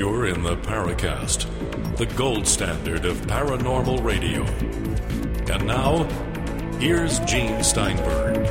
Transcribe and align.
You're 0.00 0.28
in 0.28 0.42
the 0.42 0.56
Paracast, 0.56 1.44
the 1.98 2.06
gold 2.06 2.46
standard 2.46 3.04
of 3.04 3.18
paranormal 3.26 4.02
radio. 4.02 4.44
And 5.52 5.66
now, 5.66 6.04
here's 6.78 7.18
Gene 7.18 7.62
Steinberg. 7.62 8.46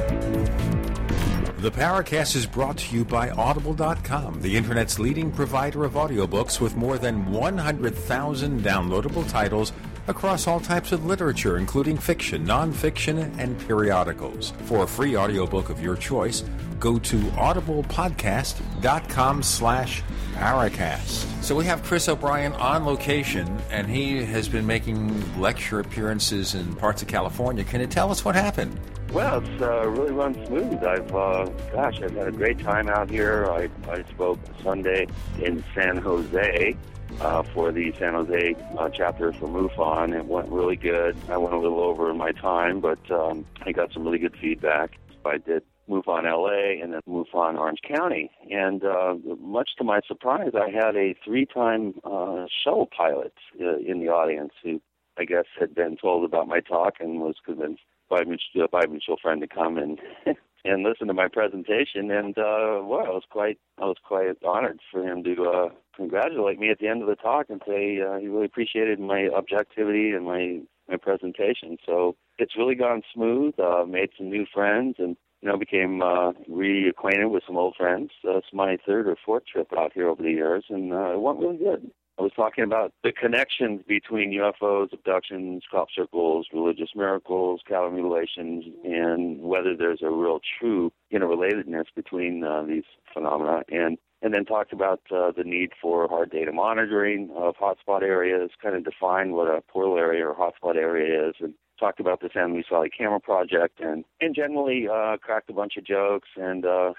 The 1.58 1.72
Paracast 1.72 2.36
is 2.36 2.46
brought 2.46 2.78
to 2.78 2.96
you 2.96 3.04
by 3.04 3.32
Audible.com, 3.32 4.42
the 4.42 4.56
internet's 4.56 5.00
leading 5.00 5.32
provider 5.32 5.86
of 5.86 5.94
audiobooks 5.94 6.62
with 6.62 6.76
more 6.76 7.00
than 7.00 7.32
100,000 7.32 8.62
downloadable 8.62 9.28
titles 9.28 9.74
across 10.08 10.46
all 10.46 10.60
types 10.60 10.92
of 10.92 11.08
literature, 11.08 11.58
including 11.58 11.98
fiction, 11.98 12.46
nonfiction, 12.46 13.36
and 13.40 13.58
periodicals. 13.68 14.54
For 14.66 14.84
a 14.84 14.88
free 14.88 15.18
audiobook 15.18 15.72
of 15.72 15.82
your 15.82 15.96
choice, 15.96 16.44
go 16.80 17.00
to 17.00 17.18
audiblepodcast.com 17.18 19.42
slash 19.42 20.04
Paracast. 20.40 21.44
So 21.44 21.54
we 21.54 21.66
have 21.66 21.84
Chris 21.84 22.08
O'Brien 22.08 22.54
on 22.54 22.86
location, 22.86 23.60
and 23.70 23.88
he 23.88 24.24
has 24.24 24.48
been 24.48 24.66
making 24.66 25.38
lecture 25.38 25.82
appearances 25.82 26.56
in 26.56 26.76
parts 26.78 27.02
of 27.02 27.10
California. 27.10 27.66
Can 27.66 27.82
you 27.82 27.88
tell 27.88 28.10
us 28.10 28.24
what 28.24 28.36
happened? 28.36 28.80
Well, 29.12 29.44
it's 29.44 29.62
uh, 29.62 29.86
really 29.90 30.12
run 30.12 30.34
smooth. 30.46 30.82
I've, 30.82 31.14
uh, 31.14 31.46
gosh, 31.74 32.02
I've 32.02 32.16
had 32.16 32.28
a 32.30 32.32
great 32.32 32.58
time 32.60 32.88
out 32.88 33.10
here. 33.10 33.48
I, 33.50 33.70
I 33.92 34.04
spoke 34.04 34.40
Sunday 34.64 35.08
in 35.42 35.62
San 35.76 35.98
Jose 35.98 36.78
uh, 37.20 37.44
for 37.44 37.74
the 37.74 37.94
San 38.00 38.14
Jose 38.14 38.56
uh, 38.78 38.90
chapter 38.90 39.34
for 39.34 39.48
MUFON. 39.48 40.18
It 40.18 40.26
went 40.26 40.48
really 40.48 40.78
good. 40.78 41.18
I 41.28 41.36
went 41.36 41.54
a 41.54 41.60
little 41.60 41.82
over 41.82 42.14
my 42.14 42.32
time, 42.32 42.80
but 42.80 43.00
um, 43.12 43.46
I 43.64 43.74
got 43.74 43.92
some 43.92 44.06
really 44.06 44.20
good 44.20 44.38
feedback. 44.38 44.98
I 45.26 45.38
did 45.38 45.64
MUFON 45.90 46.24
LA 46.24 46.82
and 46.84 46.94
then 46.94 47.02
MUFON 47.08 47.58
Orange 47.58 47.80
County. 47.88 48.32
And 48.50 48.84
uh, 48.84 49.16
much 49.40 49.72
to 49.78 49.84
my 49.84 50.02
surprise, 50.08 50.52
I 50.54 50.70
had 50.70 50.96
a 50.96 51.16
three-time 51.24 51.96
uh, 52.04 52.46
shuttle 52.64 52.90
pilot 52.96 53.34
uh, 53.60 53.78
in 53.78 54.00
the 54.00 54.10
audience 54.10 54.54
who 54.64 54.82
I 55.18 55.26
guess 55.26 55.46
had 55.60 55.76
been 55.76 55.98
told 55.98 56.24
about 56.24 56.48
my 56.48 56.60
talk 56.60 56.96
and 57.00 57.20
was 57.20 57.36
convinced 57.46 57.82
by 58.10 58.24
mutual, 58.24 58.68
by 58.72 58.86
mutual 58.88 59.18
friend 59.22 59.42
to 59.42 59.48
come 59.48 59.78
and 59.78 60.00
and 60.66 60.84
listen 60.84 61.08
to 61.08 61.14
my 61.14 61.28
presentation. 61.28 62.12
And 62.12 62.38
uh, 62.38 62.82
well, 62.84 63.06
I 63.06 63.10
was 63.10 63.24
quite 63.30 63.58
I 63.78 63.86
was 63.86 63.98
quite 64.04 64.38
honored 64.46 64.80
for 64.92 65.04
him 65.04 65.24
to 65.24 65.44
uh, 65.44 65.70
congratulate 65.96 66.60
me 66.60 66.70
at 66.70 66.80
the 66.80 66.88
end 66.88 67.02
of 67.02 67.08
the 67.08 67.16
talk 67.16 67.48
and 67.50 67.62
say 67.68 68.00
uh, 68.02 68.18
he 68.18 68.28
really 68.28 68.46
appreciated 68.46 69.00
my 69.00 69.28
objectivity 69.36 70.12
and 70.12 70.26
my 70.26 70.60
my 70.90 70.98
presentation. 70.98 71.78
So 71.86 72.16
it's 72.38 72.58
really 72.58 72.76
gone 72.76 73.04
smooth. 73.14 73.60
Uh, 73.60 73.86
made 73.86 74.10
some 74.18 74.30
new 74.30 74.46
friends 74.52 74.96
and 74.98 75.18
you 75.42 75.50
know 75.50 75.58
became 75.58 76.02
uh, 76.02 76.34
reacquainted 76.50 77.30
with 77.32 77.44
some 77.46 77.58
old 77.58 77.76
friends. 77.76 78.12
It's 78.24 78.48
my 78.54 78.78
third 78.86 79.08
or 79.08 79.16
fourth 79.26 79.44
trip 79.46 79.68
out 79.78 79.94
here 79.94 80.10
over 80.10 80.22
the 80.22 80.32
years, 80.32 80.66
and 80.70 80.94
uh, 80.94 81.14
it 81.14 81.22
went 81.22 81.40
really 81.40 81.58
good. 81.58 81.92
I 82.18 82.22
was 82.22 82.34
talking 82.36 82.66
about 82.66 82.92
the 83.02 83.14
connections 83.14 83.82
between 83.88 84.34
UFOs, 84.34 84.92
abductions, 84.92 85.64
crop 85.70 85.88
circles, 85.96 86.48
religious 86.54 86.90
miracles, 86.94 87.62
cattle 87.66 87.92
mutilations, 87.92 88.66
and 88.84 89.42
whether 89.42 89.74
there's 89.74 90.02
a 90.02 90.10
real 90.10 90.42
true 90.60 90.92
interrelatedness 91.14 91.86
between 91.96 92.44
uh, 92.44 92.64
these 92.64 92.84
phenomena. 93.14 93.64
And 93.70 93.98
and 94.22 94.34
then 94.34 94.44
talked 94.44 94.74
about 94.74 95.00
uh, 95.16 95.32
the 95.32 95.46
need 95.46 95.72
for 95.82 96.10
hard 96.10 96.32
data 96.32 96.52
monitoring 96.52 97.32
of 97.38 97.56
hotspot 97.56 98.02
areas, 98.02 98.50
kind 98.62 98.76
of 98.76 98.84
define 98.84 99.32
what 99.32 99.48
a 99.48 99.62
portal 99.62 99.98
area 99.98 100.28
or 100.28 100.36
hotspot 100.36 100.76
area 100.76 101.30
is, 101.30 101.36
and 101.40 101.54
talked 101.80 102.00
about 102.00 102.22
the 102.22 102.30
San 102.34 102.54
Luis 102.54 102.66
Valley 102.72 102.90
Camera 102.90 103.20
Project, 103.20 103.80
and 103.80 104.04
and 104.22 104.36
generally 104.36 104.88
uh, 104.88 105.18
cracked 105.18 105.50
a 105.50 105.54
bunch 105.54 105.78
of 105.78 105.86
jokes 105.86 106.30
and 106.36 106.66
uh, 106.66 106.94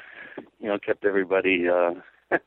you 0.59 0.69
know 0.69 0.79
kept 0.79 1.05
everybody. 1.05 1.67
Uh, 1.69 1.93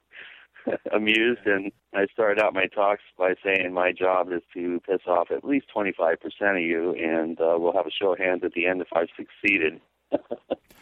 amused 0.94 1.46
and 1.46 1.72
I 1.94 2.06
started 2.14 2.42
out 2.42 2.54
my 2.54 2.68
talks 2.68 3.02
by 3.18 3.34
saying 3.44 3.74
my 3.74 3.92
job 3.92 4.32
is 4.32 4.42
to 4.54 4.80
piss 4.88 5.02
off 5.08 5.30
at 5.30 5.44
least 5.44 5.66
25% 5.76 6.16
of 6.52 6.62
you 6.62 6.94
and 6.94 7.40
uh, 7.40 7.56
we'll 7.58 7.74
have 7.74 7.86
a 7.86 7.92
show 7.92 8.14
of 8.14 8.20
hands 8.20 8.44
at 8.44 8.54
the 8.54 8.66
end 8.66 8.82
if 8.82 8.88
I've 8.94 9.10
succeeded. 9.18 9.82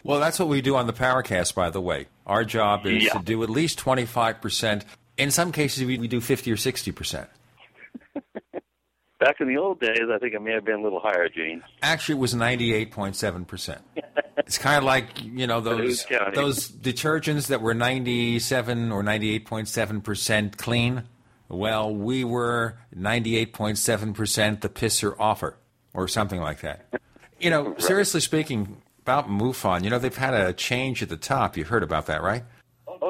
well, 0.04 0.20
that's 0.20 0.38
what 0.38 0.48
we 0.48 0.60
do 0.60 0.76
on 0.76 0.86
the 0.86 0.92
Paracast, 0.92 1.54
by 1.54 1.70
the 1.70 1.80
way. 1.80 2.06
Our 2.26 2.44
job 2.44 2.86
is 2.86 3.04
Yeah. 3.04 3.14
to 3.14 3.18
do 3.24 3.42
at 3.42 3.50
least 3.50 3.78
25%. 3.78 4.84
In 5.16 5.30
some 5.30 5.52
cases, 5.52 5.84
we, 5.84 5.98
we 5.98 6.08
do 6.08 6.20
50 6.20 6.52
or 6.52 6.56
60%. 6.56 7.26
Back 9.22 9.40
in 9.40 9.46
the 9.46 9.56
old 9.56 9.78
days, 9.78 10.00
I 10.12 10.18
think 10.18 10.34
it 10.34 10.42
may 10.42 10.52
have 10.52 10.64
been 10.64 10.80
a 10.80 10.82
little 10.82 10.98
higher, 10.98 11.28
Gene. 11.28 11.62
Actually, 11.80 12.16
it 12.16 12.18
was 12.18 12.34
98.7%. 12.34 13.78
it's 14.38 14.58
kind 14.58 14.78
of 14.78 14.82
like, 14.82 15.22
you 15.22 15.46
know, 15.46 15.60
those, 15.60 16.04
those 16.34 16.68
detergents 16.68 17.46
that 17.46 17.62
were 17.62 17.72
97 17.72 18.90
or 18.90 19.04
98.7% 19.04 20.56
clean. 20.56 21.04
Well, 21.48 21.94
we 21.94 22.24
were 22.24 22.78
98.7% 22.96 24.60
the 24.60 24.68
pisser 24.68 25.14
offer 25.20 25.56
or 25.94 26.08
something 26.08 26.40
like 26.40 26.62
that. 26.62 26.92
You 27.38 27.50
know, 27.50 27.76
seriously 27.78 28.20
speaking, 28.20 28.82
about 29.02 29.28
MUFON, 29.28 29.84
you 29.84 29.90
know, 29.90 29.98
they've 29.98 30.16
had 30.16 30.34
a 30.34 30.52
change 30.52 31.02
at 31.02 31.08
the 31.08 31.16
top. 31.16 31.56
You 31.56 31.64
heard 31.64 31.82
about 31.82 32.06
that, 32.06 32.22
right? 32.22 32.44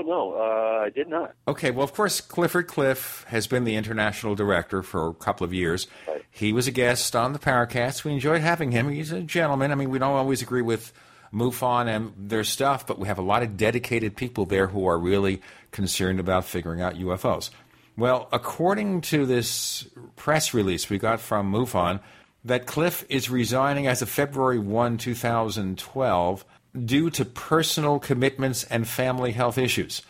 Oh, 0.03 0.09
no, 0.09 0.35
uh, 0.35 0.85
I 0.85 0.91
did 0.91 1.09
not. 1.09 1.35
Okay, 1.47 1.71
well, 1.71 1.85
of 1.85 1.93
course, 1.93 2.21
Clifford 2.21 2.67
Clift 2.67 3.25
has 3.29 3.47
been 3.47 3.65
the 3.65 3.77
international 3.77 4.35
director 4.35 4.83
for 4.83 5.09
a 5.09 5.15
couple 5.15 5.45
of 5.45 5.55
years. 5.55 5.87
Right. 6.09 6.25
He 6.31 6.53
was 6.53 6.67
a 6.67 6.71
guest 6.71 7.15
on 7.15 7.33
the 7.33 7.39
Paracast. 7.39 8.05
We 8.05 8.13
enjoyed 8.13 8.41
having 8.41 8.73
him. 8.73 8.89
He's 8.89 9.13
a 9.13 9.23
gentleman. 9.23 9.71
I 9.71 9.75
mean, 9.75 9.91
we 9.91 9.99
don't 9.99 10.15
always 10.15 10.43
agree 10.43 10.63
with 10.63 10.93
MUFON 11.33 11.89
and 11.89 12.13
their 12.17 12.45
stuff, 12.45 12.87
but 12.87 12.99
we 12.99 13.09
have 13.09 13.19
a 13.19 13.23
lot 13.23 13.43
of 13.43 13.57
dedicated 13.57 14.17
people 14.17 14.45
there 14.45 14.67
who 14.67 14.87
are 14.87 14.99
really 14.99 15.41
concerned 15.71 16.21
about 16.21 16.45
figuring 16.45 16.81
out 16.81 16.95
UFOs. 16.95 17.51
Well, 17.97 18.29
according 18.33 19.03
to 19.03 19.27
this 19.27 19.87
press 20.17 20.55
release 20.55 20.89
we 20.89 20.99
got 20.99 21.21
from 21.21 21.53
MUFON, 21.53 22.01
that 22.45 22.67
Clift 22.67 23.07
is 23.09 23.31
resigning 23.31 23.87
as 23.87 24.03
of 24.03 24.09
February 24.09 24.59
1, 24.59 24.99
2012, 24.99 26.45
due 26.79 27.11
to 27.11 27.25
personal 27.25 27.99
commitments 27.99 28.65
and 28.65 28.89
family 28.89 29.33
health 29.33 29.59
issues. 29.59 30.03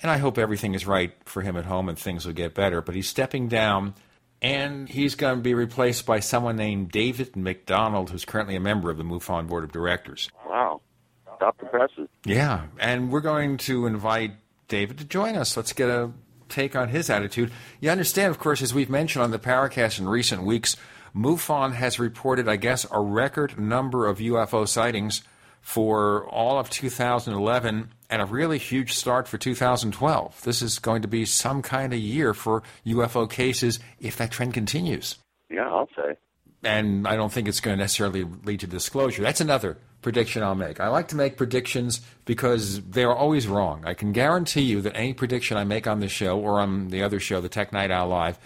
And 0.00 0.10
I 0.10 0.18
hope 0.18 0.38
everything 0.38 0.74
is 0.74 0.86
right 0.86 1.12
for 1.24 1.42
him 1.42 1.56
at 1.56 1.64
home 1.64 1.88
and 1.88 1.98
things 1.98 2.26
will 2.26 2.32
get 2.32 2.54
better. 2.54 2.80
But 2.80 2.94
he's 2.94 3.08
stepping 3.08 3.48
down, 3.48 3.94
and 4.40 4.88
he's 4.88 5.14
going 5.14 5.38
to 5.38 5.42
be 5.42 5.54
replaced 5.54 6.06
by 6.06 6.20
someone 6.20 6.56
named 6.56 6.90
David 6.90 7.34
McDonald, 7.34 8.10
who's 8.10 8.24
currently 8.24 8.54
a 8.54 8.60
member 8.60 8.90
of 8.90 8.96
the 8.96 9.04
MUFON 9.04 9.48
board 9.48 9.64
of 9.64 9.72
directors. 9.72 10.30
Wow. 10.46 10.80
Stop 11.36 11.58
the 11.58 11.66
presses. 11.66 12.08
Yeah, 12.24 12.66
and 12.78 13.10
we're 13.10 13.20
going 13.20 13.56
to 13.58 13.86
invite 13.86 14.32
David 14.68 14.98
to 14.98 15.04
join 15.04 15.36
us. 15.36 15.56
Let's 15.56 15.72
get 15.72 15.88
a 15.88 16.12
take 16.48 16.74
on 16.74 16.88
his 16.88 17.10
attitude. 17.10 17.50
You 17.80 17.90
understand, 17.90 18.30
of 18.30 18.38
course, 18.38 18.62
as 18.62 18.72
we've 18.74 18.90
mentioned 18.90 19.22
on 19.22 19.30
the 19.30 19.38
Paracast 19.38 19.98
in 19.98 20.08
recent 20.08 20.42
weeks, 20.42 20.76
MUFON 21.14 21.74
has 21.74 21.98
reported, 21.98 22.48
I 22.48 22.56
guess, 22.56 22.86
a 22.90 23.00
record 23.00 23.58
number 23.58 24.06
of 24.06 24.18
UFO 24.18 24.66
sightings 24.66 25.22
for 25.60 26.26
all 26.28 26.58
of 26.58 26.70
2011 26.70 27.90
and 28.10 28.22
a 28.22 28.26
really 28.26 28.58
huge 28.58 28.94
start 28.94 29.28
for 29.28 29.36
2012. 29.38 30.42
This 30.42 30.62
is 30.62 30.78
going 30.78 31.02
to 31.02 31.08
be 31.08 31.24
some 31.24 31.60
kind 31.62 31.92
of 31.92 31.98
year 31.98 32.32
for 32.34 32.62
UFO 32.86 33.28
cases 33.30 33.78
if 34.00 34.16
that 34.16 34.30
trend 34.30 34.54
continues 34.54 35.16
Yeah, 35.50 35.68
I'll 35.68 35.88
say. 35.94 36.16
and 36.64 37.06
I 37.06 37.16
don't 37.16 37.30
think 37.32 37.48
it's 37.48 37.60
going 37.60 37.76
to 37.76 37.82
necessarily 37.82 38.24
lead 38.44 38.60
to 38.60 38.66
disclosure. 38.66 39.22
That's 39.22 39.40
another 39.42 39.76
prediction 40.00 40.42
I'll 40.42 40.54
make. 40.54 40.80
I 40.80 40.88
like 40.88 41.08
to 41.08 41.16
make 41.16 41.36
predictions 41.36 42.00
because 42.24 42.80
they're 42.82 43.14
always 43.14 43.46
wrong. 43.48 43.82
I 43.84 43.94
can 43.94 44.12
guarantee 44.12 44.62
you 44.62 44.80
that 44.82 44.96
any 44.96 45.12
prediction 45.12 45.56
I 45.56 45.64
make 45.64 45.86
on 45.86 46.00
this 46.00 46.12
show 46.12 46.38
or 46.38 46.60
on 46.60 46.88
the 46.88 47.02
other 47.02 47.20
show, 47.20 47.40
the 47.40 47.48
Tech 47.48 47.72
Night 47.72 47.90
Owl 47.90 48.08
Live, 48.08 48.38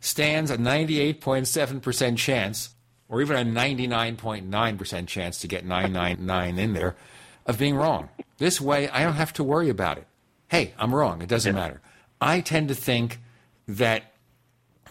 stands 0.00 0.50
a 0.50 0.56
98.7% 0.56 2.16
chance, 2.16 2.74
or 3.12 3.20
even 3.20 3.36
a 3.36 3.60
99.9% 3.60 5.06
chance 5.06 5.38
to 5.40 5.46
get 5.46 5.66
999 5.66 6.58
in 6.58 6.72
there, 6.72 6.96
of 7.44 7.58
being 7.58 7.76
wrong. 7.76 8.08
This 8.38 8.58
way, 8.58 8.88
I 8.88 9.02
don't 9.02 9.12
have 9.16 9.34
to 9.34 9.44
worry 9.44 9.68
about 9.68 9.98
it. 9.98 10.06
Hey, 10.48 10.72
I'm 10.78 10.94
wrong. 10.94 11.20
It 11.20 11.28
doesn't 11.28 11.54
matter. 11.54 11.82
I 12.22 12.40
tend 12.40 12.68
to 12.68 12.74
think 12.74 13.20
that 13.68 14.14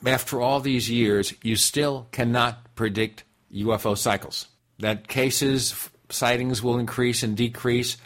after 0.06 0.40
all 0.40 0.60
these 0.60 0.88
years, 0.88 1.34
you 1.42 1.56
still 1.56 2.08
cannot 2.12 2.76
predict 2.76 3.24
UFO 3.52 3.98
cycles. 3.98 4.48
That 4.78 5.08
cases, 5.08 5.90
sightings 6.10 6.62
will 6.62 6.78
increase 6.78 7.24
and 7.24 7.36
decrease. 7.36 7.98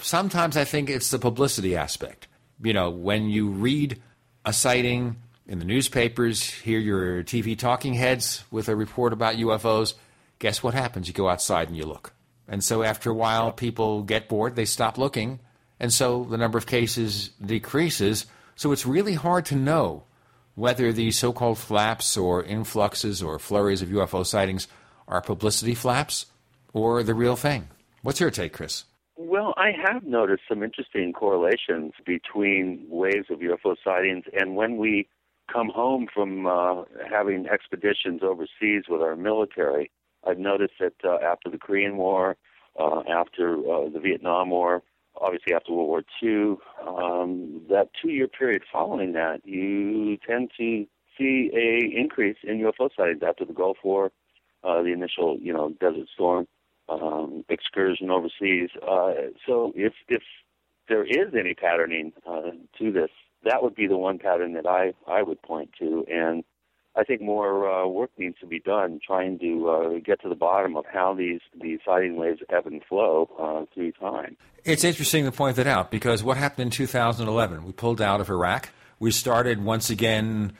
Sometimes 0.00 0.56
I 0.56 0.64
think 0.64 0.90
it's 0.90 1.12
the 1.12 1.18
publicity 1.20 1.76
aspect. 1.76 2.26
You 2.60 2.72
know, 2.72 2.90
when 2.90 3.28
you 3.28 3.50
read 3.50 4.02
a 4.44 4.52
sighting 4.52 5.16
in 5.50 5.58
the 5.58 5.64
newspapers, 5.64 6.48
hear 6.48 6.78
your 6.78 7.24
TV 7.24 7.58
talking 7.58 7.94
heads 7.94 8.44
with 8.52 8.68
a 8.68 8.76
report 8.76 9.12
about 9.12 9.34
UFOs, 9.34 9.94
guess 10.38 10.62
what 10.62 10.74
happens? 10.74 11.08
You 11.08 11.12
go 11.12 11.28
outside 11.28 11.66
and 11.66 11.76
you 11.76 11.82
look. 11.82 12.12
And 12.46 12.62
so 12.62 12.84
after 12.84 13.10
a 13.10 13.14
while, 13.14 13.50
people 13.50 14.04
get 14.04 14.28
bored, 14.28 14.54
they 14.54 14.64
stop 14.64 14.96
looking, 14.96 15.40
and 15.80 15.92
so 15.92 16.22
the 16.22 16.38
number 16.38 16.56
of 16.56 16.66
cases 16.66 17.30
decreases. 17.44 18.26
So 18.54 18.70
it's 18.70 18.86
really 18.86 19.14
hard 19.14 19.44
to 19.46 19.56
know 19.56 20.04
whether 20.54 20.92
these 20.92 21.18
so 21.18 21.32
called 21.32 21.58
flaps 21.58 22.16
or 22.16 22.44
influxes 22.44 23.20
or 23.20 23.40
flurries 23.40 23.82
of 23.82 23.88
UFO 23.88 24.24
sightings 24.24 24.68
are 25.08 25.20
publicity 25.20 25.74
flaps 25.74 26.26
or 26.72 27.02
the 27.02 27.14
real 27.14 27.34
thing. 27.34 27.68
What's 28.02 28.20
your 28.20 28.30
take, 28.30 28.52
Chris? 28.52 28.84
Well, 29.16 29.52
I 29.56 29.72
have 29.84 30.04
noticed 30.04 30.42
some 30.48 30.62
interesting 30.62 31.12
correlations 31.12 31.92
between 32.06 32.86
waves 32.88 33.26
of 33.30 33.40
UFO 33.40 33.74
sightings 33.84 34.24
and 34.32 34.54
when 34.54 34.76
we 34.76 35.08
come 35.52 35.68
home 35.68 36.06
from 36.12 36.46
uh, 36.46 36.84
having 37.10 37.46
expeditions 37.46 38.22
overseas 38.22 38.84
with 38.88 39.00
our 39.00 39.16
military. 39.16 39.90
I've 40.26 40.38
noticed 40.38 40.74
that 40.80 40.94
uh, 41.04 41.18
after 41.24 41.50
the 41.50 41.58
Korean 41.58 41.96
War, 41.96 42.36
uh, 42.78 43.00
after 43.08 43.54
uh, 43.58 43.88
the 43.88 44.00
Vietnam 44.00 44.50
War, 44.50 44.82
obviously 45.20 45.54
after 45.54 45.72
World 45.72 45.88
War 45.88 46.02
II, 46.22 46.56
um, 46.86 47.62
that 47.68 47.90
two-year 48.00 48.28
period 48.28 48.62
following 48.70 49.12
that, 49.12 49.40
you 49.44 50.18
tend 50.26 50.50
to 50.58 50.86
see 51.18 51.50
a 51.54 51.98
increase 51.98 52.36
in 52.42 52.58
UFO 52.60 52.90
sightings 52.96 53.22
after 53.26 53.44
the 53.44 53.52
Gulf 53.52 53.78
War, 53.82 54.12
uh, 54.62 54.82
the 54.82 54.92
initial, 54.92 55.38
you 55.40 55.52
know, 55.52 55.70
Desert 55.80 56.08
Storm 56.14 56.46
um, 56.88 57.44
excursion 57.48 58.10
overseas. 58.10 58.70
Uh, 58.86 59.12
so 59.46 59.72
if 59.74 59.92
if 60.08 60.22
there 60.88 61.04
is 61.04 61.34
any 61.38 61.54
patterning 61.54 62.12
uh, 62.26 62.50
to 62.78 62.92
this, 62.92 63.10
that 63.44 63.62
would 63.62 63.74
be 63.74 63.86
the 63.86 63.96
one 63.96 64.18
pattern 64.18 64.54
that 64.54 64.66
I 64.66 64.92
I 65.06 65.22
would 65.22 65.42
point 65.42 65.70
to, 65.78 66.04
and 66.10 66.44
I 66.96 67.04
think 67.04 67.20
more 67.20 67.70
uh, 67.70 67.86
work 67.86 68.10
needs 68.18 68.36
to 68.40 68.46
be 68.46 68.58
done 68.58 69.00
trying 69.04 69.38
to 69.38 69.68
uh, 69.68 69.98
get 70.04 70.20
to 70.22 70.28
the 70.28 70.34
bottom 70.34 70.76
of 70.76 70.84
how 70.92 71.14
these 71.14 71.40
these 71.60 71.78
sighting 71.84 72.16
waves 72.16 72.40
ebb 72.50 72.66
and 72.66 72.82
flow 72.84 73.30
uh, 73.38 73.72
through 73.72 73.92
time. 73.92 74.36
It's 74.64 74.84
interesting 74.84 75.24
to 75.24 75.32
point 75.32 75.56
that 75.56 75.66
out 75.66 75.90
because 75.90 76.22
what 76.22 76.36
happened 76.36 76.66
in 76.66 76.70
2011? 76.70 77.64
We 77.64 77.72
pulled 77.72 78.00
out 78.00 78.20
of 78.20 78.28
Iraq. 78.28 78.70
We 78.98 79.10
started 79.12 79.64
once 79.64 79.88
again 79.88 80.52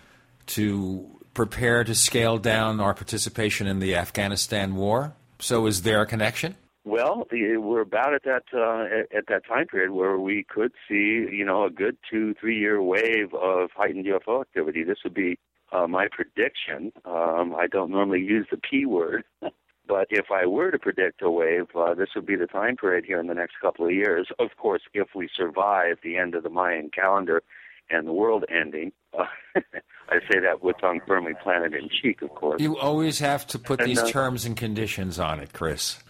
to 0.46 1.20
prepare 1.34 1.84
to 1.84 1.94
scale 1.94 2.38
down 2.38 2.80
our 2.80 2.94
participation 2.94 3.66
in 3.66 3.78
the 3.78 3.96
Afghanistan 3.96 4.74
war. 4.74 5.14
So, 5.40 5.66
is 5.66 5.82
there 5.82 6.00
a 6.00 6.06
connection? 6.06 6.56
Well, 6.90 7.28
we're 7.30 7.82
about 7.82 8.14
at 8.14 8.24
that 8.24 8.42
uh, 8.52 9.16
at 9.16 9.28
that 9.28 9.46
time 9.46 9.68
period 9.68 9.92
where 9.92 10.18
we 10.18 10.42
could 10.42 10.72
see, 10.88 11.24
you 11.30 11.44
know, 11.44 11.64
a 11.64 11.70
good 11.70 11.96
two, 12.10 12.34
three 12.40 12.58
year 12.58 12.82
wave 12.82 13.32
of 13.32 13.70
heightened 13.76 14.06
UFO 14.06 14.40
activity. 14.40 14.82
This 14.82 14.98
would 15.04 15.14
be 15.14 15.38
uh, 15.70 15.86
my 15.86 16.08
prediction. 16.10 16.92
Um, 17.04 17.54
I 17.56 17.68
don't 17.70 17.92
normally 17.92 18.22
use 18.22 18.48
the 18.50 18.56
P 18.56 18.86
word, 18.86 19.22
but 19.40 20.08
if 20.10 20.32
I 20.32 20.46
were 20.46 20.72
to 20.72 20.80
predict 20.80 21.22
a 21.22 21.30
wave, 21.30 21.66
uh, 21.76 21.94
this 21.94 22.08
would 22.16 22.26
be 22.26 22.34
the 22.34 22.48
time 22.48 22.76
period 22.76 23.04
here 23.04 23.20
in 23.20 23.28
the 23.28 23.34
next 23.34 23.54
couple 23.62 23.86
of 23.86 23.92
years. 23.92 24.26
Of 24.40 24.56
course, 24.56 24.82
if 24.92 25.10
we 25.14 25.28
survive 25.32 25.98
the 26.02 26.16
end 26.16 26.34
of 26.34 26.42
the 26.42 26.50
Mayan 26.50 26.90
calendar 26.92 27.44
and 27.88 28.08
the 28.08 28.12
world 28.12 28.44
ending. 28.50 28.90
Uh, 29.16 29.26
I 30.08 30.18
say 30.28 30.40
that 30.40 30.60
with 30.60 30.74
tongue 30.80 31.02
firmly 31.06 31.34
planted 31.40 31.72
in 31.72 31.88
cheek, 31.88 32.20
of 32.22 32.30
course. 32.30 32.60
You 32.60 32.76
always 32.78 33.20
have 33.20 33.46
to 33.48 33.60
put 33.60 33.78
these 33.78 34.00
uh, 34.00 34.10
terms 34.10 34.44
and 34.44 34.56
conditions 34.56 35.20
on 35.20 35.38
it, 35.38 35.52
Chris. 35.52 36.02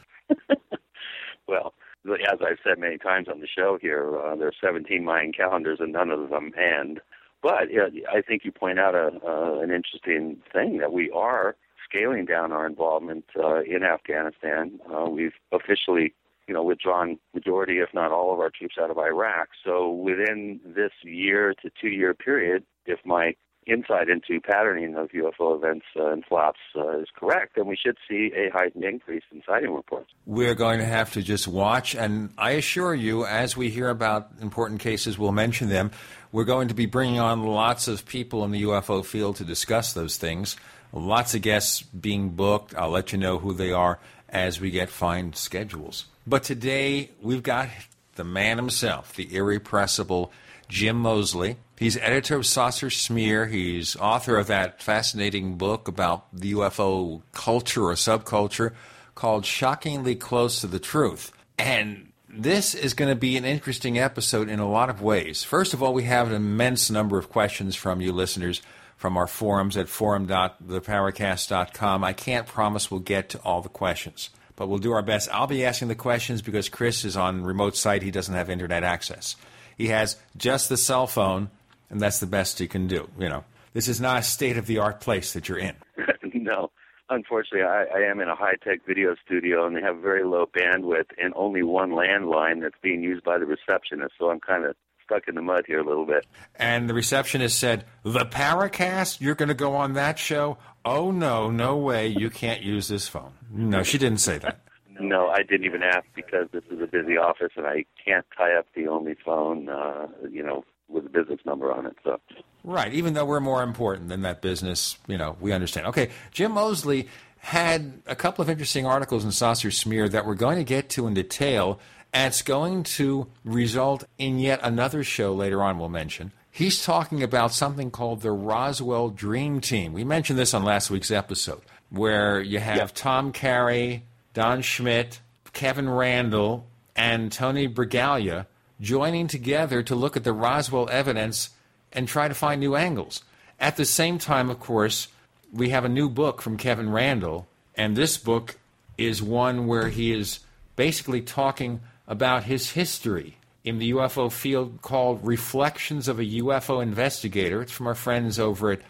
Well, 1.51 1.75
as 2.09 2.39
I've 2.41 2.59
said 2.65 2.79
many 2.79 2.97
times 2.97 3.29
on 3.29 3.41
the 3.41 3.47
show 3.47 3.79
here, 3.81 4.19
uh, 4.19 4.37
there 4.37 4.49
are 4.49 4.53
17 4.61 5.05
Mayan 5.05 5.33
calendars 5.33 5.79
and 5.81 5.93
none 5.93 6.11
of 6.11 6.31
them 6.31 6.53
end. 6.57 7.01
But 7.43 7.69
I 8.13 8.21
think 8.23 8.45
you 8.45 8.53
point 8.53 8.79
out 8.79 8.95
a, 8.95 9.11
uh, 9.27 9.61
an 9.61 9.71
interesting 9.71 10.43
thing 10.53 10.79
that 10.79 10.93
we 10.93 11.11
are 11.11 11.57
scaling 11.85 12.27
down 12.27 12.53
our 12.53 12.67
involvement 12.67 13.25
uh, 13.37 13.63
in 13.63 13.83
Afghanistan. 13.83 14.79
Uh, 14.95 15.09
we've 15.11 15.33
officially 15.53 16.15
you 16.47 16.55
know, 16.55 16.63
withdrawn 16.65 17.19
majority, 17.33 17.79
if 17.79 17.91
not 17.95 18.11
all, 18.11 18.33
of 18.33 18.41
our 18.41 18.51
troops 18.51 18.75
out 18.81 18.91
of 18.91 18.99
Iraq. 18.99 19.51
So 19.65 19.91
within 19.91 20.61
this 20.65 20.91
year 21.03 21.55
to 21.63 21.71
two 21.81 21.89
year 21.89 22.13
period, 22.13 22.65
if 22.87 22.99
my 23.05 23.35
insight 23.67 24.09
into 24.09 24.41
patterning 24.41 24.97
of 24.97 25.11
UFO 25.11 25.57
events 25.57 25.87
uh, 25.97 26.13
and 26.13 26.25
flops 26.25 26.61
uh, 26.77 26.99
is 26.99 27.09
correct, 27.15 27.57
then 27.57 27.67
we 27.67 27.77
should 27.77 27.97
see 28.09 28.33
a 28.35 28.51
heightened 28.51 28.85
increase 28.85 29.23
in 29.31 29.43
sighting 29.47 29.73
reports. 29.73 30.11
We're 30.27 30.55
going 30.55 30.79
to 30.79 30.85
have 30.85 31.13
to 31.13 31.23
just 31.23 31.47
watch, 31.47 31.95
and 31.95 32.33
I 32.39 32.53
assure 32.53 32.95
you, 32.95 33.27
as 33.27 33.57
we 33.57 33.71
hear 33.71 33.89
about 33.89 34.31
important 34.41 34.81
cases, 34.81 35.19
we'll 35.19 35.33
mention 35.33 35.69
them. 35.69 35.91
We're 36.33 36.45
going 36.45 36.69
to 36.69 36.75
be 36.75 36.87
bringing 36.87 37.21
on 37.21 37.45
lots 37.45 37.89
of 37.89 38.07
people 38.07 38.45
in 38.45 38.51
the 38.51 38.63
UFO 38.63 39.05
field 39.05 39.37
to 39.37 39.45
discuss 39.45 39.93
those 39.93 40.17
things. 40.17 40.57
Lots 40.93 41.35
of 41.35 41.43
guests 41.43 41.83
being 41.83 42.31
booked. 42.31 42.75
I'll 42.75 42.91
let 42.91 43.13
you 43.13 43.19
know 43.19 43.39
who 43.39 43.53
they 43.53 43.73
are 43.73 43.99
as 44.29 44.61
we 44.61 44.71
get 44.71 44.91
fine 44.91 45.33
schedules. 45.33 46.07
But 46.27 46.45
today 46.45 47.11
we've 47.21 47.43
got 47.43 47.69
the 48.15 48.25
man 48.25 48.57
himself, 48.57 49.15
the 49.15 49.35
irrepressible 49.35 50.33
Jim 50.69 50.97
Moseley. 50.97 51.57
He's 51.81 51.97
editor 51.97 52.37
of 52.37 52.45
Saucer 52.45 52.91
Smear. 52.91 53.47
He's 53.47 53.97
author 53.97 54.37
of 54.37 54.49
that 54.49 54.83
fascinating 54.83 55.57
book 55.57 55.89
about 55.89 56.27
the 56.31 56.53
UFO 56.53 57.23
culture 57.33 57.85
or 57.85 57.95
subculture 57.95 58.75
called 59.15 59.47
Shockingly 59.47 60.15
Close 60.15 60.61
to 60.61 60.67
the 60.67 60.79
Truth. 60.79 61.33
And 61.59 62.13
this 62.29 62.75
is 62.75 62.93
going 62.93 63.09
to 63.09 63.17
be 63.17 63.39
an 63.39 63.47
interesting 63.47 63.99
episode 63.99 64.51
in 64.51 64.59
a 64.59 64.69
lot 64.69 64.91
of 64.91 65.01
ways. 65.01 65.43
First 65.43 65.73
of 65.73 65.83
all, 65.83 65.95
we 65.95 66.03
have 66.03 66.29
an 66.29 66.35
immense 66.35 66.91
number 66.91 67.17
of 67.17 67.31
questions 67.31 67.77
from 67.77 68.03
you 68.03 68.13
listeners 68.13 68.61
from 68.99 69.17
our 69.17 69.27
forums 69.27 69.79
at 69.79 69.89
forum.theparacast.com. 69.89 72.05
I 72.05 72.13
can't 72.13 72.47
promise 72.47 72.91
we'll 72.91 73.01
get 73.01 73.31
to 73.31 73.39
all 73.39 73.63
the 73.63 73.71
questions 73.71 74.29
but 74.57 74.69
we'll 74.69 74.79
do 74.79 74.93
our 74.93 75.01
best. 75.01 75.31
I'll 75.33 75.47
be 75.47 75.65
asking 75.65 75.89
the 75.89 75.95
questions 75.95 76.43
because 76.43 76.69
Chris 76.69 77.07
is 77.07 77.17
on 77.17 77.45
remote 77.45 77.79
site. 77.79 78.03
He 78.03 78.11
doesn't 78.11 78.35
have 78.35 78.51
internet 78.51 78.85
access. 78.85 79.37
He 79.79 79.89
has 79.89 80.19
just 80.37 80.69
the 80.69 80.77
cell 80.77 81.07
phone, 81.07 81.49
and 81.91 82.01
that's 82.01 82.21
the 82.21 82.27
best 82.27 82.61
you 82.61 82.69
can 82.69 82.87
do. 82.87 83.09
You 83.19 83.29
know, 83.29 83.45
this 83.73 83.89
is 83.89 84.01
not 84.01 84.19
a 84.19 84.23
state 84.23 84.57
of 84.57 84.67
the 84.67 84.79
art 84.79 85.01
place 85.01 85.33
that 85.33 85.49
you're 85.49 85.59
in. 85.59 85.77
no. 86.35 86.71
Unfortunately, 87.09 87.63
I, 87.63 87.87
I 87.93 88.09
am 88.09 88.21
in 88.21 88.29
a 88.29 88.37
high 88.37 88.55
tech 88.63 88.87
video 88.87 89.17
studio, 89.25 89.67
and 89.67 89.77
they 89.77 89.81
have 89.81 89.99
very 89.99 90.25
low 90.25 90.47
bandwidth 90.47 91.11
and 91.19 91.33
only 91.35 91.63
one 91.65 91.91
landline 91.91 92.63
that's 92.63 92.77
being 92.83 93.03
used 93.03 93.25
by 93.25 93.37
the 93.37 93.47
receptionist. 93.47 94.15
So 94.17 94.31
I'm 94.31 94.39
kind 94.39 94.65
of 94.65 94.77
stuck 95.05 95.27
in 95.27 95.35
the 95.35 95.43
mud 95.43 95.65
here 95.67 95.81
a 95.81 95.85
little 95.85 96.07
bit. 96.07 96.25
And 96.55 96.89
the 96.89 96.95
receptionist 96.95 97.59
said, 97.59 97.85
"The 98.05 98.27
Paracast, 98.27 99.21
you're 99.21 99.35
going 99.35 99.49
to 99.49 99.55
go 99.55 99.75
on 99.75 99.95
that 99.95 100.21
show? 100.21 100.59
Oh 100.85 101.11
no, 101.11 101.51
no 101.51 101.77
way! 101.77 102.07
You 102.07 102.31
can't 102.31 102.63
use 102.63 102.87
this 102.87 103.09
phone." 103.09 103.33
No, 103.51 103.83
she 103.83 103.99
didn't 103.99 104.21
say 104.21 104.39
that. 104.39 104.61
No, 105.03 105.29
I 105.29 105.39
didn't 105.39 105.65
even 105.65 105.83
ask 105.83 106.05
because 106.15 106.49
this 106.53 106.65
is 106.71 106.79
a 106.83 106.87
busy 106.87 107.17
office 107.17 107.53
and 107.57 107.67
I 107.67 107.87
can't 108.05 108.27
tie 108.37 108.55
up 108.55 108.67
the 108.77 108.87
only 108.87 109.17
phone, 109.25 109.71
uh, 109.71 110.09
you 110.31 110.43
know, 110.43 110.63
with 110.91 111.07
a 111.07 111.09
business 111.09 111.41
number 111.45 111.73
on 111.73 111.87
it. 111.87 111.97
So. 112.05 112.21
Right, 112.65 112.93
even 112.93 113.15
though 113.15 113.25
we're 113.25 113.41
more 113.41 113.63
important 113.63 114.09
than 114.09 114.23
that 114.23 114.43
business, 114.43 114.99
you 115.07 115.17
know, 115.17 115.37
we 115.41 115.53
understand. 115.53 115.87
Okay, 115.87 116.11
Jim 116.31 116.53
Moseley 116.53 117.09
had 117.39 118.03
a 118.07 118.15
couple 118.15 118.43
of 118.43 118.51
interesting 118.51 118.85
articles 118.85 119.25
in 119.25 119.33
Saucer 119.33 119.71
Smear 119.71 120.09
that 120.11 120.27
we're 120.27 120.35
going 120.35 120.59
to 120.59 120.65
get 120.65 120.91
to 120.91 121.07
in 121.07 121.15
detail 121.15 121.81
and 122.13 122.29
it's 122.29 122.43
going 122.43 122.83
to 122.83 123.29
result 123.45 124.05
in 124.19 124.39
yet 124.39 124.61
another 124.63 125.05
show 125.05 125.33
later 125.33 125.63
on, 125.63 125.79
we'll 125.79 125.89
mention. 125.89 126.33
He's 126.51 126.85
talking 126.85 127.23
about 127.23 127.53
something 127.53 127.91
called 127.91 128.23
the 128.23 128.33
Roswell 128.33 129.11
Dream 129.11 129.61
Team. 129.61 129.93
We 129.93 130.03
mentioned 130.03 130.39
this 130.39 130.53
on 130.53 130.65
last 130.65 130.91
week's 130.91 131.13
episode, 131.13 131.63
where 131.91 132.41
you 132.41 132.59
have 132.59 132.77
yep. 132.77 132.93
Tom 132.95 133.33
Carey, 133.33 134.03
Don 134.35 134.63
Schmitt, 134.63 135.21
Kevin 135.53 135.89
Randle, 135.89 136.67
and 136.97 137.31
Tony 137.31 137.69
Bragalia 137.69 138.47
joining 138.81 139.27
together 139.27 139.83
to 139.83 139.95
look 139.95 140.17
at 140.17 140.25
the 140.25 140.33
Roswell 140.33 140.89
evidence 140.91 141.51
and 141.93 142.09
try 142.09 142.29
to 142.29 142.35
find 142.35 142.61
new 142.61 142.77
angles. 142.77 143.23
At 143.59 143.77
the 143.77 143.85
same 143.85 144.19
time, 144.19 144.49
of 144.49 144.59
course, 144.61 145.09
we 145.53 145.71
have 145.71 145.85
a 145.85 145.89
new 145.89 146.09
book 146.09 146.41
from 146.41 146.57
Kevin 146.57 146.91
Randle, 146.91 147.47
and 147.75 147.97
this 147.97 148.17
book 148.17 148.57
is 148.97 149.23
one 149.23 149.67
where 149.67 149.89
he 149.89 150.13
is 150.13 150.41
basically 150.77 151.21
talking 151.21 151.81
about 152.07 152.45
his 152.45 152.71
history 152.71 153.37
in 153.65 153.79
the 153.79 153.93
UFO 153.93 154.33
field 154.33 154.81
called 154.83 155.25
Reflections 155.25 156.09
of 156.09 156.19
a 156.19 156.25
UFO 156.25 156.83
Investigator. 156.83 157.63
It's 157.63 157.73
from 157.73 157.87
our 157.87 157.95
friends 157.95 158.39
over 158.39 158.73
at 158.73 158.81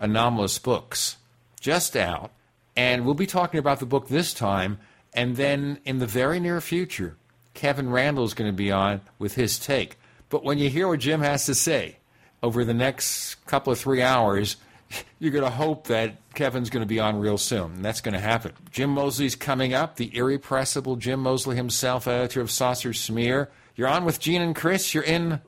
Anomalist 0.00 0.62
Books, 0.62 1.16
just 1.60 1.96
out. 1.96 2.30
And 2.76 3.04
we'll 3.04 3.14
be 3.14 3.26
talking 3.26 3.58
about 3.58 3.80
the 3.80 3.86
book 3.86 4.08
this 4.08 4.34
time. 4.34 4.78
And 5.12 5.36
then 5.36 5.78
in 5.84 5.98
the 5.98 6.06
very 6.06 6.40
near 6.40 6.60
future, 6.60 7.16
Kevin 7.54 7.90
Randle 7.90 8.24
is 8.24 8.34
going 8.34 8.50
to 8.50 8.56
be 8.56 8.70
on 8.70 9.00
with 9.18 9.34
his 9.34 9.58
take. 9.58 9.98
But 10.28 10.44
when 10.44 10.58
you 10.58 10.68
hear 10.68 10.88
what 10.88 11.00
Jim 11.00 11.20
has 11.20 11.46
to 11.46 11.54
say 11.54 11.98
over 12.42 12.64
the 12.64 12.74
next 12.74 13.36
couple 13.46 13.72
of 13.72 13.78
three 13.78 14.02
hours, 14.02 14.56
you're 15.18 15.32
going 15.32 15.44
to 15.44 15.50
hope 15.50 15.86
that 15.86 16.16
Kevin's 16.34 16.70
going 16.70 16.82
to 16.82 16.86
be 16.86 17.00
on 17.00 17.18
real 17.18 17.38
soon. 17.38 17.72
And 17.72 17.84
that's 17.84 18.00
going 18.00 18.14
to 18.14 18.20
happen. 18.20 18.52
Jim 18.70 18.90
Moseley's 18.90 19.36
coming 19.36 19.72
up, 19.72 19.96
the 19.96 20.14
irrepressible 20.14 20.96
Jim 20.96 21.20
Moseley 21.20 21.56
himself, 21.56 22.06
editor 22.08 22.40
of 22.40 22.50
Saucer 22.50 22.92
Smear. 22.92 23.50
You're 23.76 23.88
on 23.88 24.04
with 24.04 24.20
Gene 24.20 24.42
and 24.42 24.54
Chris. 24.54 24.94
You're 24.94 25.04
in 25.04 25.40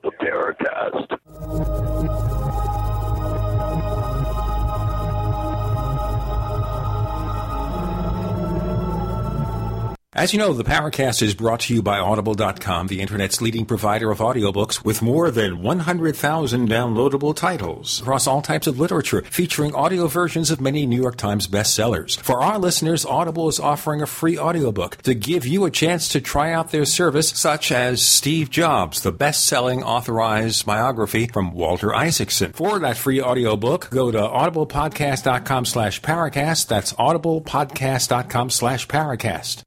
As 10.17 10.33
you 10.33 10.39
know, 10.39 10.51
the 10.51 10.63
Paracast 10.63 11.21
is 11.21 11.35
brought 11.35 11.59
to 11.59 11.75
you 11.75 11.83
by 11.83 11.99
Audible.com, 11.99 12.87
the 12.87 13.01
internet's 13.01 13.39
leading 13.39 13.67
provider 13.67 14.09
of 14.09 14.17
audiobooks 14.17 14.83
with 14.83 15.03
more 15.03 15.29
than 15.29 15.61
100,000 15.61 16.67
downloadable 16.67 17.35
titles 17.35 18.01
across 18.01 18.25
all 18.25 18.41
types 18.41 18.65
of 18.65 18.79
literature, 18.79 19.21
featuring 19.29 19.75
audio 19.75 20.07
versions 20.07 20.49
of 20.49 20.59
many 20.59 20.87
New 20.87 20.99
York 20.99 21.17
Times 21.17 21.47
bestsellers. 21.47 22.19
For 22.19 22.41
our 22.41 22.57
listeners, 22.57 23.05
Audible 23.05 23.47
is 23.47 23.59
offering 23.59 24.01
a 24.01 24.07
free 24.07 24.39
audiobook 24.39 25.03
to 25.03 25.13
give 25.13 25.45
you 25.45 25.65
a 25.65 25.71
chance 25.71 26.09
to 26.09 26.19
try 26.19 26.51
out 26.51 26.71
their 26.71 26.85
service, 26.85 27.29
such 27.29 27.71
as 27.71 28.01
Steve 28.01 28.49
Jobs, 28.49 29.03
the 29.03 29.11
best-selling 29.11 29.83
authorized 29.83 30.65
biography 30.65 31.27
from 31.27 31.53
Walter 31.53 31.93
Isaacson. 31.93 32.53
For 32.53 32.79
that 32.79 32.97
free 32.97 33.21
audiobook, 33.21 33.91
go 33.91 34.09
to 34.09 34.17
audiblepodcast.com 34.17 35.65
slash 35.65 36.01
paracast. 36.01 36.67
That's 36.69 36.93
audiblepodcast.com 36.93 38.49
slash 38.49 38.87
paracast. 38.87 39.66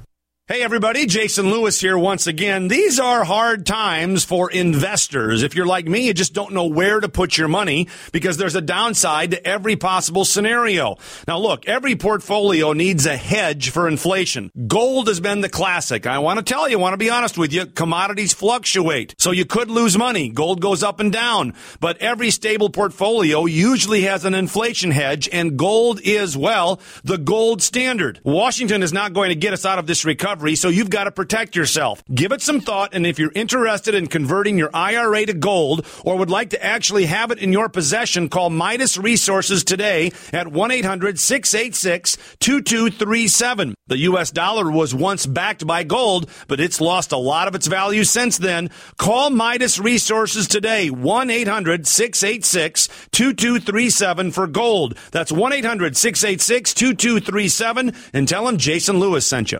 Hey 0.51 0.63
everybody, 0.63 1.05
Jason 1.05 1.49
Lewis 1.49 1.79
here 1.79 1.97
once 1.97 2.27
again. 2.27 2.67
These 2.67 2.99
are 2.99 3.23
hard 3.23 3.65
times 3.65 4.25
for 4.25 4.51
investors. 4.51 5.43
If 5.43 5.55
you're 5.55 5.65
like 5.65 5.87
me, 5.87 6.07
you 6.07 6.13
just 6.13 6.33
don't 6.33 6.51
know 6.51 6.65
where 6.65 6.99
to 6.99 7.07
put 7.07 7.37
your 7.37 7.47
money 7.47 7.87
because 8.11 8.35
there's 8.35 8.57
a 8.57 8.61
downside 8.61 9.31
to 9.31 9.47
every 9.47 9.77
possible 9.77 10.25
scenario. 10.25 10.97
Now 11.25 11.37
look, 11.37 11.69
every 11.69 11.95
portfolio 11.95 12.73
needs 12.73 13.05
a 13.05 13.15
hedge 13.15 13.69
for 13.69 13.87
inflation. 13.87 14.51
Gold 14.67 15.07
has 15.07 15.21
been 15.21 15.39
the 15.39 15.47
classic. 15.47 16.05
I 16.05 16.19
want 16.19 16.37
to 16.39 16.43
tell 16.43 16.67
you, 16.67 16.79
I 16.79 16.81
want 16.81 16.93
to 16.95 16.97
be 16.97 17.09
honest 17.09 17.37
with 17.37 17.53
you, 17.53 17.65
commodities 17.65 18.33
fluctuate. 18.33 19.15
So 19.19 19.31
you 19.31 19.45
could 19.45 19.71
lose 19.71 19.97
money. 19.97 20.27
Gold 20.27 20.59
goes 20.59 20.83
up 20.83 20.99
and 20.99 21.13
down. 21.13 21.53
But 21.79 21.99
every 21.99 22.29
stable 22.29 22.69
portfolio 22.69 23.45
usually 23.45 24.01
has 24.01 24.25
an 24.25 24.33
inflation 24.33 24.91
hedge 24.91 25.29
and 25.31 25.57
gold 25.57 26.01
is, 26.03 26.35
well, 26.35 26.81
the 27.05 27.17
gold 27.17 27.61
standard. 27.61 28.19
Washington 28.25 28.83
is 28.83 28.91
not 28.91 29.13
going 29.13 29.29
to 29.29 29.35
get 29.35 29.53
us 29.53 29.65
out 29.65 29.79
of 29.79 29.87
this 29.87 30.03
recovery 30.03 30.40
so 30.55 30.69
you've 30.69 30.89
got 30.89 31.05
to 31.05 31.11
protect 31.11 31.55
yourself. 31.55 32.03
Give 32.13 32.31
it 32.31 32.41
some 32.41 32.61
thought, 32.61 32.93
and 32.93 33.05
if 33.05 33.19
you're 33.19 33.31
interested 33.35 33.93
in 33.93 34.07
converting 34.07 34.57
your 34.57 34.71
IRA 34.73 35.25
to 35.27 35.33
gold 35.33 35.85
or 36.03 36.17
would 36.17 36.29
like 36.29 36.49
to 36.49 36.63
actually 36.63 37.05
have 37.05 37.31
it 37.31 37.37
in 37.37 37.53
your 37.53 37.69
possession, 37.69 38.27
call 38.27 38.49
Midas 38.49 38.97
Resources 38.97 39.63
today 39.63 40.11
at 40.33 40.47
1 40.47 40.71
800 40.71 41.19
686 41.19 42.17
2237. 42.39 43.75
The 43.87 43.97
U.S. 43.99 44.31
dollar 44.31 44.71
was 44.71 44.95
once 44.95 45.25
backed 45.25 45.67
by 45.67 45.83
gold, 45.83 46.29
but 46.47 46.59
it's 46.59 46.81
lost 46.81 47.11
a 47.11 47.17
lot 47.17 47.47
of 47.47 47.55
its 47.55 47.67
value 47.67 48.03
since 48.03 48.37
then. 48.37 48.69
Call 48.97 49.29
Midas 49.29 49.79
Resources 49.79 50.47
today, 50.47 50.89
1 50.89 51.29
800 51.29 51.85
686 51.85 52.87
2237 53.11 54.31
for 54.31 54.47
gold. 54.47 54.97
That's 55.11 55.31
1 55.31 55.53
800 55.53 55.95
686 55.95 56.73
2237 56.73 57.93
and 58.13 58.27
tell 58.27 58.45
them 58.45 58.57
Jason 58.57 58.99
Lewis 58.99 59.27
sent 59.27 59.51
you. 59.51 59.59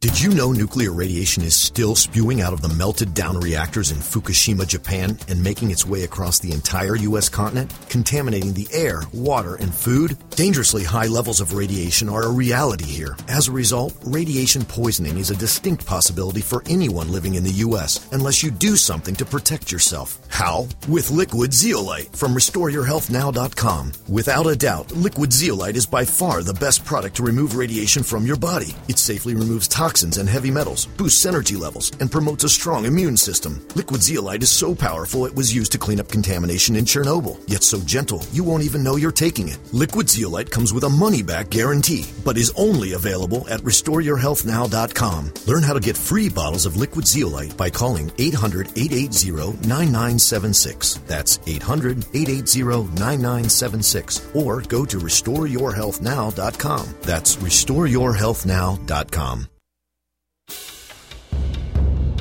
Did 0.00 0.20
you 0.20 0.30
know 0.30 0.52
nuclear 0.52 0.92
radiation 0.92 1.42
is 1.42 1.56
still 1.56 1.96
spewing 1.96 2.40
out 2.40 2.52
of 2.52 2.62
the 2.62 2.68
melted 2.68 3.14
down 3.14 3.40
reactors 3.40 3.90
in 3.90 3.98
Fukushima, 3.98 4.66
Japan, 4.66 5.18
and 5.28 5.42
making 5.42 5.70
its 5.70 5.84
way 5.84 6.04
across 6.04 6.38
the 6.38 6.52
entire 6.52 6.96
U.S. 6.96 7.28
continent, 7.28 7.72
contaminating 7.88 8.52
the 8.54 8.68
air, 8.72 9.02
water, 9.12 9.56
and 9.56 9.74
food? 9.74 10.16
Dangerously 10.30 10.84
high 10.84 11.06
levels 11.06 11.40
of 11.40 11.54
radiation 11.54 12.08
are 12.08 12.24
a 12.24 12.30
reality 12.30 12.84
here. 12.84 13.16
As 13.28 13.48
a 13.48 13.52
result, 13.52 13.96
radiation 14.04 14.64
poisoning 14.64 15.18
is 15.18 15.30
a 15.30 15.36
distinct 15.36 15.84
possibility 15.84 16.40
for 16.40 16.62
anyone 16.68 17.10
living 17.12 17.34
in 17.34 17.44
the 17.44 17.58
U.S. 17.66 18.08
unless 18.12 18.42
you 18.42 18.50
do 18.50 18.76
something 18.76 19.14
to 19.16 19.24
protect 19.24 19.72
yourself. 19.72 20.18
How? 20.28 20.68
With 20.88 21.10
liquid 21.10 21.52
zeolite 21.52 22.14
from 22.14 22.34
RestoreYourHealthNow.com. 22.34 23.92
Without 24.08 24.46
a 24.46 24.56
doubt, 24.56 24.92
liquid 24.92 25.32
zeolite 25.32 25.76
is 25.76 25.86
by 25.86 26.04
far 26.04 26.42
the 26.42 26.54
best 26.54 26.84
product 26.84 27.16
to 27.16 27.22
remove 27.22 27.56
radiation 27.56 28.02
from 28.02 28.26
your 28.26 28.36
body. 28.36 28.74
It 28.88 28.98
safely 28.98 29.34
removes 29.34 29.67
toxins 29.68 30.18
and 30.18 30.28
heavy 30.28 30.50
metals, 30.50 30.86
boosts 30.96 31.26
energy 31.26 31.56
levels, 31.56 31.92
and 32.00 32.10
promotes 32.10 32.44
a 32.44 32.48
strong 32.48 32.86
immune 32.86 33.16
system. 33.16 33.64
Liquid 33.74 34.02
zeolite 34.02 34.42
is 34.42 34.50
so 34.50 34.74
powerful 34.74 35.26
it 35.26 35.34
was 35.34 35.54
used 35.54 35.72
to 35.72 35.78
clean 35.78 36.00
up 36.00 36.08
contamination 36.08 36.76
in 36.76 36.84
Chernobyl, 36.84 37.38
yet 37.48 37.62
so 37.62 37.78
gentle 37.80 38.22
you 38.32 38.42
won't 38.42 38.62
even 38.62 38.82
know 38.82 38.96
you're 38.96 39.12
taking 39.12 39.48
it. 39.48 39.58
Liquid 39.72 40.08
zeolite 40.08 40.50
comes 40.50 40.72
with 40.72 40.84
a 40.84 40.88
money 40.88 41.22
back 41.22 41.50
guarantee, 41.50 42.06
but 42.24 42.38
is 42.38 42.52
only 42.56 42.94
available 42.94 43.46
at 43.48 43.60
RestoreYourHealthNow.com. 43.60 45.34
Learn 45.46 45.62
how 45.62 45.74
to 45.74 45.80
get 45.80 45.96
free 45.96 46.28
bottles 46.28 46.66
of 46.66 46.76
liquid 46.76 47.06
zeolite 47.06 47.56
by 47.56 47.70
calling 47.70 48.10
800 48.18 48.68
880 48.76 49.68
9976. 49.68 50.94
That's 51.06 51.38
800 51.46 51.98
880 52.14 52.98
9976. 52.98 54.30
Or 54.34 54.60
go 54.62 54.84
to 54.84 54.98
RestoreYourHealthNow.com. 54.98 56.94
That's 57.02 57.36
RestoreYourHealthNow.com. 57.36 59.57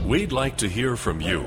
We'd 0.07 0.31
like 0.31 0.55
to 0.59 0.69
hear 0.69 0.95
from 0.95 1.19
you. 1.19 1.43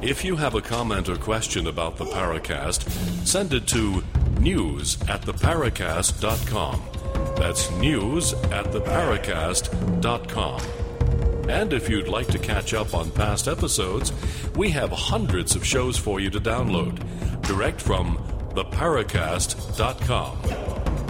If 0.00 0.24
you 0.24 0.36
have 0.36 0.54
a 0.54 0.60
comment 0.60 1.08
or 1.08 1.16
question 1.16 1.66
about 1.66 1.96
the 1.96 2.04
Paracast, 2.04 2.88
send 3.26 3.52
it 3.52 3.66
to 3.68 4.04
news 4.38 5.02
at 5.08 5.22
theparacast.com. 5.22 6.80
That's 7.36 7.68
news 7.72 8.34
at 8.34 8.66
theparacast.com. 8.66 10.60
And 11.50 11.72
if 11.72 11.88
you'd 11.88 12.06
like 12.06 12.28
to 12.28 12.38
catch 12.38 12.72
up 12.72 12.94
on 12.94 13.10
past 13.10 13.48
episodes, 13.48 14.12
we 14.54 14.70
have 14.70 14.92
hundreds 14.92 15.56
of 15.56 15.66
shows 15.66 15.98
for 15.98 16.20
you 16.20 16.30
to 16.30 16.40
download 16.40 17.04
direct 17.42 17.80
from 17.80 18.16
theparacast.com. 18.54 20.38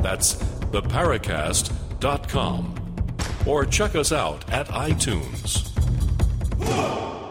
That's 0.03 0.37
theparacast.com. 0.37 2.75
Or 3.45 3.67
check 3.67 3.95
us 3.95 4.11
out 4.11 4.51
at 4.51 4.69
iTunes. 4.69 5.72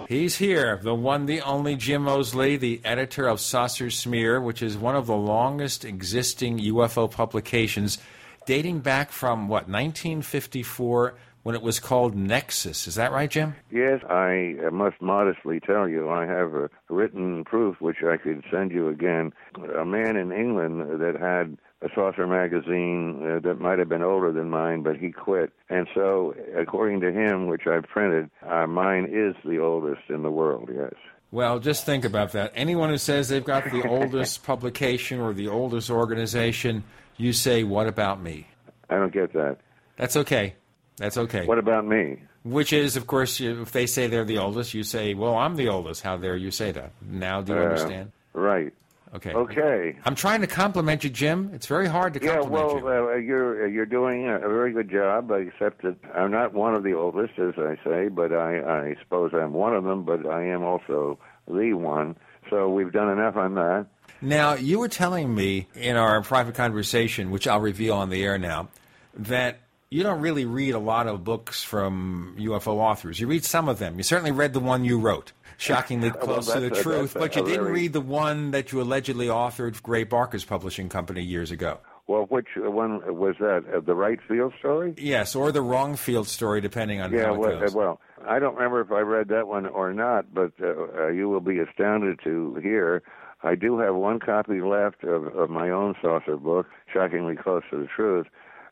He's 0.07 0.37
here, 0.37 0.77
the 0.83 0.93
one, 0.93 1.25
the 1.25 1.41
only 1.41 1.77
Jim 1.77 2.03
Moseley, 2.03 2.57
the 2.57 2.81
editor 2.83 3.27
of 3.27 3.39
Saucer 3.39 3.89
Smear, 3.89 4.41
which 4.41 4.61
is 4.61 4.77
one 4.77 4.95
of 4.95 5.07
the 5.07 5.15
longest 5.15 5.85
existing 5.85 6.59
UFO 6.59 7.09
publications, 7.09 7.97
dating 8.45 8.79
back 8.79 9.11
from 9.11 9.47
what 9.47 9.69
1954 9.69 11.15
when 11.43 11.55
it 11.55 11.61
was 11.61 11.79
called 11.79 12.13
Nexus. 12.13 12.87
Is 12.87 12.95
that 12.95 13.13
right, 13.13 13.31
Jim? 13.31 13.55
Yes, 13.71 14.03
I 14.09 14.55
must 14.71 15.01
modestly 15.01 15.59
tell 15.59 15.87
you, 15.87 16.09
I 16.09 16.25
have 16.25 16.53
a 16.55 16.69
written 16.89 17.45
proof 17.45 17.79
which 17.79 18.03
I 18.03 18.17
could 18.17 18.43
send 18.51 18.71
you 18.71 18.89
again. 18.89 19.31
A 19.79 19.85
man 19.85 20.17
in 20.17 20.31
England 20.31 20.99
that 20.99 21.15
had 21.19 21.57
a 21.81 21.89
saucer 21.95 22.27
magazine 22.27 23.21
uh, 23.27 23.39
that 23.39 23.59
might 23.59 23.79
have 23.79 23.89
been 23.89 24.03
older 24.03 24.31
than 24.31 24.49
mine, 24.49 24.83
but 24.83 24.97
he 24.97 25.11
quit. 25.11 25.51
And 25.69 25.87
so, 25.95 26.35
according 26.55 27.01
to 27.01 27.11
him, 27.11 27.47
which 27.47 27.63
I 27.65 27.79
printed, 27.79 28.29
uh, 28.47 28.67
mine 28.67 29.07
is 29.11 29.35
the 29.43 29.59
oldest 29.59 30.01
in 30.09 30.21
the 30.23 30.29
world, 30.31 30.69
yes. 30.73 30.93
Well, 31.31 31.59
just 31.59 31.85
think 31.85 32.03
about 32.05 32.33
that. 32.33 32.51
Anyone 32.55 32.89
who 32.89 32.97
says 32.97 33.29
they've 33.29 33.43
got 33.43 33.63
the 33.71 33.87
oldest 33.89 34.43
publication 34.43 35.19
or 35.19 35.33
the 35.33 35.47
oldest 35.47 35.89
organization, 35.89 36.83
you 37.17 37.33
say, 37.33 37.63
What 37.63 37.87
about 37.87 38.21
me? 38.21 38.47
I 38.89 38.95
don't 38.95 39.13
get 39.13 39.33
that. 39.33 39.57
That's 39.95 40.17
okay. 40.17 40.55
That's 40.97 41.17
okay. 41.17 41.45
What 41.45 41.57
about 41.57 41.85
me? 41.87 42.17
Which 42.43 42.73
is, 42.73 42.97
of 42.97 43.07
course, 43.07 43.39
you, 43.39 43.61
if 43.61 43.71
they 43.71 43.85
say 43.85 44.07
they're 44.07 44.25
the 44.25 44.39
oldest, 44.39 44.73
you 44.73 44.83
say, 44.83 45.13
Well, 45.13 45.35
I'm 45.35 45.55
the 45.55 45.69
oldest. 45.69 46.01
How 46.03 46.17
dare 46.17 46.35
you 46.35 46.51
say 46.51 46.71
that? 46.73 46.91
Now, 47.01 47.41
do 47.41 47.53
you 47.53 47.59
Uh, 47.59 47.63
understand? 47.63 48.11
Right. 48.33 48.73
Okay. 49.13 49.33
Okay. 49.33 49.97
I'm 50.05 50.15
trying 50.15 50.39
to 50.41 50.47
compliment 50.47 51.03
you, 51.03 51.09
Jim. 51.09 51.51
It's 51.53 51.67
very 51.67 51.87
hard 51.87 52.13
to 52.13 52.23
Yeah, 52.23 52.39
compliment 52.39 52.83
well, 52.85 53.03
you. 53.03 53.09
uh, 53.09 53.15
you're 53.15 53.67
you're 53.67 53.85
doing 53.85 54.27
a 54.29 54.39
very 54.39 54.71
good 54.71 54.89
job. 54.89 55.31
Except 55.31 55.81
that 55.83 55.97
I'm 56.15 56.31
not 56.31 56.53
one 56.53 56.75
of 56.75 56.83
the 56.83 56.93
oldest, 56.93 57.37
as 57.37 57.53
I 57.57 57.77
say, 57.83 58.07
but 58.07 58.31
I 58.31 58.59
I 58.61 58.95
suppose 59.01 59.31
I'm 59.33 59.53
one 59.53 59.75
of 59.75 59.83
them. 59.83 60.03
But 60.03 60.25
I 60.25 60.45
am 60.45 60.63
also 60.63 61.19
the 61.47 61.73
one. 61.73 62.15
So 62.49 62.69
we've 62.69 62.91
done 62.91 63.09
enough 63.09 63.35
on 63.35 63.55
that. 63.55 63.87
Now, 64.21 64.53
you 64.53 64.79
were 64.79 64.87
telling 64.87 65.33
me 65.33 65.67
in 65.75 65.97
our 65.97 66.21
private 66.21 66.55
conversation, 66.55 67.31
which 67.31 67.47
I'll 67.47 67.59
reveal 67.59 67.95
on 67.95 68.09
the 68.09 68.23
air 68.23 68.37
now, 68.37 68.69
that 69.15 69.59
you 69.89 70.03
don't 70.03 70.21
really 70.21 70.45
read 70.45 70.73
a 70.75 70.79
lot 70.79 71.07
of 71.07 71.23
books 71.23 71.63
from 71.63 72.35
UFO 72.39 72.75
authors. 72.77 73.19
You 73.19 73.27
read 73.27 73.43
some 73.43 73.67
of 73.67 73.79
them. 73.79 73.97
You 73.97 74.03
certainly 74.03 74.31
read 74.31 74.53
the 74.53 74.59
one 74.59 74.85
you 74.85 74.99
wrote, 74.99 75.31
shockingly 75.61 76.09
Well, 76.15 76.19
close 76.19 76.51
to 76.51 76.59
the 76.59 76.71
a- 76.73 76.81
truth, 76.83 77.13
but 77.13 77.35
you 77.35 77.43
didn't 77.43 77.61
very- 77.65 77.73
read 77.73 77.93
the 77.93 78.01
one 78.01 78.51
that 78.51 78.71
you 78.71 78.81
allegedly 78.81 79.27
authored 79.27 79.75
for 79.75 79.83
Gray 79.83 80.03
Barker's 80.03 80.43
publishing 80.43 80.89
company 80.89 81.21
years 81.21 81.51
ago. 81.51 81.79
Well, 82.07 82.23
which 82.25 82.47
one 82.57 82.99
was 83.15 83.35
that? 83.39 83.63
Uh, 83.73 83.79
the 83.79 83.93
Wright 83.95 84.19
Field 84.27 84.53
story? 84.59 84.93
Yes, 84.97 85.35
or 85.35 85.51
the 85.51 85.61
wrong 85.61 85.95
field 85.95 86.27
story, 86.27 86.59
depending 86.59 86.99
on 86.99 87.13
Yeah, 87.13 87.27
how 87.27 87.35
it 87.35 87.39
well, 87.39 87.59
goes. 87.59 87.73
well, 87.75 88.01
I 88.27 88.39
don't 88.39 88.55
remember 88.55 88.81
if 88.81 88.91
I 88.91 88.99
read 88.99 89.29
that 89.29 89.47
one 89.47 89.65
or 89.67 89.93
not, 89.93 90.33
but 90.33 90.51
uh, 90.61 90.73
uh, 91.03 91.07
you 91.07 91.29
will 91.29 91.39
be 91.41 91.59
astounded 91.59 92.19
to 92.23 92.55
hear 92.61 93.03
I 93.43 93.55
do 93.55 93.79
have 93.79 93.95
one 93.95 94.19
copy 94.19 94.61
left 94.61 95.03
of, 95.03 95.27
of 95.35 95.49
my 95.49 95.69
own 95.69 95.95
saucer 96.01 96.37
book, 96.37 96.67
shockingly 96.93 97.35
close 97.35 97.63
to 97.71 97.77
the 97.77 97.87
truth, 97.87 98.27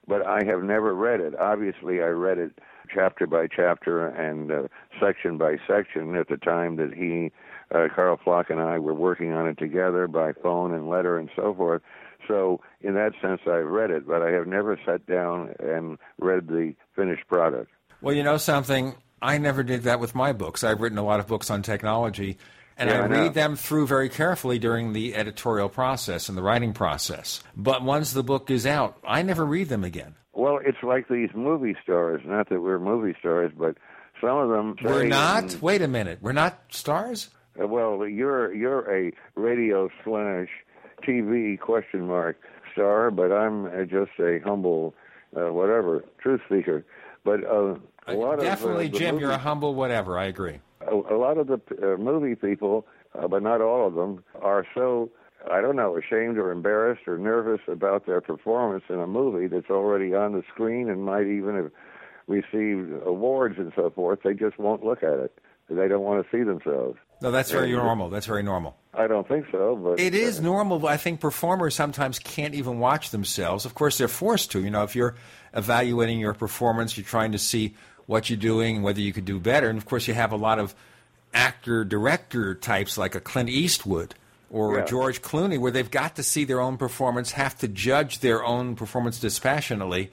but 0.08 0.26
I 0.26 0.44
have 0.46 0.64
never 0.64 0.94
read 0.94 1.22
it. 1.22 1.34
Obviously, 1.40 2.02
I 2.02 2.08
read 2.08 2.38
it 2.40 2.60
chapter 2.94 3.28
by 3.28 3.48
chapter 3.48 4.08
and 4.08 4.52
uh, 4.52 4.68
section 5.02 5.38
by 5.38 5.58
section 5.68 6.16
at 6.16 6.28
the 6.28 6.38
time 6.38 6.76
that 6.78 6.94
he, 6.94 7.32
uh, 7.74 7.88
Karl 7.94 8.18
Pflock, 8.18 8.50
and 8.50 8.60
I 8.60 8.80
were 8.80 8.94
working 8.94 9.34
on 9.34 9.48
it 9.48 9.58
together 9.58 10.08
by 10.08 10.34
phone 10.34 10.74
and 10.74 10.90
letter 10.90 11.18
and 11.18 11.30
so 11.36 11.54
forth. 11.54 11.82
So, 12.28 12.62
in 12.82 12.94
that 12.96 13.14
sense, 13.22 13.42
I've 13.48 13.66
read 13.66 13.92
it, 13.92 14.08
but 14.08 14.22
I 14.22 14.32
have 14.32 14.46
never 14.46 14.80
sat 14.86 15.06
down 15.06 15.56
and 15.60 15.98
read 16.20 16.48
the 16.48 16.76
finished 16.96 17.28
product. 17.28 17.72
Well, 18.02 18.16
you 18.16 18.24
know 18.24 18.38
something? 18.38 18.96
I 19.22 19.38
never 19.38 19.64
did 19.64 19.84
that 19.84 20.00
with 20.00 20.16
my 20.16 20.32
books. 20.32 20.64
I've 20.64 20.80
written 20.80 20.98
a 20.98 21.04
lot 21.04 21.20
of 21.20 21.28
books 21.28 21.50
on 21.50 21.62
technology, 21.62 22.38
and 22.80 22.90
Yeah, 22.90 23.02
I 23.02 23.04
I 23.04 23.08
read 23.08 23.34
them 23.34 23.56
through 23.56 23.88
very 23.88 24.10
carefully 24.10 24.58
during 24.58 24.94
the 24.94 25.16
editorial 25.16 25.70
process 25.70 26.30
and 26.30 26.38
the 26.38 26.42
writing 26.42 26.74
process. 26.74 27.44
But 27.56 27.84
once 27.84 28.14
the 28.14 28.24
book 28.24 28.50
is 28.50 28.66
out, 28.66 28.98
I 29.06 29.22
never 29.22 29.46
read 29.46 29.70
them 29.70 29.84
again. 29.84 30.16
Well, 30.34 30.60
it's 30.66 30.82
like 30.82 31.08
these 31.10 31.30
movie 31.36 31.76
stars. 31.84 32.22
Not 32.26 32.50
that 32.50 32.62
we're 32.62 32.80
movie 32.80 33.16
stars, 33.20 33.52
but 33.58 33.78
some 34.22 34.38
of 34.38 34.50
them. 34.50 34.76
We're 34.82 35.04
not? 35.06 35.58
Wait 35.62 35.82
a 35.82 35.88
minute. 35.88 36.20
We're 36.22 36.32
not 36.32 36.58
stars? 36.70 37.30
Uh, 37.62 37.68
Well, 37.68 38.08
you're 38.08 38.54
you're 38.54 38.90
a 38.90 39.12
radio 39.36 39.90
slash 40.04 40.48
TV 41.06 41.60
question 41.60 42.08
mark 42.08 42.38
star, 42.72 43.12
but 43.12 43.32
I'm 43.32 43.66
uh, 43.66 43.84
just 43.84 44.12
a 44.20 44.40
humble 44.44 44.94
uh, 45.36 45.52
whatever 45.52 46.04
truth 46.20 46.42
seeker. 46.50 46.86
But 47.24 47.44
uh, 47.44 47.76
a 48.08 48.14
lot 48.14 48.40
Definitely, 48.40 48.88
of 48.88 48.92
uh, 48.92 48.94
the 48.94 49.00
Jim, 49.00 49.20
you're 49.20 49.32
a 49.32 49.38
humble 49.38 49.76
whatever. 49.76 50.18
I 50.18 50.26
agree. 50.26 50.60
A, 50.92 51.16
a 51.16 51.18
lot 51.18 51.38
of 51.38 51.48
the 51.48 51.60
uh, 51.82 51.98
movie 51.98 52.36
people, 52.36 52.86
uh, 53.18 53.28
but 53.28 53.44
not 53.44 53.62
all 53.62 53.88
of 53.88 53.96
them, 53.96 54.24
are 54.42 54.66
so 54.74 55.10
I 55.50 55.62
don't 55.62 55.76
know 55.76 55.98
ashamed 55.98 56.38
or 56.38 56.52
embarrassed 56.52 57.08
or 57.08 57.18
nervous 57.18 57.62
about 57.68 58.06
their 58.06 58.22
performance 58.22 58.84
in 58.90 59.00
a 59.00 59.08
movie 59.08 59.48
that's 59.48 59.70
already 59.70 60.14
on 60.14 60.34
the 60.34 60.44
screen 60.54 60.90
and 60.90 61.04
might 61.04 61.28
even 61.28 61.56
have 61.56 61.72
received 62.28 62.92
awards 63.06 63.56
and 63.58 63.72
so 63.76 63.90
forth. 63.90 64.20
They 64.24 64.34
just 64.34 64.60
won't 64.60 64.84
look 64.84 65.04
at 65.04 65.20
it. 65.20 65.40
They 65.70 65.88
don't 65.88 66.02
want 66.02 66.26
to 66.26 66.38
see 66.38 66.44
themselves. 66.44 66.98
No, 67.22 67.32
that's 67.32 67.52
very 67.52 67.72
normal. 67.72 68.10
That's 68.10 68.26
very 68.26 68.42
normal. 68.42 68.76
I 68.94 69.08
don't 69.08 69.28
think 69.28 69.46
so, 69.52 69.76
but 69.76 70.00
It 70.00 70.16
is 70.16 70.42
normal, 70.42 70.88
I 70.88 70.98
think 70.98 71.20
performers 71.20 71.76
sometimes 71.76 72.18
can't 72.18 72.56
even 72.56 72.80
watch 72.80 73.12
themselves. 73.12 73.66
Of 73.66 73.76
course, 73.76 73.98
they're 73.98 74.08
forced 74.08 74.52
to. 74.52 74.64
You 74.64 74.72
know, 74.72 74.84
if 74.84 74.96
you're 74.96 75.16
evaluating 75.54 76.20
your 76.20 76.34
performance, 76.34 76.98
you're 76.98 77.06
trying 77.06 77.34
to 77.34 77.38
see 77.38 77.76
what 78.10 78.28
you're 78.28 78.38
doing 78.38 78.78
and 78.78 78.84
whether 78.84 79.00
you 79.00 79.14
could 79.14 79.26
do 79.26 79.40
better. 79.40 79.70
And 79.70 79.78
of 79.78 79.86
course, 79.86 80.08
you 80.08 80.16
have 80.16 80.32
a 80.32 80.36
lot 80.36 80.58
of 80.58 80.74
actor 81.32 81.86
director 81.86 82.56
types 82.56 82.98
like 82.98 83.14
a 83.14 83.20
Clint 83.20 83.50
Eastwood 83.50 84.16
or 84.50 84.80
a 84.80 84.86
George 84.88 85.22
Clooney, 85.22 85.60
where 85.60 85.72
they've 85.72 85.92
got 85.92 86.16
to 86.16 86.24
see 86.24 86.44
their 86.44 86.60
own 86.60 86.76
performance, 86.76 87.34
have 87.34 87.56
to 87.60 87.68
judge 87.68 88.18
their 88.22 88.44
own 88.44 88.76
performance 88.76 89.20
dispassionately 89.20 90.10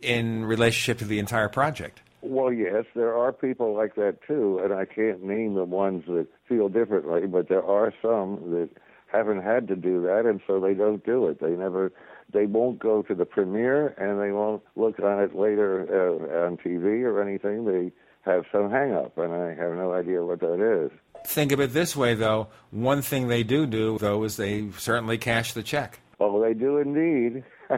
in 0.00 0.46
relationship 0.46 0.96
to 0.96 1.04
the 1.04 1.18
entire 1.18 1.50
project. 1.50 2.00
Well, 2.22 2.50
yes, 2.50 2.86
there 2.94 3.14
are 3.14 3.30
people 3.30 3.76
like 3.76 3.96
that 3.96 4.20
too, 4.26 4.58
and 4.64 4.72
I 4.72 4.86
can't 4.86 5.22
name 5.22 5.52
the 5.52 5.64
ones 5.64 6.04
that 6.06 6.26
feel 6.48 6.70
differently, 6.70 7.26
but 7.26 7.50
there 7.50 7.62
are 7.62 7.92
some 8.00 8.52
that 8.52 8.70
haven't 9.12 9.42
had 9.42 9.68
to 9.68 9.76
do 9.76 10.00
that, 10.04 10.24
and 10.24 10.40
so 10.46 10.60
they 10.60 10.72
don't 10.72 11.04
do 11.04 11.26
it. 11.26 11.42
They 11.42 11.50
never, 11.50 11.92
they 12.32 12.46
won't 12.46 12.78
go 12.78 13.02
to 13.02 13.14
the 13.14 13.24
premiere, 13.24 13.88
and 13.98 14.20
they 14.20 14.32
won't 14.32 14.62
look 14.76 14.98
on 15.00 15.20
it 15.20 15.34
later 15.34 15.86
uh, 15.90 16.46
on 16.46 16.56
TV 16.56 17.02
or 17.02 17.22
anything. 17.22 17.64
They 17.64 17.92
have 18.22 18.44
some 18.50 18.70
hang 18.70 18.92
up, 18.92 19.16
and 19.18 19.32
I 19.32 19.54
have 19.54 19.72
no 19.74 19.92
idea 19.92 20.24
what 20.24 20.40
that 20.40 20.84
is. 20.84 20.90
Think 21.26 21.52
of 21.52 21.60
it 21.60 21.72
this 21.72 21.96
way, 21.96 22.14
though. 22.14 22.48
One 22.70 23.02
thing 23.02 23.28
they 23.28 23.42
do 23.42 23.66
do, 23.66 23.98
though, 23.98 24.24
is 24.24 24.36
they 24.36 24.70
certainly 24.78 25.18
cash 25.18 25.52
the 25.52 25.62
check. 25.62 26.00
Oh, 26.20 26.42
they 26.42 26.54
do 26.54 26.78
indeed. 26.78 27.44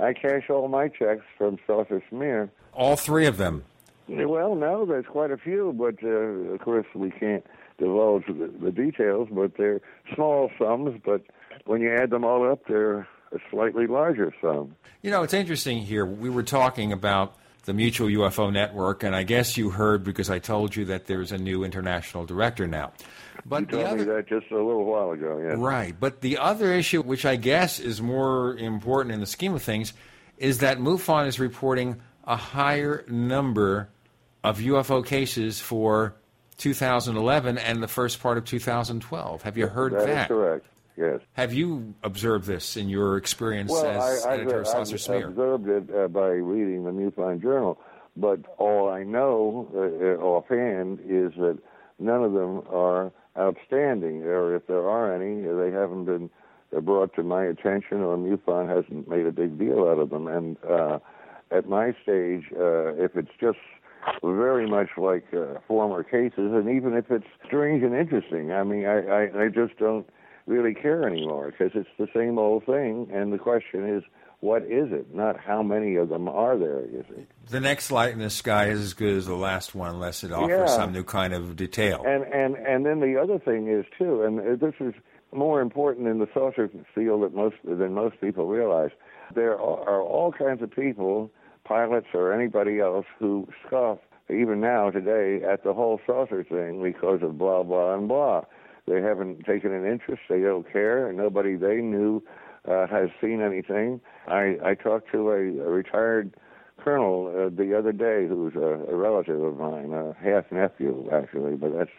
I 0.00 0.12
cash 0.12 0.48
all 0.48 0.68
my 0.68 0.88
checks 0.88 1.24
from 1.36 1.58
Saucer 1.66 2.02
Smear. 2.08 2.50
All 2.72 2.96
three 2.96 3.26
of 3.26 3.36
them. 3.36 3.64
Well, 4.08 4.54
no, 4.54 4.86
there's 4.86 5.06
quite 5.06 5.30
a 5.30 5.36
few, 5.36 5.72
but 5.76 6.02
uh, 6.02 6.08
of 6.54 6.60
course 6.60 6.86
we 6.94 7.10
can't 7.10 7.44
divulge 7.78 8.26
the, 8.26 8.52
the 8.60 8.72
details. 8.72 9.28
But 9.30 9.56
they're 9.56 9.80
small 10.14 10.50
sums. 10.58 11.00
But 11.04 11.22
when 11.66 11.80
you 11.80 11.94
add 11.94 12.10
them 12.10 12.24
all 12.24 12.50
up, 12.50 12.62
they're 12.66 13.06
a 13.32 13.38
slightly 13.50 13.86
larger 13.86 14.34
sum. 14.40 14.74
You 15.02 15.10
know, 15.10 15.22
it's 15.22 15.34
interesting 15.34 15.78
here. 15.78 16.04
We 16.04 16.30
were 16.30 16.42
talking 16.42 16.92
about 16.92 17.36
the 17.64 17.74
Mutual 17.74 18.08
UFO 18.08 18.52
Network, 18.52 19.02
and 19.02 19.14
I 19.14 19.22
guess 19.22 19.56
you 19.56 19.70
heard 19.70 20.02
because 20.02 20.30
I 20.30 20.38
told 20.38 20.74
you 20.74 20.86
that 20.86 21.06
there's 21.06 21.32
a 21.32 21.38
new 21.38 21.62
international 21.64 22.24
director 22.24 22.66
now. 22.66 22.92
But 23.44 23.60
You 23.60 23.66
told 23.66 23.84
other, 23.84 23.96
me 23.98 24.04
that 24.04 24.28
just 24.28 24.50
a 24.50 24.56
little 24.56 24.84
while 24.84 25.12
ago. 25.12 25.40
Yes. 25.42 25.56
Right. 25.58 25.94
But 25.98 26.20
the 26.20 26.38
other 26.38 26.72
issue, 26.72 27.02
which 27.02 27.24
I 27.24 27.36
guess 27.36 27.78
is 27.80 28.02
more 28.02 28.56
important 28.56 29.14
in 29.14 29.20
the 29.20 29.26
scheme 29.26 29.54
of 29.54 29.62
things, 29.62 29.92
is 30.36 30.58
that 30.58 30.78
MUFON 30.78 31.26
is 31.26 31.38
reporting 31.38 32.00
a 32.24 32.36
higher 32.36 33.04
number 33.08 33.88
of 34.42 34.58
UFO 34.58 35.04
cases 35.04 35.60
for 35.60 36.14
2011 36.58 37.58
and 37.58 37.82
the 37.82 37.88
first 37.88 38.20
part 38.20 38.38
of 38.38 38.44
2012. 38.44 39.42
Have 39.42 39.56
you 39.56 39.66
heard 39.66 39.92
that? 39.92 40.06
That 40.06 40.22
is 40.22 40.28
correct. 40.28 40.66
Yes. 41.00 41.20
Have 41.32 41.54
you 41.54 41.94
observed 42.02 42.46
this 42.46 42.76
in 42.76 42.90
your 42.90 43.16
experience 43.16 43.70
Well, 43.70 43.86
as 43.86 44.26
I, 44.26 44.34
editor 44.34 44.56
I've, 44.56 44.60
of 44.60 44.66
Saucer 44.66 44.94
I've 44.96 45.00
Smear? 45.00 45.28
observed 45.28 45.68
it 45.68 45.94
uh, 45.94 46.08
by 46.08 46.28
reading 46.28 46.84
the 46.84 46.90
MUFON 46.90 47.40
Journal, 47.40 47.78
but 48.16 48.40
all 48.58 48.90
I 48.90 49.02
know 49.02 49.66
uh, 49.74 49.78
uh, 49.78 50.22
offhand 50.22 50.98
is 51.00 51.32
that 51.38 51.58
none 51.98 52.22
of 52.22 52.34
them 52.34 52.62
are 52.70 53.12
outstanding, 53.38 54.24
or 54.24 54.54
if 54.54 54.66
there 54.66 54.86
are 54.86 55.14
any, 55.14 55.40
they 55.40 55.74
haven't 55.74 56.04
been 56.04 56.28
uh, 56.76 56.80
brought 56.80 57.14
to 57.14 57.22
my 57.22 57.44
attention, 57.44 58.02
or 58.02 58.18
MUFON 58.18 58.68
hasn't 58.68 59.08
made 59.08 59.24
a 59.24 59.32
big 59.32 59.58
deal 59.58 59.88
out 59.88 59.98
of 59.98 60.10
them. 60.10 60.26
And 60.26 60.58
uh, 60.68 60.98
at 61.50 61.66
my 61.66 61.94
stage, 62.02 62.44
uh, 62.54 62.92
if 63.02 63.16
it's 63.16 63.32
just 63.40 63.58
very 64.22 64.68
much 64.68 64.88
like 64.98 65.24
uh, 65.32 65.60
former 65.66 66.02
cases, 66.02 66.52
and 66.52 66.68
even 66.68 66.92
if 66.94 67.10
it's 67.10 67.26
strange 67.46 67.82
and 67.82 67.94
interesting, 67.94 68.52
I 68.52 68.64
mean, 68.64 68.84
I, 68.84 68.98
I, 69.06 69.44
I 69.44 69.48
just 69.48 69.78
don't 69.78 70.06
really 70.50 70.74
care 70.74 71.06
anymore 71.06 71.50
because 71.52 71.72
it's 71.74 71.88
the 71.98 72.08
same 72.14 72.38
old 72.38 72.66
thing. 72.66 73.08
And 73.12 73.32
the 73.32 73.38
question 73.38 73.88
is, 73.88 74.02
what 74.40 74.62
is 74.62 74.90
it? 74.90 75.14
Not 75.14 75.38
how 75.38 75.62
many 75.62 75.96
of 75.96 76.08
them 76.08 76.26
are 76.28 76.56
there, 76.58 76.80
you 76.86 77.04
see. 77.08 77.26
The 77.50 77.60
next 77.60 77.90
light 77.90 78.12
in 78.12 78.18
the 78.20 78.30
sky 78.30 78.66
is 78.68 78.80
as 78.80 78.94
good 78.94 79.16
as 79.16 79.26
the 79.26 79.34
last 79.34 79.74
one, 79.74 79.90
unless 79.94 80.24
it 80.24 80.32
offers 80.32 80.48
Yeah. 80.50 80.66
some 80.66 80.92
new 80.92 81.04
kind 81.04 81.32
of 81.34 81.56
detail. 81.56 82.02
And 82.06 82.24
and 82.24 82.56
and 82.56 82.84
then 82.86 83.00
the 83.00 83.20
other 83.20 83.38
thing 83.38 83.68
is 83.68 83.84
too, 83.98 84.22
and 84.22 84.40
uh, 84.40 84.56
this 84.66 84.74
is 84.80 84.94
more 85.32 85.60
important 85.60 86.08
in 86.08 86.18
the 86.18 86.28
saucer 86.34 86.68
field 86.94 87.22
that 87.22 87.34
most 87.34 87.56
than 87.64 87.92
most 87.94 88.20
people 88.20 88.46
realize. 88.46 88.90
There 89.34 89.52
are, 89.60 89.88
are 89.88 90.02
all 90.02 90.32
kinds 90.32 90.60
of 90.62 90.70
people, 90.72 91.30
pilots 91.64 92.08
or 92.14 92.32
anybody 92.32 92.80
else, 92.80 93.06
who 93.18 93.46
scoff 93.66 93.98
even 94.30 94.60
now 94.60 94.90
today 94.90 95.42
at 95.44 95.64
the 95.64 95.74
whole 95.74 96.00
saucer 96.06 96.42
thing 96.44 96.82
because 96.82 97.22
of 97.22 97.36
blah 97.36 97.62
blah 97.62 97.94
and 97.94 98.08
blah. 98.08 98.44
They 98.86 99.00
haven't 99.00 99.44
taken 99.44 99.72
an 99.72 99.86
interest. 99.86 100.22
They 100.28 100.40
don't 100.40 100.70
care. 100.70 101.08
And 101.08 101.18
nobody 101.18 101.56
they 101.56 101.76
knew 101.76 102.22
uh, 102.68 102.86
has 102.86 103.10
seen 103.20 103.40
anything. 103.40 104.00
I, 104.26 104.56
I 104.64 104.74
talked 104.74 105.10
to 105.12 105.30
a, 105.30 105.64
a 105.64 105.70
retired 105.70 106.34
colonel 106.78 107.28
uh, 107.28 107.50
the 107.54 107.76
other 107.76 107.92
day 107.92 108.26
who's 108.26 108.54
a, 108.54 108.92
a 108.92 108.96
relative 108.96 109.42
of 109.42 109.58
mine, 109.58 109.92
a 109.92 110.14
half 110.22 110.50
nephew 110.50 111.08
actually, 111.12 111.56
but 111.56 111.76
that's 111.76 111.90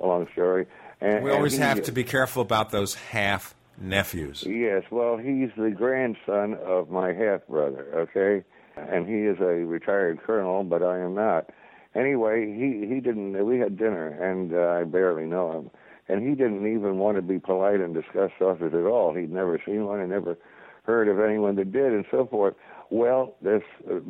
a 0.00 0.06
long 0.06 0.26
story. 0.32 0.66
And, 1.00 1.24
we 1.24 1.30
always 1.30 1.58
have 1.58 1.82
to 1.82 1.92
be 1.92 2.04
careful 2.04 2.42
about 2.42 2.70
those 2.70 2.94
half 2.94 3.54
nephews. 3.78 4.44
Yes, 4.46 4.84
well, 4.90 5.16
he's 5.16 5.50
the 5.56 5.70
grandson 5.70 6.54
of 6.64 6.90
my 6.90 7.12
half 7.12 7.46
brother, 7.46 7.86
okay? 7.94 8.44
And 8.76 9.06
he 9.06 9.22
is 9.22 9.38
a 9.40 9.64
retired 9.64 10.22
colonel, 10.22 10.64
but 10.64 10.82
I 10.82 10.98
am 11.00 11.14
not. 11.14 11.50
Anyway, 11.94 12.46
he 12.46 12.86
he 12.86 13.00
didn't. 13.00 13.42
We 13.46 13.58
had 13.58 13.78
dinner, 13.78 14.08
and 14.08 14.52
uh, 14.52 14.80
I 14.80 14.84
barely 14.84 15.24
know 15.24 15.50
him, 15.52 15.70
and 16.08 16.26
he 16.26 16.34
didn't 16.34 16.66
even 16.66 16.98
want 16.98 17.16
to 17.16 17.22
be 17.22 17.38
polite 17.38 17.80
and 17.80 17.94
discuss 17.94 18.30
saucers 18.38 18.74
at 18.74 18.86
all. 18.86 19.14
He'd 19.14 19.30
never 19.30 19.60
seen 19.64 19.86
one, 19.86 20.00
and 20.00 20.10
never 20.10 20.38
heard 20.84 21.08
of 21.08 21.18
anyone 21.20 21.56
that 21.56 21.72
did, 21.72 21.92
and 21.92 22.04
so 22.10 22.26
forth. 22.26 22.54
Well, 22.90 23.34
there's 23.42 23.64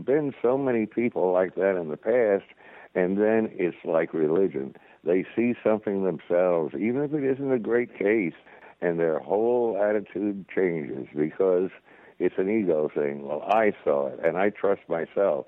been 0.05 0.35
so 0.43 0.59
many 0.59 0.87
people 0.87 1.33
like 1.33 1.55
that 1.55 1.77
in 1.81 1.89
the 1.89 1.97
past, 1.97 2.45
and 2.95 3.17
then 3.17 3.51
it's 3.53 3.77
like 3.85 4.13
religion. 4.13 4.75
They 5.05 5.25
see 5.35 5.55
something 5.65 6.05
themselves, 6.05 6.75
even 6.75 7.03
if 7.03 7.15
it 7.15 7.25
isn't 7.25 7.53
a 7.53 7.59
great 7.59 7.97
case, 7.99 8.35
and 8.83 9.01
their 9.01 9.19
whole 9.19 9.81
attitude 9.83 10.47
changes 10.55 11.07
because 11.17 11.71
it's 12.19 12.35
an 12.39 12.51
ego 12.51 12.91
thing. 12.95 13.27
Well, 13.27 13.43
I 13.43 13.73
saw 13.85 14.09
it, 14.09 14.21
and 14.23 14.37
I 14.37 14.51
trust 14.51 14.83
myself. 14.89 15.47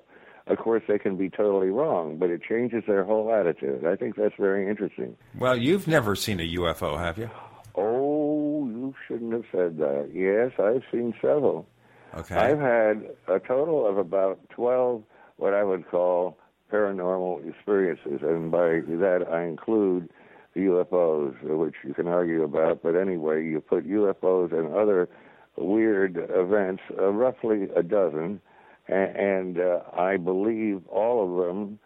Of 0.49 0.57
course, 0.57 0.83
they 0.87 0.97
can 0.97 1.15
be 1.15 1.29
totally 1.29 1.69
wrong, 1.69 2.17
but 2.17 2.29
it 2.29 2.41
changes 2.41 2.83
their 2.87 3.03
whole 3.03 3.31
attitude. 3.31 3.85
I 3.85 3.95
think 3.95 4.15
that's 4.15 4.35
very 4.37 4.67
interesting. 4.67 5.15
Well, 5.37 5.55
you've 5.55 5.87
never 5.87 6.15
seen 6.15 6.39
a 6.39 6.55
UFO, 6.57 6.97
have 6.97 7.17
you? 7.17 7.29
Oh, 7.75 8.67
you 8.67 8.95
shouldn't 9.07 9.31
have 9.31 9.45
said 9.51 9.77
that. 9.77 10.09
Yes, 10.11 10.51
I've 10.59 10.83
seen 10.91 11.13
several. 11.21 11.67
Okay. 12.15 12.35
I've 12.35 12.59
had 12.59 13.09
a 13.27 13.39
total 13.39 13.87
of 13.87 13.97
about 13.97 14.39
12 14.49 15.03
what 15.37 15.53
I 15.53 15.63
would 15.63 15.89
call 15.89 16.37
paranormal 16.71 17.47
experiences, 17.47 18.19
and 18.21 18.51
by 18.51 18.81
that 18.87 19.25
I 19.31 19.43
include 19.43 20.09
the 20.53 20.61
UFOs, 20.61 21.41
which 21.43 21.75
you 21.85 21.93
can 21.93 22.07
argue 22.07 22.43
about, 22.43 22.83
but 22.83 22.95
anyway, 22.95 23.45
you 23.45 23.61
put 23.61 23.87
UFOs 23.87 24.51
and 24.51 24.75
other 24.75 25.07
weird 25.55 26.17
events, 26.29 26.83
uh, 26.97 27.09
roughly 27.11 27.69
a 27.75 27.83
dozen, 27.83 28.41
and, 28.93 29.59
uh, 29.59 29.79
I 29.97 30.17
believe 30.17 30.85
all 30.87 31.23
of 31.23 31.47
them. 31.47 31.79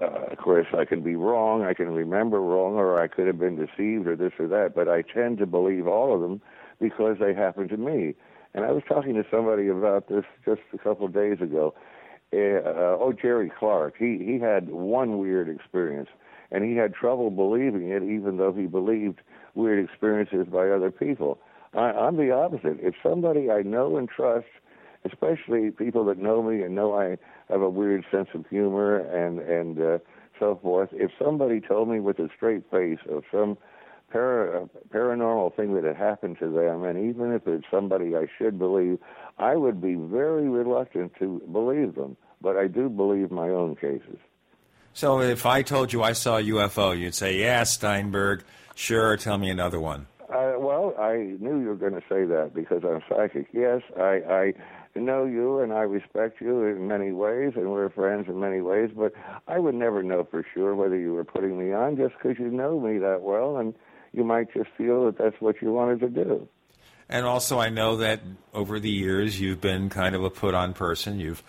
Uh, 0.00 0.32
of 0.32 0.38
course, 0.38 0.66
I 0.76 0.86
can 0.86 1.02
be 1.02 1.16
wrong, 1.16 1.64
I 1.64 1.74
can 1.74 1.92
remember 1.92 2.40
wrong, 2.40 2.76
or 2.76 2.98
I 2.98 3.08
could 3.08 3.26
have 3.26 3.38
been 3.38 3.56
deceived, 3.56 4.06
or 4.06 4.16
this 4.16 4.32
or 4.38 4.48
that, 4.48 4.74
but 4.74 4.88
I 4.88 5.02
tend 5.02 5.36
to 5.38 5.46
believe 5.46 5.86
all 5.86 6.14
of 6.14 6.22
them 6.22 6.40
because 6.80 7.18
they 7.20 7.34
happen 7.34 7.68
to 7.68 7.76
me. 7.76 8.14
And 8.54 8.64
I 8.64 8.72
was 8.72 8.82
talking 8.88 9.14
to 9.14 9.24
somebody 9.30 9.68
about 9.68 10.08
this 10.08 10.24
just 10.44 10.62
a 10.74 10.78
couple 10.78 11.06
of 11.06 11.12
days 11.12 11.40
ago. 11.40 11.74
Uh, 12.32 12.96
oh, 12.98 13.12
Jerry 13.20 13.50
Clark. 13.58 13.94
He 13.98 14.18
he 14.24 14.38
had 14.38 14.70
one 14.70 15.18
weird 15.18 15.48
experience, 15.50 16.08
and 16.50 16.64
he 16.64 16.74
had 16.76 16.94
trouble 16.94 17.30
believing 17.30 17.90
it, 17.90 18.02
even 18.02 18.38
though 18.38 18.52
he 18.52 18.66
believed 18.66 19.20
weird 19.54 19.84
experiences 19.84 20.46
by 20.50 20.70
other 20.70 20.90
people. 20.90 21.38
I, 21.74 21.90
I'm 21.90 22.16
the 22.16 22.30
opposite. 22.30 22.78
If 22.80 22.94
somebody 23.02 23.50
I 23.50 23.62
know 23.62 23.96
and 23.98 24.08
trust, 24.08 24.46
especially 25.04 25.70
people 25.70 26.04
that 26.06 26.18
know 26.18 26.42
me 26.42 26.62
and 26.62 26.74
know 26.74 26.94
I 26.94 27.18
have 27.52 27.62
a 27.62 27.70
weird 27.70 28.04
sense 28.10 28.28
of 28.34 28.46
humor 28.48 28.98
and 28.98 29.38
and 29.40 29.80
uh, 29.80 29.98
so 30.38 30.58
forth, 30.60 30.88
if 30.92 31.10
somebody 31.22 31.60
told 31.60 31.88
me 31.88 32.00
with 32.00 32.18
a 32.18 32.28
straight 32.34 32.68
face 32.70 32.98
of 33.08 33.22
some 33.30 33.56
para, 34.10 34.68
paranormal 34.92 35.54
thing 35.54 35.74
that 35.74 35.84
had 35.84 35.96
happened 35.96 36.38
to 36.40 36.50
them, 36.50 36.84
and 36.84 37.10
even 37.10 37.32
if 37.32 37.46
it's 37.46 37.64
somebody 37.70 38.16
I 38.16 38.26
should 38.38 38.58
believe, 38.58 38.98
I 39.38 39.56
would 39.56 39.80
be 39.80 39.94
very 39.94 40.48
reluctant 40.48 41.12
to 41.20 41.40
believe 41.52 41.94
them. 41.94 42.16
But 42.40 42.56
I 42.56 42.66
do 42.66 42.88
believe 42.88 43.30
my 43.30 43.48
own 43.48 43.76
cases. 43.76 44.18
So 44.94 45.20
if 45.20 45.46
I 45.46 45.62
told 45.62 45.92
you 45.92 46.02
I 46.02 46.12
saw 46.12 46.38
a 46.38 46.42
UFO, 46.42 46.98
you'd 46.98 47.14
say, 47.14 47.38
"Yeah, 47.38 47.62
Steinberg, 47.62 48.42
sure. 48.74 49.16
Tell 49.16 49.38
me 49.38 49.48
another 49.48 49.80
one." 49.80 50.06
Uh, 50.28 50.54
well, 50.58 50.94
I 50.98 51.36
knew 51.40 51.60
you 51.60 51.68
were 51.68 51.76
going 51.76 51.94
to 51.94 52.02
say 52.08 52.24
that 52.24 52.52
because 52.54 52.82
I'm 52.84 53.00
psychic. 53.08 53.48
Yes, 53.52 53.82
I, 53.96 54.54
Know 54.94 55.24
you 55.24 55.60
and 55.60 55.72
I 55.72 55.80
respect 55.80 56.40
you 56.40 56.64
in 56.64 56.86
many 56.86 57.12
ways, 57.12 57.52
and 57.56 57.70
we're 57.70 57.88
friends 57.88 58.28
in 58.28 58.38
many 58.38 58.60
ways. 58.60 58.90
But 58.94 59.12
I 59.48 59.58
would 59.58 59.74
never 59.74 60.02
know 60.02 60.26
for 60.30 60.44
sure 60.54 60.74
whether 60.74 60.98
you 60.98 61.14
were 61.14 61.24
putting 61.24 61.58
me 61.58 61.72
on 61.72 61.96
just 61.96 62.14
because 62.16 62.38
you 62.38 62.50
know 62.50 62.78
me 62.78 62.98
that 62.98 63.22
well, 63.22 63.56
and 63.56 63.74
you 64.12 64.22
might 64.22 64.52
just 64.52 64.68
feel 64.76 65.06
that 65.06 65.16
that's 65.18 65.40
what 65.40 65.62
you 65.62 65.72
wanted 65.72 66.00
to 66.00 66.08
do. 66.08 66.48
And 67.08 67.26
also, 67.26 67.58
I 67.58 67.68
know 67.68 67.96
that 67.96 68.20
over 68.54 68.80
the 68.80 68.90
years 68.90 69.40
you've 69.40 69.60
been 69.60 69.88
kind 69.90 70.14
of 70.14 70.24
a 70.24 70.30
put 70.30 70.54
on 70.54 70.72
person. 70.72 71.18
You've 71.18 71.42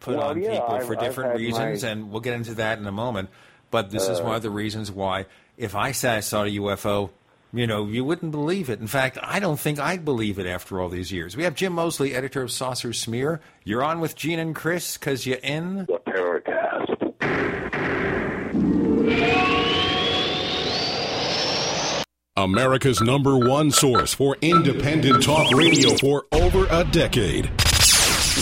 put 0.00 0.16
well, 0.16 0.28
on 0.28 0.40
yeah, 0.40 0.52
people 0.52 0.74
I've, 0.74 0.86
for 0.86 0.96
different 0.96 1.36
reasons, 1.36 1.82
my, 1.82 1.88
and 1.88 2.10
we'll 2.10 2.20
get 2.20 2.34
into 2.34 2.54
that 2.54 2.78
in 2.78 2.86
a 2.86 2.92
moment. 2.92 3.30
But 3.70 3.90
this 3.90 4.08
uh, 4.08 4.12
is 4.12 4.20
one 4.20 4.34
of 4.34 4.42
the 4.42 4.50
reasons 4.50 4.90
why, 4.90 5.26
if 5.56 5.74
I 5.74 5.92
said 5.92 6.16
I 6.16 6.20
saw 6.20 6.44
a 6.44 6.46
UFO, 6.46 7.10
you 7.52 7.66
know, 7.66 7.86
you 7.86 8.04
wouldn't 8.04 8.32
believe 8.32 8.68
it. 8.68 8.80
In 8.80 8.86
fact, 8.86 9.18
I 9.22 9.40
don't 9.40 9.58
think 9.58 9.78
I'd 9.78 10.04
believe 10.04 10.38
it 10.38 10.46
after 10.46 10.80
all 10.80 10.88
these 10.88 11.10
years. 11.10 11.36
We 11.36 11.44
have 11.44 11.54
Jim 11.54 11.72
Moseley, 11.72 12.14
editor 12.14 12.42
of 12.42 12.50
Saucer 12.50 12.92
Smear. 12.92 13.40
You're 13.64 13.82
on 13.82 14.00
with 14.00 14.14
Gene 14.16 14.38
and 14.38 14.54
Chris 14.54 14.98
because 14.98 15.26
you're 15.26 15.38
in 15.38 15.86
the 15.86 15.98
Paracast. 16.06 16.98
America's 22.36 23.00
number 23.00 23.36
one 23.36 23.70
source 23.72 24.14
for 24.14 24.36
independent 24.40 25.24
talk 25.24 25.52
radio 25.52 25.96
for 25.96 26.26
over 26.30 26.68
a 26.70 26.84
decade. 26.84 27.50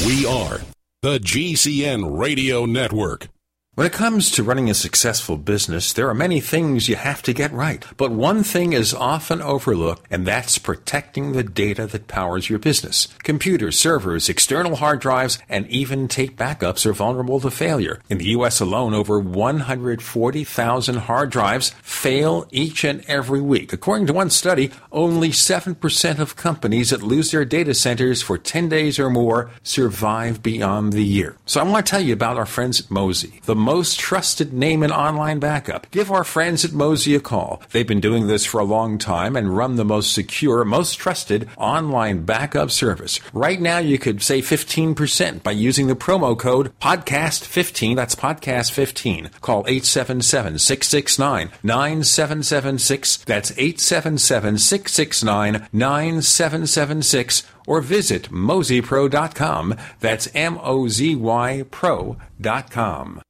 We 0.07 0.27
are 0.27 0.61
the 1.01 1.19
GCN 1.19 2.19
Radio 2.19 2.67
Network. 2.67 3.29
When 3.77 3.87
it 3.87 3.93
comes 3.93 4.31
to 4.31 4.43
running 4.43 4.71
a 4.71 4.75
successful 4.75 5.37
business, 5.37 5.93
there 5.93 6.09
are 6.09 6.15
many 6.15 6.41
things 6.41 6.89
you 6.89 6.97
have 6.97 7.21
to 7.25 7.35
get 7.35 7.53
right. 7.53 7.85
But 7.99 8.11
one 8.11 8.43
thing 8.43 8.73
is 8.73 8.95
often 8.95 9.43
overlooked, 9.43 10.07
and 10.11 10.27
that's 10.27 10.57
protecting 10.57 11.33
the 11.33 11.43
data 11.43 11.87
that 11.89 12.09
powers 12.09 12.49
your 12.49 12.59
business. 12.59 13.09
Computers, 13.23 13.79
servers, 13.79 14.31
external 14.31 14.77
hard 14.77 15.01
drives, 15.01 15.39
and 15.47 15.69
even 15.69 16.09
tape 16.09 16.39
backups 16.39 16.87
are 16.87 16.95
vulnerable 16.95 17.39
to 17.39 17.51
failure. 17.51 18.01
In 18.09 18.17
the 18.17 18.31
U.S. 18.31 18.61
alone, 18.61 18.95
over 18.95 19.21
140,000 19.21 20.97
hard 20.97 21.29
drives 21.29 21.69
fail 21.83 22.49
each 22.51 22.83
and 22.83 23.05
every 23.07 23.43
week. 23.43 23.75
According 23.75 24.07
to 24.07 24.15
one 24.15 24.31
study, 24.31 24.71
only 24.91 25.29
7% 25.29 26.19
of 26.19 26.37
companies 26.37 26.89
that 26.89 27.03
lose 27.03 27.31
their 27.31 27.45
data 27.45 27.75
centers 27.75 28.23
for 28.23 28.39
10 28.39 28.71
days 28.71 28.99
or 28.99 29.11
more 29.11 29.51
survive 29.63 30.43
beyond 30.43 30.95
the 30.95 31.05
year. 31.05 31.37
So 31.45 31.61
I 31.61 31.65
want 31.65 31.85
to 31.85 31.91
tell 31.91 32.01
you 32.01 32.15
about 32.15 32.39
our 32.39 32.47
friends 32.47 32.81
at 32.81 32.91
Mozy. 32.91 33.43
The 33.45 33.66
most 33.67 33.99
trusted 33.99 34.53
name 34.53 34.85
in 34.85 34.93
online 34.93 35.41
backup. 35.41 35.91
Give 35.91 36.13
our 36.13 36.23
friends 36.23 36.65
at 36.65 36.71
Mozy 36.71 37.17
a 37.17 37.21
call. 37.21 37.61
They've 37.73 37.85
been 37.85 38.01
doing 38.01 38.29
this 38.29 38.47
for 38.47 38.61
a 38.61 38.65
long 38.77 38.97
time 38.97 39.35
and 39.35 39.57
run 39.57 39.75
the 39.75 39.85
most 39.85 40.13
secure, 40.15 40.65
most 40.65 40.95
trusted 40.95 41.49
online 41.57 42.25
backup 42.25 42.71
service. 42.71 43.19
Right 43.33 43.61
now, 43.61 43.79
you 43.79 43.99
could 43.99 44.23
save 44.23 44.47
15% 44.47 45.43
by 45.43 45.51
using 45.51 45.89
the 45.89 45.97
promo 45.97 46.39
code 46.39 46.79
PODCAST15. 46.79 47.97
That's 47.97 48.15
PODCAST15. 48.15 49.41
Call 49.41 49.65
877 49.67 50.61
669 50.61 51.51
9776. 51.65 53.17
That's 53.25 53.51
877 53.51 54.59
669 54.59 55.67
9776 55.73 57.43
or 57.67 57.81
visit 57.81 58.31
mozypro.com. 58.31 59.75
That's 59.99 60.29
M 60.37 60.61
O 60.63 60.87
Z 60.87 61.17
Y 61.17 61.65
pro.com. 61.73 63.23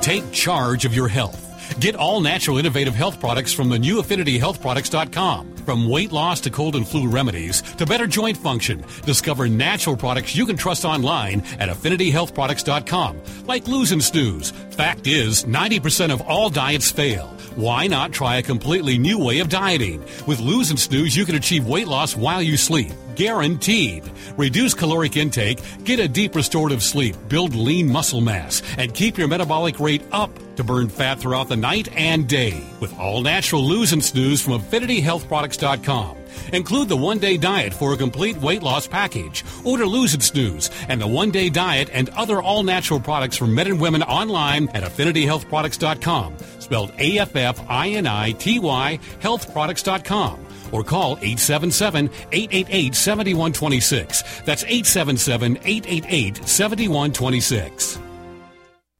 Take 0.00 0.32
charge 0.32 0.86
of 0.86 0.94
your 0.94 1.08
health. 1.08 1.46
Get 1.78 1.94
all 1.94 2.20
natural 2.20 2.56
innovative 2.56 2.94
health 2.94 3.20
products 3.20 3.52
from 3.52 3.68
the 3.68 3.78
new 3.78 4.02
AffinityHealthProducts.com. 4.02 5.56
From 5.58 5.88
weight 5.88 6.10
loss 6.10 6.40
to 6.40 6.50
cold 6.50 6.74
and 6.74 6.88
flu 6.88 7.06
remedies 7.06 7.60
to 7.62 7.84
better 7.84 8.06
joint 8.06 8.36
function, 8.36 8.82
discover 9.04 9.46
natural 9.46 9.96
products 9.96 10.34
you 10.34 10.46
can 10.46 10.56
trust 10.56 10.86
online 10.86 11.42
at 11.58 11.68
AffinityHealthProducts.com, 11.68 13.20
like 13.46 13.68
Lose 13.68 13.92
and 13.92 14.02
Snooze. 14.02 14.50
Fact 14.70 15.06
is, 15.06 15.44
90% 15.44 16.12
of 16.12 16.22
all 16.22 16.48
diets 16.48 16.90
fail. 16.90 17.26
Why 17.54 17.86
not 17.86 18.12
try 18.12 18.36
a 18.36 18.42
completely 18.42 18.96
new 18.96 19.18
way 19.18 19.40
of 19.40 19.48
dieting? 19.50 20.00
With 20.26 20.40
Lose 20.40 20.70
and 20.70 20.80
Snooze, 20.80 21.14
you 21.14 21.26
can 21.26 21.34
achieve 21.34 21.66
weight 21.66 21.88
loss 21.88 22.16
while 22.16 22.42
you 22.42 22.56
sleep 22.56 22.92
guaranteed. 23.20 24.10
Reduce 24.38 24.72
caloric 24.72 25.14
intake, 25.14 25.60
get 25.84 26.00
a 26.00 26.08
deep 26.08 26.34
restorative 26.34 26.82
sleep, 26.82 27.14
build 27.28 27.54
lean 27.54 27.86
muscle 27.86 28.22
mass, 28.22 28.62
and 28.78 28.94
keep 28.94 29.18
your 29.18 29.28
metabolic 29.28 29.78
rate 29.78 30.02
up 30.10 30.30
to 30.56 30.64
burn 30.64 30.88
fat 30.88 31.20
throughout 31.20 31.46
the 31.46 31.56
night 31.56 31.94
and 31.94 32.26
day. 32.26 32.64
With 32.80 32.98
all 32.98 33.20
natural 33.20 33.62
lose 33.62 33.92
and 33.92 34.02
snooze 34.02 34.40
from 34.40 34.54
AffinityHealthProducts.com. 34.54 36.16
Include 36.54 36.88
the 36.88 36.96
one 36.96 37.18
day 37.18 37.36
diet 37.36 37.74
for 37.74 37.92
a 37.92 37.96
complete 37.98 38.38
weight 38.38 38.62
loss 38.62 38.86
package. 38.86 39.44
Order 39.64 39.86
Lose 39.86 40.14
and 40.14 40.22
Snooze 40.22 40.70
and 40.88 40.98
the 40.98 41.06
one 41.06 41.30
day 41.30 41.50
diet 41.50 41.90
and 41.92 42.08
other 42.10 42.40
all 42.40 42.62
natural 42.62 43.00
products 43.00 43.36
for 43.36 43.46
men 43.46 43.66
and 43.66 43.80
women 43.80 44.02
online 44.02 44.70
at 44.70 44.82
AffinityHealthProducts.com. 44.82 46.38
Spelled 46.58 46.92
A 46.98 47.18
F 47.18 47.36
F 47.36 47.60
I 47.68 47.90
N 47.90 48.06
I 48.06 48.32
T 48.32 48.58
Y, 48.60 48.98
healthproducts.com 49.20 50.46
or 50.72 50.84
call 50.84 51.12
877 51.12 52.10
888 52.32 52.94
7126. 52.94 54.22
That's 54.42 54.64
877 54.64 55.56
888 55.64 56.36
7126. 56.48 57.98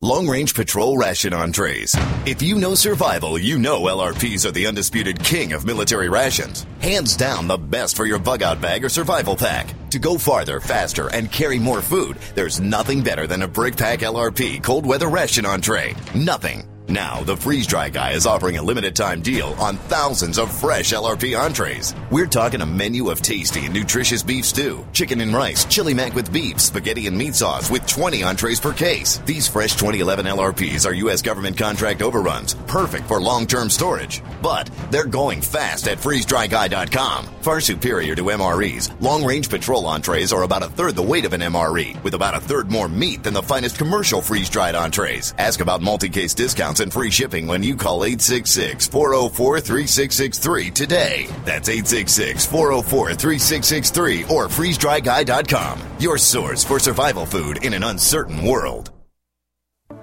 Long 0.03 0.27
Range 0.27 0.55
Patrol 0.55 0.97
Ration 0.97 1.35
Entrees. 1.35 1.95
If 2.25 2.41
you 2.41 2.55
know 2.59 2.75
survival, 2.75 3.39
you 3.39 3.59
know 3.59 3.83
LRPs 3.83 4.47
are 4.47 4.51
the 4.51 4.67
undisputed 4.67 5.23
king 5.23 5.53
of 5.53 5.67
military 5.67 6.09
rations. 6.09 6.65
Hands 6.81 7.15
down 7.19 7.47
the 7.47 7.59
best 7.59 7.97
for 7.97 8.07
your 8.07 8.19
bug 8.19 8.43
out 8.43 8.63
bag 8.63 8.83
or 8.83 8.89
survival 8.89 9.37
pack. 9.37 9.75
To 9.91 9.99
go 9.99 10.17
farther, 10.17 10.59
faster, 10.59 11.09
and 11.09 11.31
carry 11.31 11.59
more 11.59 11.83
food, 11.83 12.17
there's 12.35 12.61
nothing 12.61 13.03
better 13.03 13.27
than 13.27 13.43
a 13.43 13.49
Brick 13.49 13.77
Pack 13.77 13.99
LRP 13.99 14.63
cold 14.63 14.87
weather 14.87 15.09
ration 15.09 15.45
entree. 15.45 15.95
Nothing. 16.15 16.70
Now, 16.91 17.23
the 17.23 17.37
Freeze 17.37 17.69
Dry 17.69 17.89
Guy 17.89 18.13
is 18.13 18.27
offering 18.27 18.57
a 18.57 18.63
limited 18.63 18.97
time 18.97 19.23
deal 19.23 19.55
on 19.61 19.77
thousands 19.77 20.39
of 20.39 20.51
fresh 20.51 20.93
LRP 20.93 21.39
entrees. 21.39 21.95
We're 22.11 22.27
talking 22.27 22.63
a 22.63 22.67
menu 22.67 23.11
of 23.11 23.23
tasty 23.23 23.65
and 23.67 23.73
nutritious 23.73 24.25
beef 24.25 24.45
stew, 24.45 24.85
chicken 24.93 25.21
and 25.21 25.33
rice, 25.33 25.65
chili 25.67 25.95
mac 25.95 26.17
with 26.17 26.33
beef, 26.33 26.61
spaghetti 26.61 27.07
and 27.07 27.17
meat 27.17 27.37
sauce 27.37 27.71
with 27.71 27.87
20 27.87 28.25
entrees 28.25 28.59
per 28.59 28.73
case. 28.73 29.19
These 29.19 29.47
fresh 29.47 29.75
2011 29.75 30.27
LRPs 30.27 30.85
are 30.85 30.95
U.S. 30.95 31.23
government 31.23 31.57
contract 31.57 32.03
overruns, 32.03 32.55
perfect 32.67 33.07
for 33.07 33.21
long 33.21 33.47
term 33.47 33.71
storage. 33.71 34.21
But 34.43 34.69
they're 34.91 35.07
going 35.07 35.43
fast 35.43 35.87
at 35.87 35.99
freezedryguy.com. 35.99 37.27
Far 37.43 37.61
superior 37.61 38.17
to 38.17 38.25
MREs, 38.25 39.01
long 39.01 39.25
range 39.25 39.49
patrol 39.49 39.87
entrees 39.87 40.33
are 40.33 40.43
about 40.43 40.65
a 40.65 40.69
third 40.69 40.97
the 40.97 41.03
weight 41.03 41.25
of 41.25 41.35
an 41.35 41.41
MRE, 41.41 42.03
with 42.03 42.15
about 42.15 42.35
a 42.35 42.41
third 42.41 42.69
more 42.69 42.89
meat 42.89 43.23
than 43.23 43.33
the 43.33 43.43
finest 43.43 43.79
commercial 43.79 44.21
freeze 44.21 44.51
dried 44.51 44.75
entrees. 44.75 45.35
Ask 45.39 45.61
about 45.61 45.83
multi 45.83 46.09
case 46.09 46.35
discounts 46.35 46.80
and 46.81 46.93
free 46.93 47.11
shipping 47.11 47.47
when 47.47 47.63
you 47.63 47.77
call 47.77 48.05
866 48.05 48.89
404 48.89 49.61
3663 49.61 50.71
today. 50.71 51.27
That's 51.45 51.69
866 51.69 52.47
404 52.47 53.15
3663 53.15 54.25
or 54.25 54.49
freezedryguy.com. 54.49 55.81
Your 55.99 56.19
source 56.19 56.65
for 56.65 56.79
survival 56.79 57.27
food 57.27 57.65
in 57.65 57.75
an 57.75 57.85
uncertain 57.85 58.45
world. 58.45 58.91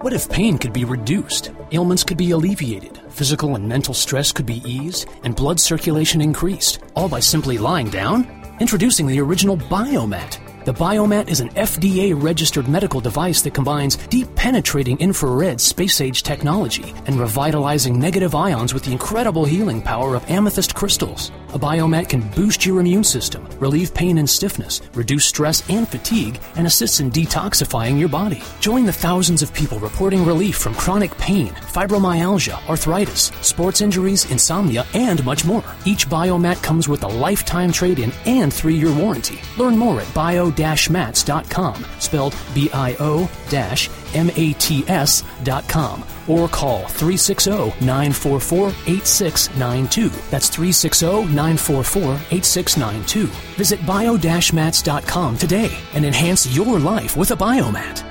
What 0.01 0.13
if 0.13 0.29
pain 0.29 0.57
could 0.57 0.73
be 0.73 0.85
reduced, 0.85 1.51
ailments 1.71 2.03
could 2.03 2.17
be 2.17 2.31
alleviated, 2.31 2.99
physical 3.09 3.55
and 3.55 3.67
mental 3.67 3.93
stress 3.93 4.31
could 4.31 4.45
be 4.45 4.61
eased, 4.63 5.07
and 5.23 5.35
blood 5.35 5.59
circulation 5.59 6.21
increased, 6.21 6.79
all 6.95 7.09
by 7.09 7.19
simply 7.19 7.57
lying 7.57 7.89
down? 7.89 8.27
Introducing 8.59 9.07
the 9.07 9.19
original 9.19 9.57
Biomat. 9.57 10.39
The 10.67 10.73
Biomat 10.73 11.29
is 11.29 11.39
an 11.39 11.47
FDA 11.51 12.13
registered 12.13 12.67
medical 12.67 12.99
device 12.99 13.41
that 13.43 13.53
combines 13.53 13.95
deep 13.95 14.27
penetrating 14.35 14.99
infrared 14.99 15.61
space 15.61 16.01
age 16.01 16.23
technology 16.23 16.93
and 17.05 17.17
revitalizing 17.17 17.97
negative 17.97 18.35
ions 18.35 18.73
with 18.73 18.83
the 18.83 18.91
incredible 18.91 19.45
healing 19.45 19.81
power 19.81 20.13
of 20.13 20.29
amethyst 20.29 20.75
crystals. 20.75 21.31
A 21.53 21.59
Biomat 21.59 22.09
can 22.09 22.27
boost 22.31 22.65
your 22.65 22.81
immune 22.81 23.05
system, 23.05 23.47
relieve 23.59 23.93
pain 23.93 24.17
and 24.17 24.29
stiffness, 24.29 24.81
reduce 24.93 25.25
stress 25.25 25.67
and 25.69 25.87
fatigue, 25.87 26.39
and 26.55 26.67
assists 26.67 26.99
in 26.99 27.09
detoxifying 27.09 27.97
your 27.97 28.09
body. 28.09 28.43
Join 28.59 28.85
the 28.85 28.91
thousands 28.91 29.41
of 29.41 29.53
people 29.53 29.79
reporting 29.79 30.25
relief 30.25 30.57
from 30.57 30.75
chronic 30.75 31.17
pain, 31.17 31.49
fibromyalgia, 31.49 32.67
arthritis, 32.67 33.31
sports 33.41 33.79
injuries, 33.79 34.29
insomnia, 34.29 34.85
and 34.93 35.23
much 35.23 35.45
more. 35.45 35.63
Each 35.85 36.07
Biomat 36.09 36.61
comes 36.61 36.89
with 36.89 37.03
a 37.03 37.07
lifetime 37.07 37.71
trade 37.71 37.99
in 37.99 38.11
and 38.25 38.53
three 38.53 38.75
year 38.75 38.93
warranty. 38.93 39.39
Learn 39.57 39.77
more 39.77 40.01
at 40.01 40.13
bio 40.13 40.51
mats.com, 40.89 41.85
spelled 41.99 42.35
B 42.53 42.69
I 42.73 42.95
O 42.99 43.29
M 43.51 44.06
A 44.15 44.53
T 44.53 44.83
S.com, 44.87 46.03
or 46.27 46.47
call 46.47 46.79
360 46.87 47.85
944 47.85 48.69
8692. 48.87 50.09
That's 50.29 50.49
360 50.49 51.05
944 51.33 52.13
8692. 52.31 53.25
Visit 53.55 53.85
bio 53.85 54.17
mats.com 54.53 55.37
today 55.37 55.77
and 55.93 56.05
enhance 56.05 56.55
your 56.55 56.79
life 56.79 57.17
with 57.17 57.31
a 57.31 57.35
Biomat. 57.35 58.03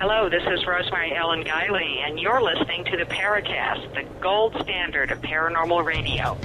Hello, 0.00 0.28
this 0.30 0.42
is 0.42 0.64
Rosemary 0.64 1.12
Ellen 1.16 1.42
Guiley, 1.42 2.06
and 2.06 2.20
you're 2.20 2.40
listening 2.40 2.84
to 2.84 2.96
the 2.96 3.04
Paracast, 3.04 3.94
the 3.94 4.04
gold 4.20 4.56
standard 4.60 5.10
of 5.10 5.20
paranormal 5.20 5.84
radio. 5.84 6.38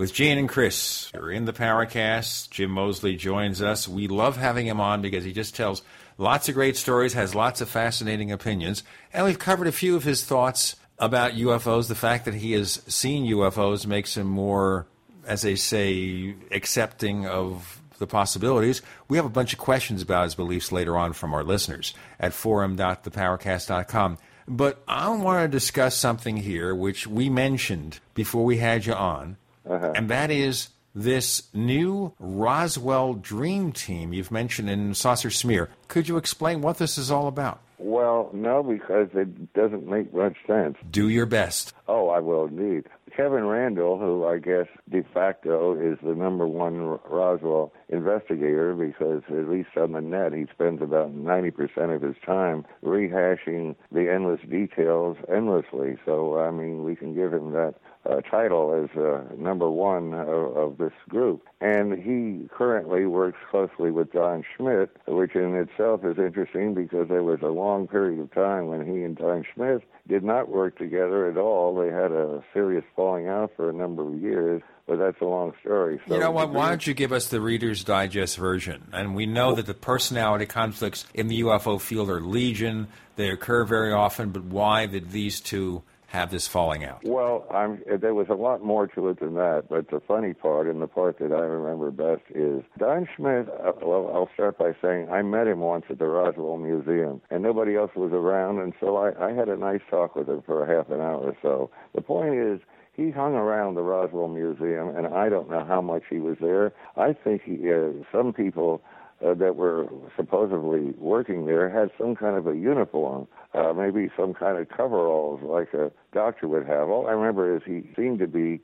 With 0.00 0.14
Gene 0.14 0.38
and 0.38 0.48
Chris. 0.48 1.10
You're 1.12 1.30
in 1.30 1.44
the 1.44 1.52
Paracast. 1.52 2.48
Jim 2.48 2.70
Moseley 2.70 3.16
joins 3.16 3.60
us. 3.60 3.86
We 3.86 4.08
love 4.08 4.38
having 4.38 4.66
him 4.66 4.80
on 4.80 5.02
because 5.02 5.24
he 5.24 5.32
just 5.34 5.54
tells 5.54 5.82
lots 6.16 6.48
of 6.48 6.54
great 6.54 6.78
stories, 6.78 7.12
has 7.12 7.34
lots 7.34 7.60
of 7.60 7.68
fascinating 7.68 8.32
opinions, 8.32 8.82
and 9.12 9.26
we've 9.26 9.38
covered 9.38 9.66
a 9.66 9.72
few 9.72 9.96
of 9.96 10.04
his 10.04 10.24
thoughts 10.24 10.76
about 10.98 11.32
UFOs. 11.32 11.88
The 11.88 11.94
fact 11.94 12.24
that 12.24 12.32
he 12.32 12.52
has 12.52 12.80
seen 12.86 13.30
UFOs 13.30 13.86
makes 13.86 14.16
him 14.16 14.26
more, 14.26 14.86
as 15.26 15.42
they 15.42 15.54
say, 15.54 16.34
accepting 16.50 17.26
of 17.26 17.82
the 17.98 18.06
possibilities. 18.06 18.80
We 19.10 19.18
have 19.18 19.26
a 19.26 19.28
bunch 19.28 19.52
of 19.52 19.58
questions 19.58 20.00
about 20.00 20.24
his 20.24 20.34
beliefs 20.34 20.72
later 20.72 20.96
on 20.96 21.12
from 21.12 21.34
our 21.34 21.44
listeners 21.44 21.92
at 22.18 22.32
forum.theparacast.com. 22.32 24.16
But 24.48 24.82
I 24.88 25.10
want 25.10 25.44
to 25.44 25.48
discuss 25.48 25.94
something 25.94 26.38
here 26.38 26.74
which 26.74 27.06
we 27.06 27.28
mentioned 27.28 28.00
before 28.14 28.46
we 28.46 28.56
had 28.56 28.86
you 28.86 28.94
on, 28.94 29.36
uh-huh. 29.68 29.92
and 29.94 30.08
that 30.08 30.30
is 30.30 30.70
this 30.94 31.48
new 31.54 32.12
Roswell 32.18 33.14
Dream 33.14 33.72
Team 33.72 34.12
you've 34.12 34.30
mentioned 34.30 34.68
in 34.68 34.94
Saucer 34.94 35.30
Smear. 35.30 35.70
Could 35.88 36.08
you 36.08 36.16
explain 36.16 36.62
what 36.62 36.78
this 36.78 36.98
is 36.98 37.10
all 37.10 37.28
about? 37.28 37.60
Well, 37.82 38.28
no, 38.34 38.62
because 38.62 39.08
it 39.14 39.54
doesn't 39.54 39.88
make 39.88 40.12
much 40.12 40.36
sense. 40.46 40.76
Do 40.90 41.08
your 41.08 41.24
best. 41.24 41.72
Oh, 41.88 42.10
I 42.10 42.20
will 42.20 42.44
indeed. 42.44 42.84
Kevin 43.16 43.44
Randle, 43.44 43.98
who 43.98 44.26
I 44.26 44.38
guess 44.38 44.66
de 44.90 45.02
facto 45.14 45.74
is 45.74 45.98
the 46.02 46.14
number 46.14 46.46
one 46.46 46.98
Roswell 47.08 47.72
investigator, 47.88 48.74
because 48.74 49.22
at 49.28 49.48
least 49.48 49.70
on 49.76 49.92
the 49.92 50.00
net 50.02 50.34
he 50.34 50.44
spends 50.52 50.82
about 50.82 51.16
90% 51.16 51.94
of 51.94 52.02
his 52.02 52.16
time 52.24 52.66
rehashing 52.84 53.76
the 53.90 54.12
endless 54.12 54.40
details 54.48 55.16
endlessly. 55.32 55.96
So, 56.04 56.38
I 56.38 56.50
mean, 56.50 56.84
we 56.84 56.96
can 56.96 57.14
give 57.14 57.32
him 57.32 57.52
that 57.52 57.74
uh, 58.08 58.20
title 58.22 58.72
as 58.84 58.96
uh, 58.96 59.22
number 59.36 59.70
one 59.70 60.14
of, 60.14 60.56
of, 60.56 60.78
this 60.78 60.92
group. 61.08 61.46
And 61.60 61.92
he 61.92 62.48
currently 62.48 63.04
works 63.06 63.38
closely 63.50 63.90
with 63.90 64.12
Don 64.12 64.42
Schmitt, 64.56 64.96
which 65.06 65.34
in 65.34 65.54
itself 65.54 66.04
is 66.04 66.16
interesting 66.18 66.72
because 66.74 67.08
there 67.08 67.22
was 67.22 67.40
a 67.42 67.48
long 67.48 67.86
period 67.86 68.20
of 68.20 68.32
time 68.32 68.68
when 68.68 68.86
he 68.86 69.02
and 69.02 69.16
Don 69.16 69.44
Schmitt 69.54 69.82
did 70.08 70.24
not 70.24 70.48
work 70.48 70.78
together 70.78 71.28
at 71.28 71.36
all. 71.36 71.74
They 71.74 71.88
had 71.88 72.10
a 72.10 72.42
serious 72.54 72.84
falling 72.96 73.28
out 73.28 73.52
for 73.54 73.68
a 73.68 73.72
number 73.72 74.08
of 74.08 74.20
years, 74.20 74.62
but 74.86 74.98
that's 74.98 75.20
a 75.20 75.26
long 75.26 75.52
story. 75.60 76.00
So 76.08 76.14
you 76.14 76.20
know 76.20 76.30
what? 76.30 76.50
Why 76.50 76.70
don't 76.70 76.86
you 76.86 76.94
give 76.94 77.12
us 77.12 77.28
the 77.28 77.40
Reader's 77.40 77.84
Digest 77.84 78.38
version? 78.38 78.88
And 78.92 79.14
we 79.14 79.26
know 79.26 79.54
that 79.54 79.66
the 79.66 79.74
personality 79.74 80.46
conflicts 80.46 81.06
in 81.12 81.28
the 81.28 81.42
UFO 81.42 81.78
field 81.78 82.08
are 82.08 82.20
legion. 82.20 82.88
They 83.16 83.28
occur 83.28 83.64
very 83.64 83.92
often, 83.92 84.30
but 84.30 84.44
why 84.44 84.86
did 84.86 85.10
these 85.10 85.40
two 85.40 85.82
have 86.10 86.32
this 86.32 86.48
falling 86.48 86.84
out? 86.84 87.02
Well, 87.04 87.46
I'm, 87.54 87.82
there 88.00 88.14
was 88.14 88.26
a 88.28 88.34
lot 88.34 88.64
more 88.64 88.88
to 88.88 89.08
it 89.08 89.20
than 89.20 89.34
that, 89.34 89.66
but 89.70 89.90
the 89.90 90.00
funny 90.00 90.34
part 90.34 90.66
and 90.66 90.82
the 90.82 90.88
part 90.88 91.20
that 91.20 91.32
I 91.32 91.42
remember 91.42 91.92
best 91.92 92.22
is 92.34 92.64
Don 92.78 93.08
Schmitt. 93.16 93.48
Uh, 93.48 93.72
well, 93.80 94.10
I'll 94.12 94.28
start 94.34 94.58
by 94.58 94.72
saying 94.82 95.08
I 95.08 95.22
met 95.22 95.46
him 95.46 95.60
once 95.60 95.84
at 95.88 96.00
the 96.00 96.06
Roswell 96.06 96.56
Museum, 96.56 97.20
and 97.30 97.44
nobody 97.44 97.76
else 97.76 97.92
was 97.94 98.10
around, 98.12 98.58
and 98.58 98.72
so 98.80 98.96
I, 98.96 99.28
I 99.28 99.32
had 99.32 99.48
a 99.48 99.56
nice 99.56 99.82
talk 99.88 100.16
with 100.16 100.28
him 100.28 100.42
for 100.44 100.64
a 100.64 100.76
half 100.76 100.90
an 100.90 101.00
hour 101.00 101.20
or 101.20 101.36
so. 101.42 101.70
The 101.94 102.02
point 102.02 102.34
is, 102.34 102.60
he 102.92 103.12
hung 103.12 103.34
around 103.34 103.76
the 103.76 103.82
Roswell 103.82 104.26
Museum, 104.26 104.88
and 104.96 105.06
I 105.06 105.28
don't 105.28 105.48
know 105.48 105.64
how 105.64 105.80
much 105.80 106.02
he 106.10 106.18
was 106.18 106.38
there. 106.40 106.72
I 106.96 107.12
think 107.12 107.42
he, 107.44 107.72
uh, 107.72 107.90
some 108.10 108.32
people 108.32 108.82
uh, 109.24 109.34
that 109.34 109.56
were 109.56 109.86
supposedly 110.16 110.94
working 110.98 111.46
there 111.46 111.68
had 111.68 111.90
some 111.98 112.14
kind 112.14 112.36
of 112.36 112.46
a 112.46 112.56
uniform 112.56 113.26
uh, 113.54 113.72
maybe 113.72 114.10
some 114.16 114.34
kind 114.34 114.58
of 114.58 114.68
coveralls 114.68 115.40
like 115.42 115.72
a 115.74 115.90
doctor 116.12 116.48
would 116.48 116.66
have. 116.66 116.88
All 116.88 117.06
I 117.06 117.12
remember 117.12 117.56
is 117.56 117.62
he 117.64 117.82
seemed 117.96 118.20
to 118.20 118.26
be 118.26 118.60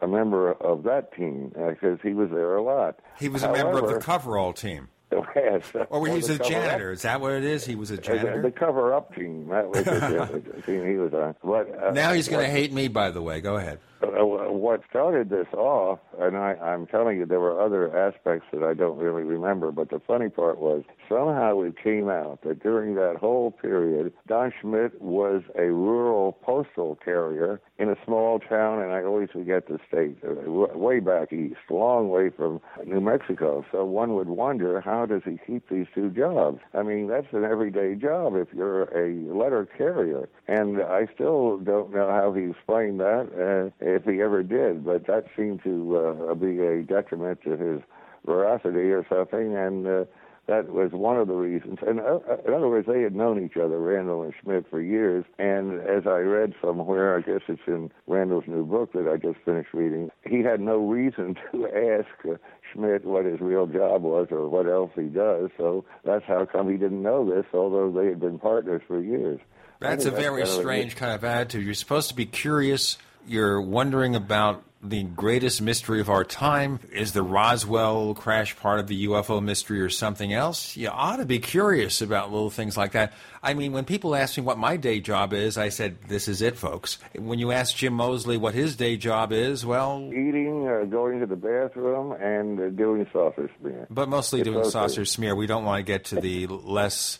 a 0.00 0.08
member 0.08 0.52
of 0.52 0.84
that 0.84 1.12
team 1.14 1.48
because 1.48 1.98
uh, 1.98 2.02
he 2.02 2.14
was 2.14 2.30
there 2.30 2.54
a 2.56 2.62
lot. 2.62 3.00
He 3.18 3.28
was 3.28 3.42
However, 3.42 3.60
a 3.60 3.64
member 3.64 3.84
of 3.84 3.94
the 3.94 4.00
coverall 4.00 4.52
team. 4.52 4.88
Yes. 5.34 5.64
Or 5.88 6.06
he 6.06 6.14
was 6.14 6.30
a 6.30 6.38
janitor. 6.38 6.90
Up. 6.90 6.94
Is 6.94 7.02
that 7.02 7.20
what 7.20 7.32
it 7.32 7.42
is? 7.42 7.64
He 7.64 7.74
was 7.74 7.90
a 7.90 7.96
janitor. 7.96 8.42
The, 8.42 8.50
the 8.50 8.52
cover 8.52 8.94
up 8.94 9.12
team. 9.12 9.48
That 9.48 9.68
was 9.68 9.84
the 9.84 10.62
team 10.66 10.86
he 10.86 10.94
was 10.94 11.12
on. 11.12 11.34
But 11.42 11.76
uh, 11.82 11.90
now 11.90 12.12
he's 12.12 12.28
going 12.28 12.44
to 12.44 12.50
hate 12.50 12.72
me. 12.72 12.86
By 12.86 13.10
the 13.10 13.20
way, 13.20 13.40
go 13.40 13.56
ahead. 13.56 13.80
Uh, 14.02 14.24
what 14.24 14.80
started 14.88 15.28
this 15.28 15.46
off, 15.52 15.98
and 16.18 16.36
I, 16.36 16.54
I'm 16.54 16.86
telling 16.86 17.18
you, 17.18 17.26
there 17.26 17.40
were 17.40 17.60
other 17.60 17.94
aspects 17.96 18.46
that 18.52 18.62
I 18.62 18.72
don't 18.72 18.96
really 18.96 19.24
remember, 19.24 19.70
but 19.70 19.90
the 19.90 20.00
funny 20.06 20.30
part 20.30 20.58
was 20.58 20.84
somehow 21.06 21.60
it 21.60 21.74
came 21.82 22.08
out 22.08 22.40
that 22.42 22.62
during 22.62 22.94
that 22.94 23.16
whole 23.20 23.50
period, 23.50 24.12
Don 24.26 24.52
Schmitt 24.58 25.00
was 25.02 25.42
a 25.58 25.64
rural 25.64 26.32
postal 26.32 26.98
carrier 27.04 27.60
in 27.78 27.90
a 27.90 27.96
small 28.04 28.38
town, 28.38 28.80
and 28.80 28.92
I 28.92 29.02
always 29.02 29.28
forget 29.30 29.68
the 29.68 29.78
state, 29.86 30.16
uh, 30.24 30.50
way 30.78 31.00
back 31.00 31.32
east, 31.32 31.56
long 31.68 32.08
way 32.08 32.30
from 32.30 32.60
New 32.86 33.00
Mexico. 33.00 33.64
So 33.70 33.84
one 33.84 34.14
would 34.14 34.28
wonder, 34.28 34.80
how 34.80 35.04
does 35.04 35.22
he 35.24 35.38
keep 35.46 35.68
these 35.68 35.86
two 35.94 36.10
jobs? 36.10 36.60
I 36.72 36.82
mean, 36.82 37.08
that's 37.08 37.32
an 37.32 37.44
everyday 37.44 37.96
job 37.96 38.34
if 38.34 38.48
you're 38.54 38.84
a 38.96 39.12
letter 39.34 39.66
carrier. 39.76 40.28
And 40.48 40.80
I 40.82 41.06
still 41.14 41.58
don't 41.58 41.92
know 41.92 42.08
how 42.08 42.32
he 42.32 42.50
explained 42.50 43.00
that, 43.00 43.28
uh, 43.34 43.84
if 43.94 44.04
he 44.04 44.20
ever 44.20 44.42
did, 44.42 44.84
but 44.84 45.06
that 45.06 45.26
seemed 45.36 45.62
to 45.64 45.96
uh, 46.30 46.34
be 46.34 46.58
a 46.60 46.82
detriment 46.82 47.42
to 47.42 47.56
his 47.56 47.80
veracity 48.24 48.90
or 48.90 49.06
something. 49.08 49.56
And 49.56 49.86
uh, 49.86 50.04
that 50.50 50.72
was 50.72 50.90
one 50.92 51.16
of 51.16 51.28
the 51.28 51.34
reasons. 51.34 51.78
And 51.86 52.00
uh, 52.00 52.18
uh, 52.28 52.36
in 52.46 52.52
other 52.52 52.68
words, 52.68 52.88
they 52.88 53.02
had 53.02 53.14
known 53.14 53.42
each 53.42 53.56
other, 53.56 53.78
Randle 53.78 54.22
and 54.22 54.34
Schmitt, 54.42 54.66
for 54.68 54.80
years. 54.80 55.24
And 55.38 55.80
as 55.80 56.06
I 56.06 56.18
read 56.18 56.54
somewhere, 56.60 57.16
I 57.16 57.20
guess 57.20 57.42
it's 57.48 57.62
in 57.66 57.90
Randle's 58.08 58.44
new 58.48 58.66
book 58.66 58.92
that 58.92 59.08
I 59.08 59.16
just 59.16 59.38
finished 59.44 59.72
reading, 59.72 60.10
he 60.28 60.42
had 60.42 60.60
no 60.60 60.78
reason 60.78 61.36
to 61.52 61.66
ask 61.66 62.08
uh, 62.28 62.36
Schmitt 62.72 63.04
what 63.04 63.24
his 63.24 63.40
real 63.40 63.66
job 63.66 64.02
was 64.02 64.28
or 64.30 64.48
what 64.48 64.66
else 64.66 64.90
he 64.96 65.02
does. 65.02 65.50
So 65.56 65.84
that's 66.04 66.24
how 66.26 66.46
come 66.46 66.70
he 66.70 66.76
didn't 66.76 67.02
know 67.02 67.28
this, 67.28 67.46
although 67.54 67.90
they 67.90 68.08
had 68.08 68.20
been 68.20 68.38
partners 68.38 68.82
for 68.86 69.00
years. 69.00 69.40
That's 69.78 70.04
a 70.04 70.10
very 70.10 70.46
strange 70.46 70.96
kind 70.96 71.12
of 71.12 71.24
attitude. 71.24 71.64
You're 71.64 71.74
supposed 71.74 72.08
to 72.10 72.14
be 72.14 72.26
curious. 72.26 72.98
You're 73.26 73.60
wondering 73.60 74.14
about 74.14 74.64
the 74.82 75.02
greatest 75.02 75.60
mystery 75.60 76.00
of 76.00 76.08
our 76.08 76.24
time? 76.24 76.80
Is 76.92 77.12
the 77.12 77.22
Roswell 77.22 78.14
crash 78.14 78.56
part 78.56 78.80
of 78.80 78.86
the 78.86 79.06
UFO 79.06 79.42
mystery 79.42 79.80
or 79.80 79.90
something 79.90 80.32
else? 80.32 80.76
You 80.76 80.88
ought 80.88 81.16
to 81.16 81.26
be 81.26 81.38
curious 81.38 82.00
about 82.00 82.32
little 82.32 82.50
things 82.50 82.76
like 82.76 82.92
that. 82.92 83.12
I 83.42 83.54
mean, 83.54 83.72
when 83.72 83.84
people 83.84 84.14
ask 84.14 84.36
me 84.36 84.42
what 84.42 84.58
my 84.58 84.76
day 84.76 85.00
job 85.00 85.32
is, 85.32 85.58
I 85.58 85.68
said, 85.68 85.98
this 86.08 86.28
is 86.28 86.42
it, 86.42 86.56
folks. 86.56 86.98
When 87.14 87.38
you 87.38 87.52
ask 87.52 87.76
Jim 87.76 87.94
Moseley 87.94 88.36
what 88.36 88.54
his 88.54 88.76
day 88.76 88.96
job 88.96 89.32
is, 89.32 89.64
well. 89.64 90.02
Eating, 90.12 90.68
uh, 90.68 90.84
going 90.84 91.20
to 91.20 91.26
the 91.26 91.36
bathroom, 91.36 92.12
and 92.12 92.60
uh, 92.60 92.68
doing 92.70 93.06
saucer 93.12 93.50
smear. 93.58 93.86
But 93.90 94.08
mostly 94.08 94.40
it's 94.40 94.46
doing 94.46 94.60
okay. 94.60 94.70
saucer 94.70 95.04
smear. 95.04 95.34
We 95.34 95.46
don't 95.46 95.64
want 95.64 95.78
to 95.78 95.82
get 95.90 96.06
to 96.06 96.20
the 96.20 96.46
less. 96.46 97.18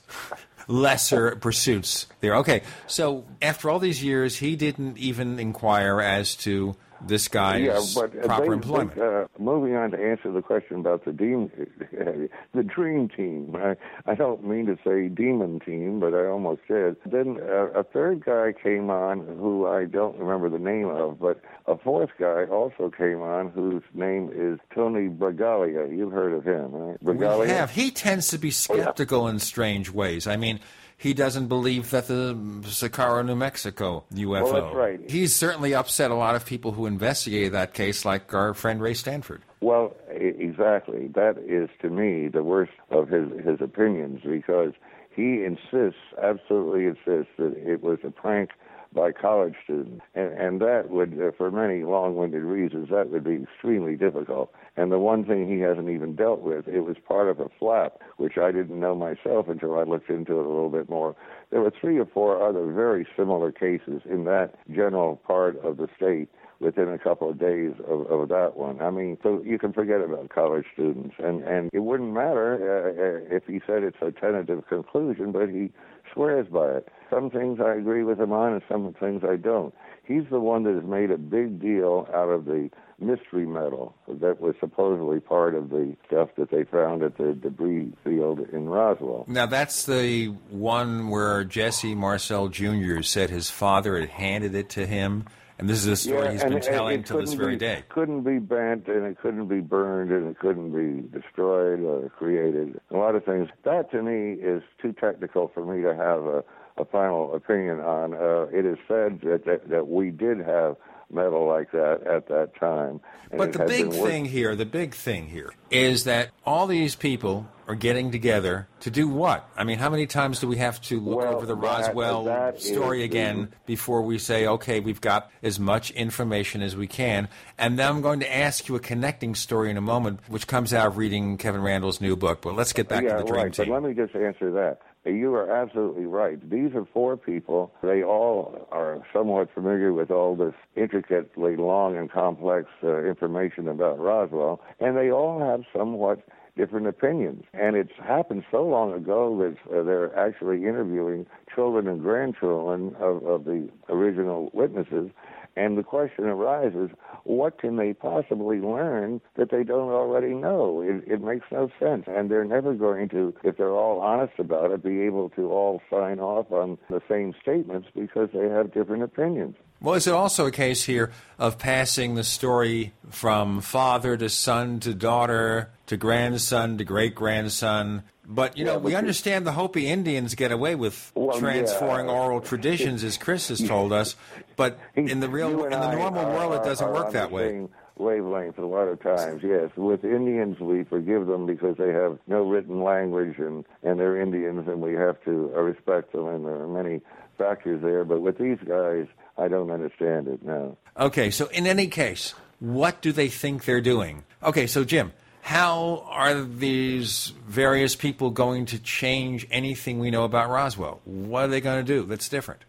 Lesser 0.71 1.37
pursuits 1.37 2.07
there. 2.21 2.37
Okay, 2.37 2.63
so 2.87 3.25
after 3.43 3.69
all 3.69 3.79
these 3.79 4.03
years, 4.03 4.37
he 4.37 4.57
didn't 4.57 4.99
even 4.99 5.39
inquire 5.39 6.01
as 6.01 6.35
to 6.37 6.77
this 7.07 7.29
guy's 7.29 7.65
yeah, 7.65 7.81
but 7.95 8.23
proper 8.25 8.47
they, 8.47 8.53
employment. 8.53 8.95
They, 8.95 9.03
uh, 9.03 9.27
moving 9.39 9.77
on 9.77 9.91
to 9.93 9.99
answer 9.99 10.31
the 10.33 10.43
question 10.43 10.81
about 10.81 11.05
the 11.05 11.13
dream, 11.13 11.51
the 12.55 12.63
dream 12.63 13.09
team. 13.09 13.57
I, 13.57 13.77
I 14.07 14.15
don't 14.15 14.45
mean 14.45 14.67
to 14.67 14.77
say 14.85 15.09
demon 15.09 15.61
team, 15.61 16.01
but 16.01 16.15
I 16.15 16.27
almost 16.27 16.63
did. 16.69 16.97
Then 17.07 17.39
uh, 17.41 17.79
a 17.79 17.85
third 17.85 18.25
guy 18.25 18.53
came 18.61 18.91
on 18.91 19.21
who 19.39 19.67
I 19.67 19.85
don't 19.85 20.19
remember 20.19 20.51
the 20.51 20.63
name 20.63 20.89
of, 20.89 21.19
but 21.19 21.41
a 21.67 21.77
fourth 21.79 22.11
guy 22.19 22.45
also 22.45 22.91
came 22.91 23.23
on 23.23 23.51
whose 23.51 23.83
name 23.95 24.31
is 24.35 24.59
Tony 24.75 25.09
Bragalia. 25.09 25.91
You've 25.91 26.13
heard 26.13 26.33
of 26.33 26.45
him, 26.45 26.73
right? 26.73 27.05
Bragalia? 27.05 27.41
We 27.41 27.49
have. 27.49 27.71
He 27.71 27.91
tends 27.91 28.29
to 28.29 28.39
be 28.39 28.51
skeptical 28.51 29.23
oh, 29.23 29.27
yeah. 29.27 29.33
in 29.33 29.39
strange 29.39 29.91
ways. 29.91 30.27
I 30.27 30.37
mean 30.37 30.61
he 31.01 31.15
doesn't 31.15 31.47
believe 31.47 31.91
that 31.93 32.09
the 32.09 32.37
Socorro, 32.67 33.23
New 33.23 33.35
Mexico 33.35 34.05
UFO. 34.13 34.43
Well, 34.43 34.53
that's 34.53 34.75
right. 34.77 35.11
He's 35.11 35.35
certainly 35.35 35.75
upset 35.75 36.11
a 36.11 36.15
lot 36.15 36.35
of 36.35 36.45
people 36.45 36.73
who 36.73 36.85
investigated 36.85 37.53
that 37.53 37.73
case, 37.73 38.05
like 38.05 38.35
our 38.35 38.53
friend 38.53 38.83
Ray 38.83 38.93
Stanford. 38.93 39.41
Well, 39.63 39.97
exactly. 40.11 41.09
That 41.15 41.39
is, 41.39 41.71
to 41.81 41.89
me, 41.89 42.29
the 42.29 42.43
worst 42.43 42.73
of 42.91 43.09
his, 43.09 43.31
his 43.47 43.63
opinions 43.63 44.21
because 44.23 44.75
he 45.17 45.43
insists, 45.43 46.03
absolutely 46.23 46.85
insists, 46.85 47.33
that 47.39 47.55
it 47.57 47.83
was 47.83 48.01
a 48.05 48.11
prank 48.11 48.51
by 48.93 49.13
college 49.13 49.55
students. 49.63 50.03
And, 50.15 50.33
and 50.33 50.61
that 50.61 50.91
would, 50.91 51.15
uh, 51.21 51.31
for 51.37 51.51
many 51.51 51.85
long 51.85 52.17
winded 52.17 52.43
reasons, 52.43 52.89
that 52.91 53.11
would 53.11 53.25
be 53.25 53.43
extremely 53.43 53.97
difficult. 53.97 54.53
And 54.77 54.91
the 54.91 54.99
one 54.99 55.25
thing 55.25 55.49
he 55.49 55.61
hasn't 55.61 55.89
even 55.89 56.17
dealt 56.17 56.41
with, 56.41 56.67
it 56.67 56.81
was 56.81 56.97
part 57.07 57.29
of 57.29 57.41
a 57.41 57.49
flap, 57.59 58.01
which 58.17 58.37
I 58.37 58.51
didn't 58.51 58.81
know 58.81 58.95
myself 58.95 59.49
until 59.49 59.79
I 59.79 59.85
looked 59.85 60.11
into 60.11 60.41
it 60.41 60.47
a 60.47 60.49
little 60.49 60.71
bit 60.71 60.89
more. 60.89 61.15
There 61.51 61.61
were 61.61 61.73
three 61.81 61.99
or 61.99 62.07
four 62.07 62.47
other 62.47 62.73
very 62.73 63.07
similar 63.17 63.53
cases 63.53 64.03
in 64.09 64.25
that 64.25 64.55
general 64.71 65.17
part 65.17 65.57
of 65.65 65.77
the 65.77 65.89
state 65.97 66.29
within 66.61 66.89
a 66.89 66.99
couple 66.99 67.31
of 67.31 67.39
days 67.39 67.73
of, 67.89 68.07
of 68.11 68.29
that 68.29 68.57
one. 68.57 68.81
I 68.81 68.91
mean, 68.91 69.17
so 69.23 69.43
you 69.45 69.59
can 69.59 69.73
forget 69.73 70.01
about 70.01 70.29
college 70.29 70.67
students, 70.73 71.15
and 71.19 71.43
and 71.43 71.71
it 71.73 71.81
wouldn't 71.81 72.13
matter 72.13 72.55
uh, 72.61 73.33
uh 73.33 73.37
if 73.37 73.45
he 73.47 73.61
said 73.67 73.83
it's 73.83 73.97
a 74.03 74.13
tentative 74.13 74.69
conclusion, 74.69 75.33
but 75.33 75.49
he 75.49 75.71
swears 76.13 76.47
by 76.49 76.69
it. 76.69 76.89
Some 77.09 77.31
things 77.31 77.59
I 77.61 77.75
agree 77.75 78.05
with 78.05 78.21
him 78.21 78.33
on, 78.33 78.53
and 78.53 78.63
some 78.69 78.95
things 78.99 79.23
I 79.29 79.37
don't. 79.37 79.75
He's 80.05 80.25
the 80.31 80.41
one 80.41 80.65
that 80.65 80.75
has 80.75 80.85
made 80.85 81.11
a 81.11 81.19
big 81.19 81.61
deal 81.61 82.09
out 82.13 82.29
of 82.29 82.45
the 82.45 82.71
mystery 83.01 83.47
metal 83.47 83.95
that 84.09 84.41
was 84.41 84.55
supposedly 84.61 85.21
part 85.21 85.55
of 85.55 85.71
the 85.71 85.97
stuff 86.07 86.29
that 86.37 86.51
they 86.51 86.65
found 86.65 87.03
at 87.03 87.17
the 87.17 87.33
debris 87.33 87.93
field 88.05 88.41
in 88.53 88.69
Roswell. 88.69 89.25
Now, 89.27 89.47
that's 89.47 89.87
the 89.87 90.27
one 90.51 91.09
where 91.09 91.45
Jesse 91.45 91.95
Marcel 91.95 92.49
Jr. 92.49 93.03
said 93.03 93.31
his 93.31 93.49
father 93.51 93.99
had 93.99 94.11
handed 94.11 94.55
it 94.55 94.69
to 94.71 94.87
him. 94.87 95.25
And 95.61 95.69
this 95.69 95.81
is 95.81 95.87
a 95.89 95.97
story 95.97 96.25
yeah, 96.25 96.33
he's 96.33 96.43
been 96.43 96.61
telling 96.63 97.03
to 97.05 97.19
this 97.19 97.35
very 97.35 97.57
be, 97.57 97.59
day. 97.59 97.85
couldn't 97.91 98.23
be 98.23 98.39
bent, 98.39 98.89
and 98.89 99.05
it 99.05 99.19
couldn't 99.21 99.47
be 99.47 99.61
burned, 99.61 100.11
and 100.11 100.31
it 100.31 100.39
couldn't 100.39 100.73
be 100.73 101.07
destroyed 101.09 101.81
or 101.81 102.09
created. 102.17 102.81
A 102.91 102.97
lot 102.97 103.15
of 103.15 103.27
things. 103.27 103.51
That 103.65 103.91
to 103.91 104.03
me 104.03 104.43
is 104.43 104.63
too 104.81 104.95
technical 104.95 105.49
for 105.53 105.67
me 105.67 105.83
to 105.83 105.95
have 105.95 106.25
a, 106.25 106.43
a 106.79 106.87
final 106.87 107.35
opinion 107.35 107.81
on. 107.81 108.15
Uh, 108.15 108.47
it 108.51 108.65
is 108.65 108.79
said 108.89 109.21
that, 109.21 109.45
that, 109.45 109.69
that 109.69 109.89
we 109.89 110.11
did 110.11 110.39
have 110.39 110.77
metal 111.13 111.47
like 111.47 111.71
that 111.73 112.07
at 112.07 112.29
that 112.29 112.55
time. 112.59 113.01
but 113.37 113.53
the 113.53 113.65
big 113.65 113.93
thing 113.93 114.25
here, 114.25 114.57
the 114.57 114.67
big 114.67 114.95
thing 114.95 115.29
here, 115.29 115.53
is 115.71 116.05
that 116.05 116.31
all 116.45 116.67
these 116.67 116.95
people 116.95 117.49
are 117.69 117.75
getting 117.75 118.11
together 118.11 118.67
to 118.81 118.91
do 118.91 119.09
what? 119.09 119.49
I 119.57 119.65
mean, 119.65 119.79
how 119.79 119.91
many 119.91 120.07
times 120.07 120.41
do 120.41 120.49
we 120.49 120.57
have 120.57 120.81
to 120.83 121.01
look 121.01 121.19
well, 121.19 121.37
over 121.37 121.47
the 121.47 121.55
that, 121.55 121.61
Roswell 121.61 122.25
that 122.25 122.61
story 122.61 123.05
again 123.05 123.43
the... 123.43 123.57
before 123.67 124.03
we 124.03 124.19
say, 124.19 124.47
okay, 124.47 124.81
we've 124.81 125.01
got 125.01 125.31
as 125.43 125.61
much 125.61 125.91
information 125.93 126.63
as 126.63 126.75
we 126.75 126.87
can? 126.87 127.29
And 127.59 127.79
then 127.79 127.89
I'm 127.89 128.03
going 128.03 128.21
to 128.21 128.37
ask 128.37 128.69
you 128.69 128.75
a 128.75 128.81
connecting 128.81 129.35
story 129.35 129.71
in 129.71 129.77
a 129.77 129.83
moment, 129.83 130.21
which 130.29 130.47
comes 130.47 130.75
out 130.75 130.89
of 130.89 130.97
reading 130.97 131.39
Kevin 131.39 131.63
Randle's 131.63 132.01
new 132.01 132.17
book. 132.17 132.43
But 132.43 132.57
let's 132.57 132.73
get 132.73 132.89
back 132.89 133.05
yeah, 133.05 133.13
to 133.13 133.19
the 133.19 133.25
Dream 133.25 133.45
right, 133.45 133.53
Team. 133.53 133.69
But 133.69 133.75
let 133.75 133.83
me 133.89 133.95
just 133.95 134.17
answer 134.17 134.51
that. 134.51 134.81
You 135.05 135.35
are 135.35 135.51
absolutely 135.51 136.05
right. 136.05 136.39
These 136.51 136.75
are 136.75 136.85
four 136.93 137.17
people. 137.17 137.73
They 137.83 138.03
all 138.03 138.69
are 138.71 138.99
somewhat 139.15 139.49
familiar 139.55 139.95
with 139.95 140.11
all 140.11 140.37
this 140.37 140.55
intricately 140.77 141.57
long 141.57 141.97
and 141.97 142.11
complex 142.11 142.69
uh, 142.83 143.05
information 143.05 143.67
about 143.67 143.99
Roswell, 143.99 144.61
and 144.79 144.97
they 144.97 145.11
all 145.11 145.41
have 145.41 145.63
somewhat 145.75 146.21
different 146.57 146.87
opinions. 146.87 147.45
And 147.55 147.77
it's 147.77 147.93
happened 148.07 148.45
so 148.51 148.63
long 148.63 148.93
ago 148.93 149.39
that 149.39 149.75
uh, 149.75 149.83
they're 149.83 150.15
actually 150.19 150.65
interviewing 150.65 151.25
children 151.55 151.89
and 151.89 152.03
grandchildren 152.03 152.95
of, 153.01 153.25
of 153.25 153.45
the 153.45 153.71
original 153.89 154.51
witnesses. 154.53 155.11
And 155.57 155.77
the 155.77 155.83
question 155.83 156.25
arises 156.25 156.91
what 157.25 157.59
can 157.59 157.77
they 157.77 157.93
possibly 157.93 158.59
learn 158.59 159.21
that 159.37 159.51
they 159.51 159.65
don't 159.65 159.91
already 159.91 160.35
know? 160.35 160.81
It, 160.81 161.05
it 161.07 161.23
makes 161.23 161.47
no 161.51 161.71
sense. 161.79 162.05
And 162.07 162.31
they're 162.31 162.45
never 162.45 162.75
going 162.75 163.09
to, 163.11 163.35
if 163.45 163.57
they're 163.57 163.73
all 163.73 164.01
honest 164.01 164.39
about 164.39 164.71
it, 164.71 164.83
be 164.83 165.03
able 165.03 165.29
to 165.31 165.51
all 165.51 165.83
sign 165.91 166.19
off 166.21 166.51
on 166.51 166.79
the 166.89 167.03
same 167.09 167.35
statements 167.41 167.89
because 167.95 168.31
they 168.33 168.49
have 168.49 168.73
different 168.73 169.03
opinions. 169.03 169.57
Well, 169.83 169.95
is 169.95 170.07
it 170.07 170.13
also 170.13 170.47
a 170.47 170.51
case 170.51 170.85
here 170.85 171.11
of 171.39 171.59
passing 171.59 172.15
the 172.15 172.25
story 172.25 172.93
from 173.09 173.61
father 173.63 174.17
to 174.17 174.29
son 174.29 174.79
to 174.81 174.95
daughter 174.95 175.71
to 175.87 175.97
grandson 175.97 176.77
to 176.79 176.85
great 176.85 177.15
grandson? 177.15 178.05
But 178.31 178.57
you 178.57 178.65
know, 178.65 178.79
we 178.79 178.95
understand 178.95 179.45
the 179.45 179.53
Hopi 179.53 179.89
Indians 179.89 180.37
get 180.37 180.53
away 180.53 180.77
with 180.77 181.11
well, 181.17 181.37
transferring 181.37 182.07
yeah. 182.07 182.13
oral 182.13 182.41
traditions, 182.53 183.03
as 183.03 183.19
Chris 183.19 183.49
has 183.49 183.61
told 183.61 183.93
us. 183.93 184.15
But 184.55 184.79
in 184.95 185.19
the 185.19 185.29
real, 185.29 185.65
in 185.65 185.71
the 185.71 185.93
normal 185.97 186.27
are, 186.27 186.35
world, 186.35 186.53
it 186.55 186.65
doesn't 186.65 186.87
are 186.87 186.95
work 186.95 187.13
that 187.13 187.33
way. 187.33 187.67
Wavelength 187.97 188.57
a 188.57 188.65
lot 188.65 188.87
of 188.87 189.03
times, 189.03 189.43
yes. 189.45 189.71
With 189.77 190.05
Indians, 190.05 190.61
we 190.61 190.85
forgive 190.85 191.27
them 191.27 191.45
because 191.45 191.77
they 191.77 191.91
have 191.91 192.19
no 192.29 192.49
written 192.49 192.85
language 192.85 193.39
and 193.39 193.65
and 193.83 193.99
they're 193.99 194.21
Indians, 194.21 194.69
and 194.69 194.81
we 194.81 194.95
have 194.95 195.23
to 195.25 195.53
uh, 195.57 195.61
respect 195.61 196.13
them. 196.13 196.29
And 196.29 196.47
there 196.47 196.63
are 196.63 196.69
many 196.69 197.01
factors 197.37 197.83
there. 197.83 198.05
But 198.05 198.21
with 198.21 198.39
these 198.39 198.59
guys, 198.65 199.07
I 199.39 199.49
don't 199.49 199.73
understand 199.73 200.29
it 200.29 200.45
now. 200.45 200.77
Okay, 200.97 201.33
so 201.33 201.47
in 201.49 201.67
any 201.67 201.89
case, 201.89 202.35
what 202.61 203.03
do 203.03 203.11
they 203.11 203.29
think 203.29 203.65
they're 203.65 203.81
doing? 203.81 204.23
Okay, 204.41 204.69
so 204.69 204.85
Jim, 204.85 205.13
how 205.41 206.05
are 206.09 206.43
these 206.43 207.33
various 207.47 207.97
people 207.97 208.31
going 208.31 208.67
to 208.67 208.79
change 208.79 209.47
anything 209.51 209.99
we 209.99 210.11
know 210.11 210.25
about 210.25 210.51
Roswell? 210.51 211.01
What 211.05 211.45
are 211.45 211.49
they 211.49 211.61
going 211.61 211.85
to 211.85 211.93
do 211.93 212.05
that's 212.07 212.29
different? 212.29 212.63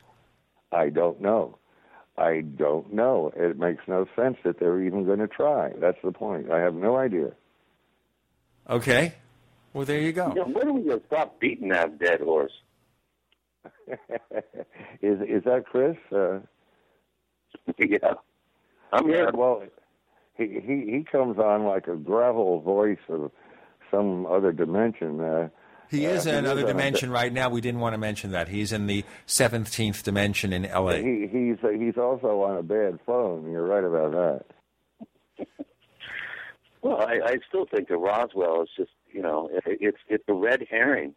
I 0.72 0.89
don't 0.89 1.22
know. 1.22 1.57
I 2.17 2.41
don't 2.41 2.93
know. 2.93 3.32
It 3.36 3.57
makes 3.57 3.84
no 3.88 4.05
sense 4.15 4.38
that 4.43 4.59
they're 4.59 4.82
even 4.82 5.05
going 5.05 5.19
to 5.19 5.28
try. 5.28 5.72
That's 5.80 5.97
the 6.03 6.11
point. 6.11 6.51
I 6.51 6.59
have 6.59 6.76
no 6.76 6.97
idea. 6.97 7.32
Okay. 8.69 9.13
Well, 9.74 9.86
there 9.86 9.99
you 9.99 10.11
go. 10.11 10.30
You 10.30 10.36
know, 10.36 10.45
when 10.45 10.67
are 10.67 10.74
we 10.74 10.82
going 10.84 10.99
to 10.99 11.05
stop 11.07 11.39
beating 11.39 11.69
that 11.69 11.99
dead 11.99 12.22
horse? 12.22 12.51
is 15.01 15.19
is 15.22 15.43
that 15.45 15.65
Chris? 15.65 15.97
Uh, 16.11 16.39
yeah, 17.78 18.13
I'm 18.91 19.07
here. 19.07 19.30
Well, 19.34 19.63
he 20.47 20.59
he 20.59 20.91
he 20.97 21.03
comes 21.09 21.37
on 21.37 21.65
like 21.65 21.87
a 21.87 21.95
gravel 21.95 22.61
voice 22.61 22.99
of 23.09 23.31
some 23.89 24.25
other 24.25 24.51
dimension. 24.51 25.19
Uh, 25.19 25.49
He 25.89 26.05
is 26.05 26.25
uh, 26.25 26.31
in 26.31 26.35
another 26.37 26.61
on 26.61 26.65
a- 26.65 26.71
dimension 26.73 27.11
right 27.11 27.31
now. 27.33 27.49
We 27.49 27.61
didn't 27.61 27.81
want 27.81 27.93
to 27.93 27.97
mention 27.97 28.31
that. 28.31 28.47
He's 28.47 28.71
in 28.71 28.87
the 28.87 29.03
17th 29.27 30.03
dimension 30.03 30.53
in 30.53 30.63
LA. 30.63 30.95
He 30.97 31.27
he's 31.31 31.57
he's 31.79 31.97
also 31.97 32.41
on 32.43 32.57
a 32.57 32.63
bad 32.63 32.99
phone. 33.05 33.51
You're 33.51 33.65
right 33.67 33.83
about 33.83 34.11
that. 34.11 35.47
Well, 36.81 36.97
I, 36.99 37.19
I 37.23 37.35
still 37.47 37.65
think 37.67 37.89
that 37.89 37.97
Roswell 37.97 38.63
is 38.63 38.69
just, 38.75 38.89
you 39.11 39.21
know, 39.21 39.49
it, 39.53 39.63
it's 39.79 39.97
it's 40.09 40.23
a 40.27 40.33
red 40.33 40.65
herring. 40.69 41.13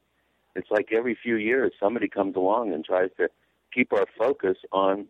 It's 0.54 0.70
like 0.70 0.88
every 0.92 1.16
few 1.20 1.36
years 1.36 1.72
somebody 1.80 2.06
comes 2.08 2.36
along 2.36 2.72
and 2.74 2.84
tries 2.84 3.10
to 3.16 3.28
keep 3.72 3.92
our 3.92 4.06
focus 4.18 4.56
on 4.72 5.06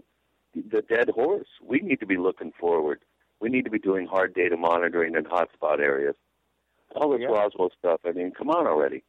the 0.55 0.81
dead 0.83 1.11
horse. 1.11 1.49
We 1.63 1.81
need 1.81 1.99
to 2.01 2.07
be 2.07 2.17
looking 2.17 2.53
forward. 2.59 3.01
We 3.45 3.51
need 3.51 3.67
to 3.67 3.71
be 3.71 3.79
doing 3.79 4.07
hard 4.07 4.33
data 4.33 4.57
monitoring 4.57 5.15
in 5.17 5.25
hotspot 5.25 5.79
areas. 5.79 6.17
All 6.97 7.11
this 7.11 7.21
Roswell 7.29 7.69
stuff. 7.79 8.01
I 8.07 8.13
mean, 8.13 8.31
come 8.31 8.49
on 8.49 8.67
already. 8.67 9.03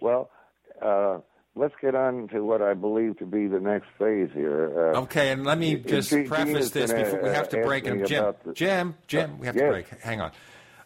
Well, 0.00 0.30
uh, 0.80 1.18
let's 1.54 1.74
get 1.82 1.94
on 1.94 2.28
to 2.28 2.40
what 2.42 2.62
I 2.62 2.72
believe 2.72 3.18
to 3.18 3.26
be 3.26 3.46
the 3.46 3.60
next 3.60 3.88
phase 3.98 4.30
here. 4.32 4.72
Uh, 4.94 5.00
Okay, 5.02 5.30
and 5.30 5.44
let 5.44 5.58
me 5.58 5.74
just 5.74 6.08
Gene- 6.08 6.20
Gene 6.20 6.28
preface 6.28 6.64
is 6.64 6.70
this 6.70 6.90
gonna, 6.90 7.04
before 7.04 7.22
we 7.22 7.28
have 7.28 7.50
to 7.50 7.58
ask 7.58 7.66
break. 7.66 7.84
me 7.84 7.90
And 7.90 8.06
Jim, 8.06 8.34
the- 8.46 8.52
Jim, 8.54 8.94
Jim, 9.08 9.38
we 9.38 9.44
have 9.44 9.56
to 9.56 9.60
yes. 9.62 9.70
break. 9.70 9.88
Hang 10.00 10.22
on. 10.22 10.32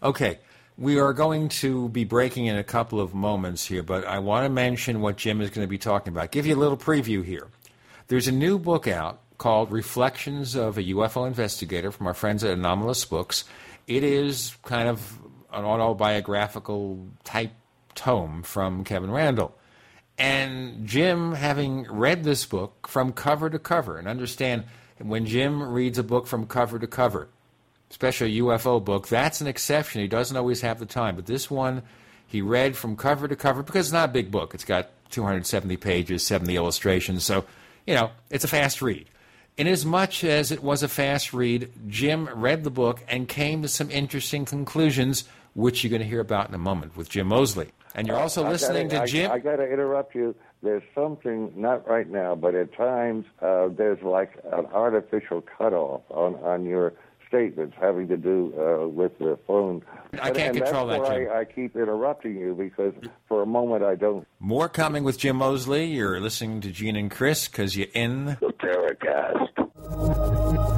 Okay, 0.02 0.40
we 0.76 0.98
are 0.98 1.12
going 1.12 1.48
to 1.50 1.88
be 1.90 2.02
breaking 2.02 2.46
in 2.46 2.56
a 2.56 2.64
couple 2.64 3.00
of 3.00 3.14
moments 3.14 3.64
here, 3.66 3.84
but 3.84 4.04
I 4.04 4.18
want 4.18 4.46
to 4.46 4.50
mention 4.50 5.00
what 5.00 5.16
Jim 5.16 5.40
is 5.40 5.50
going 5.50 5.64
to 5.64 5.70
be 5.70 5.78
talking 5.78 6.12
about. 6.12 6.32
Give 6.32 6.44
you 6.44 6.56
a 6.56 6.60
little 6.60 6.76
preview 6.76 7.24
here. 7.24 7.46
There's 8.08 8.26
a 8.26 8.32
new 8.32 8.58
book 8.58 8.88
out 8.88 9.20
called 9.38 9.70
Reflections 9.70 10.54
of 10.54 10.76
a 10.76 10.82
UFO 10.82 11.26
Investigator 11.26 11.90
from 11.90 12.06
our 12.06 12.14
friends 12.14 12.44
at 12.44 12.58
Anomalist 12.58 13.08
Books. 13.08 13.44
It 13.86 14.04
is 14.04 14.56
kind 14.64 14.88
of 14.88 15.18
an 15.52 15.64
autobiographical 15.64 17.06
type 17.24 17.52
tome 17.94 18.42
from 18.42 18.84
Kevin 18.84 19.10
Randle. 19.10 19.54
And 20.18 20.86
Jim, 20.86 21.32
having 21.32 21.84
read 21.84 22.24
this 22.24 22.44
book 22.44 22.88
from 22.88 23.12
cover 23.12 23.48
to 23.48 23.58
cover, 23.58 23.96
and 23.96 24.08
understand 24.08 24.64
when 24.98 25.26
Jim 25.26 25.62
reads 25.62 25.96
a 25.96 26.02
book 26.02 26.26
from 26.26 26.46
cover 26.46 26.78
to 26.80 26.88
cover, 26.88 27.28
especially 27.90 28.36
a 28.36 28.42
UFO 28.42 28.84
book, 28.84 29.06
that's 29.06 29.40
an 29.40 29.46
exception. 29.46 30.02
He 30.02 30.08
doesn't 30.08 30.36
always 30.36 30.60
have 30.62 30.80
the 30.80 30.86
time. 30.86 31.14
But 31.14 31.26
this 31.26 31.48
one, 31.48 31.82
he 32.26 32.42
read 32.42 32.76
from 32.76 32.96
cover 32.96 33.28
to 33.28 33.36
cover 33.36 33.62
because 33.62 33.86
it's 33.86 33.92
not 33.92 34.10
a 34.10 34.12
big 34.12 34.32
book. 34.32 34.54
It's 34.54 34.64
got 34.64 34.90
270 35.10 35.76
pages, 35.76 36.26
70 36.26 36.56
illustrations. 36.56 37.24
So, 37.24 37.44
you 37.86 37.94
know, 37.94 38.10
it's 38.28 38.44
a 38.44 38.48
fast 38.48 38.82
read. 38.82 39.08
Inasmuch 39.58 40.22
as 40.22 40.52
it 40.52 40.62
was 40.62 40.84
a 40.84 40.88
fast 40.88 41.34
read, 41.34 41.70
Jim 41.88 42.28
read 42.32 42.62
the 42.62 42.70
book 42.70 43.02
and 43.08 43.28
came 43.28 43.62
to 43.62 43.68
some 43.68 43.90
interesting 43.90 44.44
conclusions, 44.44 45.24
which 45.54 45.82
you're 45.82 45.90
going 45.90 46.00
to 46.00 46.06
hear 46.06 46.20
about 46.20 46.48
in 46.48 46.54
a 46.54 46.58
moment 46.58 46.96
with 46.96 47.08
Jim 47.08 47.26
Moseley. 47.26 47.72
And 47.94 48.06
you're 48.06 48.16
also 48.16 48.44
I 48.44 48.50
listening 48.50 48.86
gotta, 48.86 49.06
to 49.06 49.12
Jim. 49.12 49.30
I, 49.30 49.34
I 49.34 49.38
got 49.40 49.56
to 49.56 49.64
interrupt 49.64 50.14
you. 50.14 50.36
There's 50.62 50.84
something, 50.94 51.52
not 51.56 51.88
right 51.88 52.08
now, 52.08 52.36
but 52.36 52.54
at 52.54 52.72
times 52.72 53.24
uh, 53.42 53.68
there's 53.68 54.00
like 54.02 54.38
an 54.52 54.66
artificial 54.66 55.40
cutoff 55.40 56.02
on, 56.10 56.36
on 56.36 56.64
your 56.64 56.94
statements 57.28 57.76
having 57.80 58.08
to 58.08 58.16
do 58.16 58.52
uh, 58.58 58.88
with 58.88 59.16
the 59.18 59.38
phone. 59.46 59.82
I 60.14 60.30
can't 60.30 60.56
and 60.56 60.64
control 60.64 60.86
that's 60.86 61.02
that, 61.02 61.10
why 61.10 61.24
Jim. 61.24 61.32
I, 61.32 61.40
I 61.40 61.44
keep 61.44 61.76
interrupting 61.76 62.36
you 62.36 62.54
because 62.54 62.94
for 63.28 63.42
a 63.42 63.46
moment 63.46 63.84
I 63.84 63.94
don't. 63.94 64.26
More 64.40 64.68
coming 64.68 65.04
with 65.04 65.18
Jim 65.18 65.36
Moseley. 65.36 65.84
You're 65.84 66.20
listening 66.20 66.60
to 66.62 66.70
Gene 66.70 66.96
and 66.96 67.10
Chris 67.10 67.46
because 67.46 67.76
you're 67.76 67.88
in 67.94 68.36
the 68.40 68.52
Paracast. 68.58 70.77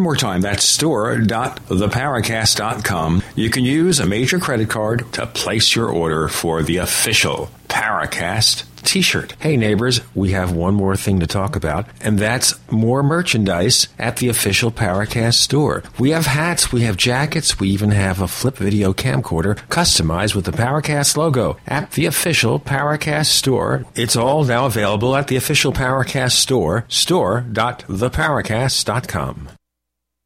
One 0.01 0.05
more 0.05 0.15
time, 0.15 0.41
that's 0.41 0.67
store.theparacast.com. 0.67 3.21
You 3.35 3.51
can 3.51 3.63
use 3.63 3.99
a 3.99 4.07
major 4.07 4.39
credit 4.39 4.67
card 4.67 5.13
to 5.13 5.27
place 5.27 5.75
your 5.75 5.89
order 5.89 6.27
for 6.27 6.63
the 6.63 6.77
official 6.77 7.51
Paracast 7.67 8.63
t-shirt. 8.81 9.35
Hey 9.39 9.57
neighbors, 9.57 10.01
we 10.15 10.31
have 10.31 10.53
one 10.53 10.73
more 10.73 10.95
thing 10.95 11.19
to 11.19 11.27
talk 11.27 11.55
about, 11.55 11.85
and 12.01 12.17
that's 12.17 12.55
more 12.71 13.03
merchandise 13.03 13.87
at 13.99 14.17
the 14.17 14.27
official 14.27 14.71
Paracast 14.71 15.35
store. 15.35 15.83
We 15.99 16.09
have 16.09 16.25
hats, 16.25 16.71
we 16.71 16.81
have 16.81 16.97
jackets, 16.97 17.59
we 17.59 17.69
even 17.69 17.91
have 17.91 18.21
a 18.21 18.27
flip 18.27 18.57
video 18.57 18.93
camcorder 18.93 19.59
customized 19.67 20.33
with 20.33 20.45
the 20.45 20.51
Paracast 20.51 21.15
logo 21.15 21.57
at 21.67 21.91
the 21.91 22.07
official 22.07 22.59
Paracast 22.59 23.27
store. 23.27 23.85
It's 23.93 24.15
all 24.15 24.43
now 24.45 24.65
available 24.65 25.15
at 25.15 25.27
the 25.27 25.35
official 25.35 25.71
Paracast 25.71 26.31
store, 26.31 26.85
store.theparacast.com. 26.87 29.49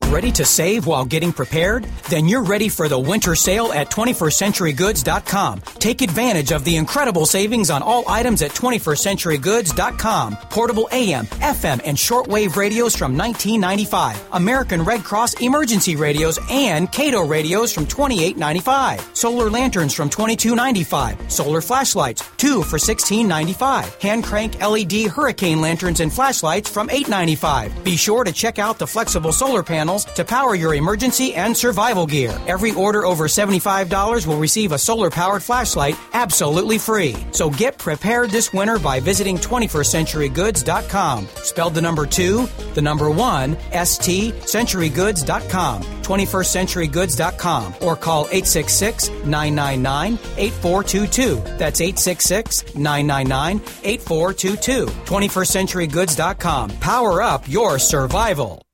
Ready 0.09 0.31
to 0.33 0.45
save 0.45 0.85
while 0.85 1.03
getting 1.03 1.33
prepared? 1.33 1.85
Then 2.09 2.27
you're 2.27 2.43
ready 2.43 2.69
for 2.69 2.87
the 2.87 2.97
winter 2.97 3.35
sale 3.35 3.73
at 3.73 3.89
21stcenturygoods.com. 3.89 5.61
Take 5.79 6.01
advantage 6.03 6.51
of 6.51 6.63
the 6.63 6.75
incredible 6.77 7.25
savings 7.25 7.71
on 7.71 7.81
all 7.81 8.03
items 8.07 8.43
at 8.43 8.51
21stcenturygoods.com. 8.51 10.37
Portable 10.51 10.87
AM, 10.91 11.25
FM, 11.25 11.81
and 11.83 11.97
shortwave 11.97 12.55
radios 12.55 12.95
from 12.95 13.17
1995. 13.17 14.23
American 14.33 14.83
Red 14.83 15.03
Cross 15.03 15.33
emergency 15.41 15.95
radios 15.95 16.39
and 16.51 16.89
Kaito 16.91 17.27
radios 17.27 17.73
from 17.73 17.87
28.95. 17.87 19.17
Solar 19.17 19.49
lanterns 19.49 19.93
from 19.95 20.09
22.95. 20.09 21.31
Solar 21.31 21.61
flashlights, 21.61 22.23
two 22.37 22.61
for 22.61 22.77
16.95. 22.77 24.01
Hand 24.01 24.23
crank 24.23 24.61
LED 24.61 25.07
hurricane 25.09 25.61
lanterns 25.61 25.99
and 25.99 26.13
flashlights 26.13 26.69
from 26.69 26.89
8.95. 26.89 27.83
Be 27.83 27.97
sure 27.97 28.23
to 28.23 28.31
check 28.31 28.59
out 28.59 28.77
the 28.77 28.87
flexible 28.87 29.33
solar 29.33 29.63
panels 29.95 30.15
to 30.15 30.23
power 30.23 30.55
your 30.55 30.73
emergency 30.73 31.33
and 31.35 31.55
survival 31.55 32.05
gear. 32.05 32.37
Every 32.47 32.73
order 32.73 33.05
over 33.05 33.27
$75 33.27 34.27
will 34.27 34.37
receive 34.37 34.71
a 34.71 34.77
solar 34.77 35.09
powered 35.09 35.43
flashlight 35.43 35.95
absolutely 36.13 36.77
free. 36.77 37.15
So 37.31 37.49
get 37.49 37.77
prepared 37.77 38.29
this 38.31 38.53
winter 38.53 38.79
by 38.79 38.99
visiting 38.99 39.37
21stcenturygoods.com. 39.37 41.27
Spelled 41.35 41.73
the 41.73 41.81
number 41.81 42.05
2, 42.05 42.47
the 42.73 42.81
number 42.81 43.09
1, 43.09 43.57
ST, 43.85 44.33
centurygoods.com. 44.33 45.83
21stcenturygoods.com 45.83 47.75
or 47.81 47.95
call 47.95 48.25
866 48.25 49.09
999 49.25 50.19
8422. 50.37 51.35
That's 51.57 51.81
866 51.81 52.75
999 52.75 53.61
8422. 53.83 54.85
21stcenturygoods.com. 54.85 56.69
Power 56.79 57.21
up 57.21 57.47
your 57.47 57.79
survival. 57.79 58.64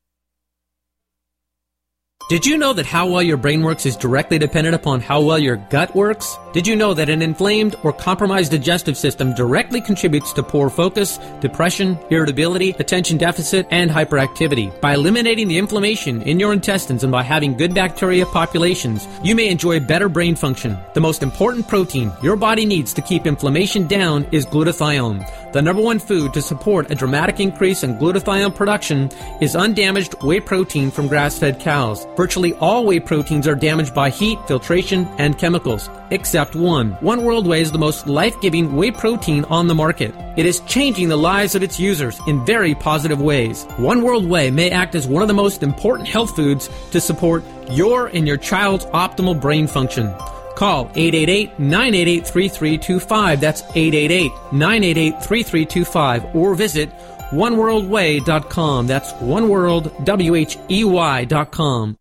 Did 2.32 2.46
you 2.46 2.58
know 2.58 2.72
that 2.72 2.86
how 2.86 3.08
well 3.08 3.22
your 3.22 3.36
brain 3.36 3.62
works 3.62 3.86
is 3.86 3.98
directly 3.98 4.40
dependent 4.40 4.74
upon 4.74 5.02
how 5.02 5.20
well 5.20 5.38
your 5.38 5.58
gut 5.58 5.94
works? 5.94 6.38
Did 6.54 6.66
you 6.66 6.78
know 6.78 6.94
that 6.94 7.10
an 7.10 7.22
inflamed 7.22 7.76
or 7.84 7.92
compromised 7.92 8.52
digestive 8.52 8.96
system 8.96 9.34
directly 9.34 9.82
contributes 9.82 10.32
to 10.34 10.44
poor 10.44 10.70
focus, 10.70 11.18
depression, 11.42 12.00
irritability, 12.10 12.70
attention 12.80 13.18
deficit, 13.18 13.68
and 13.70 13.92
hyperactivity? 13.92 14.80
By 14.80 14.94
eliminating 14.94 15.50
the 15.50 15.58
inflammation 15.58 16.22
in 16.22 16.40
your 16.40 16.54
intestines 16.54 17.04
and 17.04 17.12
by 17.12 17.24
having 17.24 17.58
good 17.58 17.74
bacteria 17.74 18.26
populations, 18.26 19.10
you 19.22 19.36
may 19.36 19.50
enjoy 19.50 19.82
better 19.82 20.08
brain 20.08 20.38
function. 20.38 20.78
The 20.94 21.02
most 21.02 21.24
important 21.24 21.68
protein 21.68 22.14
your 22.24 22.38
body 22.38 22.66
needs 22.66 22.94
to 22.94 23.02
keep 23.02 23.28
inflammation 23.28 23.88
down 23.88 24.26
is 24.32 24.46
glutathione. 24.46 25.52
The 25.52 25.62
number 25.62 25.82
one 25.82 26.00
food 26.00 26.34
to 26.34 26.42
support 26.42 26.92
a 26.92 26.96
dramatic 26.96 27.42
increase 27.42 27.84
in 27.84 27.98
glutathione 27.98 28.56
production 28.56 29.10
is 29.42 29.54
undamaged 29.54 30.16
whey 30.24 30.40
protein 30.40 30.92
from 30.92 31.10
grass 31.10 31.38
fed 31.38 31.60
cows. 31.60 32.06
Virtually 32.22 32.54
all 32.58 32.86
whey 32.86 33.00
proteins 33.00 33.48
are 33.48 33.56
damaged 33.56 33.96
by 33.96 34.12
heat, 34.12 34.38
filtration, 34.48 35.08
and 35.18 35.40
chemicals, 35.40 35.90
except 36.12 36.56
one. 36.56 36.92
One 37.00 37.24
World 37.24 37.48
Whey 37.48 37.62
is 37.62 37.72
the 37.72 37.80
most 37.80 38.06
life 38.06 38.40
giving 38.42 38.76
whey 38.76 38.92
protein 38.92 39.44
on 39.46 39.66
the 39.66 39.74
market. 39.74 40.14
It 40.38 40.46
is 40.46 40.60
changing 40.68 41.10
the 41.10 41.18
lives 41.18 41.56
of 41.56 41.64
its 41.64 41.80
users 41.80 42.20
in 42.28 42.46
very 42.46 42.76
positive 42.76 43.20
ways. 43.20 43.64
One 43.78 44.04
World 44.04 44.30
Whey 44.30 44.52
may 44.52 44.70
act 44.70 44.94
as 44.94 45.08
one 45.08 45.24
of 45.24 45.30
the 45.30 45.34
most 45.34 45.64
important 45.64 46.08
health 46.08 46.36
foods 46.36 46.70
to 46.92 47.02
support 47.02 47.44
your 47.72 48.06
and 48.06 48.28
your 48.28 48.38
child's 48.38 48.86
optimal 48.86 49.42
brain 49.42 49.66
function. 49.66 50.14
Call 50.56 50.90
888-988-3325. 50.90 53.40
That's 53.40 53.64
888-988-3325 53.64 56.36
or 56.36 56.54
visit 56.54 56.92
oneworldwhey.com. 57.32 58.86
That's 58.86 59.12
oneworld, 59.14 60.06
W-H-E-Y 60.06 61.26
dot 61.26 61.52
com. 61.52 61.98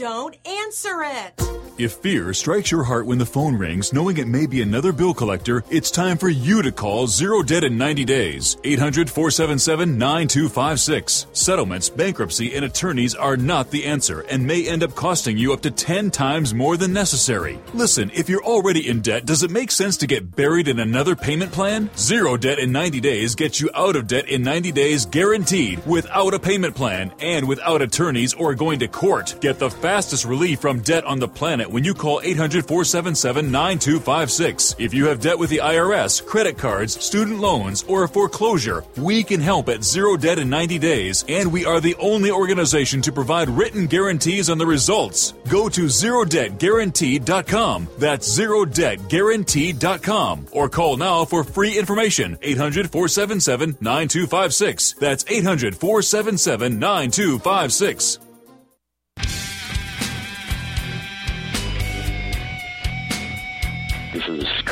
Don't 0.00 0.38
answer 0.46 1.02
it. 1.02 1.69
If 1.80 1.92
fear 1.94 2.34
strikes 2.34 2.70
your 2.70 2.84
heart 2.84 3.06
when 3.06 3.16
the 3.16 3.24
phone 3.24 3.56
rings, 3.56 3.90
knowing 3.90 4.18
it 4.18 4.28
may 4.28 4.46
be 4.46 4.60
another 4.60 4.92
bill 4.92 5.14
collector, 5.14 5.64
it's 5.70 5.90
time 5.90 6.18
for 6.18 6.28
you 6.28 6.60
to 6.60 6.70
call 6.70 7.06
Zero 7.06 7.42
Debt 7.42 7.64
in 7.64 7.78
90 7.78 8.04
Days. 8.04 8.58
800 8.64 9.08
477 9.08 9.96
9256. 9.96 11.26
Settlements, 11.32 11.88
bankruptcy, 11.88 12.54
and 12.54 12.66
attorneys 12.66 13.14
are 13.14 13.38
not 13.38 13.70
the 13.70 13.86
answer 13.86 14.20
and 14.28 14.46
may 14.46 14.68
end 14.68 14.82
up 14.82 14.94
costing 14.94 15.38
you 15.38 15.54
up 15.54 15.62
to 15.62 15.70
10 15.70 16.10
times 16.10 16.52
more 16.52 16.76
than 16.76 16.92
necessary. 16.92 17.58
Listen, 17.72 18.10
if 18.12 18.28
you're 18.28 18.44
already 18.44 18.86
in 18.86 19.00
debt, 19.00 19.24
does 19.24 19.42
it 19.42 19.50
make 19.50 19.70
sense 19.70 19.96
to 19.96 20.06
get 20.06 20.36
buried 20.36 20.68
in 20.68 20.80
another 20.80 21.16
payment 21.16 21.50
plan? 21.50 21.88
Zero 21.96 22.36
Debt 22.36 22.58
in 22.58 22.72
90 22.72 23.00
Days 23.00 23.34
gets 23.34 23.58
you 23.58 23.70
out 23.74 23.96
of 23.96 24.06
debt 24.06 24.28
in 24.28 24.42
90 24.42 24.70
days 24.72 25.06
guaranteed 25.06 25.86
without 25.86 26.34
a 26.34 26.38
payment 26.38 26.74
plan 26.74 27.10
and 27.20 27.48
without 27.48 27.80
attorneys 27.80 28.34
or 28.34 28.54
going 28.54 28.80
to 28.80 28.86
court. 28.88 29.36
Get 29.40 29.58
the 29.58 29.70
fastest 29.70 30.26
relief 30.26 30.60
from 30.60 30.82
debt 30.82 31.06
on 31.06 31.18
the 31.18 31.28
planet 31.28 31.69
when 31.70 31.84
you 31.84 31.94
call 31.94 32.20
800 32.22 32.66
477 32.66 33.50
9256. 33.50 34.76
If 34.78 34.94
you 34.94 35.06
have 35.06 35.20
debt 35.20 35.38
with 35.38 35.50
the 35.50 35.58
IRS, 35.58 36.24
credit 36.24 36.56
cards, 36.58 37.04
student 37.04 37.40
loans, 37.40 37.84
or 37.88 38.04
a 38.04 38.08
foreclosure, 38.08 38.84
we 38.96 39.22
can 39.22 39.40
help 39.40 39.68
at 39.68 39.84
Zero 39.84 40.16
Debt 40.16 40.38
in 40.38 40.48
90 40.48 40.78
Days, 40.78 41.24
and 41.28 41.52
we 41.52 41.64
are 41.64 41.80
the 41.80 41.96
only 41.96 42.30
organization 42.30 43.02
to 43.02 43.10
provide 43.12 43.48
written 43.48 43.86
guarantees 43.86 44.48
on 44.50 44.58
the 44.58 44.66
results. 44.66 45.32
Go 45.48 45.68
to 45.68 45.86
ZeroDebtGuaranteed.com. 45.86 47.88
That's 47.98 48.38
ZeroDebtGuaranteed.com. 48.38 50.46
Or 50.52 50.68
call 50.68 50.96
now 50.96 51.24
for 51.24 51.42
free 51.44 51.78
information 51.78 52.38
800 52.42 52.90
477 52.90 53.78
9256. 53.80 54.94
That's 54.94 55.24
800 55.28 55.76
477 55.76 56.78
9256. 56.78 58.29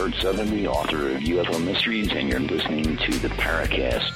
Is 0.09 0.23
Kurt 0.23 0.39
author 0.67 1.11
of 1.11 1.19
UFO 1.19 1.63
Mysteries, 1.63 2.11
and 2.13 2.31
you're 2.31 2.41
listening 2.41 2.97
to 2.97 3.19
the 3.19 3.29
Paracast. 3.29 4.11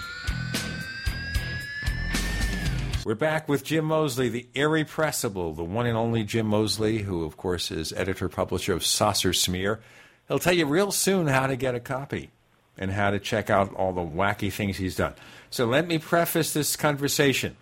We're 3.05 3.15
back 3.15 3.47
with 3.47 3.63
Jim 3.63 3.85
Moseley, 3.85 4.31
the 4.31 4.47
irrepressible, 4.55 5.53
the 5.53 5.65
one 5.65 5.85
and 5.87 5.97
only 5.97 6.25
Jim 6.25 6.47
Moseley, 6.47 7.03
who, 7.03 7.25
of 7.25 7.37
course, 7.37 7.71
is 7.71 7.93
editor 7.93 8.31
publisher 8.31 8.73
of 8.73 8.87
Saucer 8.87 9.35
Smear. 9.35 9.81
He'll 10.29 10.39
tell 10.39 10.55
you 10.55 10.65
real 10.65 10.93
soon 10.93 11.27
how 11.27 11.47
to 11.47 11.57
get 11.57 11.75
a 11.75 11.81
copy 11.81 12.31
and 12.79 12.91
how 12.91 13.11
to 13.11 13.19
check 13.19 13.51
out 13.51 13.75
all 13.75 13.93
the 13.93 14.01
wacky 14.01 14.51
things 14.51 14.79
he's 14.79 14.97
done. 14.97 15.15
So 15.51 15.67
let 15.67 15.87
me 15.87 15.99
preface 15.99 16.55
this 16.55 16.75
conversation. 16.75 17.57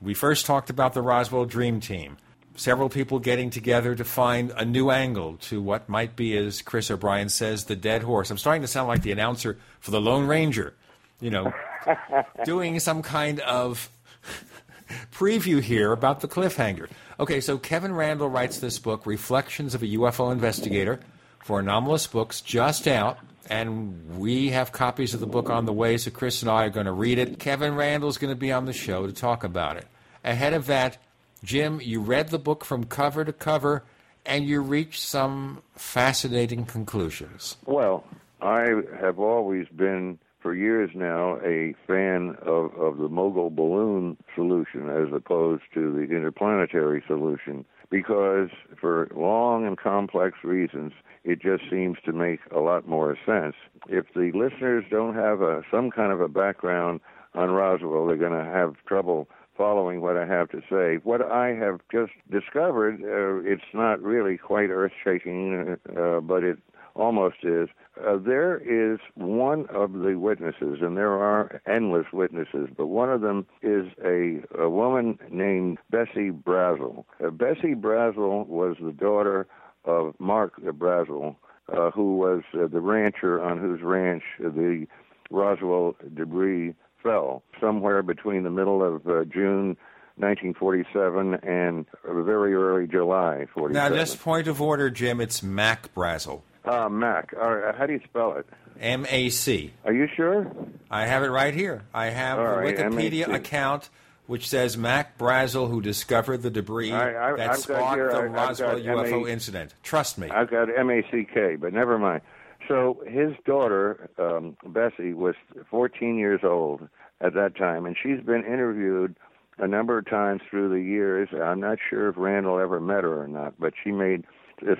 We 0.00 0.14
first 0.14 0.46
talked 0.46 0.70
about 0.70 0.92
the 0.92 1.02
Roswell 1.02 1.46
Dream 1.46 1.80
Team. 1.80 2.16
Several 2.54 2.88
people 2.88 3.18
getting 3.18 3.50
together 3.50 3.94
to 3.94 4.04
find 4.04 4.52
a 4.56 4.64
new 4.64 4.90
angle 4.90 5.36
to 5.42 5.62
what 5.62 5.88
might 5.88 6.16
be, 6.16 6.36
as 6.36 6.60
Chris 6.60 6.90
O'Brien 6.90 7.28
says, 7.28 7.64
the 7.64 7.76
dead 7.76 8.02
horse. 8.02 8.30
I'm 8.30 8.38
starting 8.38 8.62
to 8.62 8.68
sound 8.68 8.88
like 8.88 9.02
the 9.02 9.12
announcer 9.12 9.58
for 9.80 9.90
the 9.90 10.00
Lone 10.00 10.26
Ranger, 10.26 10.74
you 11.20 11.30
know, 11.30 11.52
doing 12.44 12.78
some 12.78 13.02
kind 13.02 13.40
of 13.40 13.90
preview 15.12 15.62
here 15.62 15.92
about 15.92 16.20
the 16.20 16.28
cliffhanger. 16.28 16.88
Okay, 17.18 17.40
so 17.40 17.56
Kevin 17.56 17.94
Randle 17.94 18.28
writes 18.28 18.58
this 18.58 18.78
book, 18.78 19.06
Reflections 19.06 19.74
of 19.74 19.82
a 19.82 19.86
UFO 19.86 20.32
Investigator, 20.32 21.00
for 21.42 21.62
Anomalist 21.62 22.12
Books, 22.12 22.40
just 22.40 22.86
out. 22.86 23.18
And 23.50 24.18
we 24.18 24.50
have 24.50 24.72
copies 24.72 25.14
of 25.14 25.20
the 25.20 25.26
book 25.26 25.50
on 25.50 25.66
the 25.66 25.72
way, 25.72 25.98
so 25.98 26.10
Chris 26.10 26.42
and 26.42 26.50
I 26.50 26.64
are 26.64 26.70
going 26.70 26.86
to 26.86 26.92
read 26.92 27.18
it. 27.18 27.38
Kevin 27.38 27.74
Randle's 27.74 28.18
going 28.18 28.32
to 28.32 28.38
be 28.38 28.52
on 28.52 28.66
the 28.66 28.72
show 28.72 29.06
to 29.06 29.12
talk 29.12 29.42
about 29.42 29.76
it. 29.76 29.86
Ahead 30.24 30.54
of 30.54 30.66
that, 30.66 30.98
Jim, 31.44 31.80
you 31.82 32.00
read 32.00 32.28
the 32.28 32.38
book 32.38 32.64
from 32.64 32.84
cover 32.84 33.24
to 33.24 33.32
cover, 33.32 33.84
and 34.24 34.44
you 34.44 34.60
reached 34.60 35.02
some 35.02 35.62
fascinating 35.74 36.64
conclusions. 36.64 37.56
Well, 37.66 38.04
I 38.40 38.66
have 39.00 39.18
always 39.18 39.66
been, 39.68 40.18
for 40.40 40.54
years 40.54 40.90
now, 40.94 41.38
a 41.44 41.74
fan 41.86 42.36
of, 42.42 42.74
of 42.74 42.98
the 42.98 43.08
mogul 43.08 43.50
balloon 43.50 44.16
solution 44.34 44.88
as 44.88 45.12
opposed 45.12 45.64
to 45.74 45.92
the 45.92 46.14
interplanetary 46.14 47.02
solution 47.06 47.64
because, 47.90 48.48
for 48.80 49.08
long 49.14 49.66
and 49.66 49.76
complex 49.78 50.38
reasons, 50.42 50.92
it 51.24 51.42
just 51.42 51.64
seems 51.70 51.98
to 52.04 52.12
make 52.12 52.40
a 52.50 52.58
lot 52.58 52.88
more 52.88 53.16
sense. 53.26 53.54
If 53.88 54.06
the 54.14 54.32
listeners 54.34 54.84
don't 54.90 55.14
have 55.14 55.40
a, 55.42 55.62
some 55.70 55.90
kind 55.90 56.10
of 56.12 56.20
a 56.20 56.28
background 56.28 57.00
on 57.34 57.50
Roswell, 57.50 58.06
they're 58.06 58.16
going 58.16 58.32
to 58.32 58.50
have 58.50 58.74
trouble 58.86 59.28
following 59.62 60.00
what 60.00 60.16
I 60.16 60.26
have 60.26 60.48
to 60.48 60.60
say. 60.68 60.98
What 61.04 61.22
I 61.22 61.54
have 61.54 61.78
just 61.92 62.10
discovered, 62.28 62.94
uh, 63.00 63.48
it's 63.48 63.62
not 63.72 64.02
really 64.02 64.36
quite 64.36 64.70
earth 64.70 64.90
shaking, 65.04 65.76
uh, 65.96 66.18
but 66.18 66.42
it 66.42 66.58
almost 66.96 67.36
is. 67.44 67.68
Uh, 67.96 68.16
there 68.18 68.58
is 68.58 68.98
one 69.14 69.66
of 69.68 69.92
the 69.92 70.16
witnesses, 70.16 70.78
and 70.80 70.96
there 70.96 71.12
are 71.12 71.62
endless 71.64 72.06
witnesses, 72.12 72.70
but 72.76 72.88
one 72.88 73.08
of 73.08 73.20
them 73.20 73.46
is 73.62 73.86
a, 74.04 74.42
a 74.58 74.68
woman 74.68 75.16
named 75.30 75.78
Bessie 75.90 76.32
Brazel. 76.32 77.04
Uh, 77.24 77.30
Bessie 77.30 77.76
Brazel 77.76 78.48
was 78.48 78.74
the 78.82 78.90
daughter 78.90 79.46
of 79.84 80.16
Mark 80.18 80.60
Brazel, 80.60 81.36
uh, 81.72 81.92
who 81.92 82.16
was 82.16 82.42
uh, 82.54 82.66
the 82.66 82.80
rancher 82.80 83.40
on 83.40 83.60
whose 83.60 83.80
ranch 83.80 84.24
the 84.40 84.88
Roswell 85.30 85.94
debris 86.14 86.74
fell 87.02 87.42
somewhere 87.60 88.02
between 88.02 88.42
the 88.44 88.50
middle 88.50 88.82
of 88.82 89.06
uh, 89.06 89.24
June 89.24 89.76
1947 90.16 91.34
and 91.42 91.86
very 92.04 92.54
early 92.54 92.86
July 92.86 93.46
47. 93.54 93.72
Now, 93.72 93.94
just 93.94 94.20
point 94.20 94.46
of 94.46 94.60
order, 94.60 94.90
Jim, 94.90 95.20
it's 95.20 95.42
Mac 95.42 95.92
Brazel. 95.94 96.42
Uh, 96.64 96.88
Mac. 96.88 97.34
All 97.40 97.54
right, 97.56 97.74
how 97.74 97.86
do 97.86 97.94
you 97.94 98.00
spell 98.04 98.36
it? 98.36 98.46
M 98.80 99.06
A 99.10 99.28
C. 99.30 99.72
Are 99.84 99.92
you 99.92 100.08
sure? 100.14 100.50
I 100.90 101.06
have 101.06 101.22
it 101.22 101.28
right 101.28 101.54
here. 101.54 101.82
I 101.92 102.06
have 102.06 102.38
All 102.38 102.44
the 102.44 102.50
right, 102.52 102.76
Wikipedia 102.76 103.24
M.A.C.. 103.26 103.32
account 103.32 103.90
which 104.26 104.48
says 104.48 104.76
Mac 104.78 105.18
Brazel, 105.18 105.68
who 105.68 105.82
discovered 105.82 106.38
the 106.42 106.50
debris 106.50 106.92
I- 106.92 107.32
I- 107.32 107.36
that 107.36 107.50
I've 107.50 107.56
sparked 107.58 107.96
here- 107.96 108.12
the 108.12 108.22
Roswell 108.28 108.78
got 108.80 108.86
M.A. 108.86 109.02
UFO 109.04 109.28
incident. 109.28 109.74
Trust 109.82 110.16
me. 110.16 110.30
I've 110.30 110.50
got 110.50 110.68
M 110.74 110.90
A 110.90 111.02
C 111.10 111.24
K, 111.32 111.56
but 111.56 111.72
never 111.72 111.98
mind. 111.98 112.22
So 112.68 113.02
his 113.06 113.32
daughter, 113.44 114.10
um, 114.18 114.56
Bessie, 114.64 115.14
was 115.14 115.34
14 115.70 116.16
years 116.16 116.40
old 116.44 116.88
at 117.20 117.34
that 117.34 117.56
time, 117.56 117.86
and 117.86 117.96
she's 118.00 118.20
been 118.20 118.44
interviewed 118.44 119.16
a 119.58 119.66
number 119.66 119.98
of 119.98 120.08
times 120.08 120.42
through 120.48 120.70
the 120.70 120.80
years. 120.80 121.28
I'm 121.32 121.60
not 121.60 121.78
sure 121.88 122.08
if 122.08 122.16
Randle 122.16 122.58
ever 122.58 122.80
met 122.80 123.04
her 123.04 123.22
or 123.22 123.28
not, 123.28 123.54
but 123.58 123.74
she 123.82 123.90
made 123.90 124.24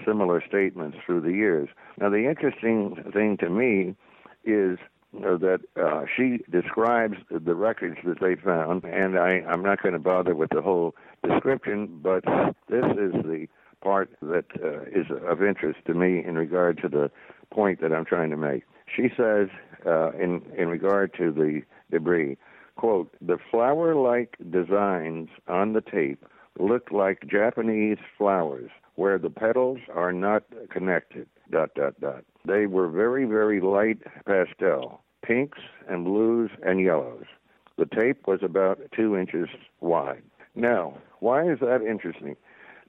similar 0.06 0.42
statements 0.46 0.96
through 1.04 1.20
the 1.20 1.32
years. 1.32 1.68
Now, 1.98 2.08
the 2.08 2.28
interesting 2.28 2.96
thing 3.12 3.36
to 3.38 3.50
me 3.50 3.94
is 4.44 4.78
uh, 5.16 5.36
that 5.36 5.60
uh, 5.76 6.04
she 6.16 6.38
describes 6.50 7.16
the 7.30 7.54
records 7.54 7.98
that 8.04 8.20
they 8.20 8.34
found, 8.36 8.84
and 8.84 9.18
I, 9.18 9.42
I'm 9.46 9.62
not 9.62 9.82
going 9.82 9.92
to 9.92 9.98
bother 9.98 10.34
with 10.34 10.50
the 10.50 10.62
whole 10.62 10.94
description, 11.28 12.00
but 12.02 12.24
this 12.68 12.84
is 12.96 13.12
the 13.24 13.46
part 13.82 14.10
that 14.22 14.46
uh, 14.62 14.82
is 14.84 15.06
of 15.26 15.42
interest 15.42 15.80
to 15.86 15.94
me 15.94 16.24
in 16.24 16.36
regard 16.36 16.80
to 16.82 16.88
the 16.88 17.10
point 17.52 17.80
that 17.80 17.92
I'm 17.92 18.04
trying 18.04 18.30
to 18.30 18.36
make. 18.36 18.64
She 18.94 19.08
says, 19.16 19.48
uh, 19.86 20.10
in 20.12 20.42
in 20.56 20.68
regard 20.68 21.14
to 21.18 21.30
the 21.32 21.62
debris, 21.90 22.36
quote, 22.76 23.14
the 23.20 23.38
flower-like 23.50 24.36
designs 24.50 25.28
on 25.48 25.72
the 25.72 25.80
tape 25.80 26.24
looked 26.58 26.92
like 26.92 27.26
Japanese 27.26 27.98
flowers 28.18 28.70
where 28.96 29.18
the 29.18 29.30
petals 29.30 29.78
are 29.94 30.12
not 30.12 30.42
connected. 30.70 31.26
Dot 31.50 31.70
dot 31.74 32.00
dot. 32.00 32.24
They 32.46 32.66
were 32.66 32.88
very 32.88 33.24
very 33.26 33.60
light 33.60 33.98
pastel, 34.24 35.02
pinks 35.22 35.58
and 35.88 36.04
blues 36.04 36.50
and 36.62 36.80
yellows. 36.80 37.26
The 37.76 37.86
tape 37.86 38.26
was 38.26 38.40
about 38.42 38.80
two 38.94 39.16
inches 39.16 39.48
wide. 39.80 40.22
Now, 40.54 40.98
why 41.20 41.50
is 41.50 41.60
that 41.60 41.82
interesting? 41.82 42.36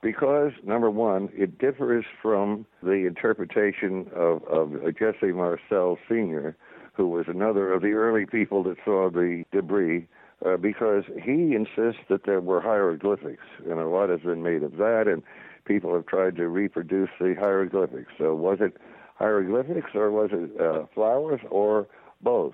Because 0.03 0.51
number 0.65 0.91
one, 0.91 1.29
it 1.33 1.57
differs 1.57 2.03
from 2.21 2.65
the 2.83 3.07
interpretation 3.07 4.07
of, 4.13 4.43
of 4.43 4.73
Jesse 4.99 5.31
Marcel 5.31 5.97
Sr., 6.09 6.57
who 6.93 7.07
was 7.07 7.25
another 7.29 7.71
of 7.71 7.81
the 7.81 7.93
early 7.93 8.25
people 8.25 8.63
that 8.63 8.75
saw 8.83 9.09
the 9.09 9.45
debris 9.53 10.05
uh, 10.45 10.57
because 10.57 11.05
he 11.23 11.55
insists 11.55 12.01
that 12.09 12.25
there 12.25 12.41
were 12.41 12.59
hieroglyphics, 12.59 13.45
and 13.63 13.79
a 13.79 13.87
lot 13.87 14.09
has 14.09 14.19
been 14.19 14.43
made 14.43 14.61
of 14.61 14.75
that, 14.75 15.05
and 15.07 15.23
people 15.63 15.93
have 15.93 16.05
tried 16.05 16.35
to 16.35 16.49
reproduce 16.49 17.09
the 17.19 17.33
hieroglyphics. 17.39 18.11
So 18.17 18.35
was 18.35 18.57
it 18.59 18.75
hieroglyphics 19.15 19.91
or 19.95 20.11
was 20.11 20.31
it 20.33 20.59
uh, 20.59 20.85
flowers 20.93 21.39
or 21.49 21.87
both? 22.21 22.53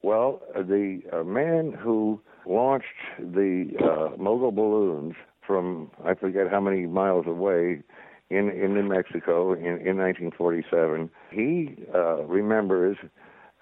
Well, 0.00 0.40
the 0.54 1.02
uh, 1.12 1.22
man 1.22 1.72
who 1.72 2.20
launched 2.46 2.86
the 3.18 3.72
uh, 3.78 4.16
mogul 4.16 4.52
balloons 4.52 5.16
from 5.48 5.90
I 6.04 6.14
forget 6.14 6.48
how 6.48 6.60
many 6.60 6.86
miles 6.86 7.26
away 7.26 7.82
in 8.30 8.50
in 8.50 8.74
New 8.74 8.84
Mexico 8.84 9.54
in, 9.54 9.64
in 9.64 9.96
1947, 9.96 11.10
he 11.32 11.74
uh, 11.92 12.22
remembers 12.24 12.98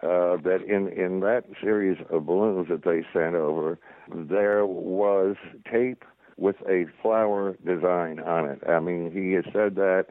uh, 0.03 0.37
that 0.43 0.59
in, 0.68 0.89
in 0.89 1.20
that 1.20 1.45
series 1.62 1.97
of 2.11 2.26
balloons 2.26 2.68
that 2.68 2.84
they 2.84 3.03
sent 3.18 3.34
over, 3.34 3.78
there 4.12 4.66
was 4.66 5.37
tape 5.70 6.05
with 6.37 6.57
a 6.68 6.84
flower 7.01 7.57
design 7.64 8.20
on 8.20 8.47
it. 8.47 8.61
I 8.68 8.80
mean, 8.80 9.11
he 9.11 9.32
has 9.32 9.45
said 9.53 9.76
that. 9.76 10.07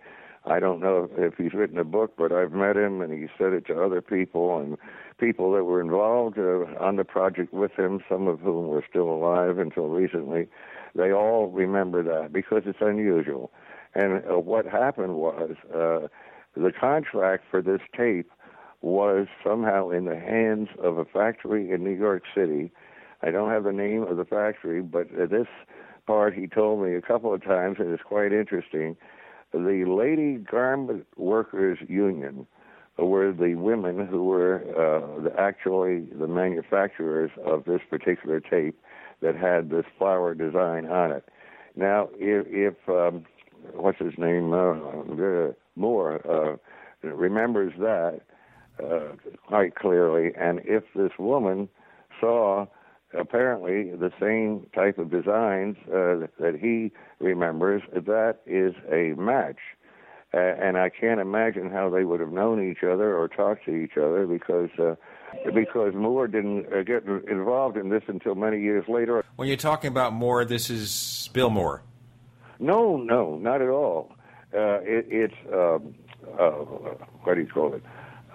I 0.47 0.59
don't 0.59 0.79
know 0.79 1.09
if 1.17 1.35
he's 1.37 1.53
written 1.53 1.77
a 1.79 1.83
book, 1.83 2.13
but 2.17 2.31
I've 2.31 2.51
met 2.51 2.77
him 2.77 3.01
and 3.01 3.11
he 3.11 3.27
said 3.37 3.53
it 3.53 3.65
to 3.67 3.81
other 3.81 4.01
people 4.01 4.59
and 4.59 4.77
people 5.19 5.51
that 5.53 5.63
were 5.63 5.81
involved 5.81 6.37
uh, 6.37 6.65
on 6.79 6.97
the 6.97 7.03
project 7.03 7.51
with 7.51 7.71
him, 7.71 7.99
some 8.07 8.27
of 8.27 8.39
whom 8.41 8.67
were 8.67 8.83
still 8.87 9.09
alive 9.09 9.57
until 9.57 9.87
recently. 9.87 10.47
They 10.95 11.11
all 11.11 11.47
remember 11.47 12.03
that 12.03 12.31
because 12.31 12.63
it's 12.65 12.79
unusual. 12.81 13.51
And 13.93 14.23
uh, 14.29 14.39
what 14.39 14.65
happened 14.65 15.15
was 15.15 15.55
uh, 15.73 16.07
the 16.55 16.71
contract 16.71 17.43
for 17.49 17.61
this 17.61 17.81
tape 17.95 18.31
was 18.81 19.27
somehow 19.43 19.89
in 19.89 20.05
the 20.05 20.19
hands 20.19 20.69
of 20.81 20.97
a 20.97 21.05
factory 21.05 21.71
in 21.71 21.83
New 21.83 21.95
York 21.95 22.23
City. 22.35 22.71
I 23.21 23.31
don't 23.31 23.49
have 23.49 23.63
the 23.63 23.73
name 23.73 24.03
of 24.03 24.17
the 24.17 24.25
factory, 24.25 24.81
but 24.81 25.07
this 25.11 25.47
part 26.05 26.33
he 26.33 26.47
told 26.47 26.83
me 26.83 26.93
a 26.95 27.01
couple 27.01 27.33
of 27.33 27.43
times, 27.43 27.77
and 27.79 27.91
it's 27.91 28.03
quite 28.03 28.31
interesting. 28.31 28.95
The 29.51 29.85
Lady 29.87 30.37
Garment 30.37 31.07
Workers 31.17 31.79
Union 31.87 32.45
were 32.97 33.31
the 33.31 33.55
women 33.55 34.05
who 34.07 34.25
were 34.25 34.61
uh, 34.71 35.23
the, 35.23 35.39
actually 35.39 36.01
the 36.17 36.27
manufacturers 36.27 37.31
of 37.43 37.65
this 37.65 37.81
particular 37.89 38.39
tape 38.39 38.79
that 39.21 39.35
had 39.35 39.69
this 39.69 39.85
flower 39.97 40.33
design 40.33 40.85
on 40.85 41.11
it. 41.11 41.25
Now, 41.75 42.09
if, 42.13 42.45
if 42.47 42.89
um, 42.89 43.25
what's 43.73 43.99
his 43.99 44.17
name, 44.17 44.53
uh, 44.53 45.51
Moore, 45.75 46.21
uh, 46.29 47.07
remembers 47.07 47.73
that, 47.79 48.21
uh, 48.83 49.15
quite 49.47 49.75
clearly. 49.75 50.31
And 50.37 50.61
if 50.65 50.83
this 50.95 51.11
woman 51.17 51.69
saw 52.19 52.67
apparently 53.17 53.91
the 53.95 54.11
same 54.19 54.67
type 54.75 54.97
of 54.97 55.09
designs 55.11 55.77
uh, 55.87 56.27
that 56.39 56.57
he 56.59 56.91
remembers, 57.19 57.81
that 57.93 58.37
is 58.45 58.73
a 58.91 59.19
match. 59.19 59.59
Uh, 60.33 60.37
and 60.37 60.77
I 60.77 60.89
can't 60.89 61.21
imagine 61.21 61.71
how 61.71 61.89
they 61.89 62.03
would 62.03 62.19
have 62.19 62.31
known 62.31 62.69
each 62.69 62.83
other 62.83 63.15
or 63.15 63.27
talked 63.29 63.65
to 63.65 63.71
each 63.71 63.97
other 63.97 64.27
because 64.27 64.69
uh, 64.77 64.95
because 65.53 65.93
Moore 65.93 66.27
didn't 66.27 66.71
uh, 66.73 66.83
get 66.83 67.05
involved 67.05 67.77
in 67.77 67.89
this 67.89 68.03
until 68.07 68.35
many 68.35 68.61
years 68.61 68.85
later. 68.87 69.23
When 69.35 69.47
you're 69.47 69.57
talking 69.57 69.89
about 69.89 70.13
Moore, 70.13 70.45
this 70.45 70.69
is 70.69 71.29
Bill 71.33 71.49
Moore. 71.49 71.83
No, 72.59 72.97
no, 72.97 73.37
not 73.37 73.61
at 73.61 73.69
all. 73.69 74.11
Uh, 74.53 74.79
it, 74.81 75.07
it's 75.09 75.33
um, 75.53 75.93
uh, 76.39 76.49
what 77.23 77.35
do 77.35 77.41
you 77.41 77.47
call 77.47 77.73
it? 77.73 77.83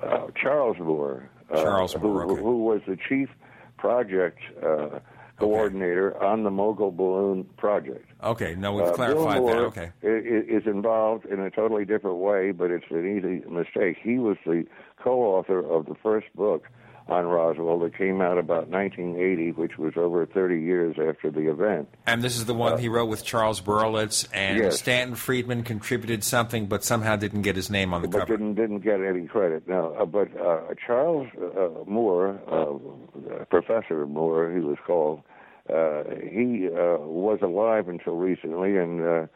uh, 0.03 0.27
Charles 0.41 0.79
Moore, 0.79 1.29
uh, 1.51 1.63
Charles 1.63 1.97
Moore, 1.97 2.25
who, 2.25 2.33
okay. 2.33 2.43
who, 2.43 2.65
was 2.65 2.81
the 2.87 2.97
chief 2.97 3.29
project 3.77 4.39
uh, 4.63 5.01
coordinator 5.39 6.17
okay. 6.17 6.27
on 6.27 6.45
the 6.45 6.51
Mogul 6.51 6.91
Balloon 6.91 7.45
project. 7.57 8.07
Okay, 8.23 8.55
now 8.55 8.75
we've 8.75 8.87
uh, 8.87 8.93
clarified 8.95 9.37
Bill 9.37 9.43
Moore 9.43 9.71
that. 9.71 9.81
Okay, 9.81 9.91
is 10.03 10.67
involved 10.67 11.27
in 11.27 11.41
a 11.41 11.51
totally 11.51 11.85
different 11.85 12.19
way, 12.19 12.53
but 12.53 12.71
it's 12.71 12.87
an 12.91 13.07
easy 13.07 13.49
mistake. 13.49 13.97
He 14.03 14.19
was 14.19 14.37
the 14.45 14.65
co-author 15.03 15.59
of 15.59 15.87
the 15.87 15.95
first 16.03 16.27
book 16.35 16.69
on 17.11 17.27
Roswell 17.27 17.79
that 17.81 17.97
came 17.97 18.21
out 18.21 18.39
about 18.39 18.69
1980, 18.69 19.53
which 19.53 19.79
was 19.79 19.95
over 19.97 20.25
30 20.27 20.61
years 20.61 20.97
after 20.97 21.31
the 21.31 21.51
event. 21.51 21.89
And 22.07 22.23
this 22.23 22.37
is 22.37 22.47
the 22.47 22.55
one 22.55 22.75
uh, 22.75 22.77
he 22.77 22.89
wrote 22.89 23.07
with 23.07 23.25
Charles 23.25 23.61
Berlitz, 23.61 24.27
and 24.33 24.59
yes. 24.59 24.79
Stanton 24.79 25.17
Friedman 25.17 25.65
contributed 25.65 26.23
something, 26.23 26.67
but 26.67 26.85
somehow 26.85 27.17
didn't 27.17 27.43
get 27.43 27.57
his 27.57 27.69
name 27.69 27.93
on 27.93 28.03
the 28.03 28.09
but 28.09 28.21
cover. 28.21 28.37
didn't 28.37 28.55
didn't 28.55 28.81
get 28.81 29.01
any 29.01 29.27
credit. 29.27 29.67
No, 29.69 29.95
uh, 29.99 30.05
but 30.05 30.29
uh, 30.41 30.75
Charles 30.87 31.29
uh, 31.37 31.85
Moore, 31.87 32.41
uh, 32.49 33.45
Professor 33.47 34.07
Moore, 34.07 34.53
he 34.53 34.61
was 34.61 34.79
called. 34.87 35.23
Uh, 35.69 36.03
he 36.23 36.69
was 36.71 37.39
alive 37.43 37.89
until 37.89 38.17
recently, 38.17 38.77
and 38.77 39.29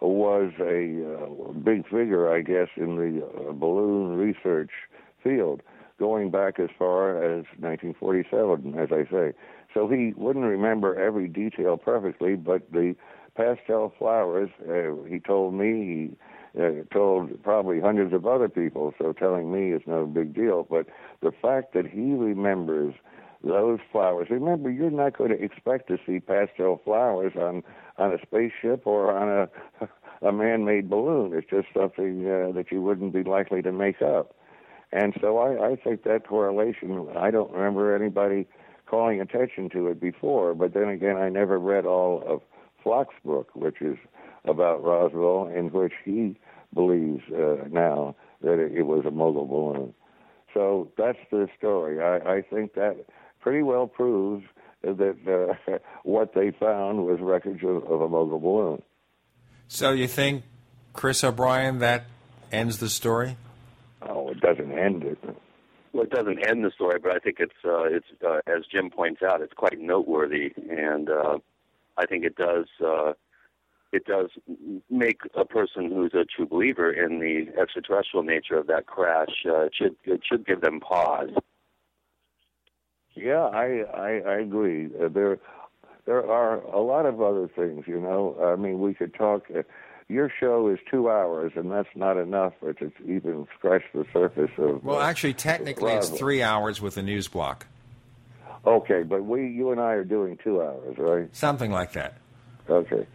was 0.00 0.52
a 0.60 1.52
big 1.64 1.84
figure, 1.84 2.30
I 2.30 2.42
guess, 2.42 2.68
in 2.76 2.96
the 2.96 3.52
balloon 3.52 4.16
research 4.16 4.70
field 5.22 5.62
going 5.98 6.30
back 6.30 6.58
as 6.60 6.68
far 6.78 7.22
as 7.22 7.44
1947, 7.58 8.78
as 8.78 8.88
I 8.92 9.10
say. 9.10 9.32
So 9.74 9.88
he 9.88 10.12
wouldn't 10.16 10.44
remember 10.44 10.98
every 10.98 11.28
detail 11.28 11.76
perfectly, 11.76 12.36
but 12.36 12.70
the 12.72 12.94
pastel 13.36 13.92
flowers, 13.98 14.50
uh, 14.68 15.04
he 15.08 15.20
told 15.20 15.54
me, 15.54 16.16
he 16.54 16.62
uh, 16.62 16.70
told 16.92 17.42
probably 17.42 17.80
hundreds 17.80 18.12
of 18.12 18.26
other 18.26 18.48
people, 18.48 18.94
so 18.98 19.12
telling 19.12 19.52
me 19.52 19.72
is 19.72 19.82
no 19.86 20.06
big 20.06 20.34
deal. 20.34 20.66
But 20.68 20.86
the 21.20 21.32
fact 21.42 21.74
that 21.74 21.86
he 21.86 22.12
remembers 22.12 22.94
those 23.44 23.78
flowers, 23.92 24.28
remember, 24.30 24.70
you're 24.70 24.90
not 24.90 25.16
going 25.16 25.30
to 25.30 25.42
expect 25.42 25.88
to 25.88 25.98
see 26.06 26.18
pastel 26.18 26.80
flowers 26.84 27.32
on, 27.36 27.62
on 27.98 28.12
a 28.12 28.18
spaceship 28.22 28.86
or 28.86 29.16
on 29.16 29.48
a, 29.80 29.88
a 30.28 30.32
man 30.32 30.64
made 30.64 30.90
balloon. 30.90 31.32
It's 31.34 31.48
just 31.48 31.68
something 31.72 32.26
uh, 32.26 32.52
that 32.52 32.72
you 32.72 32.82
wouldn't 32.82 33.12
be 33.12 33.22
likely 33.22 33.62
to 33.62 33.70
make 33.72 34.02
up. 34.02 34.34
And 34.92 35.14
so 35.20 35.38
I, 35.38 35.72
I 35.72 35.76
think 35.76 36.04
that 36.04 36.26
correlation, 36.26 37.08
I 37.16 37.30
don't 37.30 37.52
remember 37.52 37.94
anybody 37.94 38.46
calling 38.86 39.20
attention 39.20 39.68
to 39.70 39.88
it 39.88 40.00
before, 40.00 40.54
but 40.54 40.72
then 40.72 40.88
again, 40.88 41.16
I 41.16 41.28
never 41.28 41.58
read 41.58 41.84
all 41.84 42.22
of 42.26 42.40
Pflock's 42.82 43.14
book, 43.24 43.50
which 43.54 43.82
is 43.82 43.98
about 44.44 44.82
Roswell, 44.82 45.52
in 45.54 45.70
which 45.72 45.92
he 46.04 46.38
believes 46.74 47.22
uh, 47.30 47.68
now 47.70 48.16
that 48.42 48.58
it, 48.58 48.72
it 48.72 48.82
was 48.82 49.04
a 49.04 49.10
mogul 49.10 49.46
balloon. 49.46 49.94
So 50.54 50.90
that's 50.96 51.18
the 51.30 51.48
story. 51.58 52.02
I, 52.02 52.36
I 52.36 52.42
think 52.42 52.74
that 52.74 52.96
pretty 53.40 53.62
well 53.62 53.86
proves 53.86 54.44
that 54.82 55.16
uh, 55.68 55.78
what 56.04 56.34
they 56.34 56.50
found 56.50 57.04
was 57.04 57.18
wreckage 57.20 57.62
of, 57.62 57.84
of 57.84 58.00
a 58.00 58.08
mogul 58.08 58.38
balloon. 58.38 58.82
So 59.66 59.92
you 59.92 60.08
think, 60.08 60.44
Chris 60.94 61.22
O'Brien, 61.22 61.80
that 61.80 62.06
ends 62.50 62.78
the 62.78 62.88
story? 62.88 63.36
Oh, 64.02 64.30
it 64.30 64.40
doesn't 64.40 64.72
end 64.72 65.02
it. 65.04 65.18
Well, 65.92 66.04
it 66.04 66.10
doesn't 66.10 66.46
end 66.46 66.64
the 66.64 66.70
story, 66.70 66.98
but 67.02 67.12
I 67.12 67.18
think 67.18 67.38
it's 67.40 67.52
uh, 67.64 67.84
it's 67.84 68.06
uh, 68.26 68.40
as 68.46 68.64
Jim 68.70 68.90
points 68.90 69.22
out, 69.22 69.40
it's 69.40 69.54
quite 69.54 69.80
noteworthy, 69.80 70.52
and 70.70 71.08
uh, 71.08 71.38
I 71.96 72.06
think 72.06 72.24
it 72.24 72.36
does 72.36 72.66
uh, 72.84 73.14
it 73.92 74.04
does 74.04 74.30
make 74.90 75.22
a 75.34 75.44
person 75.44 75.90
who's 75.90 76.12
a 76.14 76.24
true 76.24 76.46
believer 76.46 76.92
in 76.92 77.20
the 77.20 77.46
extraterrestrial 77.60 78.22
nature 78.22 78.58
of 78.58 78.66
that 78.66 78.86
crash. 78.86 79.44
Uh, 79.46 79.62
it 79.62 79.72
should 79.74 79.96
it 80.04 80.20
should 80.28 80.46
give 80.46 80.60
them 80.60 80.80
pause. 80.80 81.30
Yeah, 83.14 83.46
I 83.46 83.84
I, 83.94 84.22
I 84.26 84.34
agree. 84.40 84.90
Uh, 85.02 85.08
there 85.08 85.38
there 86.04 86.30
are 86.30 86.60
a 86.62 86.80
lot 86.80 87.06
of 87.06 87.20
other 87.22 87.48
things. 87.48 87.84
You 87.86 88.00
know, 88.00 88.36
I 88.42 88.60
mean, 88.60 88.80
we 88.80 88.94
could 88.94 89.14
talk. 89.14 89.44
Uh, 89.54 89.62
your 90.08 90.32
show 90.40 90.68
is 90.68 90.78
two 90.90 91.10
hours, 91.10 91.52
and 91.54 91.70
that's 91.70 91.88
not 91.94 92.16
enough 92.16 92.54
to 92.60 92.92
even 93.06 93.46
scratch 93.56 93.82
the 93.94 94.06
surface 94.12 94.50
of. 94.56 94.82
Well, 94.82 95.00
uh, 95.00 95.04
actually, 95.04 95.34
technically, 95.34 95.92
it's 95.92 96.08
three 96.08 96.42
hours 96.42 96.80
with 96.80 96.96
a 96.96 97.02
news 97.02 97.28
block. 97.28 97.66
Okay, 98.66 99.02
but 99.02 99.24
we, 99.24 99.48
you 99.48 99.70
and 99.70 99.80
I 99.80 99.92
are 99.92 100.04
doing 100.04 100.38
two 100.42 100.62
hours, 100.62 100.96
right? 100.98 101.34
Something 101.36 101.70
like 101.70 101.92
that. 101.92 102.16
Okay. 102.68 103.06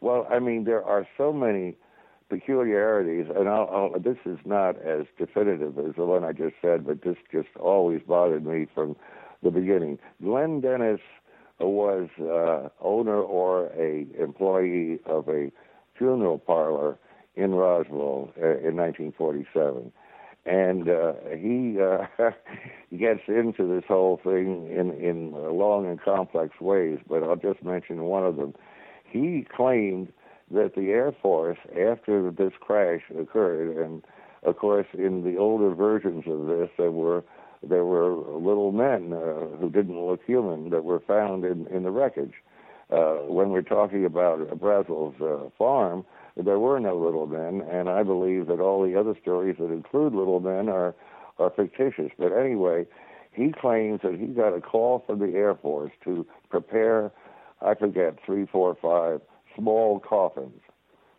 Well, 0.00 0.26
I 0.30 0.38
mean, 0.38 0.64
there 0.64 0.84
are 0.84 1.06
so 1.16 1.32
many 1.32 1.76
peculiarities, 2.28 3.26
and 3.34 3.48
I'll, 3.48 3.68
I'll, 3.94 4.00
this 4.00 4.18
is 4.24 4.38
not 4.44 4.80
as 4.82 5.06
definitive 5.18 5.78
as 5.78 5.94
the 5.96 6.04
one 6.04 6.24
I 6.24 6.32
just 6.32 6.54
said, 6.62 6.86
but 6.86 7.02
this 7.02 7.16
just 7.32 7.48
always 7.58 8.02
bothered 8.06 8.46
me 8.46 8.66
from 8.74 8.96
the 9.42 9.50
beginning. 9.50 9.98
Glenn 10.22 10.60
Dennis 10.60 11.00
was 11.58 12.08
uh, 12.20 12.68
owner 12.80 13.20
or 13.20 13.66
a 13.76 14.06
employee 14.22 15.00
of 15.06 15.28
a 15.28 15.50
funeral 15.98 16.38
parlor 16.38 16.98
in 17.36 17.54
Roswell 17.54 18.32
uh, 18.40 18.58
in 18.66 18.76
1947 18.76 19.92
and 20.48 20.88
uh, 20.88 21.12
he 21.36 21.78
uh, 21.80 22.06
gets 22.98 23.20
into 23.28 23.68
this 23.68 23.84
whole 23.86 24.18
thing 24.24 24.70
in 24.70 24.92
in 24.92 25.32
long 25.32 25.86
and 25.86 26.00
complex 26.00 26.60
ways. 26.60 26.98
But 27.06 27.22
I'll 27.22 27.36
just 27.36 27.62
mention 27.62 28.04
one 28.04 28.24
of 28.24 28.36
them. 28.36 28.54
He 29.04 29.46
claimed 29.54 30.12
that 30.50 30.74
the 30.74 30.90
Air 30.90 31.12
Force, 31.20 31.58
after 31.70 32.30
this 32.30 32.52
crash 32.60 33.02
occurred, 33.18 33.76
and 33.76 34.02
of 34.42 34.56
course 34.56 34.86
in 34.94 35.22
the 35.24 35.36
older 35.36 35.74
versions 35.74 36.24
of 36.26 36.46
this, 36.46 36.70
there 36.78 36.92
were 36.92 37.24
there 37.62 37.84
were 37.84 38.14
little 38.14 38.72
men 38.72 39.12
uh, 39.12 39.56
who 39.58 39.68
didn't 39.70 40.00
look 40.00 40.20
human 40.24 40.70
that 40.70 40.84
were 40.84 41.00
found 41.00 41.44
in 41.44 41.66
in 41.66 41.82
the 41.82 41.90
wreckage. 41.90 42.34
Uh, 42.90 43.16
when 43.26 43.50
we're 43.50 43.62
talking 43.62 44.04
about 44.04 44.38
Brazel's 44.58 45.20
uh, 45.20 45.50
farm, 45.58 46.06
there 46.36 46.58
were 46.58 46.80
no 46.80 46.96
little 46.96 47.26
men, 47.26 47.66
and 47.70 47.88
I 47.88 48.02
believe 48.02 48.46
that 48.46 48.60
all 48.60 48.82
the 48.82 48.98
other 48.98 49.14
stories 49.20 49.56
that 49.58 49.70
include 49.70 50.14
little 50.14 50.40
men 50.40 50.68
are 50.68 50.94
are 51.38 51.50
fictitious. 51.50 52.10
But 52.18 52.32
anyway, 52.32 52.86
he 53.32 53.52
claims 53.52 54.00
that 54.02 54.18
he 54.18 54.26
got 54.26 54.56
a 54.56 54.60
call 54.60 55.04
from 55.06 55.18
the 55.18 55.36
Air 55.36 55.54
Force 55.54 55.92
to 56.04 56.26
prepare, 56.48 57.12
I 57.62 57.74
forget, 57.74 58.18
three, 58.24 58.46
four, 58.46 58.76
five 58.80 59.20
small 59.56 60.00
coffins 60.00 60.60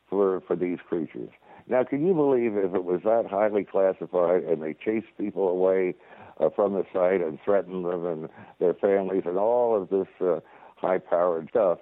for 0.10 0.42
for 0.42 0.56
these 0.56 0.80
creatures. 0.88 1.30
Now, 1.68 1.84
can 1.84 2.06
you 2.06 2.14
believe 2.14 2.58
if 2.58 2.74
it 2.74 2.84
was 2.84 3.02
that 3.04 3.28
highly 3.30 3.64
classified 3.64 4.44
and 4.44 4.62
they 4.62 4.74
chased 4.74 5.16
people 5.20 5.48
away 5.48 5.94
uh, 6.40 6.50
from 6.56 6.74
the 6.74 6.84
site 6.92 7.22
and 7.22 7.38
threatened 7.46 7.86
them 7.86 8.06
and 8.06 8.30
their 8.60 8.74
families 8.74 9.24
and 9.26 9.38
all 9.38 9.80
of 9.80 9.90
this 9.90 10.08
uh, 10.20 10.40
high-powered 10.82 11.50
stuff? 11.50 11.80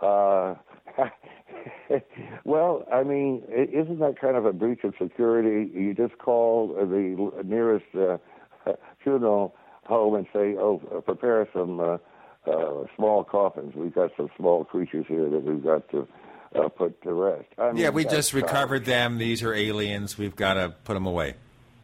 Uh, 0.00 0.54
well, 2.44 2.84
I 2.92 3.02
mean, 3.02 3.42
isn't 3.48 3.98
that 3.98 4.20
kind 4.20 4.36
of 4.36 4.44
a 4.44 4.52
breach 4.52 4.84
of 4.84 4.94
security? 5.00 5.70
You 5.72 5.94
just 5.94 6.18
call 6.18 6.68
the 6.74 7.42
nearest 7.44 7.86
uh, 7.94 8.18
funeral 9.02 9.54
home 9.84 10.14
and 10.14 10.26
say, 10.32 10.56
"Oh, 10.56 10.78
prepare 11.04 11.48
some 11.52 11.80
uh, 11.80 11.98
uh, 12.46 12.84
small 12.96 13.24
coffins. 13.24 13.74
We've 13.74 13.94
got 13.94 14.10
some 14.16 14.28
small 14.36 14.64
creatures 14.64 15.06
here 15.08 15.28
that 15.28 15.42
we've 15.42 15.62
got 15.62 15.88
to 15.90 16.06
uh, 16.54 16.68
put 16.68 17.00
to 17.02 17.12
rest." 17.12 17.48
I 17.58 17.72
mean, 17.72 17.76
yeah, 17.82 17.90
we 17.90 18.04
just 18.04 18.32
recovered 18.32 18.84
them. 18.84 19.18
These 19.18 19.42
are 19.42 19.54
aliens. 19.54 20.18
We've 20.18 20.36
got 20.36 20.54
to 20.54 20.70
put 20.84 20.94
them 20.94 21.06
away. 21.06 21.34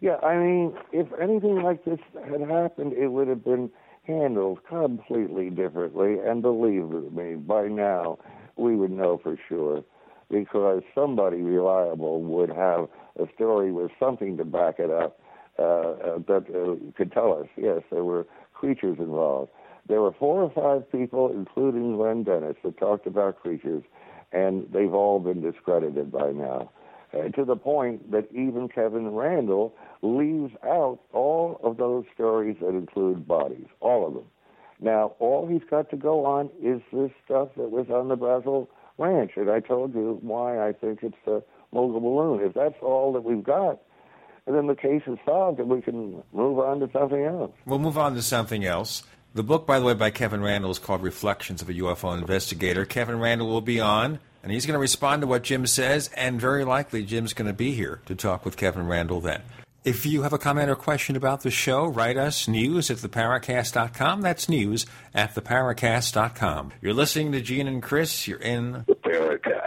Yeah, 0.00 0.16
I 0.16 0.36
mean, 0.36 0.76
if 0.92 1.06
anything 1.20 1.62
like 1.62 1.84
this 1.84 1.98
had 2.30 2.42
happened, 2.42 2.92
it 2.92 3.08
would 3.08 3.28
have 3.28 3.42
been 3.42 3.70
handled 4.06 4.60
completely 4.68 5.50
differently. 5.50 6.18
And 6.24 6.42
believe 6.42 6.88
me, 7.12 7.34
by 7.34 7.68
now 7.68 8.18
we 8.56 8.76
would 8.76 8.90
know 8.90 9.18
for 9.22 9.36
sure 9.48 9.84
because 10.30 10.82
somebody 10.94 11.42
reliable 11.42 12.22
would 12.22 12.48
have 12.50 12.88
a 13.18 13.26
story 13.34 13.72
with 13.72 13.90
something 14.00 14.36
to 14.36 14.44
back 14.44 14.78
it 14.78 14.90
up 14.90 15.20
uh, 15.58 15.62
uh, 15.62 16.18
that 16.26 16.44
uh, 16.50 16.92
could 16.96 17.12
tell 17.12 17.38
us, 17.38 17.46
yes, 17.56 17.82
there 17.90 18.04
were 18.04 18.26
creatures 18.52 18.96
involved. 18.98 19.50
There 19.86 20.00
were 20.00 20.12
four 20.18 20.42
or 20.42 20.50
five 20.50 20.90
people, 20.90 21.30
including 21.30 21.96
Glenn 21.96 22.24
Dennis, 22.24 22.56
that 22.64 22.78
talked 22.78 23.06
about 23.06 23.40
creatures, 23.40 23.84
and 24.32 24.66
they've 24.72 24.94
all 24.94 25.20
been 25.20 25.42
discredited 25.42 26.10
by 26.10 26.32
now. 26.32 26.70
Uh, 27.14 27.28
to 27.28 27.44
the 27.44 27.56
point 27.56 28.10
that 28.10 28.28
even 28.32 28.68
Kevin 28.68 29.14
Randle 29.14 29.74
leaves 30.02 30.52
out 30.64 30.98
all 31.12 31.60
of 31.62 31.76
those 31.76 32.04
stories 32.14 32.56
that 32.60 32.70
include 32.70 33.28
bodies, 33.28 33.66
all 33.80 34.06
of 34.06 34.14
them. 34.14 34.24
Now, 34.80 35.14
all 35.18 35.46
he's 35.46 35.62
got 35.68 35.90
to 35.90 35.96
go 35.96 36.24
on 36.24 36.50
is 36.62 36.80
this 36.92 37.10
stuff 37.24 37.50
that 37.56 37.70
was 37.70 37.86
on 37.90 38.08
the 38.08 38.16
Brazel 38.16 38.68
Ranch, 38.98 39.32
and 39.36 39.50
I 39.50 39.60
told 39.60 39.94
you 39.94 40.18
why 40.22 40.66
I 40.66 40.72
think 40.72 41.00
it's 41.02 41.16
the 41.24 41.42
mogul 41.72 42.00
balloon. 42.00 42.40
If 42.46 42.54
that's 42.54 42.80
all 42.82 43.12
that 43.12 43.22
we've 43.22 43.44
got, 43.44 43.80
then 44.46 44.66
the 44.66 44.74
case 44.74 45.02
is 45.06 45.18
solved, 45.24 45.60
and 45.60 45.68
we 45.68 45.82
can 45.82 46.22
move 46.32 46.58
on 46.58 46.80
to 46.80 46.90
something 46.92 47.22
else. 47.22 47.52
We'll 47.66 47.78
move 47.78 47.98
on 47.98 48.14
to 48.14 48.22
something 48.22 48.64
else. 48.64 49.04
The 49.34 49.42
book, 49.42 49.66
by 49.66 49.78
the 49.78 49.84
way, 49.84 49.94
by 49.94 50.10
Kevin 50.10 50.42
Randle 50.42 50.70
is 50.70 50.78
called 50.78 51.02
Reflections 51.02 51.62
of 51.62 51.68
a 51.68 51.74
UFO 51.74 52.16
Investigator. 52.16 52.84
Kevin 52.84 53.18
Randall 53.18 53.48
will 53.48 53.60
be 53.60 53.80
on, 53.80 54.20
and 54.44 54.52
he's 54.52 54.66
going 54.66 54.74
to 54.74 54.78
respond 54.78 55.22
to 55.22 55.26
what 55.26 55.42
Jim 55.42 55.66
says, 55.66 56.10
and 56.16 56.40
very 56.40 56.64
likely 56.64 57.02
Jim's 57.02 57.32
going 57.32 57.48
to 57.48 57.54
be 57.54 57.72
here 57.72 58.02
to 58.04 58.14
talk 58.14 58.44
with 58.44 58.56
Kevin 58.56 58.86
Randle 58.86 59.20
then. 59.20 59.40
If 59.84 60.06
you 60.06 60.22
have 60.22 60.32
a 60.32 60.38
comment 60.38 60.70
or 60.70 60.76
question 60.76 61.16
about 61.16 61.42
the 61.42 61.50
show, 61.50 61.86
write 61.86 62.16
us 62.16 62.46
news 62.46 62.90
at 62.90 62.98
theparacast.com. 62.98 64.22
That's 64.22 64.48
news 64.48 64.86
at 65.14 65.34
theparacast.com. 65.34 66.72
You're 66.80 66.94
listening 66.94 67.32
to 67.32 67.40
Gene 67.40 67.68
and 67.68 67.82
Chris. 67.82 68.28
You're 68.28 68.38
in 68.38 68.84
the 68.86 68.94
Paracast. 68.94 69.63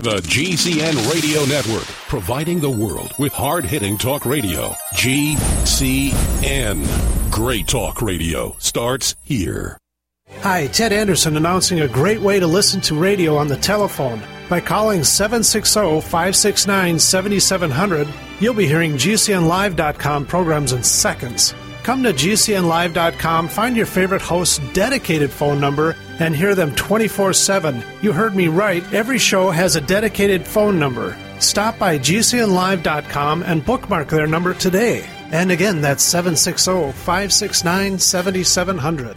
The 0.00 0.18
GCN 0.18 1.12
Radio 1.12 1.44
Network, 1.46 1.82
providing 2.06 2.60
the 2.60 2.70
world 2.70 3.12
with 3.18 3.32
hard 3.32 3.64
hitting 3.64 3.98
talk 3.98 4.24
radio. 4.24 4.68
GCN. 4.94 6.84
Great 7.32 7.66
talk 7.66 8.00
radio 8.00 8.54
starts 8.60 9.16
here. 9.24 9.76
Hi, 10.42 10.68
Ted 10.68 10.92
Anderson 10.92 11.36
announcing 11.36 11.80
a 11.80 11.88
great 11.88 12.20
way 12.20 12.38
to 12.38 12.46
listen 12.46 12.80
to 12.82 12.94
radio 12.94 13.36
on 13.36 13.48
the 13.48 13.56
telephone. 13.56 14.22
By 14.48 14.60
calling 14.60 15.02
760 15.02 16.00
569 16.02 17.00
7700, 17.00 18.06
you'll 18.38 18.54
be 18.54 18.68
hearing 18.68 18.92
GCNLive.com 18.92 20.26
programs 20.26 20.72
in 20.74 20.84
seconds. 20.84 21.54
Come 21.88 22.02
to 22.02 22.12
GCNLive.com, 22.12 23.48
find 23.48 23.74
your 23.74 23.86
favorite 23.86 24.20
host's 24.20 24.58
dedicated 24.74 25.30
phone 25.30 25.58
number, 25.58 25.96
and 26.18 26.36
hear 26.36 26.54
them 26.54 26.74
24 26.74 27.32
7. 27.32 27.82
You 28.02 28.12
heard 28.12 28.36
me 28.36 28.48
right, 28.48 28.84
every 28.92 29.16
show 29.16 29.50
has 29.50 29.74
a 29.74 29.80
dedicated 29.80 30.46
phone 30.46 30.78
number. 30.78 31.16
Stop 31.38 31.78
by 31.78 31.98
GCNLive.com 31.98 33.42
and 33.42 33.64
bookmark 33.64 34.08
their 34.08 34.26
number 34.26 34.52
today. 34.52 35.08
And 35.32 35.50
again, 35.50 35.80
that's 35.80 36.02
760 36.02 36.92
569 36.92 37.98
7700. 37.98 39.16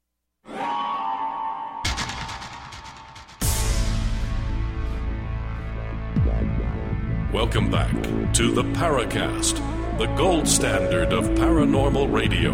Welcome 7.53 7.69
back 7.69 8.33
to 8.35 8.49
the 8.53 8.63
Paracast, 8.63 9.57
the 9.97 10.05
gold 10.15 10.47
standard 10.47 11.11
of 11.11 11.25
paranormal 11.31 12.09
radio. 12.09 12.53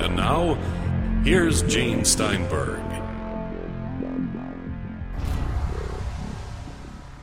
And 0.00 0.14
now, 0.14 0.54
here's 1.24 1.62
Gene 1.62 2.04
Steinberg. 2.04 2.80